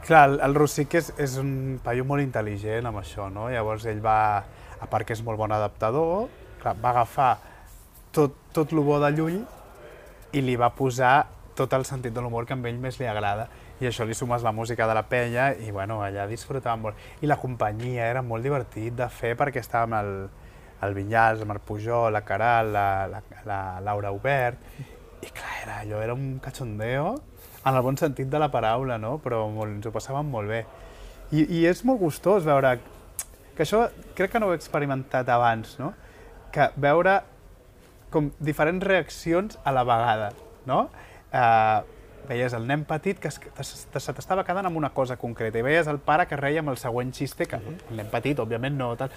Clar, 0.08 0.24
el, 0.30 0.40
el 0.44 0.56
Rossic 0.56 0.94
és, 1.00 1.12
és 1.20 1.38
un 1.42 1.80
paio 1.84 2.06
molt 2.08 2.24
intel·ligent 2.24 2.88
amb 2.88 3.02
això, 3.02 3.28
no? 3.34 3.50
Llavors 3.52 3.88
ell 3.90 4.00
va, 4.04 4.20
a 4.80 4.88
part 4.92 5.08
que 5.08 5.16
és 5.18 5.24
molt 5.26 5.40
bon 5.40 5.52
adaptador, 5.52 6.28
clar, 6.62 6.76
va 6.84 6.94
agafar 6.94 7.32
tot, 8.16 8.36
tot 8.56 8.72
el 8.74 8.84
bo 8.86 9.00
de 9.04 9.12
Llull 9.16 9.42
i 10.36 10.44
li 10.44 10.56
va 10.60 10.70
posar 10.76 11.16
tot 11.58 11.74
el 11.74 11.86
sentit 11.90 12.14
de 12.14 12.22
l'humor 12.22 12.46
que 12.46 12.56
a 12.56 12.60
ell 12.70 12.82
més 12.82 13.00
li 13.02 13.08
agrada. 13.10 13.48
I 13.82 13.90
això 13.90 14.06
li 14.06 14.16
sumes 14.18 14.44
la 14.46 14.54
música 14.54 14.88
de 14.88 14.94
la 14.98 15.04
penya 15.10 15.52
i, 15.54 15.72
bueno, 15.72 16.02
allà 16.06 16.28
disfrutàvem 16.30 16.86
molt. 16.88 17.08
I 17.22 17.30
la 17.30 17.40
companyia 17.42 18.06
era 18.08 18.22
molt 18.22 18.46
divertit 18.46 18.96
de 18.98 19.10
fer 19.10 19.36
perquè 19.38 19.64
estàvem 19.64 19.96
el, 19.98 20.12
el 20.86 20.98
Vinyals, 20.98 21.42
el 21.42 21.50
Marc 21.50 21.66
Pujol, 21.66 22.12
la 22.14 22.24
Caral, 22.26 22.72
la, 22.74 22.88
la, 23.10 23.24
la 23.46 23.60
Laura 23.82 24.14
Obert, 24.14 24.62
i 25.22 25.32
clar, 25.34 25.56
era, 25.64 25.80
allò 25.82 26.02
era 26.04 26.14
un 26.14 26.38
cachondeo, 26.44 27.16
en 27.66 27.76
el 27.76 27.82
bon 27.84 27.98
sentit 27.98 28.30
de 28.30 28.40
la 28.40 28.52
paraula, 28.54 29.00
no? 29.02 29.18
però 29.24 29.46
molt, 29.52 29.74
ens 29.74 29.88
ho 29.90 29.94
passàvem 29.94 30.30
molt 30.32 30.52
bé. 30.52 30.62
I, 31.34 31.44
I 31.60 31.66
és 31.68 31.82
molt 31.88 32.00
gustós 32.00 32.46
veure, 32.48 32.78
que 33.58 33.66
això 33.66 33.88
crec 34.16 34.32
que 34.36 34.40
no 34.40 34.52
ho 34.52 34.54
he 34.54 34.60
experimentat 34.60 35.28
abans, 35.34 35.76
no? 35.82 35.92
que 36.54 36.70
veure 36.78 37.20
com 38.14 38.30
diferents 38.40 38.86
reaccions 38.86 39.58
a 39.66 39.74
la 39.76 39.84
vegada, 39.84 40.30
no? 40.70 40.86
Eh, 41.32 41.98
veies 42.28 42.54
el 42.58 42.66
nen 42.68 42.84
petit 42.88 43.20
que 43.24 43.32
se 43.32 43.88
t'estava 43.94 44.44
quedant 44.48 44.68
amb 44.68 44.80
una 44.80 44.90
cosa 44.96 45.18
concreta 45.20 45.60
i 45.60 45.64
veies 45.66 45.88
el 45.88 46.00
pare 46.04 46.28
que 46.28 46.38
reia 46.40 46.60
amb 46.64 46.74
el 46.74 46.80
següent 46.80 47.14
xiste, 47.16 47.48
que 47.50 47.60
el 47.60 47.78
nen 47.96 48.10
petit, 48.12 48.40
òbviament, 48.44 48.76
no 48.78 48.92
tal. 49.00 49.14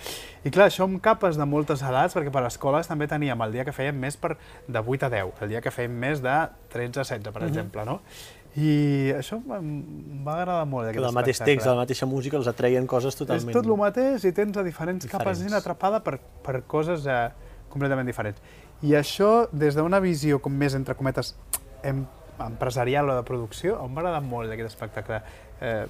I 0.47 0.53
clar, 0.55 0.69
això 0.71 0.87
amb 0.87 1.01
capes 1.03 1.39
de 1.41 1.47
moltes 1.49 1.83
edats, 1.83 2.15
perquè 2.17 2.33
per 2.35 2.45
escoles 2.47 2.91
també 2.91 3.09
teníem 3.11 3.43
el 3.47 3.57
dia 3.57 3.67
que 3.67 3.75
fèiem 3.75 3.99
més 3.99 4.19
per, 4.21 4.37
de 4.69 4.83
8 4.83 5.09
a 5.09 5.15
10, 5.17 5.33
el 5.47 5.57
dia 5.57 5.65
que 5.65 5.75
fèiem 5.75 5.97
més 6.07 6.23
de 6.23 6.37
13 6.71 7.03
a 7.03 7.09
16, 7.09 7.35
per 7.35 7.49
exemple, 7.49 7.87
no? 7.89 8.01
I 8.59 9.13
això 9.15 9.39
em 9.39 9.69
va 10.27 10.41
agradar 10.41 10.65
molt, 10.67 10.89
Que 10.89 10.97
aquest 10.97 11.07
del 11.07 11.15
mateix 11.15 11.39
text, 11.39 11.67
de 11.67 11.71
la 11.71 11.85
mateixa 11.85 12.07
música, 12.11 12.37
els 12.37 12.49
atreien 12.51 12.87
coses 12.91 13.15
totalment... 13.15 13.53
És 13.53 13.55
tot 13.55 13.69
el 13.69 13.79
mateix 13.79 14.27
i 14.27 14.33
tens 14.35 14.59
a 14.59 14.65
diferents, 14.67 15.07
capes 15.07 15.39
Diferents. 15.39 15.45
gent 15.45 15.59
atrapada 15.61 16.01
per, 16.03 16.17
per 16.43 16.65
coses 16.67 17.07
eh, 17.07 17.29
completament 17.71 18.11
diferents. 18.11 18.43
I 18.83 18.97
això, 18.99 19.47
des 19.53 19.77
d'una 19.79 20.01
visió 20.03 20.41
com 20.43 20.55
més, 20.57 20.75
entre 20.75 20.97
cometes, 20.99 21.35
em, 21.83 22.05
empresarial 22.41 23.11
o 23.11 23.16
de 23.16 23.24
producció, 23.26 23.76
em 23.85 23.95
va 23.95 24.03
agradar 24.05 24.22
molt 24.24 24.53
aquest 24.53 24.72
espectacle. 24.72 25.20
Eh, 25.61 25.87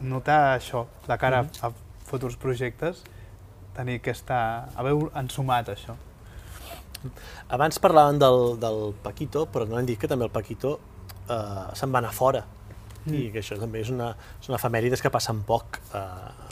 notar 0.00 0.56
això 0.58 0.86
de 1.06 1.16
cara 1.18 1.42
Mhm. 1.42 1.50
a, 1.62 1.66
a 1.68 1.72
futurs 2.06 2.36
projectes, 2.36 3.02
tenir 3.74 4.00
aquesta... 4.00 4.68
haver 4.76 4.94
ensumat 5.14 5.68
això. 5.68 5.94
Abans 7.48 7.78
parlàvem 7.78 8.18
del, 8.18 8.58
del 8.58 8.94
Paquito, 9.02 9.46
però 9.52 9.66
no 9.68 9.78
hem 9.78 9.86
dit 9.86 9.98
que 10.00 10.08
també 10.08 10.24
el 10.26 10.32
Paquito 10.34 10.78
eh, 11.28 11.66
se'n 11.74 11.92
va 11.92 11.98
anar 12.02 12.12
fora. 12.12 12.44
Mm. 13.06 13.14
I 13.14 13.30
que 13.30 13.38
això 13.38 13.58
també 13.60 13.80
és 13.84 13.90
una, 13.90 14.16
és 14.40 14.48
una 14.50 14.58
efemèrides 14.58 15.02
que 15.02 15.12
passen 15.14 15.44
poc 15.46 15.78
eh, 15.94 16.00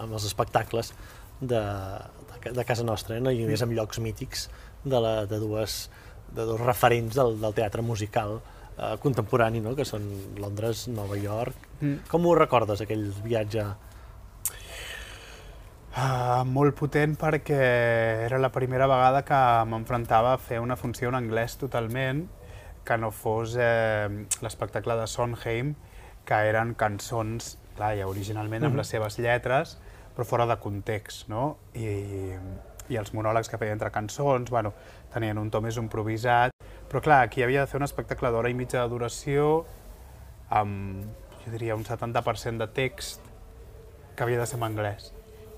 amb 0.05 0.13
els 0.13 0.27
espectacles 0.29 0.93
de, 1.41 1.59
de, 1.59 2.53
de 2.55 2.65
casa 2.65 2.85
nostra, 2.87 3.17
eh? 3.17 3.21
no? 3.25 3.33
i 3.35 3.43
més 3.49 3.63
amb 3.63 3.75
llocs 3.75 3.99
mítics 3.99 4.49
de, 4.85 5.01
la, 5.01 5.15
de, 5.27 5.41
dues, 5.43 5.89
de 6.31 6.47
dos 6.47 6.61
referents 6.61 7.17
del, 7.17 7.41
del 7.41 7.57
teatre 7.57 7.83
musical 7.83 8.37
eh, 8.39 8.54
contemporani, 9.01 9.61
no? 9.61 9.75
que 9.79 9.85
són 9.87 10.07
Londres, 10.41 10.89
Nova 10.89 11.17
York. 11.17 11.55
Mm. 11.81 12.01
Com 12.11 12.27
ho 12.27 12.35
recordes, 12.35 12.81
aquell 12.83 13.07
viatge? 13.25 13.65
Uh, 15.95 16.43
molt 16.51 16.75
potent 16.75 17.13
perquè 17.15 17.59
era 18.27 18.41
la 18.43 18.51
primera 18.51 18.89
vegada 18.91 19.21
que 19.23 19.41
m'enfrontava 19.71 20.33
a 20.35 20.41
fer 20.43 20.59
una 20.59 20.75
funció 20.75 21.13
en 21.13 21.21
anglès 21.21 21.55
totalment, 21.61 22.25
que 22.85 22.97
no 22.99 23.13
fos 23.15 23.55
eh, 23.57 24.09
l'espectacle 24.43 24.97
de 24.99 25.07
Sondheim, 25.09 25.71
que 26.27 26.41
eren 26.51 26.75
cançons, 26.77 27.55
clar, 27.79 27.95
ja 27.97 28.09
originalment 28.11 28.65
amb 28.67 28.75
Mhm. 28.75 28.79
les 28.83 28.89
seves 28.91 29.19
lletres, 29.23 29.79
però 30.17 30.25
fora 30.27 30.47
de 30.47 30.57
context, 30.59 31.29
no? 31.29 31.57
I, 31.75 32.35
i 32.91 32.97
els 32.97 33.15
monòlegs 33.15 33.49
que 33.49 33.57
feia 33.59 33.73
entre 33.73 33.91
cançons, 33.91 34.51
bueno, 34.51 34.75
tenien 35.15 35.39
un 35.39 35.49
to 35.51 35.61
més 35.63 35.77
improvisat, 35.77 36.51
però 36.95 37.03
clar, 37.03 37.25
aquí 37.27 37.43
havia 37.43 37.65
de 37.65 37.67
fer 37.67 37.81
un 37.81 37.85
espectacle 37.89 38.31
d'hora 38.31 38.47
i 38.53 38.55
mitja 38.55 38.85
de 38.85 38.89
duració, 38.93 39.65
amb, 40.55 41.03
jo 41.43 41.51
diria, 41.51 41.75
un 41.75 41.83
70% 41.83 42.63
de 42.63 42.69
text, 42.71 43.25
que 44.15 44.23
havia 44.23 44.39
de 44.39 44.47
ser 44.47 44.61
en 44.61 44.69
anglès. 44.69 45.09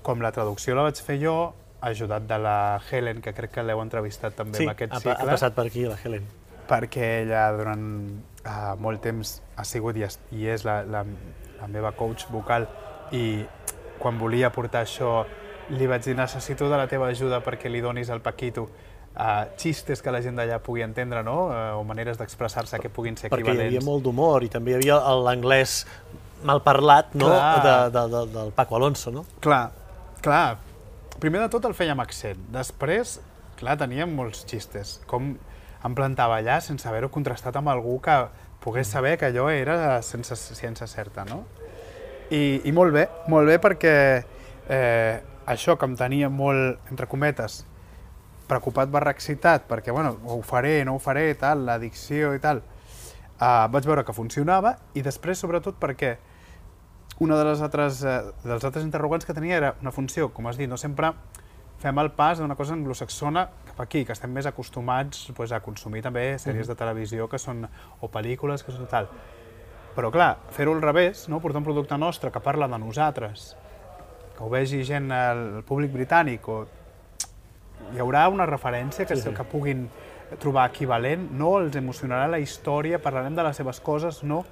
Com 0.01 0.23
la 0.25 0.31
traducció 0.33 0.73
la 0.73 0.87
vaig 0.87 0.97
fer 1.05 1.19
jo, 1.21 1.35
ajudat 1.85 2.25
de 2.25 2.39
la 2.41 2.55
Helen, 2.89 3.21
que 3.21 3.35
crec 3.37 3.53
que 3.53 3.61
l'heu 3.61 3.83
entrevistat 3.83 4.33
també 4.33 4.57
sí, 4.57 4.65
en 4.65 4.73
aquest 4.73 4.95
cicle, 4.97 5.13
pa- 5.13 5.21
ha 5.21 5.29
passat 5.29 5.53
per 5.53 5.67
aquí, 5.69 5.85
la 5.85 5.99
Helen. 6.01 6.25
perquè 6.67 7.11
ella 7.21 7.45
durant 7.53 7.83
uh, 8.43 8.73
molt 8.81 8.99
temps 9.05 9.37
ha 9.55 9.63
sigut 9.63 9.95
i 10.01 10.07
és, 10.09 10.17
i 10.33 10.49
és 10.51 10.65
la, 10.65 10.81
la, 10.83 11.05
la 11.61 11.67
meva 11.71 11.93
coach 11.95 12.25
vocal 12.33 12.65
i 13.15 13.45
quan 14.01 14.17
volia 14.19 14.49
portar 14.51 14.81
això 14.83 15.21
li 15.69 15.87
vaig 15.87 16.03
dir 16.03 16.17
necessito 16.17 16.67
de 16.67 16.81
la 16.81 16.89
teva 16.91 17.07
ajuda 17.13 17.39
perquè 17.45 17.69
li 17.71 17.79
donis 17.85 18.09
al 18.09 18.19
Paquito 18.25 18.65
uh, 19.17 19.47
xistes 19.57 20.01
que 20.01 20.13
la 20.13 20.21
gent 20.21 20.37
d'allà 20.37 20.59
pugui 20.63 20.85
entendre, 20.85 21.23
no? 21.25 21.49
Uh, 21.49 21.79
o 21.79 21.83
maneres 21.87 22.19
d'expressar-se 22.19 22.79
que 22.79 22.89
puguin 22.93 23.17
ser 23.17 23.31
Perquè 23.31 23.43
hi 23.43 23.49
equivalents. 23.49 23.73
havia 23.73 23.85
molt 23.85 24.05
d'humor 24.05 24.45
i 24.45 24.51
també 24.53 24.75
hi 24.75 24.79
havia 24.79 24.99
l'anglès 25.25 25.81
mal 26.45 26.61
parlat 26.61 27.15
no? 27.17 27.29
De, 27.31 27.75
de, 27.93 28.05
de, 28.13 28.23
del 28.35 28.51
Paco 28.55 28.77
Alonso, 28.77 29.11
no? 29.11 29.25
Clar, 29.41 29.71
clar. 30.21 30.57
Primer 31.17 31.41
de 31.41 31.49
tot 31.49 31.65
el 31.65 31.73
amb 31.89 32.01
accent. 32.01 32.37
Després, 32.53 33.19
clar, 33.57 33.77
teníem 33.77 34.13
molts 34.13 34.45
xistes. 34.45 34.99
Com 35.09 35.33
em 35.85 35.95
plantava 35.95 36.37
allà 36.37 36.59
sense 36.61 36.87
haver-ho 36.87 37.09
contrastat 37.09 37.55
amb 37.57 37.69
algú 37.69 37.99
que 38.01 38.17
pogués 38.61 38.89
saber 38.89 39.17
que 39.17 39.29
allò 39.29 39.47
era 39.49 40.01
sense 40.01 40.35
ciència 40.35 40.87
certa, 40.87 41.25
no? 41.25 41.43
I, 42.29 42.61
i 42.67 42.71
molt 42.75 42.93
bé, 42.93 43.07
molt 43.31 43.47
bé 43.47 43.55
perquè 43.63 43.95
eh, 44.67 45.19
això 45.47 45.77
que 45.79 45.87
em 45.87 45.95
tenia 45.95 46.29
molt, 46.29 46.81
entre 46.91 47.07
cometes, 47.07 47.61
preocupat 48.47 48.89
barra 48.91 49.11
excitat, 49.11 49.67
perquè, 49.67 49.91
bueno, 49.91 50.15
ho 50.25 50.41
faré, 50.41 50.79
no 50.85 50.95
ho 50.95 50.99
faré, 51.03 51.29
tal, 51.39 51.65
l'addicció 51.67 52.33
i 52.35 52.41
tal, 52.43 52.63
eh, 53.39 53.67
vaig 53.73 53.85
veure 53.85 54.05
que 54.07 54.15
funcionava 54.15 54.77
i 54.95 55.03
després, 55.05 55.39
sobretot, 55.39 55.77
perquè 55.79 56.15
una 57.19 57.37
de 57.37 57.45
les 57.49 57.61
altres, 57.61 58.03
eh, 58.03 58.21
dels 58.43 58.63
altres 58.63 58.85
interrogants 58.85 59.25
que 59.25 59.33
tenia 59.33 59.57
era 59.57 59.75
una 59.81 59.91
funció, 59.91 60.29
com 60.33 60.47
has 60.47 60.57
dit, 60.57 60.69
no 60.69 60.77
sempre 60.77 61.13
fem 61.81 61.97
el 62.01 62.11
pas 62.17 62.39
d'una 62.39 62.55
cosa 62.57 62.73
anglosaxona 62.73 63.47
cap 63.67 63.81
aquí, 63.81 64.03
que 64.05 64.13
estem 64.13 64.31
més 64.33 64.47
acostumats 64.49 65.27
pues, 65.37 65.51
a 65.53 65.61
consumir 65.61 66.01
també 66.05 66.31
sèries 66.41 66.69
de 66.69 66.75
televisió 66.75 67.27
que 67.29 67.39
són, 67.41 67.67
o 68.01 68.09
pel·lícules 68.09 68.65
que 68.65 68.73
són 68.73 68.89
tal. 68.89 69.09
Però 69.97 70.11
clar, 70.13 70.35
fer-ho 70.53 70.73
al 70.77 70.81
revés, 70.81 71.25
no? 71.29 71.39
portar 71.41 71.61
un 71.61 71.65
producte 71.65 71.97
nostre 71.97 72.31
que 72.31 72.41
parla 72.41 72.67
de 72.69 72.77
nosaltres, 72.81 73.55
que 74.37 74.43
ho 74.45 74.49
vegi 74.49 74.83
gent, 74.85 75.09
el 75.11 75.63
públic 75.65 75.93
britànic, 75.93 76.49
o 76.49 76.67
hi 77.93 78.01
haurà 78.03 78.27
una 78.29 78.45
referència 78.45 79.05
que, 79.05 79.15
Sí, 79.15 79.29
sí, 79.29 79.33
que 79.35 79.45
puguin 79.47 79.87
trobar 80.41 80.67
equivalent, 80.69 81.29
no 81.39 81.55
els 81.61 81.75
emocionarà 81.79 82.27
la 82.27 82.39
història, 82.43 82.99
parlarem 82.99 83.35
de 83.37 83.45
les 83.47 83.59
seves 83.61 83.79
coses, 83.79 84.23
no? 84.23 84.43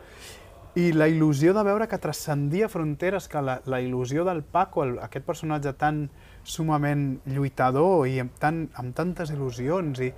I 0.76 0.92
la 0.92 1.08
il·lusió 1.08 1.54
de 1.56 1.64
veure 1.64 1.88
que 1.88 2.00
transcendia 2.04 2.68
fronteres, 2.72 3.30
que 3.32 3.42
la, 3.42 3.62
la 3.66 3.80
il·lusió 3.84 4.26
del 4.28 4.42
Paco, 4.44 4.84
el, 4.84 4.98
aquest 5.04 5.26
personatge 5.28 5.72
tan 5.80 6.10
sumament 6.44 7.22
lluitador 7.26 8.08
i 8.12 8.20
amb, 8.24 8.36
tan, 8.40 8.66
amb 8.76 8.96
tantes 8.96 9.32
il·lusions, 9.32 10.02
i 10.04 10.12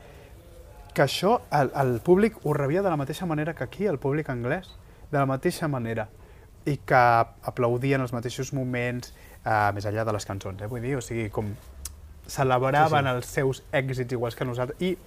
que 0.98 1.06
això 1.06 1.36
el, 1.54 1.70
el 1.78 2.00
públic 2.02 2.40
ho 2.44 2.56
rebia 2.58 2.82
de 2.82 2.90
la 2.90 2.98
mateixa 2.98 3.30
manera 3.30 3.54
que 3.54 3.66
aquí, 3.66 3.86
el 3.86 4.00
públic 4.02 4.30
anglès, 4.34 4.72
de 5.12 5.20
la 5.20 5.28
mateixa 5.30 5.70
manera, 5.70 6.08
i 6.66 6.80
que 6.84 7.02
aplaudien 7.52 8.02
els 8.02 8.14
mateixos 8.14 8.52
moments, 8.54 9.14
eh, 9.46 9.72
més 9.78 9.86
enllà 9.86 10.04
de 10.08 10.16
les 10.18 10.26
cançons, 10.26 10.62
eh, 10.62 10.68
vull 10.68 10.82
dir, 10.82 10.98
o 10.98 11.04
sigui, 11.06 11.30
com 11.30 11.54
celebraven 12.28 13.06
Sí, 13.06 13.10
sí. 13.10 13.16
els 13.16 13.26
seus 13.26 13.64
èxits 13.72 14.14
iguals 14.14 14.36
que 14.36 14.46
nosaltres, 14.46 14.82
i 14.82 14.98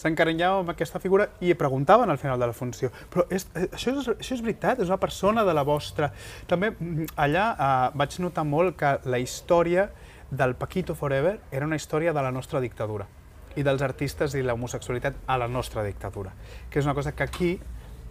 s'encarinyaven 0.00 0.62
amb 0.62 0.72
aquesta 0.72 1.00
figura 1.00 1.28
i 1.44 1.52
preguntaven 1.54 2.10
al 2.10 2.18
final 2.18 2.40
de 2.40 2.48
la 2.48 2.56
funció 2.56 2.88
però 3.12 3.26
és, 3.28 3.46
eh, 3.54 3.66
això, 3.68 3.92
és, 3.92 4.08
això 4.14 4.36
és 4.38 4.42
veritat, 4.44 4.80
és 4.80 4.88
una 4.88 5.00
persona 5.00 5.44
de 5.44 5.54
la 5.54 5.64
vostra. 5.66 6.10
També 6.48 6.70
mm, 6.72 7.10
allà 7.20 7.46
eh, 7.52 7.98
vaig 8.00 8.16
notar 8.24 8.46
molt 8.48 8.78
que 8.80 8.96
la 9.04 9.20
història 9.20 9.90
del 10.30 10.54
Paquito 10.54 10.94
Forever 10.94 11.40
era 11.50 11.66
una 11.66 11.76
història 11.76 12.14
de 12.14 12.22
la 12.22 12.30
nostra 12.30 12.60
dictadura 12.60 13.08
i 13.58 13.64
dels 13.66 13.82
artistes 13.82 14.36
i 14.38 14.44
l'homosexualitat 14.46 15.16
a 15.26 15.36
la 15.36 15.48
nostra 15.50 15.82
dictadura, 15.82 16.32
que 16.70 16.78
és 16.78 16.86
una 16.86 16.94
cosa 16.94 17.12
que 17.12 17.26
aquí 17.26 17.58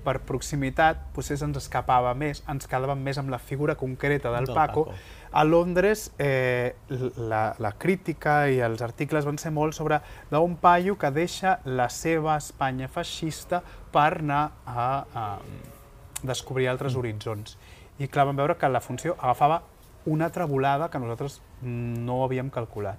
per 0.04 0.20
proximitat, 0.28 1.02
potser 1.16 1.38
se'ns 1.40 1.58
escapava 1.60 2.14
més, 2.18 2.44
ens 2.50 2.68
quedàvem 2.70 3.02
més 3.04 3.20
amb 3.20 3.32
la 3.34 3.40
figura 3.40 3.76
concreta 3.80 4.32
del, 4.32 4.48
Del 4.48 4.56
Paco. 4.56 4.86
Paco. 4.90 4.98
A 5.32 5.44
Londres, 5.44 6.12
eh, 6.18 6.76
la, 7.18 7.54
la 7.60 7.72
crítica 7.78 8.48
i 8.50 8.60
els 8.66 8.82
articles 8.82 9.26
van 9.28 9.38
ser 9.38 9.52
molt 9.54 9.76
sobre 9.78 10.00
d'un 10.32 10.56
paio 10.58 10.98
que 10.98 11.12
deixa 11.14 11.60
la 11.66 11.86
seva 11.94 12.36
Espanya 12.42 12.88
feixista 12.90 13.62
per 13.94 14.20
anar 14.24 14.42
a, 14.66 14.88
a 15.14 15.26
descobrir 16.24 16.68
altres 16.68 16.96
Mm. 16.96 17.00
horitzons. 17.00 17.58
I 18.00 18.08
clar, 18.08 18.26
vam 18.26 18.36
veure 18.40 18.58
que 18.58 18.70
la 18.70 18.82
funció 18.82 19.16
agafava 19.20 19.62
una 20.06 20.26
altra 20.26 20.46
volada 20.46 20.90
que 20.90 20.98
nosaltres 21.00 21.42
no 21.62 22.24
havíem 22.24 22.50
calculat. 22.50 22.98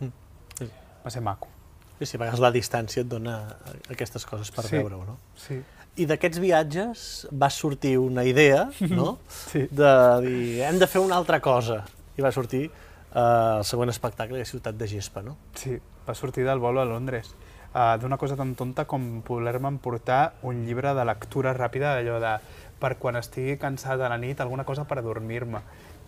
Mm. 0.00 0.12
Sí. 0.58 0.70
Va 1.04 1.10
ser 1.10 1.22
maco. 1.22 1.48
Sí, 1.98 2.06
sí, 2.06 2.16
a 2.16 2.20
vegades 2.20 2.40
la 2.40 2.50
distància 2.52 3.02
et 3.02 3.08
dona 3.08 3.56
aquestes 3.90 4.24
coses 4.26 4.50
per 4.50 4.64
Sí. 4.64 4.76
veure-ho, 4.76 5.04
no? 5.04 5.18
Sí. 5.36 5.62
I 6.00 6.06
d'aquests 6.08 6.40
viatges 6.40 7.00
va 7.36 7.50
sortir 7.52 7.96
una 8.00 8.24
idea, 8.24 8.68
no?, 8.88 9.18
Sí. 9.50 9.66
de 9.70 9.90
dir, 10.24 10.62
hem 10.64 10.78
de 10.80 10.86
fer 10.88 11.02
una 11.04 11.18
altra 11.20 11.40
cosa. 11.44 11.82
I 12.16 12.24
va 12.24 12.32
sortir 12.32 12.64
eh, 12.68 13.58
el 13.58 13.64
següent 13.68 13.92
espectacle 13.92 14.38
de 14.40 14.46
Ciutat 14.48 14.78
de 14.80 14.88
Gespa, 14.88 15.22
no? 15.26 15.36
Sí, 15.58 15.76
va 16.08 16.14
sortir 16.16 16.46
del 16.48 16.62
vol 16.62 16.78
a 16.80 16.86
Londres. 16.88 17.34
Uh, 17.70 17.94
D'una 18.02 18.16
cosa 18.18 18.34
tan 18.34 18.56
tonta 18.58 18.82
com 18.90 19.20
poder-me 19.22 19.68
emportar 19.70 20.32
un 20.42 20.64
llibre 20.66 20.90
de 20.96 21.04
lectura 21.06 21.52
ràpida, 21.54 21.92
allò 22.00 22.16
de 22.18 22.32
per 22.80 22.96
quan 22.98 23.14
estigui 23.20 23.58
cansat 23.62 24.00
a 24.00 24.08
la 24.10 24.16
nit, 24.18 24.40
alguna 24.42 24.64
cosa 24.66 24.82
per 24.90 25.02
dormir-me. 25.06 25.60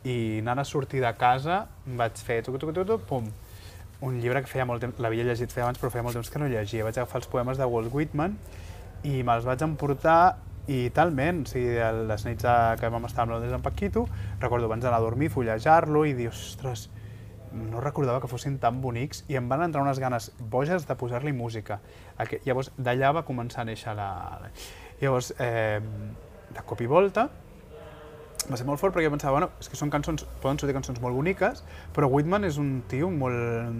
I 0.08 0.40
anant 0.40 0.58
a 0.58 0.64
sortir 0.66 0.98
de 1.04 1.12
casa, 1.14 1.66
vaig 1.86 2.18
fer 2.18 2.40
tuc, 2.42 2.56
tuc, 2.58 2.72
tuc, 2.74 2.88
tuc, 2.88 3.04
pum, 3.06 3.28
un 4.02 4.16
llibre 4.18 4.42
que 4.42 4.50
feia 4.50 4.64
molt 4.66 4.82
temps, 4.82 4.98
l'havia 4.98 5.22
llegit 5.28 5.52
feia 5.54 5.68
abans, 5.68 5.78
però 5.78 5.92
feia 5.94 6.02
molt 6.02 6.18
temps 6.18 6.32
que 6.32 6.40
no 6.42 6.48
llegia. 6.50 6.82
Vaig 6.82 6.98
agafar 6.98 7.20
els 7.22 7.30
poemes 7.30 7.60
de 7.60 7.68
Walt 7.70 7.94
Whitman 7.94 8.34
i 9.08 9.22
me'ls 9.26 9.44
vaig 9.48 9.62
emportar 9.66 10.36
i 10.70 10.90
talment, 10.94 11.42
o 11.42 11.50
sigui, 11.50 11.74
les 12.06 12.24
nits 12.28 12.46
que 12.78 12.88
vam 12.94 13.04
estar 13.08 13.24
amb 13.24 13.32
Londres 13.34 13.52
en 13.52 13.62
Paquito, 13.64 14.04
recordo 14.40 14.66
abans 14.70 14.84
d'anar 14.84 15.00
a 15.00 15.02
dormir, 15.02 15.28
fullejar-lo 15.34 16.04
i 16.06 16.12
dir, 16.14 16.28
ostres, 16.30 16.88
no 17.52 17.80
recordava 17.82 18.20
que 18.22 18.30
fossin 18.30 18.58
tan 18.62 18.78
bonics 18.80 19.24
i 19.28 19.36
em 19.36 19.48
van 19.50 19.60
entrar 19.66 19.82
unes 19.82 19.98
ganes 20.00 20.30
boges 20.38 20.86
de 20.88 20.94
posar-li 20.96 21.32
música. 21.36 21.80
Aqu- 22.16 22.38
Llavors, 22.46 22.70
d'allà 22.78 23.10
va 23.12 23.24
començar 23.28 23.62
a 23.62 23.68
néixer 23.68 23.92
la... 23.98 24.08
Llavors, 25.02 25.34
eh, 25.42 25.80
de 26.54 26.62
cop 26.64 26.80
i 26.80 26.86
volta, 26.86 27.26
va 28.50 28.56
ser 28.58 28.64
molt 28.66 28.80
fort 28.80 28.94
perquè 28.94 29.10
pensava, 29.10 29.36
bueno, 29.36 29.50
és 29.62 29.68
que 29.70 29.76
són 29.78 29.90
cançons, 29.90 30.24
poden 30.42 30.58
sortir 30.58 30.74
cançons 30.74 30.98
molt 31.02 31.14
boniques, 31.14 31.60
però 31.94 32.08
Whitman 32.10 32.46
és 32.48 32.56
un 32.58 32.82
tio 32.90 33.10
molt, 33.10 33.76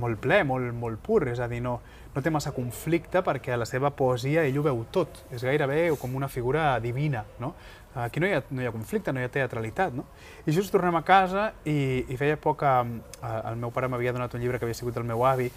molt 0.00 0.18
ple, 0.20 0.42
molt, 0.44 0.72
molt 0.76 1.00
pur, 1.04 1.22
és 1.30 1.40
a 1.40 1.46
dir, 1.48 1.62
no, 1.64 1.78
no 2.14 2.22
té 2.22 2.30
massa 2.30 2.52
conflicte 2.52 3.22
perquè 3.24 3.54
a 3.54 3.60
la 3.60 3.68
seva 3.68 3.90
poesia 3.96 4.44
ell 4.44 4.58
ho 4.60 4.64
veu 4.66 4.82
tot, 4.92 5.22
és 5.32 5.44
gairebé 5.44 5.86
com 6.00 6.14
una 6.16 6.28
figura 6.28 6.74
divina, 6.80 7.24
no? 7.40 7.54
Aquí 7.94 8.20
no 8.20 8.28
hi 8.28 8.32
ha, 8.32 8.42
no 8.50 8.62
hi 8.62 8.66
ha 8.68 8.72
conflicte, 8.72 9.12
no 9.12 9.20
hi 9.20 9.26
ha 9.28 9.32
teatralitat, 9.32 9.92
no? 9.96 10.06
I 10.46 10.52
just 10.56 10.72
tornem 10.72 10.96
a 10.96 11.02
casa 11.04 11.50
i, 11.68 12.04
i 12.08 12.16
feia 12.20 12.38
poc 12.40 12.62
que 12.62 12.70
eh, 12.72 13.32
el 13.50 13.58
meu 13.60 13.72
pare 13.72 13.90
m'havia 13.92 14.14
donat 14.16 14.32
un 14.36 14.40
llibre 14.40 14.60
que 14.60 14.68
havia 14.68 14.78
sigut 14.78 14.96
el 14.96 15.04
meu 15.08 15.24
avi, 15.28 15.50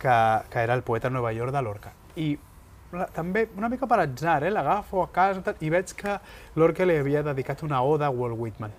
que, 0.00 0.16
que 0.50 0.64
era 0.64 0.74
el 0.74 0.82
poeta 0.82 1.10
Nova 1.10 1.32
York 1.36 1.52
de 1.52 1.62
Lorca. 1.62 1.92
I 2.16 2.30
la, 2.92 3.08
també 3.12 3.46
una 3.56 3.68
mica 3.72 3.88
per 3.88 4.00
atzar, 4.02 4.40
eh? 4.44 4.52
l'agafo 4.52 5.02
a 5.04 5.10
casa 5.12 5.54
i 5.60 5.70
veig 5.72 5.92
que 5.96 6.16
Lorca 6.60 6.88
li 6.88 6.96
havia 7.00 7.22
dedicat 7.24 7.62
una 7.64 7.82
oda 7.84 8.08
a 8.08 8.14
Walt 8.14 8.38
Whitman. 8.38 8.72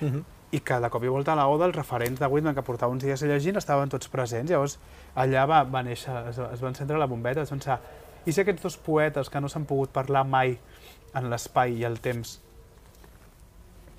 Uh 0.00 0.08
-huh. 0.08 0.22
I 0.52 0.60
que 0.60 0.78
de 0.84 0.90
cop 0.92 1.04
i 1.04 1.08
volta 1.08 1.32
a 1.32 1.38
la 1.38 1.48
oda 1.48 1.64
els 1.64 1.76
referents 1.76 2.20
de 2.20 2.28
Whitman 2.28 2.54
que 2.54 2.64
portava 2.66 2.92
uns 2.92 3.04
dies 3.04 3.22
llegint 3.24 3.56
estaven 3.56 3.88
tots 3.92 4.10
presents. 4.12 4.50
Llavors 4.52 4.78
allà 5.16 5.46
va, 5.48 5.62
va 5.64 5.82
néixer, 5.86 6.12
es, 6.28 6.38
es 6.38 6.62
va 6.62 6.68
encendre 6.68 7.00
la 7.00 7.08
bombeta, 7.08 7.40
es 7.40 7.48
va 7.48 7.56
pensar, 7.56 7.78
i 8.26 8.32
si 8.32 8.42
aquests 8.42 8.62
dos 8.62 8.76
poetes 8.76 9.30
que 9.32 9.40
no 9.40 9.48
s'han 9.48 9.64
pogut 9.66 9.90
parlar 9.94 10.26
mai 10.28 10.58
en 11.16 11.30
l'espai 11.32 11.78
i 11.80 11.86
el 11.88 11.98
temps 12.04 12.36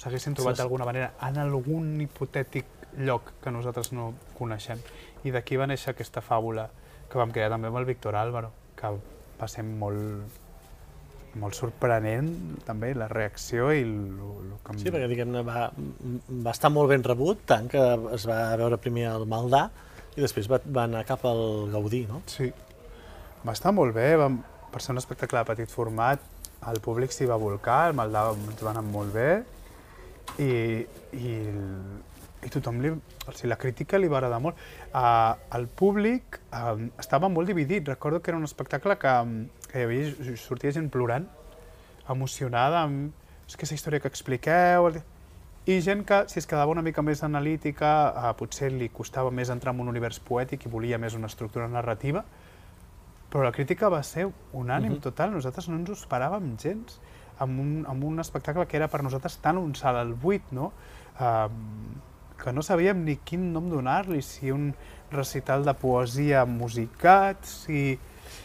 s'haguessin 0.04 0.36
trobat 0.38 0.60
d'alguna 0.60 0.86
manera 0.88 1.14
en 1.26 1.40
algun 1.42 2.00
hipotètic 2.02 2.70
lloc 2.98 3.34
que 3.42 3.52
nosaltres 3.52 3.92
no 3.96 4.14
coneixem. 4.38 4.80
I 5.24 5.32
d'aquí 5.32 5.58
va 5.58 5.68
néixer 5.70 5.94
aquesta 5.94 6.22
fàbula 6.22 6.68
que 7.10 7.20
vam 7.20 7.32
crear 7.32 7.50
també 7.54 7.70
amb 7.70 7.80
el 7.80 7.88
Víctor 7.90 8.16
Álvaro, 8.20 8.52
que 8.76 8.92
va 9.40 9.48
ser 9.48 9.64
molt, 9.64 10.43
molt 11.40 11.58
sorprenent 11.58 12.30
també 12.68 12.92
la 12.98 13.08
reacció 13.12 13.72
i 13.74 13.82
el, 13.82 13.96
que... 14.66 14.76
Sí, 14.82 14.92
perquè 14.94 15.08
diguem-ne 15.10 15.42
va, 15.48 15.68
va 15.74 16.54
estar 16.54 16.72
molt 16.74 16.92
ben 16.94 17.06
rebut, 17.06 17.42
tant 17.50 17.70
que 17.72 17.82
es 18.16 18.28
va 18.30 18.40
veure 18.60 18.80
primer 18.82 19.08
el 19.12 19.26
Maldà 19.30 19.66
i 20.14 20.22
després 20.22 20.50
va, 20.52 20.60
va 20.64 20.86
anar 20.86 21.04
cap 21.10 21.26
al 21.26 21.72
Gaudí, 21.74 22.04
no? 22.10 22.22
Sí, 22.30 22.52
va 23.44 23.56
estar 23.58 23.74
molt 23.74 23.96
bé, 23.96 24.14
va, 24.20 24.30
per 24.74 24.82
ser 24.84 24.94
un 24.94 25.02
espectacle 25.02 25.42
de 25.42 25.50
petit 25.50 25.74
format, 25.74 26.22
el 26.70 26.80
públic 26.84 27.12
s'hi 27.12 27.28
va 27.28 27.40
volcar, 27.42 27.88
el 27.90 27.98
Maldà 27.98 28.28
ens 28.34 28.64
va 28.64 28.72
anar 28.72 28.86
molt 28.86 29.14
bé 29.16 29.30
i, 30.40 30.86
i, 31.18 31.34
i 32.46 32.52
tothom 32.54 32.80
li, 32.84 32.94
o 32.94 33.34
sigui, 33.34 33.50
la 33.52 33.58
crítica 33.60 34.00
li 34.00 34.10
va 34.12 34.20
agradar 34.20 34.40
molt. 34.44 34.60
Uh, 34.94 35.34
el 35.58 35.68
públic 35.68 36.40
uh, 36.52 36.78
estava 37.02 37.30
molt 37.32 37.50
dividit. 37.50 37.88
Recordo 37.88 38.22
que 38.22 38.32
era 38.32 38.40
un 38.40 38.48
espectacle 38.48 38.98
que, 39.02 39.14
que 39.74 39.82
hi 39.82 39.88
havia, 39.88 40.38
sortia 40.38 40.72
gent 40.72 40.92
plorant, 40.94 41.26
emocionada, 42.14 42.84
amb 42.86 43.10
és 43.48 43.58
que 43.58 43.64
aquesta 43.64 43.76
història 43.80 44.04
que 44.04 44.12
expliqueu... 44.12 44.94
I 45.64 45.78
gent 45.80 46.02
que, 46.04 46.18
si 46.28 46.42
es 46.42 46.46
quedava 46.50 46.74
una 46.74 46.82
mica 46.84 47.00
més 47.00 47.22
analítica, 47.24 47.90
uh, 48.12 48.32
potser 48.36 48.68
li 48.74 48.90
costava 48.92 49.30
més 49.32 49.48
entrar 49.48 49.72
en 49.72 49.80
un 49.80 49.92
univers 49.94 50.18
poètic 50.20 50.66
i 50.68 50.72
volia 50.72 50.98
més 51.00 51.16
una 51.16 51.30
estructura 51.32 51.70
narrativa, 51.72 52.20
però 53.32 53.46
la 53.46 53.54
crítica 53.56 53.88
va 53.88 54.02
ser 54.04 54.26
unànim, 54.52 54.92
uh 54.92 54.98
-huh. 54.98 55.04
total. 55.08 55.32
Nosaltres 55.32 55.70
no 55.70 55.78
ens 55.78 55.90
ho 55.90 55.94
esperàvem 55.94 56.58
gens 56.60 57.00
amb 57.40 57.62
un, 57.62 57.86
amb 57.88 58.04
un 58.04 58.20
espectacle 58.20 58.68
que 58.68 58.76
era 58.76 58.90
per 58.90 59.04
nosaltres 59.04 59.38
tan 59.38 59.58
un 59.58 59.74
salt 59.74 59.98
al 59.98 60.14
buit, 60.14 60.44
no? 60.52 60.74
Uh, 61.16 61.48
que 62.44 62.52
no 62.52 62.62
sabíem 62.62 63.06
ni 63.06 63.16
quin 63.24 63.54
nom 63.54 63.70
donar-li, 63.70 64.22
si 64.22 64.52
un 64.52 64.76
recital 65.12 65.64
de 65.64 65.74
poesia 65.74 66.44
musicat, 66.46 67.46
si, 67.46 67.98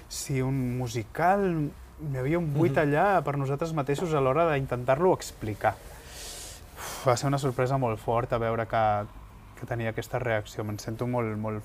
si 0.08 0.40
un 0.42 0.78
musical... 0.78 1.70
Hi 1.98 2.16
havia 2.16 2.38
un 2.38 2.52
buit 2.54 2.72
mm 2.72 2.76
-hmm. 2.76 2.82
allà 2.82 3.22
per 3.26 3.36
nosaltres 3.36 3.72
mateixos 3.74 4.14
a 4.14 4.20
l'hora 4.20 4.46
d'intentar-lo 4.52 5.12
explicar. 5.14 5.74
Uf, 6.76 7.06
va 7.06 7.16
ser 7.16 7.26
una 7.26 7.38
sorpresa 7.38 7.76
molt 7.76 7.98
forta 7.98 8.38
veure 8.38 8.66
que, 8.66 9.06
que 9.58 9.66
tenia 9.66 9.90
aquesta 9.90 10.18
reacció. 10.18 10.64
Me'n 10.64 10.78
sento 10.78 11.06
molt, 11.06 11.36
molt, 11.36 11.64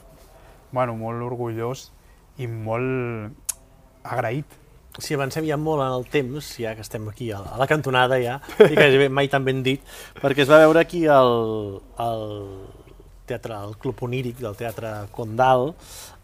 bueno, 0.71 0.95
molt 0.95 1.21
orgullós 1.21 1.91
i 2.37 2.47
molt 2.47 3.31
agraït 4.03 4.63
si 5.01 5.15
avancem 5.15 5.45
ja 5.47 5.57
molt 5.57 5.81
en 5.81 5.91
el 5.95 6.05
temps, 6.11 6.51
ja 6.59 6.75
que 6.75 6.83
estem 6.85 7.07
aquí 7.09 7.31
a 7.33 7.41
la 7.57 7.67
cantonada 7.69 8.19
ja, 8.21 8.39
i 8.61 8.75
que 8.77 9.09
mai 9.09 9.29
tan 9.31 9.45
ben 9.45 9.63
dit, 9.65 9.81
perquè 10.21 10.45
es 10.45 10.51
va 10.51 10.61
veure 10.61 10.83
aquí 10.83 11.05
el, 11.09 11.79
el 12.03 12.25
teatre, 13.29 13.57
el 13.57 13.77
Club 13.81 14.03
Oníric 14.05 14.37
del 14.43 14.57
Teatre 14.59 14.93
Condal, 15.15 15.71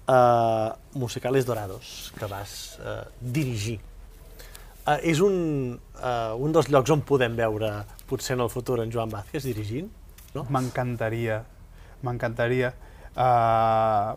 eh, 0.09 0.69
Musicales 0.93 1.45
Dorados, 1.45 2.11
que 2.17 2.25
vas 2.25 2.79
eh, 2.81 3.03
dirigir. 3.21 3.79
Eh, 4.87 4.99
és 5.13 5.21
un, 5.21 5.79
eh, 6.01 6.33
un 6.33 6.55
dels 6.55 6.69
llocs 6.73 6.91
on 6.95 7.05
podem 7.05 7.37
veure, 7.37 7.71
potser 8.09 8.35
en 8.37 8.45
el 8.47 8.49
futur, 8.49 8.79
en 8.81 8.91
Joan 8.93 9.13
Vázquez 9.13 9.45
dirigint, 9.45 9.89
no? 10.33 10.45
M'encantaria, 10.49 11.43
m'encantaria. 12.05 12.73
Uh, 13.19 14.13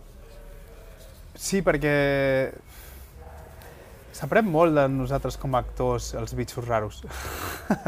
sí, 1.34 1.62
perquè 1.64 1.92
S'aprèn 4.12 4.44
molt 4.44 4.76
de 4.76 4.84
nosaltres 4.92 5.38
com 5.40 5.54
a 5.56 5.62
actors, 5.64 6.10
els 6.20 6.34
bitxos 6.36 6.66
raros. 6.68 7.00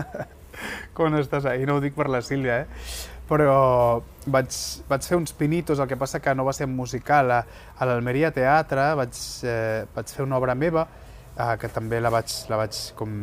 Quan 0.97 1.19
estàs 1.19 1.45
ahí, 1.51 1.67
no 1.69 1.77
ho 1.77 1.83
dic 1.85 1.95
per 1.99 2.09
la 2.09 2.23
Sílvia, 2.25 2.63
eh? 2.65 3.13
Però 3.29 4.03
vaig, 4.27 4.57
vaig 4.89 5.07
fer 5.09 5.17
uns 5.17 5.33
pinitos, 5.33 5.81
el 5.81 5.89
que 5.89 5.97
passa 5.97 6.21
que 6.21 6.35
no 6.35 6.45
va 6.45 6.53
ser 6.53 6.67
musical. 6.69 7.31
A, 7.33 7.41
a 7.79 7.89
l'Almeria 7.89 8.33
Teatre 8.35 8.91
vaig, 8.99 9.21
eh, 9.49 9.85
vaig 9.95 10.13
fer 10.13 10.27
una 10.27 10.37
obra 10.37 10.55
meva, 10.55 10.87
eh, 11.39 11.55
que 11.61 11.71
també 11.73 12.01
la 12.01 12.13
vaig, 12.13 12.35
la 12.53 12.61
vaig 12.61 12.81
com 12.99 13.17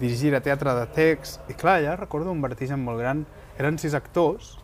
dirigir 0.00 0.34
a 0.34 0.42
teatre 0.42 0.74
de 0.74 0.84
text, 0.92 1.40
i 1.48 1.54
clar, 1.56 1.78
ja 1.84 1.96
recordo 1.96 2.32
un 2.32 2.42
vertigen 2.42 2.82
molt 2.82 3.00
gran, 3.00 3.24
eren 3.58 3.78
sis 3.78 3.94
actors, 3.94 4.56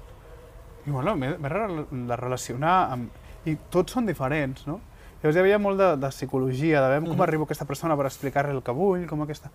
i 0.87 0.91
bueno, 0.91 1.17
m'he 1.17 1.35
de 1.39 2.17
relacionar 2.21 2.77
amb... 2.93 3.19
I 3.49 3.55
tots 3.73 3.95
són 3.97 4.05
diferents, 4.05 4.67
no? 4.69 4.81
Llavors 5.21 5.37
hi 5.37 5.41
havia 5.41 5.59
molt 5.61 5.81
de, 5.81 5.87
de 6.01 6.09
psicologia, 6.13 6.83
de 6.83 6.89
veure 6.89 7.05
com 7.07 7.15
mm 7.15 7.19
-hmm. 7.19 7.23
arribo 7.23 7.43
a 7.45 7.47
aquesta 7.47 7.65
persona 7.65 7.97
per 7.97 8.07
explicar-li 8.07 8.53
el 8.53 8.63
que 8.63 8.73
vull, 8.73 9.07
com 9.07 9.23
aquesta... 9.23 9.51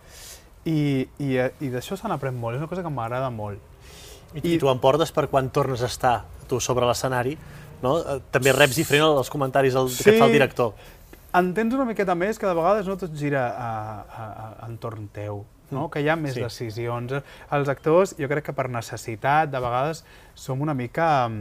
I, 0.65 1.07
i, 1.19 1.37
i 1.61 1.69
d'això 1.69 1.95
se 1.95 2.07
n'aprèn 2.07 2.33
molt, 2.33 2.55
és 2.55 2.61
una 2.61 2.67
cosa 2.67 2.81
que 2.81 2.89
m'agrada 2.89 3.29
molt. 3.29 3.59
I, 4.35 4.55
I 4.55 4.57
tu 4.59 4.69
em 4.71 4.79
portes 4.83 5.13
per 5.15 5.27
quan 5.31 5.49
tornes 5.53 5.83
a 5.85 5.89
estar 5.91 6.15
tu 6.49 6.59
sobre 6.59 6.87
l'escenari, 6.87 7.35
no? 7.83 7.97
Eh, 7.99 8.19
també 8.33 8.53
reps 8.55 8.77
diferent 8.79 9.07
els 9.07 9.31
comentaris 9.31 9.75
el, 9.79 9.89
sí, 9.93 10.03
que 10.03 10.15
et 10.15 10.21
fa 10.21 10.29
el 10.29 10.35
director. 10.35 10.73
Entens 11.35 11.75
una 11.75 11.87
miqueta 11.87 12.15
més 12.15 12.39
que 12.39 12.47
de 12.47 12.55
vegades 12.55 12.87
no 12.87 12.95
tot 12.99 13.15
gira 13.17 13.45
a, 13.51 13.69
a, 14.01 14.25
a, 14.25 14.49
entorn 14.69 15.09
teu, 15.15 15.43
no? 15.71 15.85
Mm. 15.85 15.91
que 15.93 16.03
hi 16.03 16.09
ha 16.11 16.17
més 16.19 16.37
sí. 16.37 16.43
decisions. 16.43 17.15
Els 17.57 17.71
actors, 17.71 18.15
jo 18.19 18.29
crec 18.31 18.49
que 18.49 18.55
per 18.55 18.69
necessitat, 18.71 19.51
de 19.51 19.63
vegades 19.63 20.05
som 20.39 20.61
una 20.63 20.75
mica 20.77 21.09
um, 21.27 21.39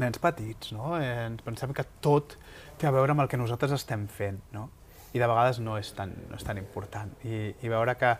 nens 0.00 0.20
petits, 0.22 0.72
no? 0.76 0.96
Eh, 1.00 1.12
ens 1.26 1.44
pensem 1.46 1.72
que 1.76 1.86
tot 2.04 2.36
té 2.78 2.88
a 2.88 2.94
veure 2.94 3.16
amb 3.16 3.24
el 3.24 3.30
que 3.30 3.40
nosaltres 3.40 3.74
estem 3.76 4.06
fent, 4.12 4.40
no? 4.54 4.68
I 5.16 5.22
de 5.22 5.28
vegades 5.28 5.62
no 5.64 5.78
és 5.80 5.88
tan, 5.96 6.12
no 6.28 6.36
és 6.36 6.44
tan 6.44 6.60
important. 6.60 7.14
I, 7.24 7.54
I 7.64 7.72
veure 7.72 7.96
que 7.98 8.12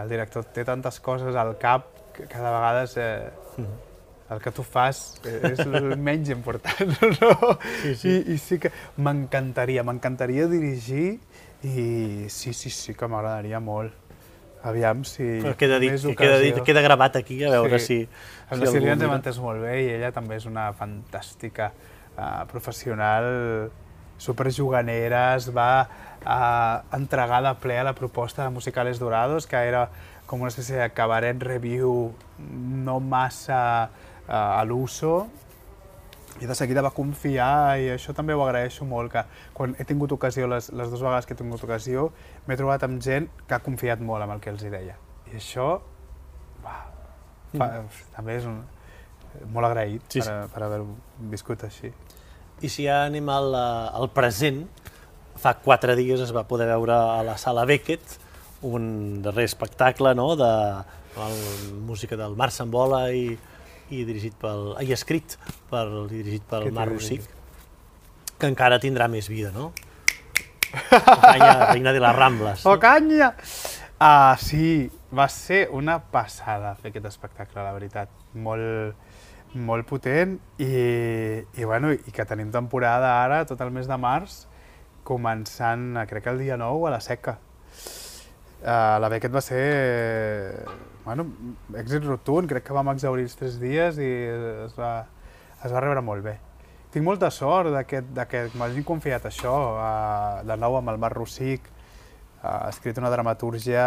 el 0.00 0.12
director 0.12 0.46
té 0.54 0.62
tantes 0.64 1.00
coses 1.02 1.34
al 1.34 1.56
cap 1.58 1.99
que, 2.14 2.26
que 2.26 2.38
de 2.38 2.50
vegades 2.50 2.96
eh, 2.96 3.30
mm. 3.56 4.34
el 4.34 4.42
que 4.42 4.52
tu 4.54 4.64
fas 4.66 5.20
és 5.24 5.62
el 5.64 5.96
menys 6.08 6.30
important, 6.34 6.94
no? 7.20 7.56
Sí, 7.82 7.94
sí. 7.94 8.12
I, 8.12 8.34
i 8.34 8.38
sí 8.38 8.60
que 8.62 8.72
m'encantaria, 8.96 9.84
m'encantaria 9.86 10.48
dirigir 10.50 11.18
i 11.62 12.28
sí, 12.32 12.54
sí, 12.54 12.70
sí 12.70 12.94
que 12.96 13.08
m'agradaria 13.10 13.60
molt. 13.60 13.96
Aviam 14.62 15.06
si... 15.08 15.24
Però 15.40 15.54
queda 15.56 15.78
dit, 15.80 15.94
queda, 16.18 16.36
dit, 16.40 16.58
queda 16.64 16.82
gravat 16.84 17.16
aquí, 17.16 17.38
a 17.44 17.52
veure 17.54 17.78
sí. 17.80 18.02
si... 18.04 18.26
Amb 18.50 18.58
si 18.58 18.66
la 18.66 18.72
Sílvia 18.74 18.96
ens 18.96 19.04
hem 19.06 19.14
entès 19.14 19.38
molt 19.40 19.62
bé 19.64 19.76
i 19.86 19.88
ella 19.94 20.10
també 20.12 20.36
és 20.36 20.44
una 20.48 20.66
fantàstica 20.76 21.70
uh, 21.72 22.42
professional 22.50 23.70
superjuganera, 24.20 25.34
es 25.38 25.48
va 25.56 25.70
uh, 25.86 26.96
entregar 26.96 27.40
de 27.46 27.54
ple 27.62 27.78
a 27.80 27.86
la 27.88 27.94
proposta 27.96 28.44
de 28.44 28.50
Musicales 28.52 29.00
Dorados, 29.00 29.46
que 29.48 29.56
era 29.56 29.88
com 30.30 30.44
una 30.44 30.52
espècie 30.52 30.78
de 30.78 30.88
cabaret 30.94 31.42
review 31.42 32.12
no 32.86 33.00
massa 33.02 33.60
uh, 33.90 34.32
a 34.32 34.62
l'uso, 34.62 35.24
i 36.40 36.46
de 36.46 36.54
seguida 36.54 36.84
va 36.86 36.92
confiar 36.94 37.76
i 37.82 37.88
això 37.96 38.14
també 38.16 38.36
ho 38.36 38.42
agraeixo 38.44 38.86
molt, 38.88 39.10
que 39.12 39.24
quan 39.56 39.74
he 39.76 39.84
tingut 39.88 40.14
ocasió, 40.14 40.46
les, 40.48 40.70
les 40.70 40.92
dues 40.92 41.02
vegades 41.02 41.26
que 41.26 41.34
he 41.34 41.40
tingut 41.40 41.64
ocasió, 41.66 42.06
m'he 42.46 42.56
trobat 42.56 42.86
amb 42.86 43.02
gent 43.04 43.26
que 43.48 43.56
ha 43.56 43.60
confiat 43.64 44.00
molt 44.00 44.24
amb 44.24 44.36
el 44.36 44.44
que 44.44 44.52
els 44.54 44.62
hi 44.64 44.70
deia. 44.72 44.94
I 45.32 45.36
això, 45.40 45.66
va, 46.62 46.76
fa, 47.56 47.66
mm. 47.66 48.00
també 48.14 48.38
és 48.38 48.46
un, 48.48 48.62
molt 49.50 49.68
agraït 49.68 50.06
sí, 50.06 50.22
sí. 50.22 50.30
per, 50.30 50.46
per 50.54 50.64
haver 50.68 50.80
viscut 51.34 51.66
així. 51.66 51.92
I 52.62 52.70
si 52.70 52.86
ja 52.86 53.02
anem 53.08 53.28
al, 53.32 53.52
eh, 53.56 54.00
al 54.00 54.10
present, 54.14 54.64
fa 55.40 55.56
quatre 55.60 55.98
dies 55.98 56.22
es 56.22 56.32
va 56.36 56.46
poder 56.48 56.70
veure 56.70 56.94
a 56.94 57.22
la 57.26 57.36
sala 57.40 57.66
Beckett 57.68 58.18
un 58.62 59.22
darrer 59.22 59.44
espectacle 59.44 60.14
no, 60.14 60.34
de 60.36 60.44
la 60.44 61.28
música 61.86 62.16
del 62.16 62.36
Mar 62.36 62.50
Sambola 62.50 63.10
i, 63.12 63.38
i 63.90 64.04
dirigit 64.04 64.36
pel, 64.40 64.74
i 64.84 64.92
escrit 64.94 65.36
per, 65.70 65.86
i 66.06 66.20
dirigit 66.20 66.46
pel 66.50 66.70
Mar 66.74 66.88
Rosic, 66.90 67.24
que 68.40 68.50
encara 68.50 68.80
tindrà 68.82 69.08
més 69.12 69.28
vida, 69.28 69.52
no? 69.56 69.72
Ocaña, 71.16 71.72
reina 71.72 71.92
de 71.92 72.00
les 72.00 72.16
Rambles. 72.16 72.64
No? 72.64 72.76
Ocaña! 72.76 73.34
Uh, 74.00 74.36
sí, 74.40 74.90
va 75.12 75.26
ser 75.28 75.66
una 75.76 75.98
passada 76.12 76.72
fer 76.78 76.92
aquest 76.92 77.10
espectacle, 77.10 77.60
la 77.60 77.74
veritat. 77.74 78.12
Molt, 78.32 78.94
molt 79.58 79.88
potent 79.88 80.36
i, 80.62 80.70
i, 80.70 81.66
bueno, 81.66 81.90
i 81.92 82.14
que 82.14 82.26
tenim 82.28 82.52
temporada 82.54 83.16
ara, 83.24 83.42
tot 83.50 83.60
el 83.60 83.74
mes 83.74 83.90
de 83.90 83.98
març, 83.98 84.44
començant, 85.04 85.98
crec 86.08 86.28
que 86.28 86.32
el 86.32 86.44
dia 86.44 86.56
9, 86.60 86.86
a 86.86 86.94
la 86.94 87.00
seca. 87.02 87.40
Uh, 88.60 88.98
la 89.00 89.08
Beckett 89.08 89.32
va 89.32 89.40
ser 89.40 89.60
bueno, 91.04 91.24
èxit 91.80 92.04
rotund, 92.04 92.48
crec 92.50 92.66
que 92.66 92.76
vam 92.76 92.92
exaurir 92.92 93.24
els 93.24 93.36
tres 93.38 93.56
dies 93.60 93.96
i 93.98 94.10
es 94.66 94.76
va, 94.76 95.06
es 95.64 95.72
va 95.72 95.80
rebre 95.80 96.02
molt 96.04 96.24
bé. 96.26 96.36
Tinc 96.92 97.06
molta 97.06 97.30
sort 97.30 97.70
de 97.72 97.84
que, 97.88 98.02
de 98.02 98.26
que 98.28 98.44
m'hagin 98.58 98.84
confiat 98.84 99.26
això, 99.30 99.54
uh, 99.78 100.44
de 100.46 100.56
nou 100.60 100.76
amb 100.76 100.92
el 100.92 101.00
Marc 101.00 101.16
Rossic, 101.16 101.70
uh, 102.42 102.66
ha 102.66 102.68
escrit 102.68 102.98
una 103.00 103.12
dramatúrgia 103.12 103.86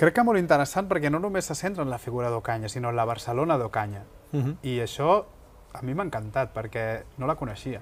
crec 0.00 0.16
que 0.16 0.24
molt 0.24 0.40
interessant 0.40 0.88
perquè 0.88 1.10
no 1.12 1.20
només 1.20 1.44
se 1.50 1.54
centra 1.58 1.84
en 1.84 1.90
la 1.92 1.98
figura 2.00 2.30
d'Ocanya, 2.32 2.70
sinó 2.72 2.88
en 2.88 2.96
la 2.96 3.04
Barcelona 3.04 3.58
d'Ocanya. 3.60 4.04
Uh 4.32 4.40
-huh. 4.40 4.56
I 4.62 4.80
això 4.80 5.24
a 5.72 5.82
mi 5.82 5.94
m'ha 5.94 6.04
encantat 6.04 6.54
perquè 6.54 7.02
no 7.18 7.26
la 7.26 7.36
coneixia. 7.36 7.80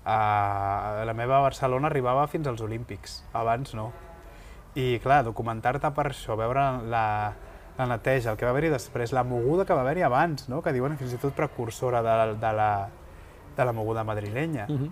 Uh, 0.00 1.04
la 1.04 1.12
meva 1.12 1.42
Barcelona 1.44 1.90
arribava 1.90 2.26
fins 2.32 2.46
als 2.48 2.62
Olímpics, 2.64 3.20
abans 3.36 3.74
no. 3.76 3.90
I 4.78 4.98
clar, 5.02 5.22
documentar-te 5.26 5.90
per 5.92 6.06
això, 6.08 6.36
veure 6.40 6.64
la, 6.88 7.04
la 7.76 7.86
neteja, 7.90 8.32
el 8.32 8.38
que 8.38 8.46
va 8.46 8.54
haver-hi 8.54 8.70
després, 8.72 9.12
la 9.12 9.24
moguda 9.26 9.66
que 9.66 9.76
va 9.76 9.82
haver-hi 9.84 10.04
abans, 10.06 10.48
no? 10.48 10.62
que 10.62 10.72
diuen 10.72 10.96
fins 11.00 11.12
i 11.16 11.20
tot 11.20 11.34
precursora 11.36 12.02
de, 12.06 12.16
de, 12.40 12.52
la, 12.56 12.88
de 13.56 13.64
la 13.66 13.72
moguda 13.76 14.04
madrilenya. 14.04 14.66
Uh 14.70 14.80
-huh. 14.80 14.90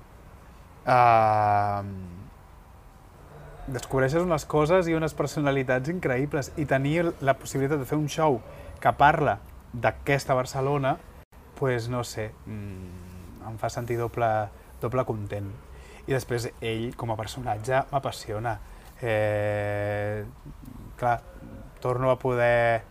uh, 0.92 1.84
descobreixes 3.68 4.22
unes 4.22 4.44
coses 4.44 4.88
i 4.88 4.94
unes 4.94 5.14
personalitats 5.14 5.88
increïbles 5.88 6.52
i 6.56 6.64
tenir 6.64 7.12
la 7.20 7.34
possibilitat 7.34 7.78
de 7.78 7.84
fer 7.84 7.98
un 7.98 8.08
show 8.08 8.40
que 8.80 8.92
parla 8.92 9.38
d'aquesta 9.72 10.34
Barcelona, 10.34 10.96
pues 11.58 11.88
no 11.88 12.04
sé, 12.04 12.32
mmm, 12.46 13.48
em 13.48 13.58
fa 13.58 13.68
sentir 13.68 13.98
doble, 13.98 14.48
doble 14.80 15.04
content. 15.08 15.50
I 16.08 16.14
després 16.14 16.48
ell, 16.60 16.90
com 16.96 17.12
a 17.12 17.16
personatge, 17.18 17.82
m'apassiona. 17.92 18.56
Eh, 19.00 20.24
clar, 20.98 21.18
torno 21.80 22.10
a 22.10 22.18
poder 22.18 22.82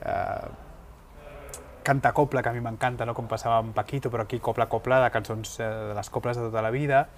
eh, 0.00 0.50
cantar 1.82 2.12
copla, 2.12 2.42
que 2.42 2.48
a 2.48 2.52
mi 2.52 2.60
m'encanta, 2.60 3.04
no? 3.04 3.14
com 3.14 3.28
passava 3.28 3.58
amb 3.60 3.74
Paquito, 3.74 4.10
però 4.12 4.24
aquí 4.24 4.38
copla-copla 4.40 5.00
de 5.04 5.10
cançons 5.10 5.58
eh, 5.60 5.68
de 5.90 5.96
les 5.96 6.10
coples 6.10 6.38
de 6.38 6.46
tota 6.48 6.62
la 6.62 6.70
vida. 6.70 7.08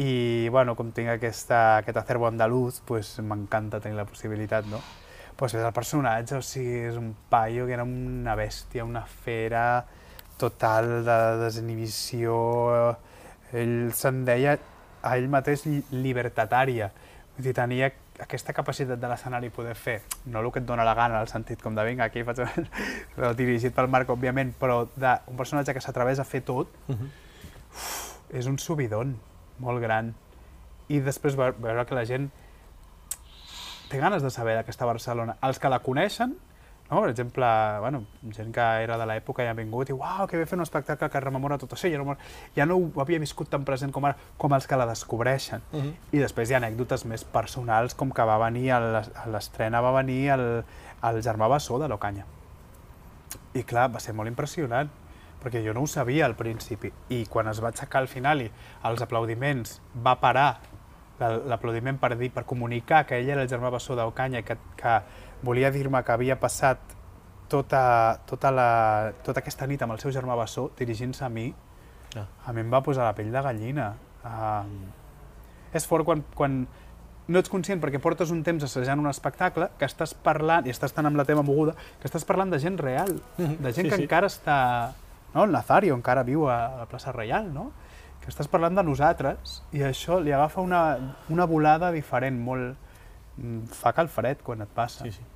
I, 0.00 0.48
bueno, 0.48 0.74
com 0.74 0.90
tinc 0.96 1.10
aquesta, 1.12 1.78
aquest 1.82 1.98
acervo 2.00 2.26
andaluz, 2.26 2.80
pues, 2.88 3.18
m'encanta 3.20 3.80
tenir 3.80 3.98
la 3.98 4.08
possibilitat, 4.08 4.64
no? 4.72 4.80
Pues 5.36 5.52
és 5.56 5.64
el 5.64 5.72
personatge, 5.76 6.38
o 6.38 6.44
sigui, 6.44 6.86
és 6.88 6.96
un 7.00 7.12
paio 7.28 7.66
que 7.66 7.74
era 7.76 7.84
una 7.84 8.34
bèstia, 8.36 8.84
una 8.84 9.04
fera 9.04 9.84
total 10.40 11.04
de 11.04 11.16
desinhibició, 11.42 12.36
ell 13.52 13.92
se'n 13.96 14.24
deia 14.24 14.56
a 15.02 15.16
ell 15.18 15.28
mateix 15.28 15.64
libertatària, 15.90 16.90
vull 17.36 17.46
dir, 17.48 17.54
tenia 17.56 17.90
aquesta 18.22 18.52
capacitat 18.52 19.00
de 19.00 19.08
l'escenari 19.08 19.50
poder 19.50 19.74
fer, 19.74 19.96
no 20.26 20.40
el 20.40 20.50
que 20.52 20.60
et 20.60 20.66
dona 20.68 20.84
la 20.84 20.94
gana, 20.94 21.20
el 21.20 21.30
sentit 21.30 21.62
com 21.62 21.74
de 21.74 21.84
vinga, 21.86 22.06
aquí 22.06 22.22
faig 22.26 22.42
un... 22.44 22.68
dirigit 23.40 23.74
pel 23.74 23.88
Marc, 23.90 24.10
òbviament, 24.12 24.52
però 24.60 24.84
d'un 24.94 25.38
personatge 25.38 25.74
que 25.74 25.82
s'atreveix 25.82 26.20
a 26.20 26.28
fer 26.28 26.42
tot, 26.46 26.68
uh 26.88 26.94
-huh. 26.94 27.08
uf, 27.72 28.12
és 28.30 28.46
un 28.46 28.58
subidon 28.58 29.16
molt 29.58 29.80
gran. 29.82 30.14
I 30.88 31.00
després 31.00 31.36
veure 31.36 31.84
que 31.86 31.94
la 31.94 32.04
gent 32.04 32.30
té 33.88 33.98
ganes 33.98 34.22
de 34.22 34.30
saber 34.30 34.56
d'aquesta 34.56 34.86
Barcelona. 34.86 35.36
Els 35.42 35.58
que 35.58 35.68
la 35.68 35.78
coneixen, 35.78 36.36
no? 36.92 37.00
per 37.00 37.10
exemple, 37.10 37.46
bueno, 37.80 38.04
gent 38.36 38.52
que 38.52 38.64
era 38.84 38.98
de 39.00 39.06
l'època 39.08 39.44
i 39.44 39.48
ha 39.48 39.54
vingut 39.56 39.88
i 39.88 39.94
uau, 39.96 40.26
que 40.28 40.36
ve 40.36 40.44
fer 40.46 40.58
un 40.58 40.64
espectacle 40.66 41.08
que 41.08 41.22
rememora 41.24 41.56
tot 41.58 41.72
això, 41.72 41.88
ja 41.88 41.98
no, 42.02 42.16
ja 42.56 42.66
no 42.68 42.76
ho 42.76 43.00
havia 43.00 43.20
viscut 43.22 43.48
tan 43.48 43.64
present 43.64 43.94
com 43.96 44.04
ara, 44.04 44.18
com 44.36 44.52
els 44.52 44.68
que 44.68 44.76
la 44.76 44.86
descobreixen. 44.86 45.62
Uh 45.72 45.80
-huh. 45.80 45.92
I 46.12 46.18
després 46.18 46.50
hi 46.50 46.54
ha 46.54 46.60
anècdotes 46.60 47.06
més 47.06 47.24
personals, 47.24 47.94
com 47.94 48.12
que 48.12 48.22
va 48.22 48.38
venir, 48.44 48.70
a 48.72 48.80
l'estrena 49.26 49.80
va 49.80 49.92
venir 50.02 50.28
el, 50.30 50.64
el 51.02 51.22
germà 51.22 51.48
Bassó 51.48 51.78
de 51.78 51.88
l'Ocanya. 51.88 52.26
I 53.54 53.62
clar, 53.62 53.90
va 53.90 54.00
ser 54.00 54.12
molt 54.14 54.28
impressionant, 54.28 54.90
perquè 55.42 55.64
jo 55.64 55.72
no 55.72 55.82
ho 55.82 55.86
sabia 55.86 56.26
al 56.26 56.34
principi, 56.34 56.92
i 57.08 57.26
quan 57.26 57.48
es 57.48 57.62
va 57.62 57.68
aixecar 57.68 58.00
al 58.00 58.08
final 58.08 58.42
i 58.42 58.50
els 58.84 59.02
aplaudiments 59.02 59.80
va 59.96 60.20
parar 60.20 60.60
l'aplaudiment 61.18 61.98
per 61.98 62.16
dir, 62.18 62.30
per 62.30 62.44
comunicar 62.44 63.04
que 63.06 63.18
ell 63.18 63.28
era 63.28 63.42
el 63.42 63.48
germà 63.48 63.70
Bassó 63.70 63.94
d'Ocanya, 63.94 64.42
que, 64.42 64.56
que 64.76 65.02
volia 65.42 65.70
dir-me 65.74 66.02
que 66.06 66.14
havia 66.14 66.38
passat 66.40 66.96
tota, 67.52 68.20
tota, 68.26 68.50
la, 68.54 69.12
tota 69.24 69.42
aquesta 69.42 69.66
nit 69.68 69.82
amb 69.84 69.92
el 69.92 70.00
seu 70.00 70.12
germà 70.14 70.36
Bassó 70.38 70.70
dirigint-se 70.78 71.26
a 71.26 71.28
mi, 71.28 71.50
ah. 72.16 72.24
a 72.46 72.54
mi 72.54 72.62
em 72.64 72.70
va 72.72 72.80
posar 72.84 73.04
la 73.04 73.16
pell 73.18 73.32
de 73.34 73.42
gallina. 73.44 73.90
Uh, 74.22 75.74
és 75.76 75.84
fort 75.88 76.06
quan, 76.08 76.22
quan 76.36 76.62
no 77.28 77.42
ets 77.42 77.52
conscient 77.52 77.80
perquè 77.82 78.00
portes 78.02 78.32
un 78.32 78.42
temps 78.46 78.64
assajant 78.64 79.00
un 79.02 79.10
espectacle 79.10 79.68
que 79.78 79.88
estàs 79.88 80.14
parlant, 80.14 80.66
i 80.66 80.72
estàs 80.72 80.94
tan 80.96 81.08
amb 81.08 81.20
la 81.20 81.26
teva 81.28 81.44
moguda, 81.44 81.76
que 82.00 82.08
estàs 82.08 82.24
parlant 82.28 82.52
de 82.52 82.60
gent 82.62 82.78
real, 82.80 83.12
de 83.36 83.72
gent 83.72 83.86
sí, 83.86 83.90
que 83.90 83.98
sí. 83.98 84.06
encara 84.06 84.30
està... 84.32 84.56
No? 85.32 85.46
El 85.46 85.52
Nazario 85.52 85.96
encara 85.96 86.24
viu 86.28 86.44
a 86.52 86.58
la 86.82 86.88
plaça 86.88 87.12
Reial, 87.12 87.48
no? 87.52 87.70
que 88.22 88.30
estàs 88.30 88.46
parlant 88.46 88.76
de 88.78 88.84
nosaltres 88.86 89.56
i 89.74 89.80
això 89.82 90.20
li 90.22 90.30
agafa 90.30 90.62
una, 90.62 90.82
una 91.32 91.48
volada 91.48 91.92
diferent, 91.92 92.40
molt... 92.40 92.88
Mm, 93.32 93.64
fa 93.72 93.94
calfred 93.96 94.44
quan 94.44 94.60
et 94.60 94.72
passa. 94.76 95.06
Sí, 95.08 95.16
sí 95.16 95.31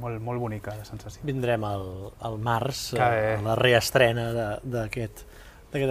molt, 0.00 0.20
molt 0.22 0.40
bonica 0.42 0.74
la 0.78 0.86
sensació. 0.86 1.22
Vindrem 1.26 1.64
al, 1.66 1.86
al 2.26 2.38
març, 2.42 2.90
a, 2.94 3.08
a 3.36 3.40
la 3.44 3.56
reestrena 3.58 4.28
d'aquest 4.62 5.24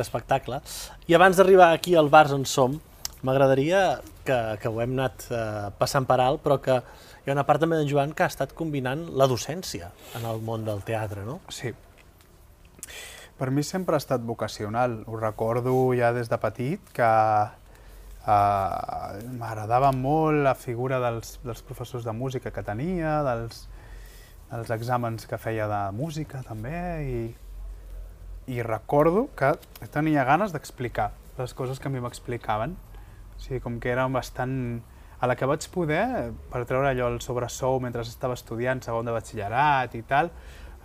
espectacle. 0.05 0.61
I 1.07 1.17
abans 1.17 1.39
d'arribar 1.39 1.71
aquí 1.75 1.95
al 1.99 2.11
Bars 2.13 2.33
on 2.35 2.45
som, 2.49 2.79
m'agradaria 3.25 3.99
que, 4.25 4.39
que 4.61 4.71
ho 4.71 4.81
hem 4.81 4.95
anat 4.97 5.27
eh, 5.31 5.69
passant 5.79 6.07
per 6.09 6.19
alt, 6.23 6.43
però 6.45 6.59
que 6.63 6.79
hi 6.79 7.29
ha 7.31 7.35
una 7.35 7.45
part 7.47 7.61
també 7.63 7.79
d'en 7.79 7.89
Joan 7.89 8.15
que 8.15 8.25
ha 8.25 8.31
estat 8.31 8.55
combinant 8.57 9.07
la 9.19 9.27
docència 9.27 9.91
en 10.17 10.25
el 10.29 10.41
món 10.45 10.65
del 10.67 10.83
teatre, 10.87 11.25
no? 11.27 11.39
Sí. 11.53 11.73
Per 13.39 13.51
mi 13.55 13.63
sempre 13.63 13.95
ha 13.95 14.01
estat 14.03 14.23
vocacional. 14.27 15.01
Ho 15.07 15.19
recordo 15.19 15.73
ja 15.95 16.11
des 16.15 16.31
de 16.31 16.39
petit 16.41 16.93
que 16.95 17.13
Uh, 18.29 19.15
M'agradava 19.39 19.93
molt 19.95 20.43
la 20.43 20.51
figura 20.53 20.99
dels, 21.01 21.37
dels 21.41 21.61
professors 21.65 22.03
de 22.05 22.11
música 22.13 22.51
que 22.51 22.61
tenia, 22.67 23.21
dels, 23.25 23.63
dels 24.49 24.71
exàmens 24.73 25.27
que 25.29 25.37
feia 25.37 25.67
de 25.69 25.79
música 25.95 26.41
també, 26.45 26.75
i, 27.05 27.19
i 28.49 28.61
recordo 28.65 29.27
que 29.37 29.53
tenia 29.93 30.25
ganes 30.25 30.53
d'explicar 30.55 31.11
les 31.39 31.53
coses 31.53 31.79
que 31.79 31.87
a 31.87 31.91
mi 31.91 32.01
m'explicaven. 32.03 32.75
O 33.35 33.41
sigui, 33.41 33.61
com 33.63 33.79
que 33.79 33.93
eren 33.93 34.13
bastant... 34.13 34.81
A 35.19 35.27
la 35.27 35.35
que 35.35 35.43
vaig 35.43 35.65
poder, 35.67 36.31
per 36.47 36.61
treure 36.63 36.87
allò 36.87 37.09
el 37.11 37.17
sobresou 37.19 37.81
mentre 37.83 38.05
estava 38.07 38.37
estudiant 38.37 38.79
segon 38.79 39.03
de 39.03 39.11
batxillerat 39.11 39.97
i 39.99 40.01
tal, 40.07 40.29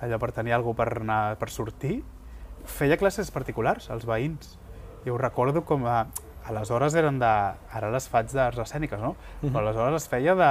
allò 0.02 0.18
per 0.18 0.32
tenir 0.34 0.56
alguna 0.56 0.74
per, 0.80 0.88
anar, 1.04 1.18
per 1.38 1.52
sortir, 1.54 2.00
feia 2.66 2.98
classes 2.98 3.30
particulars 3.30 3.86
als 3.94 4.08
veïns. 4.10 4.56
I 5.06 5.12
ho 5.14 5.20
recordo 5.20 5.62
com 5.62 5.86
a 5.86 6.08
aleshores 6.50 6.98
eren 6.98 7.20
de... 7.22 7.30
Ara 7.78 7.92
les 7.94 8.08
faig 8.10 8.34
d'arts 8.34 8.58
escèniques, 8.66 8.98
no? 8.98 9.14
Però 9.44 9.62
aleshores 9.62 10.02
es 10.02 10.10
feia 10.10 10.34
de, 10.34 10.50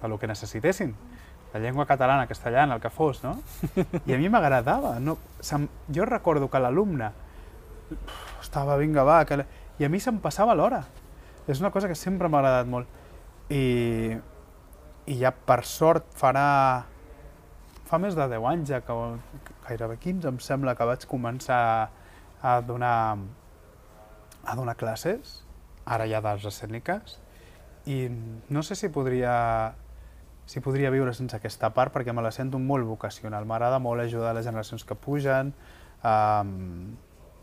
de 0.00 0.08
lo 0.08 0.16
que 0.18 0.30
necessitessin. 0.30 0.96
La 1.52 1.60
llengua 1.60 1.86
catalana, 1.86 2.26
castellana, 2.28 2.76
el 2.76 2.80
que 2.80 2.90
fos, 2.90 3.22
no? 3.24 3.38
I 4.06 4.14
a 4.14 4.18
mi 4.20 4.28
m'agradava. 4.28 4.98
No? 5.00 5.16
Jo 5.94 6.04
recordo 6.04 6.50
que 6.50 6.60
l'alumne 6.60 7.10
estava, 8.42 8.76
vinga, 8.76 9.04
va, 9.04 9.22
que... 9.24 9.40
i 9.78 9.86
a 9.86 9.88
mi 9.88 10.00
se'm 10.00 10.20
passava 10.20 10.56
l'hora. 10.58 10.82
És 11.48 11.62
una 11.62 11.70
cosa 11.72 11.88
que 11.88 11.96
sempre 11.96 12.28
m'ha 12.28 12.42
agradat 12.42 12.68
molt. 12.68 12.88
I, 13.48 14.18
I 15.08 15.18
ja, 15.22 15.32
per 15.32 15.62
sort, 15.64 16.12
farà... 16.18 16.84
Fa 17.88 17.96
més 17.96 18.12
de 18.12 18.26
10 18.28 18.44
anys, 18.44 18.68
ja 18.68 18.82
que 18.84 18.94
gairebé 19.64 19.96
15, 19.96 20.28
em 20.28 20.40
sembla, 20.44 20.76
que 20.76 20.84
vaig 20.84 21.06
començar 21.08 21.62
a 22.44 22.60
donar 22.60 23.16
a 24.48 24.54
donar 24.56 24.76
classes, 24.76 25.42
ara 25.84 26.06
ja 26.08 26.22
d'arts 26.24 26.46
escèniques, 26.48 27.18
i 27.88 28.06
no 28.48 28.62
sé 28.64 28.76
si 28.78 28.88
podria, 28.92 29.74
si 30.48 30.62
podria 30.64 30.88
viure 30.94 31.12
sense 31.12 31.36
aquesta 31.36 31.68
part 31.76 31.92
perquè 31.92 32.14
me 32.16 32.24
la 32.24 32.30
sento 32.32 32.58
molt 32.62 32.86
vocacional. 32.88 33.44
M'agrada 33.48 33.78
molt 33.84 34.00
ajudar 34.06 34.32
les 34.36 34.46
generacions 34.48 34.86
que 34.88 34.96
pugen, 34.96 35.52
um, 36.08 36.94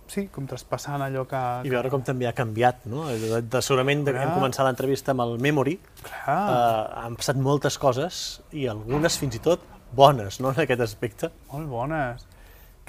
sí, 0.10 0.26
com 0.34 0.48
traspassant 0.50 1.04
allò 1.06 1.26
que... 1.30 1.42
I 1.66 1.74
veure 1.74 1.92
com 1.94 2.02
també 2.06 2.26
ha 2.30 2.34
canviat, 2.38 2.86
no? 2.90 3.06
De, 3.10 3.42
de, 3.46 3.62
segurament 3.66 4.04
de, 4.08 4.16
hem 4.18 4.34
començat 4.34 4.66
l'entrevista 4.68 5.14
amb 5.14 5.26
el 5.26 5.38
Memory, 5.42 5.78
Clar. 6.08 6.38
Uh, 6.50 7.04
han 7.06 7.18
passat 7.20 7.38
moltes 7.42 7.78
coses 7.82 8.24
i 8.58 8.66
algunes 8.72 9.20
fins 9.22 9.38
i 9.38 9.44
tot 9.44 9.62
bones, 9.96 10.42
no?, 10.42 10.52
en 10.56 10.64
aquest 10.66 10.82
aspecte. 10.82 11.30
Molt 11.54 11.70
bones. 11.72 12.26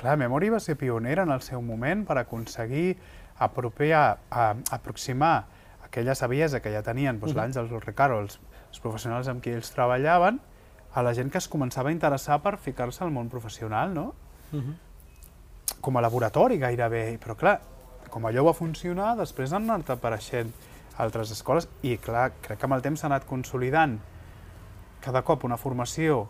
Clar, 0.01 0.17
Memory 0.21 0.49
va 0.57 0.61
ser 0.61 0.77
pionera 0.81 1.25
en 1.29 1.33
el 1.33 1.45
seu 1.45 1.61
moment 1.65 2.05
per 2.09 2.19
aconseguir 2.21 2.97
apropar, 3.39 4.19
a, 4.33 4.49
aproximar 4.73 5.47
aquella 5.85 6.15
saviesa 6.17 6.61
que 6.61 6.73
ja 6.73 6.83
tenien 6.83 7.21
doncs, 7.21 7.33
Mhm. 7.33 7.41
l'Àngels, 7.41 7.73
el 7.73 7.81
Ricardo, 7.85 8.19
els, 8.21 8.41
els 8.77 8.85
professionals 8.85 9.31
amb 9.33 9.41
qui 9.43 9.55
ells 9.57 9.73
treballaven, 9.73 10.39
a 10.97 11.05
la 11.05 11.13
gent 11.17 11.31
que 11.33 11.41
es 11.41 11.49
començava 11.49 11.89
a 11.89 11.95
interessar 11.95 12.39
per 12.45 12.57
ficar-se 12.61 13.05
al 13.05 13.13
món 13.13 13.31
professional, 13.33 13.93
no? 13.97 14.11
com 15.81 15.97
a 15.97 16.03
laboratori 16.05 16.59
gairebé, 16.61 17.19
però 17.23 17.37
clar, 17.37 17.57
com 18.13 18.25
allò 18.29 18.47
va 18.49 18.55
funcionar, 18.57 19.15
després 19.19 19.53
han 19.53 19.69
anat 19.69 19.95
apareixent 19.97 20.53
altres 21.03 21.33
escoles 21.35 21.69
i 21.85 21.97
clar, 22.01 22.31
crec 22.45 22.61
que 22.61 22.69
amb 22.69 22.77
el 22.77 22.85
temps 22.85 23.01
s'ha 23.01 23.11
anat 23.11 23.27
consolidant 23.29 23.99
cada 25.05 25.23
cop 25.23 25.45
una 25.45 25.59
formació 25.61 26.27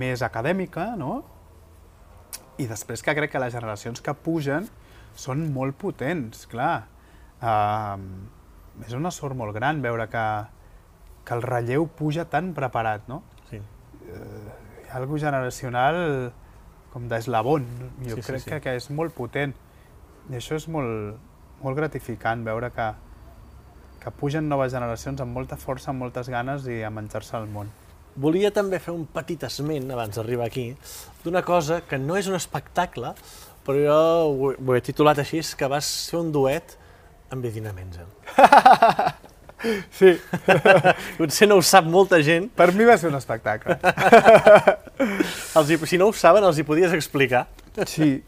més 0.00 0.22
acadèmica, 0.26 0.90
no? 0.98 1.20
I 2.58 2.66
després 2.68 3.02
que 3.02 3.14
crec 3.16 3.32
que 3.32 3.42
les 3.42 3.54
generacions 3.54 4.02
que 4.04 4.14
pugen 4.14 4.66
són 5.16 5.46
molt 5.54 5.78
potents, 5.78 6.44
clar. 6.50 6.86
Uh, 7.40 7.96
és 8.84 8.92
una 8.96 9.12
sort 9.14 9.38
molt 9.38 9.54
gran 9.56 9.80
veure 9.80 10.08
que, 10.10 10.24
que 11.24 11.36
el 11.36 11.42
relleu 11.42 11.86
puja 11.86 12.26
tan 12.30 12.52
preparat, 12.56 13.06
no? 13.08 13.22
Sí. 13.50 13.60
hi 13.60 14.88
ha 14.90 14.96
algo 14.98 15.18
generacional 15.18 16.32
com 16.92 17.06
d'eslabon. 17.08 17.66
Jo 18.06 18.16
Sí, 18.16 18.22
sí, 18.22 18.26
crec 18.26 18.42
sí. 18.42 18.50
Que, 18.50 18.60
que 18.64 18.74
és 18.78 18.90
molt 18.90 19.14
potent. 19.14 19.54
I 20.30 20.38
això 20.38 20.56
és 20.58 20.66
molt, 20.68 21.18
molt 21.62 21.78
gratificant, 21.78 22.42
veure 22.46 22.70
que, 22.74 22.88
que 24.02 24.12
pugen 24.18 24.48
noves 24.50 24.72
generacions 24.74 25.20
amb 25.22 25.36
molta 25.36 25.58
força, 25.60 25.90
amb 25.92 26.02
moltes 26.04 26.30
ganes 26.32 26.66
i 26.70 26.82
a 26.82 26.90
menjar-se 26.90 27.36
el 27.38 27.48
món. 27.50 27.70
Volia 28.20 28.50
també 28.50 28.80
fer 28.82 28.92
un 28.92 29.06
petit 29.06 29.42
esment, 29.46 29.86
abans 29.94 30.18
d'arribar 30.18 30.48
aquí, 30.50 30.72
d'una 31.24 31.44
cosa 31.46 31.80
que 31.86 31.98
no 31.98 32.18
és 32.18 32.26
un 32.28 32.34
espectacle, 32.34 33.14
però 33.66 33.84
jo 33.86 33.98
ho, 34.26 34.52
ho 34.58 34.76
he 34.76 34.82
titulat 34.84 35.22
així, 35.22 35.38
és 35.44 35.54
que 35.54 35.70
vas 35.70 35.88
fer 36.10 36.18
un 36.18 36.32
duet 36.34 36.76
amb 37.30 37.46
Edina 37.46 37.72
Menzel. 37.72 38.10
Sí, 39.92 40.14
Potser 41.18 41.48
no 41.50 41.58
ho 41.60 41.64
sap 41.64 41.84
molta 41.84 42.20
gent. 42.24 42.48
per 42.56 42.70
mi 42.76 42.86
va 42.88 42.96
ser 43.00 43.10
un 43.10 43.18
espectacle. 43.18 43.76
Els 45.60 45.70
hi, 45.70 45.78
si 45.86 45.98
no 46.00 46.08
ho 46.10 46.16
saben, 46.16 46.44
els 46.44 46.58
hi 46.60 46.64
podies 46.66 46.94
explicar. 46.96 47.46
Sí. 47.86 48.12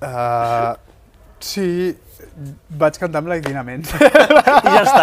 Uh, 0.00 0.72
sí, 1.44 1.92
vaig 2.80 2.96
cantar 2.96 3.20
amb 3.20 3.28
la 3.28 3.36
Idina 3.36 3.60
Menz. 3.60 3.90
I 4.00 4.70
ja 4.72 4.78
està. 4.80 5.02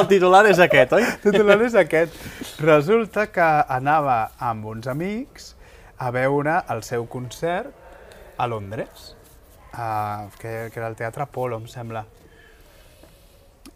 El 0.00 0.08
titular 0.10 0.40
és 0.50 0.58
aquest, 0.64 0.96
oi? 0.98 1.04
El 1.06 1.20
titular 1.22 1.60
és 1.62 1.76
aquest. 1.78 2.16
Resulta 2.58 3.28
que 3.30 3.46
anava 3.70 4.16
amb 4.42 4.66
uns 4.72 4.90
amics 4.90 5.52
a 6.02 6.10
veure 6.10 6.56
el 6.74 6.82
seu 6.82 7.06
concert 7.06 7.70
a 8.34 8.50
Londres, 8.50 9.12
uh, 9.76 10.26
que, 10.42 10.72
que 10.74 10.82
era 10.82 10.90
el 10.90 10.98
Teatre 10.98 11.22
Apolo, 11.28 11.62
em 11.62 11.70
sembla. 11.70 12.02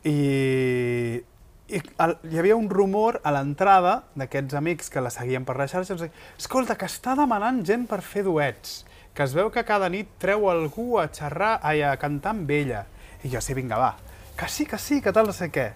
I, 0.07 1.19
i 1.67 1.81
el, 1.99 2.13
hi 2.31 2.39
havia 2.39 2.57
un 2.57 2.69
rumor 2.71 3.19
a 3.27 3.33
l'entrada 3.35 3.97
d'aquests 4.15 4.55
amics 4.55 4.93
que 4.93 5.03
la 5.03 5.11
seguien 5.11 5.47
per 5.47 5.57
les 5.59 5.73
xarxes, 5.75 6.07
escolta, 6.39 6.77
que 6.79 6.87
està 6.87 7.17
demanant 7.19 7.65
gent 7.67 7.89
per 7.91 8.03
fer 8.07 8.23
duets, 8.27 8.85
que 9.17 9.27
es 9.27 9.35
veu 9.35 9.51
que 9.51 9.67
cada 9.67 9.91
nit 9.91 10.13
treu 10.23 10.47
algú 10.53 11.01
a 11.03 11.09
xerrar, 11.11 11.57
ai, 11.67 11.83
a 11.83 11.97
cantar 11.99 12.37
amb 12.37 12.51
ella. 12.55 12.85
I 13.25 13.33
jo, 13.33 13.43
sí, 13.43 13.57
vinga, 13.59 13.81
va, 13.83 13.97
que 14.39 14.49
sí, 14.53 14.67
que 14.71 14.79
sí, 14.79 15.01
que 15.03 15.13
tal, 15.17 15.27
no 15.27 15.35
sé 15.35 15.51
què. 15.51 15.73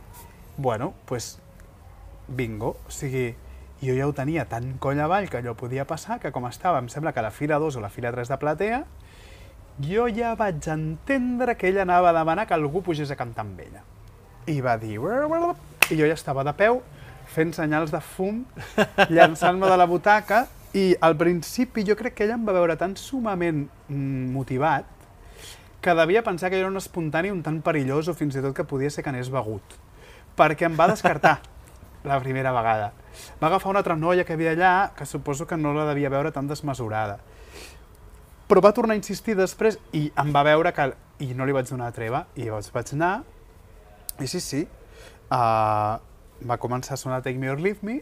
Bueno, 0.57 0.93
doncs, 0.93 1.07
pues, 1.09 1.31
bingo, 2.29 2.77
o 2.87 2.95
sigui, 2.95 3.33
jo 3.83 3.95
ja 3.97 4.07
ho 4.07 4.13
tenia 4.15 4.45
tan 4.47 4.75
coll 4.79 5.01
avall 5.01 5.31
que 5.33 5.41
allò 5.41 5.57
podia 5.59 5.87
passar, 5.89 6.21
que 6.21 6.31
com 6.31 6.47
estava, 6.47 6.79
em 6.79 6.91
sembla 6.93 7.15
que 7.17 7.23
a 7.23 7.27
la 7.27 7.35
fila 7.35 7.59
2 7.59 7.81
o 7.81 7.83
la 7.83 7.91
fila 7.91 8.13
3 8.13 8.31
de 8.31 8.39
platea, 8.39 8.83
jo 9.81 10.07
ja 10.13 10.35
vaig 10.37 10.69
entendre 10.69 11.57
que 11.57 11.73
ella 11.73 11.83
anava 11.83 12.11
a 12.11 12.19
demanar 12.21 12.47
que 12.47 12.55
algú 12.55 12.85
pugés 12.85 13.11
a 13.11 13.17
cantar 13.17 13.49
amb 13.49 13.65
ella. 13.65 13.83
I 14.47 14.61
va 14.65 14.77
dir... 14.81 14.97
I 15.91 15.99
jo 15.99 16.07
ja 16.07 16.15
estava 16.15 16.45
de 16.47 16.55
peu, 16.55 16.81
fent 17.35 17.53
senyals 17.57 17.91
de 17.91 18.01
fum, 18.01 18.45
llançant-me 19.17 19.67
de 19.67 19.77
la 19.77 19.89
butaca, 19.91 20.45
i 20.75 20.95
al 21.03 21.17
principi 21.19 21.83
jo 21.87 21.97
crec 21.99 22.15
que 22.15 22.25
ella 22.29 22.37
em 22.39 22.47
va 22.47 22.55
veure 22.55 22.77
tan 22.79 22.95
sumament 22.97 23.65
mm, 23.89 24.31
motivat 24.31 24.87
que 25.81 25.95
devia 25.95 26.23
pensar 26.23 26.51
que 26.51 26.57
jo 26.57 26.67
era 26.67 26.71
un 26.71 26.77
espontani 26.77 27.31
un 27.33 27.43
tant 27.43 27.61
perillós 27.65 28.09
o 28.09 28.15
fins 28.15 28.37
i 28.37 28.43
tot 28.45 28.55
que 28.55 28.69
podia 28.69 28.91
ser 28.93 29.03
que 29.03 29.11
anés 29.11 29.31
begut. 29.33 29.65
Perquè 30.37 30.69
em 30.69 30.77
va 30.77 30.91
descartar 30.91 31.41
la 32.11 32.21
primera 32.21 32.53
vegada. 32.53 32.93
Va 33.41 33.49
agafar 33.49 33.73
una 33.73 33.81
altra 33.81 33.97
noia 33.97 34.25
que 34.25 34.37
havia 34.37 34.53
allà, 34.53 34.93
que 34.97 35.07
suposo 35.07 35.47
que 35.47 35.57
no 35.57 35.73
la 35.75 35.89
devia 35.89 36.13
veure 36.13 36.33
tan 36.33 36.49
desmesurada. 36.49 37.19
Però 38.47 38.61
va 38.61 38.75
tornar 38.77 38.95
a 38.95 39.01
insistir 39.01 39.37
després 39.39 39.79
i 39.93 40.11
em 40.19 40.35
va 40.35 40.45
veure 40.47 40.73
que... 40.77 40.93
I 41.21 41.35
no 41.37 41.45
li 41.45 41.53
vaig 41.53 41.69
donar 41.69 41.91
treva. 41.93 42.27
I 42.37 42.47
llavors 42.49 42.71
vaig 42.73 42.95
anar... 42.97 43.21
I 44.21 44.27
sí, 44.29 44.41
sí. 44.41 44.63
Uh, 45.31 45.97
va 46.49 46.57
començar 46.61 46.95
a 46.97 47.01
sonar 47.01 47.21
Take 47.23 47.39
Me 47.39 47.51
or 47.53 47.61
Leave 47.61 47.81
Me, 47.87 48.01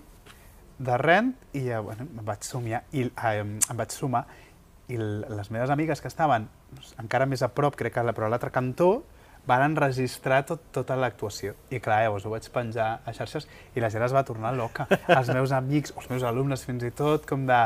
de 0.78 0.96
Rent, 0.98 1.34
i 1.58 1.66
uh, 1.72 1.80
bueno, 1.82 2.06
em 2.06 2.24
vaig 2.26 2.44
somiar, 2.46 2.84
i, 2.94 3.04
uh, 3.08 3.32
em 3.42 3.78
vaig 3.78 3.92
sumar, 3.94 4.24
i 4.88 4.96
les 4.98 5.50
meves 5.52 5.70
amigues 5.74 6.00
que 6.00 6.08
estaven 6.08 6.46
encara 7.02 7.26
més 7.28 7.42
a 7.44 7.50
prop, 7.52 7.76
crec 7.76 7.94
que 7.94 8.00
a 8.00 8.04
la- 8.06 8.14
però 8.16 8.26
a 8.28 8.32
l'altre 8.32 8.50
cantó, 8.54 9.02
van 9.48 9.62
enregistrar 9.64 10.42
tot, 10.44 10.60
tota 10.72 10.96
l'actuació. 10.96 11.54
I 11.72 11.78
clar, 11.80 12.02
llavors 12.04 12.26
ho 12.28 12.32
vaig 12.32 12.48
penjar 12.52 12.88
a 13.06 13.12
xarxes 13.16 13.46
i 13.74 13.80
la 13.80 13.88
gent 13.88 14.04
es 14.04 14.12
va 14.12 14.22
tornar 14.28 14.52
loca. 14.56 14.84
Els 15.08 15.30
meus 15.32 15.52
amics, 15.56 15.94
els 15.96 16.08
meus 16.10 16.22
alumnes 16.28 16.64
fins 16.68 16.84
i 16.84 16.90
tot, 16.92 17.24
com 17.28 17.46
de... 17.48 17.60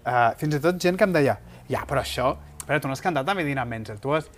Uh, 0.00 0.30
fins 0.40 0.56
i 0.56 0.60
tot 0.64 0.78
gent 0.80 0.96
que 0.96 1.04
em 1.04 1.12
deia, 1.12 1.34
ja, 1.68 1.82
però 1.88 2.00
això, 2.00 2.30
però 2.64 2.78
tu 2.80 2.88
no 2.88 2.94
has 2.96 3.02
cantat 3.04 3.28
amb 3.28 3.42
Edina 3.42 3.66
Menzel, 3.68 3.98
tu 4.00 4.14
has, 4.16 4.30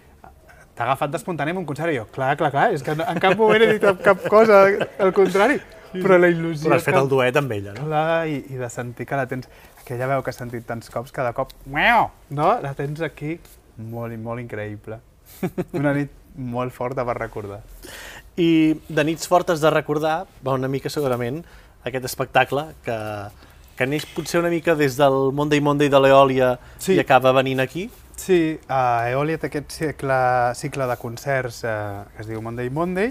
t'ha 0.77 0.85
agafat 0.87 1.11
d'espontani 1.13 1.53
en 1.53 1.59
un 1.63 1.67
concert 1.69 1.93
i 1.93 1.97
jo, 1.99 2.07
clar, 2.15 2.35
clar, 2.41 2.51
clar, 2.55 2.67
és 2.75 2.83
que 2.83 2.95
en 2.97 3.21
cap 3.21 3.37
moment 3.39 3.63
he 3.63 3.73
dit 3.75 3.85
cap 4.05 4.23
cosa, 4.33 4.63
al 4.99 5.13
contrari, 5.17 5.59
però 5.93 6.17
la 6.19 6.31
il·lusió... 6.33 6.65
Però 6.69 6.79
has 6.79 6.87
fet 6.87 6.95
que- 6.97 7.03
el 7.03 7.09
duet 7.11 7.37
amb 7.37 7.53
ella, 7.53 7.75
no? 7.77 7.85
Clar, 7.91 8.27
i, 8.33 8.39
i 8.55 8.61
de 8.61 8.71
sentir 8.73 9.07
que 9.07 9.19
la 9.19 9.27
tens... 9.29 9.49
Aquella 9.83 10.07
veu 10.07 10.23
que 10.23 10.31
has 10.31 10.39
sentit 10.39 10.65
tants 10.65 10.89
cops, 10.95 11.11
cada 11.13 11.33
cop... 11.37 11.51
Miau! 11.67 12.07
No? 12.31 12.53
La 12.63 12.71
tens 12.79 13.01
aquí, 13.03 13.35
molt, 13.77 14.15
molt 14.23 14.41
increïble. 14.41 15.01
Una 15.81 15.93
nit 15.97 16.13
molt 16.39 16.73
forta 16.73 17.05
per 17.05 17.19
recordar. 17.19 17.61
I 18.41 18.79
de 18.89 19.05
nits 19.05 19.27
fortes 19.29 19.61
de 19.61 19.69
recordar 19.75 20.23
va 20.47 20.55
una 20.57 20.69
mica 20.73 20.89
segurament 20.89 21.43
aquest 21.85 22.07
espectacle 22.09 22.63
que, 22.87 22.95
que 23.77 23.89
neix 23.91 24.07
potser 24.15 24.39
una 24.41 24.49
mica 24.55 24.73
des 24.79 24.97
del 24.97 25.33
Monday 25.37 25.61
Monday 25.61 25.91
de 25.93 26.01
l'Eòlia 26.01 26.55
Sí. 26.79 26.95
i 26.97 27.03
acaba 27.03 27.35
venint 27.37 27.61
aquí. 27.61 27.91
Sí, 28.23 28.61
a 28.69 29.09
Eòlia 29.11 29.39
té 29.41 29.49
aquest 29.49 29.73
cicle, 29.75 30.17
cicle 30.55 30.87
de 30.87 30.97
concerts 31.01 31.63
eh, 31.67 31.73
que 32.15 32.23
es 32.23 32.29
diu 32.31 32.43
Monday 32.45 32.69
Monday 32.71 33.11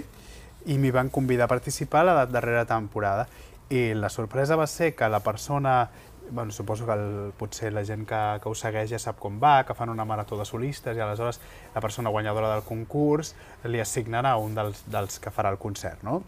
i 0.72 0.76
m'hi 0.80 0.92
van 0.94 1.10
convidar 1.12 1.48
a 1.48 1.50
participar 1.52 2.00
a 2.04 2.06
la 2.08 2.26
darrera 2.26 2.62
temporada. 2.70 3.26
I 3.68 3.92
la 3.98 4.08
sorpresa 4.14 4.56
va 4.56 4.66
ser 4.70 4.94
que 4.96 5.08
la 5.12 5.20
persona, 5.20 5.90
bueno, 6.30 6.52
suposo 6.52 6.86
que 6.86 6.94
el, 6.96 7.32
potser 7.36 7.72
la 7.74 7.84
gent 7.84 8.06
que, 8.08 8.20
que 8.40 8.48
ho 8.48 8.54
segueix 8.56 8.94
ja 8.94 9.00
sap 9.02 9.18
com 9.20 9.36
va, 9.42 9.66
que 9.68 9.76
fan 9.76 9.92
una 9.92 10.06
marató 10.08 10.38
de 10.38 10.46
solistes 10.48 10.96
i 10.96 11.04
aleshores 11.04 11.40
la 11.74 11.82
persona 11.84 12.12
guanyadora 12.14 12.54
del 12.54 12.64
concurs 12.64 13.34
li 13.68 13.82
assignarà 13.84 14.36
un 14.40 14.54
dels, 14.56 14.84
dels 14.86 15.18
que 15.20 15.34
farà 15.34 15.52
el 15.52 15.60
concert, 15.60 16.00
no? 16.06 16.22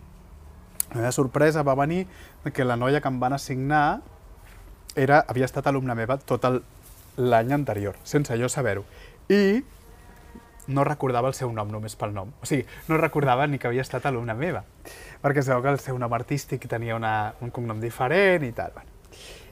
La 0.90 1.00
meva 1.00 1.12
sorpresa 1.16 1.62
va 1.64 1.78
venir 1.78 2.04
que 2.52 2.68
la 2.68 2.76
noia 2.76 3.00
que 3.00 3.08
em 3.08 3.16
van 3.22 3.32
assignar 3.32 4.02
era, 4.94 5.24
havia 5.26 5.48
estat 5.48 5.72
alumna 5.72 5.96
meva 5.96 6.18
tot 6.20 6.44
el- 6.50 6.60
l'any 7.16 7.52
anterior, 7.52 7.96
sense 8.02 8.36
jo 8.40 8.48
saber-ho. 8.48 8.84
I 9.28 9.62
no 10.66 10.84
recordava 10.84 11.28
el 11.28 11.34
seu 11.36 11.50
nom 11.52 11.68
només 11.70 11.94
pel 11.96 12.14
nom. 12.16 12.30
O 12.42 12.46
sigui, 12.48 12.64
no 12.88 12.96
recordava 12.96 13.46
ni 13.46 13.58
que 13.58 13.68
havia 13.68 13.82
estat 13.84 14.06
alumna 14.08 14.34
meva, 14.34 14.62
perquè 15.22 15.42
es 15.42 15.48
veu 15.48 15.60
que 15.62 15.68
el 15.74 15.78
seu 15.78 15.98
nom 16.00 16.12
artístic 16.16 16.64
tenia 16.68 16.96
una, 16.96 17.34
un 17.44 17.50
cognom 17.52 17.80
diferent 17.82 18.46
i 18.48 18.52
tal. 18.56 18.72
Bueno. 18.72 18.90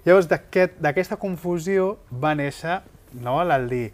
Llavors, 0.06 0.26
d'aquest- 0.30 0.80
d'aquesta 0.82 1.16
confusió 1.20 1.98
va 2.10 2.34
néixer 2.34 2.80
no, 3.20 3.36
el 3.42 3.68
dir 3.68 3.92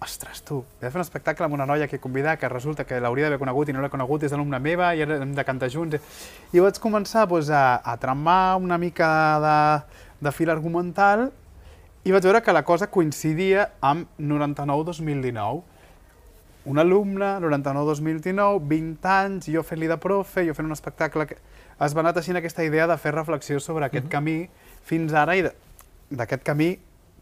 ostres, 0.00 0.44
tu, 0.46 0.60
he 0.78 0.84
de 0.84 0.90
fer 0.92 1.00
un 1.00 1.02
espectacle 1.02 1.46
amb 1.48 1.54
una 1.56 1.64
noia 1.66 1.88
que 1.88 1.96
he 1.96 2.00
convidat 2.00 2.38
que 2.38 2.48
resulta 2.48 2.84
que 2.86 3.00
l'hauria 3.00 3.24
d'haver 3.26 3.40
conegut 3.40 3.68
i 3.68 3.72
no 3.74 3.80
l'he 3.82 3.90
conegut, 3.90 4.22
és 4.22 4.32
alumna 4.36 4.60
meva 4.62 4.92
i 4.94 5.02
ara 5.02 5.16
hem 5.24 5.32
de 5.34 5.44
cantar 5.44 5.70
junts. 5.72 5.96
I 6.52 6.60
vaig 6.62 6.78
començar 6.78 7.24
doncs, 7.26 7.48
a, 7.50 7.80
a 7.82 7.96
tramar 7.98 8.56
una 8.62 8.78
mica 8.78 9.08
de, 9.42 9.56
de 10.28 10.32
fil 10.36 10.50
argumental 10.54 11.32
i 12.04 12.12
vaig 12.14 12.24
veure 12.24 12.42
que 12.42 12.54
la 12.54 12.64
cosa 12.64 12.88
coincidia 12.90 13.70
amb 13.80 14.08
99-2019. 14.18 15.62
Un 16.68 16.78
alumne, 16.78 17.30
99-2019, 17.40 18.60
20 18.68 19.08
anys, 19.12 19.48
jo 19.48 19.62
fent-li 19.64 19.88
de 19.88 19.96
profe, 20.00 20.44
jo 20.46 20.54
fent 20.56 20.68
un 20.68 20.76
espectacle... 20.76 21.26
Que... 21.26 21.38
Es 21.84 21.94
va 21.94 22.02
anar 22.02 22.12
teixint 22.16 22.36
aquesta 22.38 22.64
idea 22.66 22.88
de 22.90 22.96
fer 22.98 23.12
reflexió 23.14 23.60
sobre 23.62 23.86
aquest 23.86 24.08
camí 24.10 24.48
fins 24.86 25.14
ara 25.14 25.36
i 25.38 25.44
d'aquest 25.46 26.42
camí 26.42 26.72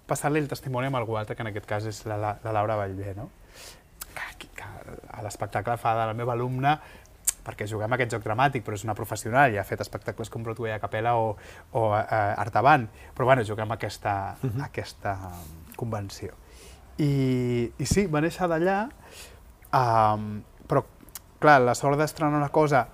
passar-li 0.08 0.40
el 0.40 0.48
testimoni 0.48 0.88
amb 0.88 0.96
algú 0.96 1.18
altre, 1.18 1.36
que 1.36 1.44
en 1.44 1.50
aquest 1.50 1.66
cas 1.68 1.86
és 1.90 2.04
la, 2.08 2.16
la, 2.16 2.36
la 2.44 2.54
Laura 2.56 2.78
Vallvé, 2.78 3.12
no? 3.18 3.28
Que, 4.16 4.48
que 4.56 4.64
a 4.64 5.24
l'espectacle 5.24 5.76
fa 5.76 5.92
de 5.98 6.06
la 6.08 6.14
meva 6.16 6.32
alumna 6.32 6.78
perquè 7.46 7.68
juguem 7.70 7.94
aquest 7.94 8.16
joc 8.16 8.24
dramàtic, 8.26 8.64
però 8.66 8.74
és 8.74 8.84
una 8.86 8.96
professional 8.98 9.54
i 9.54 9.60
ha 9.60 9.64
fet 9.66 9.84
espectacles 9.84 10.32
com 10.32 10.42
Broadway 10.42 10.74
a 10.74 10.80
capella 10.82 11.14
o, 11.20 11.36
o 11.72 11.84
uh, 11.92 12.42
Artaban, 12.42 12.88
però 13.14 13.30
bueno, 13.30 13.44
juguem 13.46 13.72
aquesta, 13.72 14.36
uh 14.42 14.50
-huh. 14.50 14.64
aquesta 14.64 15.16
convenció. 15.76 16.34
I, 16.98 17.72
I 17.78 17.86
sí, 17.86 18.06
va 18.06 18.20
néixer 18.20 18.48
d'allà, 18.48 18.88
um, 19.72 20.42
però 20.66 20.82
clar, 21.38 21.60
la 21.60 21.74
sort 21.74 21.98
d'estrenar 21.98 22.38
una 22.38 22.48
cosa 22.48 22.86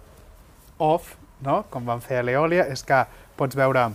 off, 0.79 1.17
no? 1.41 1.65
com 1.71 1.87
van 1.87 2.01
fer 2.01 2.19
a 2.19 2.23
l'Eòlia, 2.23 2.67
és 2.67 2.83
que 2.83 3.07
pots 3.37 3.57
veure 3.57 3.93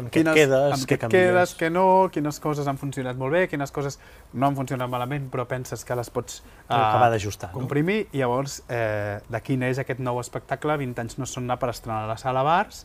Amb 0.00 0.10
què 0.12 0.22
et 0.24 0.30
quedes, 0.34 0.72
amb 0.74 0.86
què 0.90 0.98
canvies. 0.98 1.26
quedes, 1.28 1.52
què 1.58 1.68
no, 1.70 1.84
quines 2.14 2.38
coses 2.42 2.66
han 2.70 2.78
funcionat 2.80 3.18
molt 3.20 3.34
bé, 3.36 3.44
quines 3.50 3.70
coses 3.74 3.98
no 4.32 4.48
han 4.48 4.56
funcionat 4.58 4.90
malament, 4.90 5.28
però 5.32 5.44
penses 5.50 5.84
que 5.86 5.96
les 5.98 6.10
pots 6.10 6.40
Cal 6.66 6.80
acabar 6.80 7.10
d'ajustar, 7.12 7.52
no? 7.52 7.60
comprimir, 7.60 8.00
i 8.12 8.22
llavors 8.22 8.60
eh, 8.68 9.20
d'aquí 9.30 9.58
neix 9.60 9.78
aquest 9.82 10.02
nou 10.02 10.18
espectacle, 10.22 10.76
20 10.82 11.04
anys 11.04 11.18
no 11.20 11.28
són 11.30 11.46
anar 11.46 11.58
per 11.62 11.70
estrenar 11.74 12.04
a 12.08 12.10
la 12.10 12.18
sala 12.20 12.42
Bars, 12.46 12.84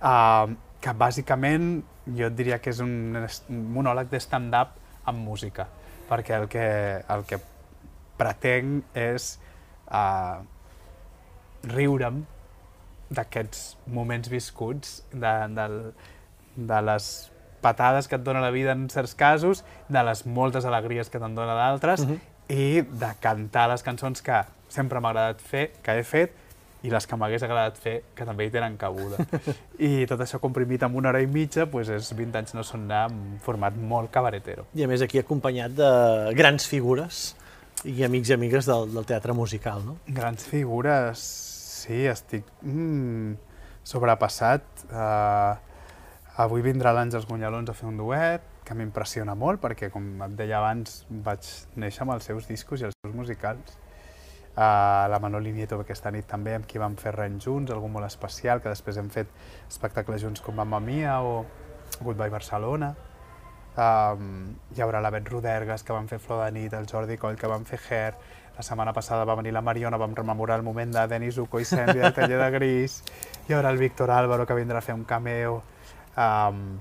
eh, 0.00 0.56
que 0.80 0.96
bàsicament 0.96 1.70
jo 2.16 2.30
et 2.30 2.38
diria 2.38 2.60
que 2.62 2.72
és 2.72 2.80
un 2.84 2.94
monòleg 3.76 4.08
de 4.12 4.22
stand-up 4.22 4.76
amb 5.10 5.22
música, 5.26 5.68
perquè 6.08 6.40
el 6.40 6.48
que, 6.52 6.66
el 7.12 7.26
que 7.28 7.40
pretenc 8.16 8.96
és 8.96 9.34
eh, 9.90 10.36
riure'm 11.66 12.24
d'aquests 13.16 13.76
moments 13.94 14.30
viscuts, 14.30 15.00
de, 15.12 15.32
del, 15.54 15.80
de 16.56 16.80
les 16.82 17.30
patades 17.60 18.06
que 18.08 18.16
et 18.16 18.22
dona 18.24 18.40
la 18.40 18.50
vida 18.54 18.72
en 18.72 18.88
certs 18.90 19.14
casos, 19.14 19.64
de 19.88 20.02
les 20.04 20.24
moltes 20.26 20.64
alegries 20.64 21.10
que 21.10 21.18
te'n 21.18 21.34
dona 21.34 21.54
d'altres, 21.54 22.04
Mhm. 22.06 22.18
i 22.48 22.82
de 22.82 23.12
cantar 23.20 23.68
les 23.68 23.82
cançons 23.82 24.22
que 24.22 24.42
sempre 24.68 25.00
m'ha 25.00 25.10
agradat 25.10 25.40
fer, 25.40 25.72
que 25.82 25.98
he 25.98 26.02
fet, 26.04 26.32
i 26.82 26.90
les 26.90 27.06
que 27.06 27.16
m'hagués 27.16 27.42
agradat 27.42 27.76
fer, 27.76 28.02
que 28.14 28.24
també 28.24 28.44
hi 28.46 28.50
tenen 28.50 28.76
cabuda. 28.76 29.16
I 29.78 30.06
tot 30.06 30.20
això 30.20 30.38
comprimit 30.38 30.82
en 30.86 30.94
una 30.94 31.08
hora 31.08 31.20
i 31.20 31.26
mitja, 31.26 31.64
doncs 31.66 31.88
és 31.88 32.12
20 32.14 32.36
anys 32.38 32.54
no 32.54 32.62
són 32.62 32.84
anar 32.84 33.10
en 33.10 33.40
format 33.42 33.74
molt 33.74 34.12
cabaretero. 34.14 34.66
I 34.76 34.84
a 34.84 34.86
més 34.86 35.02
aquí 35.02 35.18
acompanyat 35.18 35.72
de 35.74 35.90
grans 36.38 36.68
figures 36.68 37.34
i 37.84 38.04
amics 38.04 38.30
i 38.30 38.34
amigues 38.34 38.66
del, 38.66 38.92
del 38.94 39.04
teatre 39.04 39.32
musical, 39.34 39.82
no? 39.84 39.96
Grans 40.06 40.44
figures, 40.46 41.18
sí, 41.82 42.04
estic 42.06 42.44
mm, 42.62 43.34
sobrepassat. 43.82 44.62
Uh, 44.90 45.56
avui 46.36 46.60
vindrà 46.60 46.92
l'Àngels 46.92 47.24
Gunyalons 47.28 47.70
a 47.70 47.74
fer 47.76 47.88
un 47.88 47.96
duet, 47.96 48.44
que 48.66 48.74
m'impressiona 48.76 49.34
molt, 49.38 49.60
perquè, 49.62 49.88
com 49.92 50.04
et 50.26 50.36
deia 50.36 50.58
abans, 50.58 51.04
vaig 51.24 51.48
néixer 51.80 52.04
amb 52.04 52.16
els 52.16 52.28
seus 52.28 52.48
discos 52.50 52.82
i 52.82 52.88
els 52.88 52.96
seus 53.00 53.14
musicals. 53.16 53.78
Uh, 54.56 55.04
la 55.12 55.20
Manoli 55.20 55.52
Nieto 55.52 55.78
aquesta 55.80 56.10
nit 56.12 56.26
també, 56.28 56.54
amb 56.56 56.68
qui 56.68 56.80
vam 56.80 56.96
fer 57.00 57.14
res 57.16 57.36
junts, 57.44 57.72
algú 57.72 57.88
molt 57.92 58.08
especial, 58.08 58.60
que 58.60 58.72
després 58.72 58.96
hem 59.00 59.08
fet 59.12 59.32
espectacles 59.68 60.22
junts 60.24 60.44
com 60.44 60.56
Mamma 60.56 60.80
Mia 60.80 61.20
o 61.20 61.44
Goodbye 62.00 62.32
Barcelona. 62.32 62.94
Um, 63.76 64.56
hi 64.72 64.80
haurà 64.80 65.02
la 65.04 65.12
Bet 65.12 65.28
Rodergas, 65.28 65.84
que 65.84 65.92
van 65.92 66.08
fer 66.08 66.18
Flor 66.18 66.42
de 66.44 66.50
nit, 66.56 66.72
el 66.72 66.88
Jordi 66.88 67.16
Coll, 67.20 67.36
que 67.36 67.48
van 67.48 67.64
fer 67.68 67.80
Hair, 67.88 68.16
la 68.56 68.64
setmana 68.64 68.92
passada 68.96 69.24
va 69.28 69.36
venir 69.36 69.52
la 69.52 69.60
Mariona, 69.60 70.00
vam 70.00 70.16
rememorar 70.16 70.56
el 70.56 70.64
moment 70.64 70.92
de 70.92 71.06
Denis 71.08 71.36
Uco 71.36 71.60
i 71.60 71.68
Sandy 71.68 72.00
del 72.00 72.14
taller 72.16 72.40
de 72.40 72.50
Gris, 72.56 73.02
hi 73.48 73.56
haurà 73.56 73.72
el 73.72 73.80
Víctor 73.80 74.10
Álvaro, 74.10 74.48
que 74.48 74.56
vindrà 74.56 74.80
a 74.80 74.84
fer 74.84 74.96
un 74.96 75.04
cameo, 75.04 75.60
um, 76.16 76.78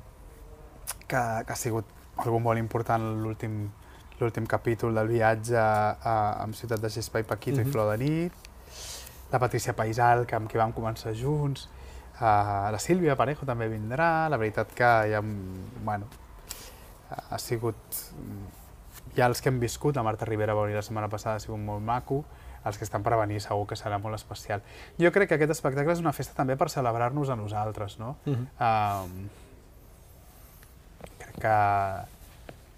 que, 1.07 1.22
que 1.45 1.53
ha 1.53 1.56
sigut 1.60 1.86
algú 2.18 2.40
molt 2.40 2.60
important 2.60 3.03
l'últim 3.22 3.66
l'últim 4.20 4.45
capítol 4.48 4.95
del 4.95 5.10
viatge 5.12 5.57
a, 5.60 6.16
amb 6.40 6.56
Ciutat 6.56 6.80
de 6.80 6.90
Gespa 6.90 7.20
i 7.20 7.24
Paquito 7.28 7.60
Mhm. 7.60 7.68
i 7.68 7.72
Flor 7.72 7.91
de 7.91 7.98
nit, 8.03 8.34
la 9.32 9.40
Patricia 9.40 9.74
Paisal, 9.76 10.26
que 10.26 10.36
amb 10.38 10.48
qui 10.49 10.57
vam 10.57 10.72
començar 10.72 11.12
junts, 11.14 11.68
uh, 12.22 12.72
la 12.72 12.80
Sílvia 12.80 13.18
Parejo 13.18 13.45
també 13.45 13.68
vindrà, 13.68 14.30
la 14.30 14.38
veritat 14.38 14.72
que 14.74 14.91
ja, 15.12 15.22
bueno, 15.84 16.07
ha 17.30 17.38
sigut... 17.38 17.76
Ja 19.16 19.28
els 19.28 19.40
que 19.41 19.48
hem 19.49 19.60
viscut, 19.60 19.95
la 19.95 20.03
Marta 20.03 20.26
Rivera 20.26 20.53
va 20.53 20.64
venir 20.64 20.76
la 20.76 20.82
setmana 20.84 21.07
passada, 21.07 21.36
ha 21.36 21.40
sigut 21.40 21.60
molt 21.60 21.84
maco, 21.84 22.24
els 22.66 22.78
que 22.78 22.86
estan 22.88 23.04
per 23.06 23.16
venir 23.20 23.40
segur 23.44 23.68
que 23.70 23.78
serà 23.80 24.00
molt 24.02 24.18
especial. 24.18 24.64
Jo 25.02 25.12
crec 25.14 25.30
que 25.30 25.38
aquest 25.38 25.54
espectacle 25.56 25.94
és 25.94 26.02
una 26.04 26.14
festa 26.18 26.36
també 26.38 26.58
per 26.58 26.70
celebrar-nos 26.74 27.30
a 27.30 27.38
nosaltres, 27.40 28.00
no? 28.02 28.18
Mhm. 28.26 28.48
Um, 28.60 29.30
crec 31.20 31.40
que 31.46 31.56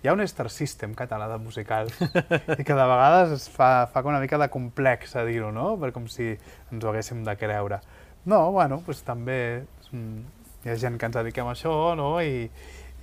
hi 0.03 0.09
ha 0.09 0.13
un 0.13 0.21
Star 0.29 0.49
System 0.53 0.93
català 0.95 1.27
de 1.31 1.37
musical 1.41 1.89
i 2.59 2.63
que 2.63 2.75
de 2.75 2.87
vegades 2.91 3.31
es 3.33 3.47
fa, 3.49 3.87
fa 3.91 4.03
una 4.05 4.19
mica 4.21 4.37
de 4.37 4.49
complex 4.53 5.15
a 5.15 5.25
dir-ho, 5.25 5.51
no? 5.51 5.75
Per 5.81 5.91
com 5.95 6.07
si 6.11 6.29
ens 6.35 6.83
ho 6.83 6.91
haguéssim 6.91 7.23
de 7.25 7.35
creure. 7.39 7.81
No, 8.27 8.51
bueno, 8.51 8.81
doncs 8.85 9.01
també 9.07 9.39
mm, 9.91 10.19
hi 10.65 10.73
ha 10.73 10.77
gent 10.77 10.99
que 10.99 11.09
ens 11.09 11.17
dediquem 11.17 11.47
a 11.47 11.55
això, 11.55 11.73
no? 11.97 12.17
I, 12.21 12.49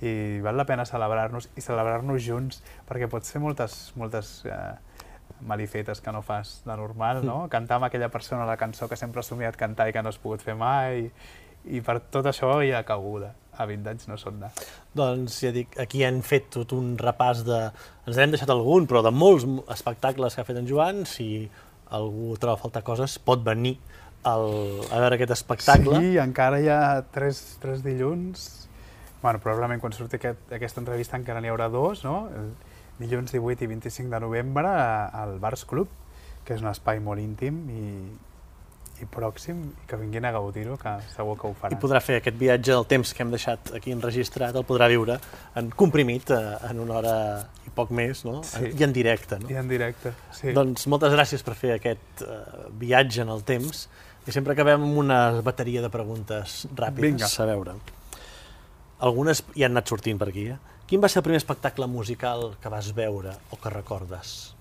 i 0.05 0.39
val 0.45 0.57
la 0.59 0.67
pena 0.69 0.85
celebrar-nos 0.85 1.49
i 1.57 1.63
celebrar-nos 1.65 2.23
junts, 2.23 2.61
perquè 2.87 3.09
pots 3.11 3.33
fer 3.33 3.41
moltes, 3.43 3.79
moltes 3.99 4.35
eh, 4.45 4.73
malifetes 5.41 6.01
que 6.01 6.11
no 6.11 6.21
fas 6.21 6.61
de 6.65 6.75
normal, 6.77 7.23
no? 7.25 7.45
Cantar 7.51 7.79
amb 7.79 7.89
aquella 7.89 8.09
persona 8.09 8.45
la 8.47 8.57
cançó 8.57 8.87
que 8.87 8.97
sempre 8.99 9.19
has 9.19 9.31
somiat 9.31 9.57
cantar 9.59 9.89
i 9.89 9.95
que 9.95 10.03
no 10.03 10.13
has 10.13 10.19
pogut 10.21 10.43
fer 10.45 10.55
mai, 10.55 11.09
i 11.65 11.81
per 11.81 11.99
tot 12.13 12.27
això 12.29 12.59
hi 12.63 12.71
ha 12.75 12.85
cabuda. 12.87 13.33
A 13.55 13.65
20 13.65 13.87
anys 13.87 14.07
no 14.09 14.17
són 14.19 14.41
de... 14.41 14.49
Doncs 14.95 15.37
ja 15.45 15.51
dic, 15.55 15.77
aquí 15.79 16.03
han 16.03 16.19
fet 16.27 16.49
tot 16.57 16.73
un 16.75 16.95
repàs 16.99 17.45
de... 17.47 17.61
Ens 18.05 18.19
n'hem 18.19 18.33
deixat 18.33 18.51
algun, 18.51 18.87
però 18.89 19.01
de 19.05 19.13
molts 19.15 19.47
espectacles 19.71 20.35
que 20.35 20.43
ha 20.43 20.47
fet 20.47 20.59
en 20.59 20.67
Joan. 20.67 21.05
Si 21.07 21.47
algú 21.95 22.35
troba 22.41 22.57
a 22.57 22.61
faltar 22.61 22.83
coses, 22.83 23.15
pot 23.23 23.45
venir 23.45 23.77
al, 24.27 24.45
a 24.89 24.99
veure 24.99 25.15
aquest 25.15 25.35
espectacle. 25.37 26.01
Sí, 26.03 26.17
encara 26.19 26.59
hi 26.59 26.67
ha 26.67 26.81
tres, 27.15 27.41
tres 27.63 27.83
dilluns. 27.85 28.67
Bueno, 29.21 29.39
probablement 29.39 29.79
quan 29.81 29.95
surti 29.95 30.19
aquest, 30.19 30.51
aquesta 30.53 30.83
entrevista 30.83 31.17
encara 31.17 31.39
n'hi 31.41 31.53
haurà 31.53 31.69
dos, 31.71 32.03
no? 32.05 32.25
Dilluns 32.99 33.33
18 33.33 33.65
i 33.65 33.67
25 33.67 34.09
de 34.13 34.19
novembre 34.23 34.69
al 34.69 35.37
Bars 35.43 35.65
Club, 35.67 35.89
que 36.45 36.55
és 36.55 36.61
un 36.63 36.69
espai 36.71 37.01
molt 37.03 37.19
íntim 37.19 37.57
i, 37.73 37.81
i 39.03 39.07
pròxim, 39.11 39.57
i 39.83 39.87
que 39.89 39.97
vinguin 39.99 40.23
a 40.23 40.31
gaudir-ho, 40.31 40.77
que 40.79 40.93
segur 41.11 41.33
que 41.41 41.49
ho 41.49 41.51
I 41.51 41.57
faran. 41.59 41.81
podrà 41.81 41.99
fer 42.03 42.21
aquest 42.21 42.37
viatge 42.39 42.71
del 42.71 42.85
temps 42.87 43.11
que 43.13 43.25
hem 43.25 43.33
deixat 43.33 43.73
aquí 43.75 43.91
enregistrat, 43.91 44.55
el 44.55 44.63
podrà 44.67 44.87
viure 44.91 45.17
en 45.59 45.71
comprimit, 45.75 46.31
eh, 46.31 46.53
en 46.69 46.79
una 46.85 46.99
hora 47.01 47.15
i 47.67 47.73
poc 47.75 47.91
més, 47.91 48.23
no? 48.23 48.37
Sí. 48.47 48.71
I 48.71 48.87
en 48.87 48.93
directe, 48.95 49.41
no? 49.41 49.51
I 49.51 49.59
en 49.59 49.67
directe, 49.67 50.13
sí. 50.31 50.53
Doncs 50.55 50.87
moltes 50.87 51.11
gràcies 51.17 51.43
per 51.43 51.57
fer 51.59 51.73
aquest 51.75 52.23
eh, 52.23 52.39
viatge 52.79 53.25
en 53.25 53.33
el 53.35 53.43
temps. 53.43 53.89
I 54.25 54.31
sempre 54.33 54.55
acabem 54.55 54.81
amb 54.81 54.97
una 55.03 55.41
bateria 55.45 55.83
de 55.83 55.91
preguntes 55.93 56.63
ràpides. 56.71 57.11
Vinga. 57.11 57.27
A 57.43 57.45
veure. 57.51 57.75
Algunes 59.05 59.43
ja 59.51 59.67
han 59.67 59.75
anat 59.75 59.91
sortint 59.91 60.17
per 60.21 60.29
aquí. 60.31 60.47
Eh? 60.53 60.57
Quin 60.85 61.01
va 61.01 61.09
ser 61.09 61.19
el 61.21 61.25
primer 61.25 61.39
espectacle 61.41 61.87
musical 61.89 62.51
que 62.61 62.69
vas 62.69 62.91
veure 62.93 63.33
o 63.51 63.57
que 63.57 63.71
recordes? 63.73 64.53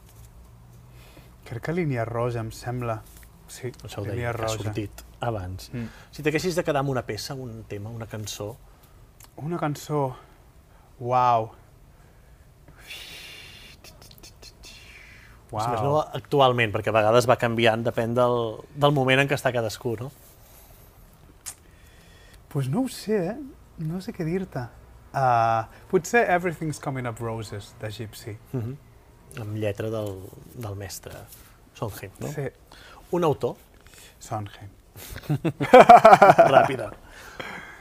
Crec 1.45 1.67
que 1.67 1.75
Línia 1.77 2.07
Roja, 2.09 2.41
em 2.41 2.49
sembla. 2.57 3.03
Sí, 3.49 3.69
Això 3.85 4.01
ho 4.01 4.07
Línia 4.07 4.15
deia, 4.15 4.31
que 4.33 4.41
ha 4.41 4.47
Roja. 4.47 4.63
sortit 4.63 5.03
abans. 5.21 5.69
Mm. 5.75 5.91
Si 6.17 6.25
t'haguessis 6.25 6.57
de 6.57 6.65
quedar 6.65 6.81
amb 6.81 6.95
una 6.95 7.03
peça, 7.05 7.35
un 7.37 7.65
tema, 7.69 7.91
una 7.91 8.07
cançó, 8.07 8.55
Una 9.37 9.59
cançó... 9.59 10.15
Uau. 11.01 11.49
wow. 15.51 15.63
si 15.65 15.71
més 15.73 15.83
no 15.83 15.97
actualment, 16.01 16.71
perquè 16.75 16.93
a 16.93 16.95
vegades 16.95 17.27
va 17.29 17.37
canviant, 17.37 17.83
depèn 17.83 18.15
del, 18.15 18.37
del 18.79 18.95
moment 18.95 19.25
en 19.25 19.29
què 19.31 19.35
està 19.35 19.53
cadascú, 19.53 19.97
no? 20.01 20.13
pues 22.55 22.69
no 22.71 22.85
ho 22.85 22.89
sé, 22.89 23.17
eh? 23.33 23.39
No 23.83 23.99
sé 24.01 24.13
què 24.15 24.23
dir-te. 24.23 24.69
Uh, 25.15 25.62
potser 25.91 26.24
Everything's 26.27 26.81
Coming 26.82 27.07
Up 27.07 27.20
Roses, 27.23 27.74
de 27.81 27.91
Gypsy. 27.91 28.36
Uh 28.53 28.61
-huh. 28.61 28.77
Amb 29.41 29.57
lletra 29.57 29.91
del, 29.91 30.19
del 30.55 30.74
mestre 30.74 31.12
Sondheim, 31.74 32.12
no? 32.19 32.28
Sí, 32.28 32.51
Un 33.11 33.24
autor, 33.24 33.57
Sondheim. 34.19 34.70
ràpida. 36.55 36.93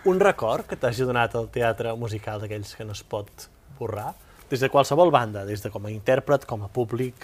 Un 0.05 0.19
record 0.19 0.67
que 0.67 0.75
t'hagi 0.75 1.05
donat 1.07 1.35
el 1.35 1.47
teatre 1.49 1.95
musical 1.95 2.41
d'aquells 2.41 2.75
que 2.75 2.85
no 2.85 2.91
es 2.91 3.03
pot 3.03 3.47
borrar, 3.79 4.13
des 4.49 4.59
de 4.59 4.69
qualsevol 4.69 5.11
banda, 5.11 5.45
des 5.45 5.61
de 5.63 5.69
com 5.69 5.85
a 5.85 5.91
intèrpret, 5.93 6.45
com 6.45 6.63
a 6.63 6.67
públic. 6.67 7.15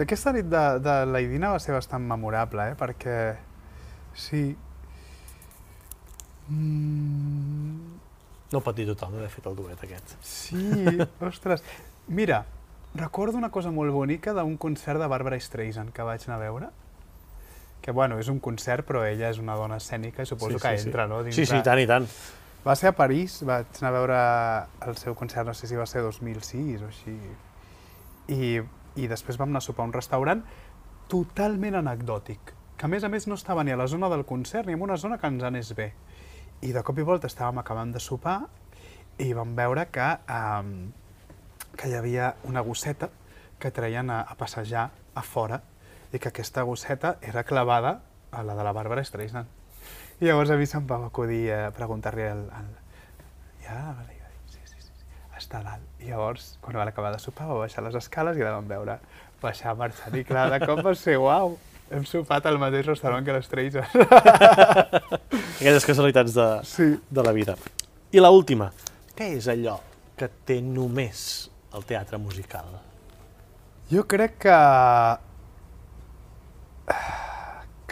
Aquesta 0.00 0.32
nit 0.32 0.48
de, 0.48 0.64
de 0.80 0.96
la 1.06 1.20
Idina 1.20 1.52
va 1.52 1.60
ser 1.60 1.72
bastant 1.76 2.02
memorable, 2.02 2.72
eh? 2.72 2.76
Perquè, 2.80 3.16
sí... 4.14 4.56
Mm, 6.48 7.98
No 8.52 8.60
pot 8.60 8.76
dir 8.76 8.84
tothom 8.88 9.14
haver 9.16 9.30
fet 9.32 9.46
el 9.48 9.54
duet 9.56 9.80
aquest. 9.86 10.16
sí, 10.20 10.58
ostres. 11.20 11.62
Mira, 12.08 12.44
recordo 12.94 13.38
una 13.38 13.50
cosa 13.50 13.70
molt 13.72 13.92
bonica 13.94 14.34
d'un 14.36 14.56
concert 14.58 15.00
de 15.00 15.06
Barbara 15.08 15.38
Streisand 15.40 15.92
que 15.96 16.02
vaig 16.04 16.26
anar 16.26 16.36
a 16.36 16.42
veure. 16.42 16.68
Que, 17.82 17.90
bueno, 17.90 18.18
és 18.20 18.28
un 18.28 18.38
concert, 18.38 18.84
però 18.86 19.00
ella 19.08 19.30
és 19.32 19.38
una 19.42 19.56
dona 19.58 19.76
escènica 19.80 20.22
i 20.22 20.26
suposo 20.26 20.58
que 20.60 20.74
entra, 20.76 21.06
no? 21.10 21.22
Sí, 21.32 21.46
sí, 21.46 21.56
i 21.56 21.62
tant, 21.66 21.80
i 21.82 21.86
tant. 21.88 22.06
Va 22.62 22.76
ser 22.78 22.92
a 22.92 22.94
París, 22.94 23.40
vaig 23.42 23.66
anar 23.80 23.88
a 23.90 23.96
veure 23.96 24.18
el 24.86 24.96
seu 25.00 25.16
concert, 25.18 25.48
no 25.48 25.54
sé 25.54 25.66
si 25.66 25.74
va 25.74 25.86
ser 25.90 26.02
2006 26.04 26.82
o 26.84 26.90
així. 26.92 27.16
I, 28.30 28.60
i 29.02 29.08
després 29.10 29.38
vam 29.40 29.50
anar 29.50 29.58
a 29.64 29.66
sopar 29.66 29.82
a 29.82 29.88
un 29.90 29.96
restaurant 29.96 30.44
totalment 31.10 31.74
anecdòtic, 31.80 32.52
que 32.78 32.86
a 32.86 32.88
més 32.92 33.02
a 33.02 33.10
més 33.10 33.26
no 33.26 33.34
estava 33.34 33.64
ni 33.66 33.72
a 33.74 33.76
la 33.80 33.88
zona 33.90 34.08
del 34.12 34.22
concert 34.24 34.68
ni 34.70 34.76
en 34.78 34.82
una 34.86 34.96
zona 34.96 35.18
que 35.18 35.26
ens 35.26 35.42
anés 35.42 35.72
bé. 35.74 35.90
I 36.62 36.70
de 36.70 36.82
cop 36.86 36.98
i 36.98 37.02
volta 37.02 37.26
estàvem 37.26 37.58
acabant 37.58 37.90
de 37.90 37.98
sopar 37.98 38.36
i 39.18 39.32
vam 39.34 39.56
veure 39.58 39.88
que, 39.90 40.04
um, 40.30 40.92
que 41.74 41.88
hi 41.90 41.96
havia 41.98 42.28
una 42.46 42.62
gosseta 42.62 43.08
que 43.58 43.72
treien 43.74 44.10
a, 44.14 44.20
a 44.22 44.36
passejar 44.38 44.84
a 45.18 45.24
fora 45.26 45.58
i 46.12 46.20
que 46.20 46.30
aquesta 46.30 46.62
gosseta 46.62 47.16
era 47.20 47.42
clavada 47.42 47.96
a 48.30 48.44
la 48.46 48.54
de 48.54 48.62
la 48.62 48.74
Bàrbara 48.76 49.02
Streisand. 49.02 49.50
I 50.20 50.28
llavors 50.28 50.52
a 50.54 50.60
mi 50.60 50.68
se'm 50.70 50.86
va 50.86 51.00
acudir 51.06 51.48
a 51.50 51.72
preguntar-li 51.74 52.28
al, 52.30 52.46
al... 52.54 52.70
Ja, 53.64 53.80
vale, 53.98 54.20
ja, 54.20 54.30
sí, 54.46 54.62
sí, 54.62 54.78
sí, 54.78 54.94
sí, 55.00 55.10
està 55.38 55.64
dalt. 55.66 55.90
I 55.98 56.12
llavors, 56.12 56.56
quan 56.62 56.78
van 56.78 56.92
acabar 56.92 57.10
de 57.10 57.18
sopar, 57.18 57.50
va 57.50 57.58
baixar 57.64 57.82
les 57.82 57.98
escales 57.98 58.38
i 58.38 58.46
la 58.46 58.54
vam 58.54 58.70
veure 58.70 59.00
baixar 59.42 59.74
marxant. 59.74 60.14
I 60.14 60.22
clar, 60.30 60.46
de 60.54 60.62
cop 60.62 60.84
va 60.86 60.94
ser, 60.94 61.18
uau, 61.18 61.58
hem 61.92 62.04
sopat 62.08 62.46
al 62.48 62.58
mateix 62.60 62.86
restaurant 62.86 63.24
que 63.24 63.34
les 63.36 63.44
Streisand. 63.46 63.96
Aquelles 65.60 65.86
casualitats 65.86 66.34
de, 66.34 66.48
Sí. 66.68 66.88
de 67.10 67.22
la 67.22 67.32
vida. 67.32 67.56
I 68.12 68.20
la 68.20 68.30
última, 68.30 68.70
què 69.16 69.32
és 69.38 69.48
allò 69.48 69.78
que 70.16 70.28
té 70.46 70.60
només 70.62 71.50
el 71.74 71.84
teatre 71.88 72.18
musical? 72.18 72.66
Jo 73.92 74.06
crec 74.08 74.38
que 74.46 74.56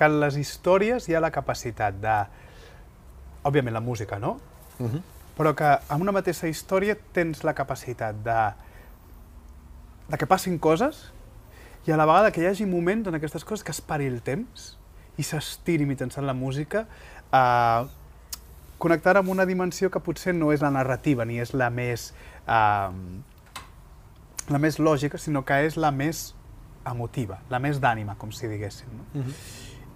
que 0.01 0.09
en 0.09 0.17
les 0.23 0.37
històries 0.41 1.09
hi 1.09 1.15
ha 1.15 1.21
la 1.21 1.31
capacitat 1.31 1.97
de... 2.01 2.17
Òbviament 3.45 3.75
la 3.77 3.83
música, 3.85 4.19
no? 4.19 4.39
Uh 4.79 4.89
-huh. 4.89 5.03
Però 5.37 5.55
que 5.55 5.79
en 5.95 6.01
una 6.01 6.13
mateixa 6.13 6.49
història 6.49 6.97
tens 7.13 7.45
la 7.45 7.55
capacitat 7.55 8.15
de, 8.25 8.53
de 10.09 10.17
que 10.19 10.27
passin 10.27 10.59
coses 10.59 11.13
i 11.87 11.93
a 11.93 11.97
la 11.97 12.07
vegada 12.07 12.31
que 12.33 12.43
hi 12.43 12.51
hagi 12.51 12.67
moments 12.67 13.09
en 13.09 13.17
aquestes 13.17 13.45
coses 13.45 13.65
que 13.65 13.73
es 13.73 13.81
pari 13.81 14.07
el 14.11 14.21
temps 14.23 14.75
i 15.19 15.25
s'estiri 15.25 15.87
mitjançant 15.89 16.27
la 16.27 16.37
música 16.37 16.87
eh, 17.33 17.83
connectar 18.81 19.17
amb 19.21 19.29
una 19.33 19.47
dimensió 19.47 19.91
que 19.91 20.01
potser 20.01 20.35
no 20.35 20.53
és 20.53 20.63
la 20.65 20.71
narrativa 20.71 21.25
ni 21.25 21.41
és 21.41 21.55
la 21.55 21.71
més 21.71 22.13
eh, 22.47 22.91
la 24.51 24.59
més 24.59 24.79
lògica, 24.83 25.19
sinó 25.19 25.45
que 25.47 25.57
és 25.67 25.77
la 25.79 25.91
més 25.95 26.31
emotiva, 26.91 27.41
la 27.51 27.61
més 27.63 27.81
d'ànima, 27.81 28.17
com 28.19 28.33
si 28.35 28.49
diguéssim. 28.51 28.89
No? 28.97 29.05
Uh 29.15 29.27
-huh. 29.27 29.35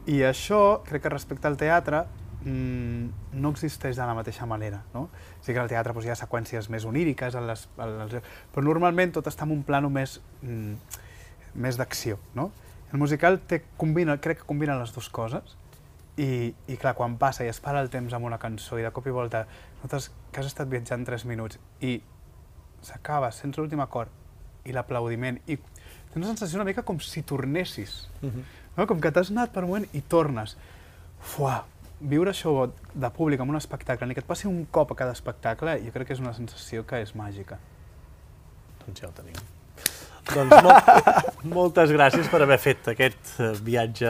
I 0.07 0.21
això, 0.29 0.83
crec 0.85 1.03
que 1.03 1.09
respecte 1.09 1.49
al 1.49 1.57
teatre, 1.57 2.05
mmm, 2.45 3.09
no 3.33 3.51
existeix 3.51 3.97
de 3.97 4.03
la 4.03 4.15
mateixa 4.15 4.47
manera. 4.47 4.83
No? 4.95 5.09
Sí 5.41 5.53
que 5.53 5.59
al 5.59 5.69
teatre 5.69 5.93
doncs, 5.93 6.07
hi 6.07 6.11
ha 6.11 6.15
seqüències 6.15 6.69
més 6.69 6.85
oníriques, 6.85 7.35
en 7.35 7.47
les, 7.47 7.69
en 7.79 7.99
les, 7.99 8.23
però 8.55 8.63
normalment 8.63 9.13
tot 9.13 9.27
està 9.27 9.45
en 9.45 9.51
un 9.51 9.63
plano 9.63 9.91
més, 9.91 10.21
mm, 10.43 10.75
més 11.55 11.79
d'acció. 11.81 12.19
No? 12.35 12.51
El 12.93 12.99
musical 12.99 13.41
té, 13.41 13.63
combina, 13.77 14.19
crec 14.23 14.43
que 14.43 14.49
combina 14.49 14.79
les 14.79 14.93
dues 14.95 15.09
coses, 15.09 15.57
i, 16.17 16.55
i 16.71 16.77
clar, 16.79 16.95
quan 16.95 17.17
passa 17.19 17.45
i 17.45 17.51
es 17.51 17.59
para 17.63 17.81
el 17.83 17.91
temps 17.91 18.13
amb 18.15 18.27
una 18.29 18.39
cançó 18.39 18.79
i 18.79 18.85
de 18.85 18.93
cop 18.95 19.07
i 19.11 19.15
volta 19.15 19.45
notes 19.83 20.11
que 20.31 20.41
has 20.41 20.51
estat 20.51 20.71
viatjant 20.71 21.07
3 21.07 21.25
minuts 21.27 21.59
i 21.83 21.97
s'acaba 22.85 23.33
sense 23.35 23.59
l'últim 23.59 23.83
acord 23.83 24.13
i 24.65 24.75
l'aplaudiment 24.77 25.41
i 25.47 25.57
tens 25.57 26.21
una 26.21 26.31
sensació 26.31 26.61
una 26.61 26.69
mica 26.69 26.85
com 26.87 27.01
si 27.01 27.23
tornessis 27.23 28.09
Uh 28.23 28.31
-huh. 28.31 28.45
no? 28.77 28.87
com 28.87 29.01
que 29.01 29.11
t'has 29.11 29.31
anat 29.31 29.53
per 29.53 29.65
un 29.65 29.71
moment 29.71 29.89
i 29.93 30.01
tornes. 30.01 30.57
Fuà, 31.21 31.65
viure 32.01 32.31
això 32.31 32.71
de 32.95 33.11
públic 33.11 33.41
amb 33.41 33.51
un 33.51 33.57
espectacle, 33.57 34.07
ni 34.07 34.15
que 34.15 34.21
et 34.21 34.27
passi 34.27 34.47
un 34.47 34.67
cop 34.67 34.93
a 34.93 34.95
cada 34.95 35.13
espectacle, 35.13 35.81
jo 35.85 35.93
crec 35.93 36.07
que 36.07 36.13
és 36.15 36.21
una 36.21 36.35
sensació 36.35 36.87
que 36.87 37.01
és 37.03 37.15
màgica. 37.15 37.59
Doncs 38.87 39.01
ja 39.01 39.09
ho 39.09 39.13
tenim. 39.13 39.54
Doncs 40.31 40.63
molt, 40.65 40.89
moltes 41.57 41.93
gràcies 41.93 42.29
per 42.33 42.41
haver 42.45 42.57
fet 42.63 42.89
aquest 42.95 43.35
eh, 43.45 43.51
viatge 43.67 44.09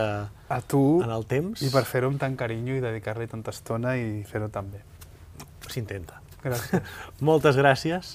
A 0.55 0.61
tu 0.69 0.83
en 1.03 1.11
el 1.11 1.25
temps. 1.31 1.63
i 1.67 1.71
per 1.75 1.83
fer-ho 1.89 2.11
amb 2.13 2.21
tant 2.23 2.37
carinyo 2.39 2.77
i 2.79 2.83
dedicar-li 2.85 3.27
tanta 3.31 3.51
estona 3.55 3.97
i 3.99 4.23
fer-ho 4.29 4.49
tan 4.55 4.71
bé. 4.71 4.83
S'intenta. 5.67 6.21
Gràcies. 6.45 6.95
Moltes 7.29 7.59
gràcies. 7.59 8.15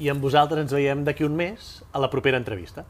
I 0.00 0.08
amb 0.12 0.24
vosaltres 0.24 0.64
ens 0.64 0.72
veiem 0.74 1.04
d'aquí 1.04 1.24
un 1.24 1.36
mes 1.36 1.70
a 1.92 2.00
la 2.02 2.08
propera 2.12 2.40
entrevista. 2.40 2.84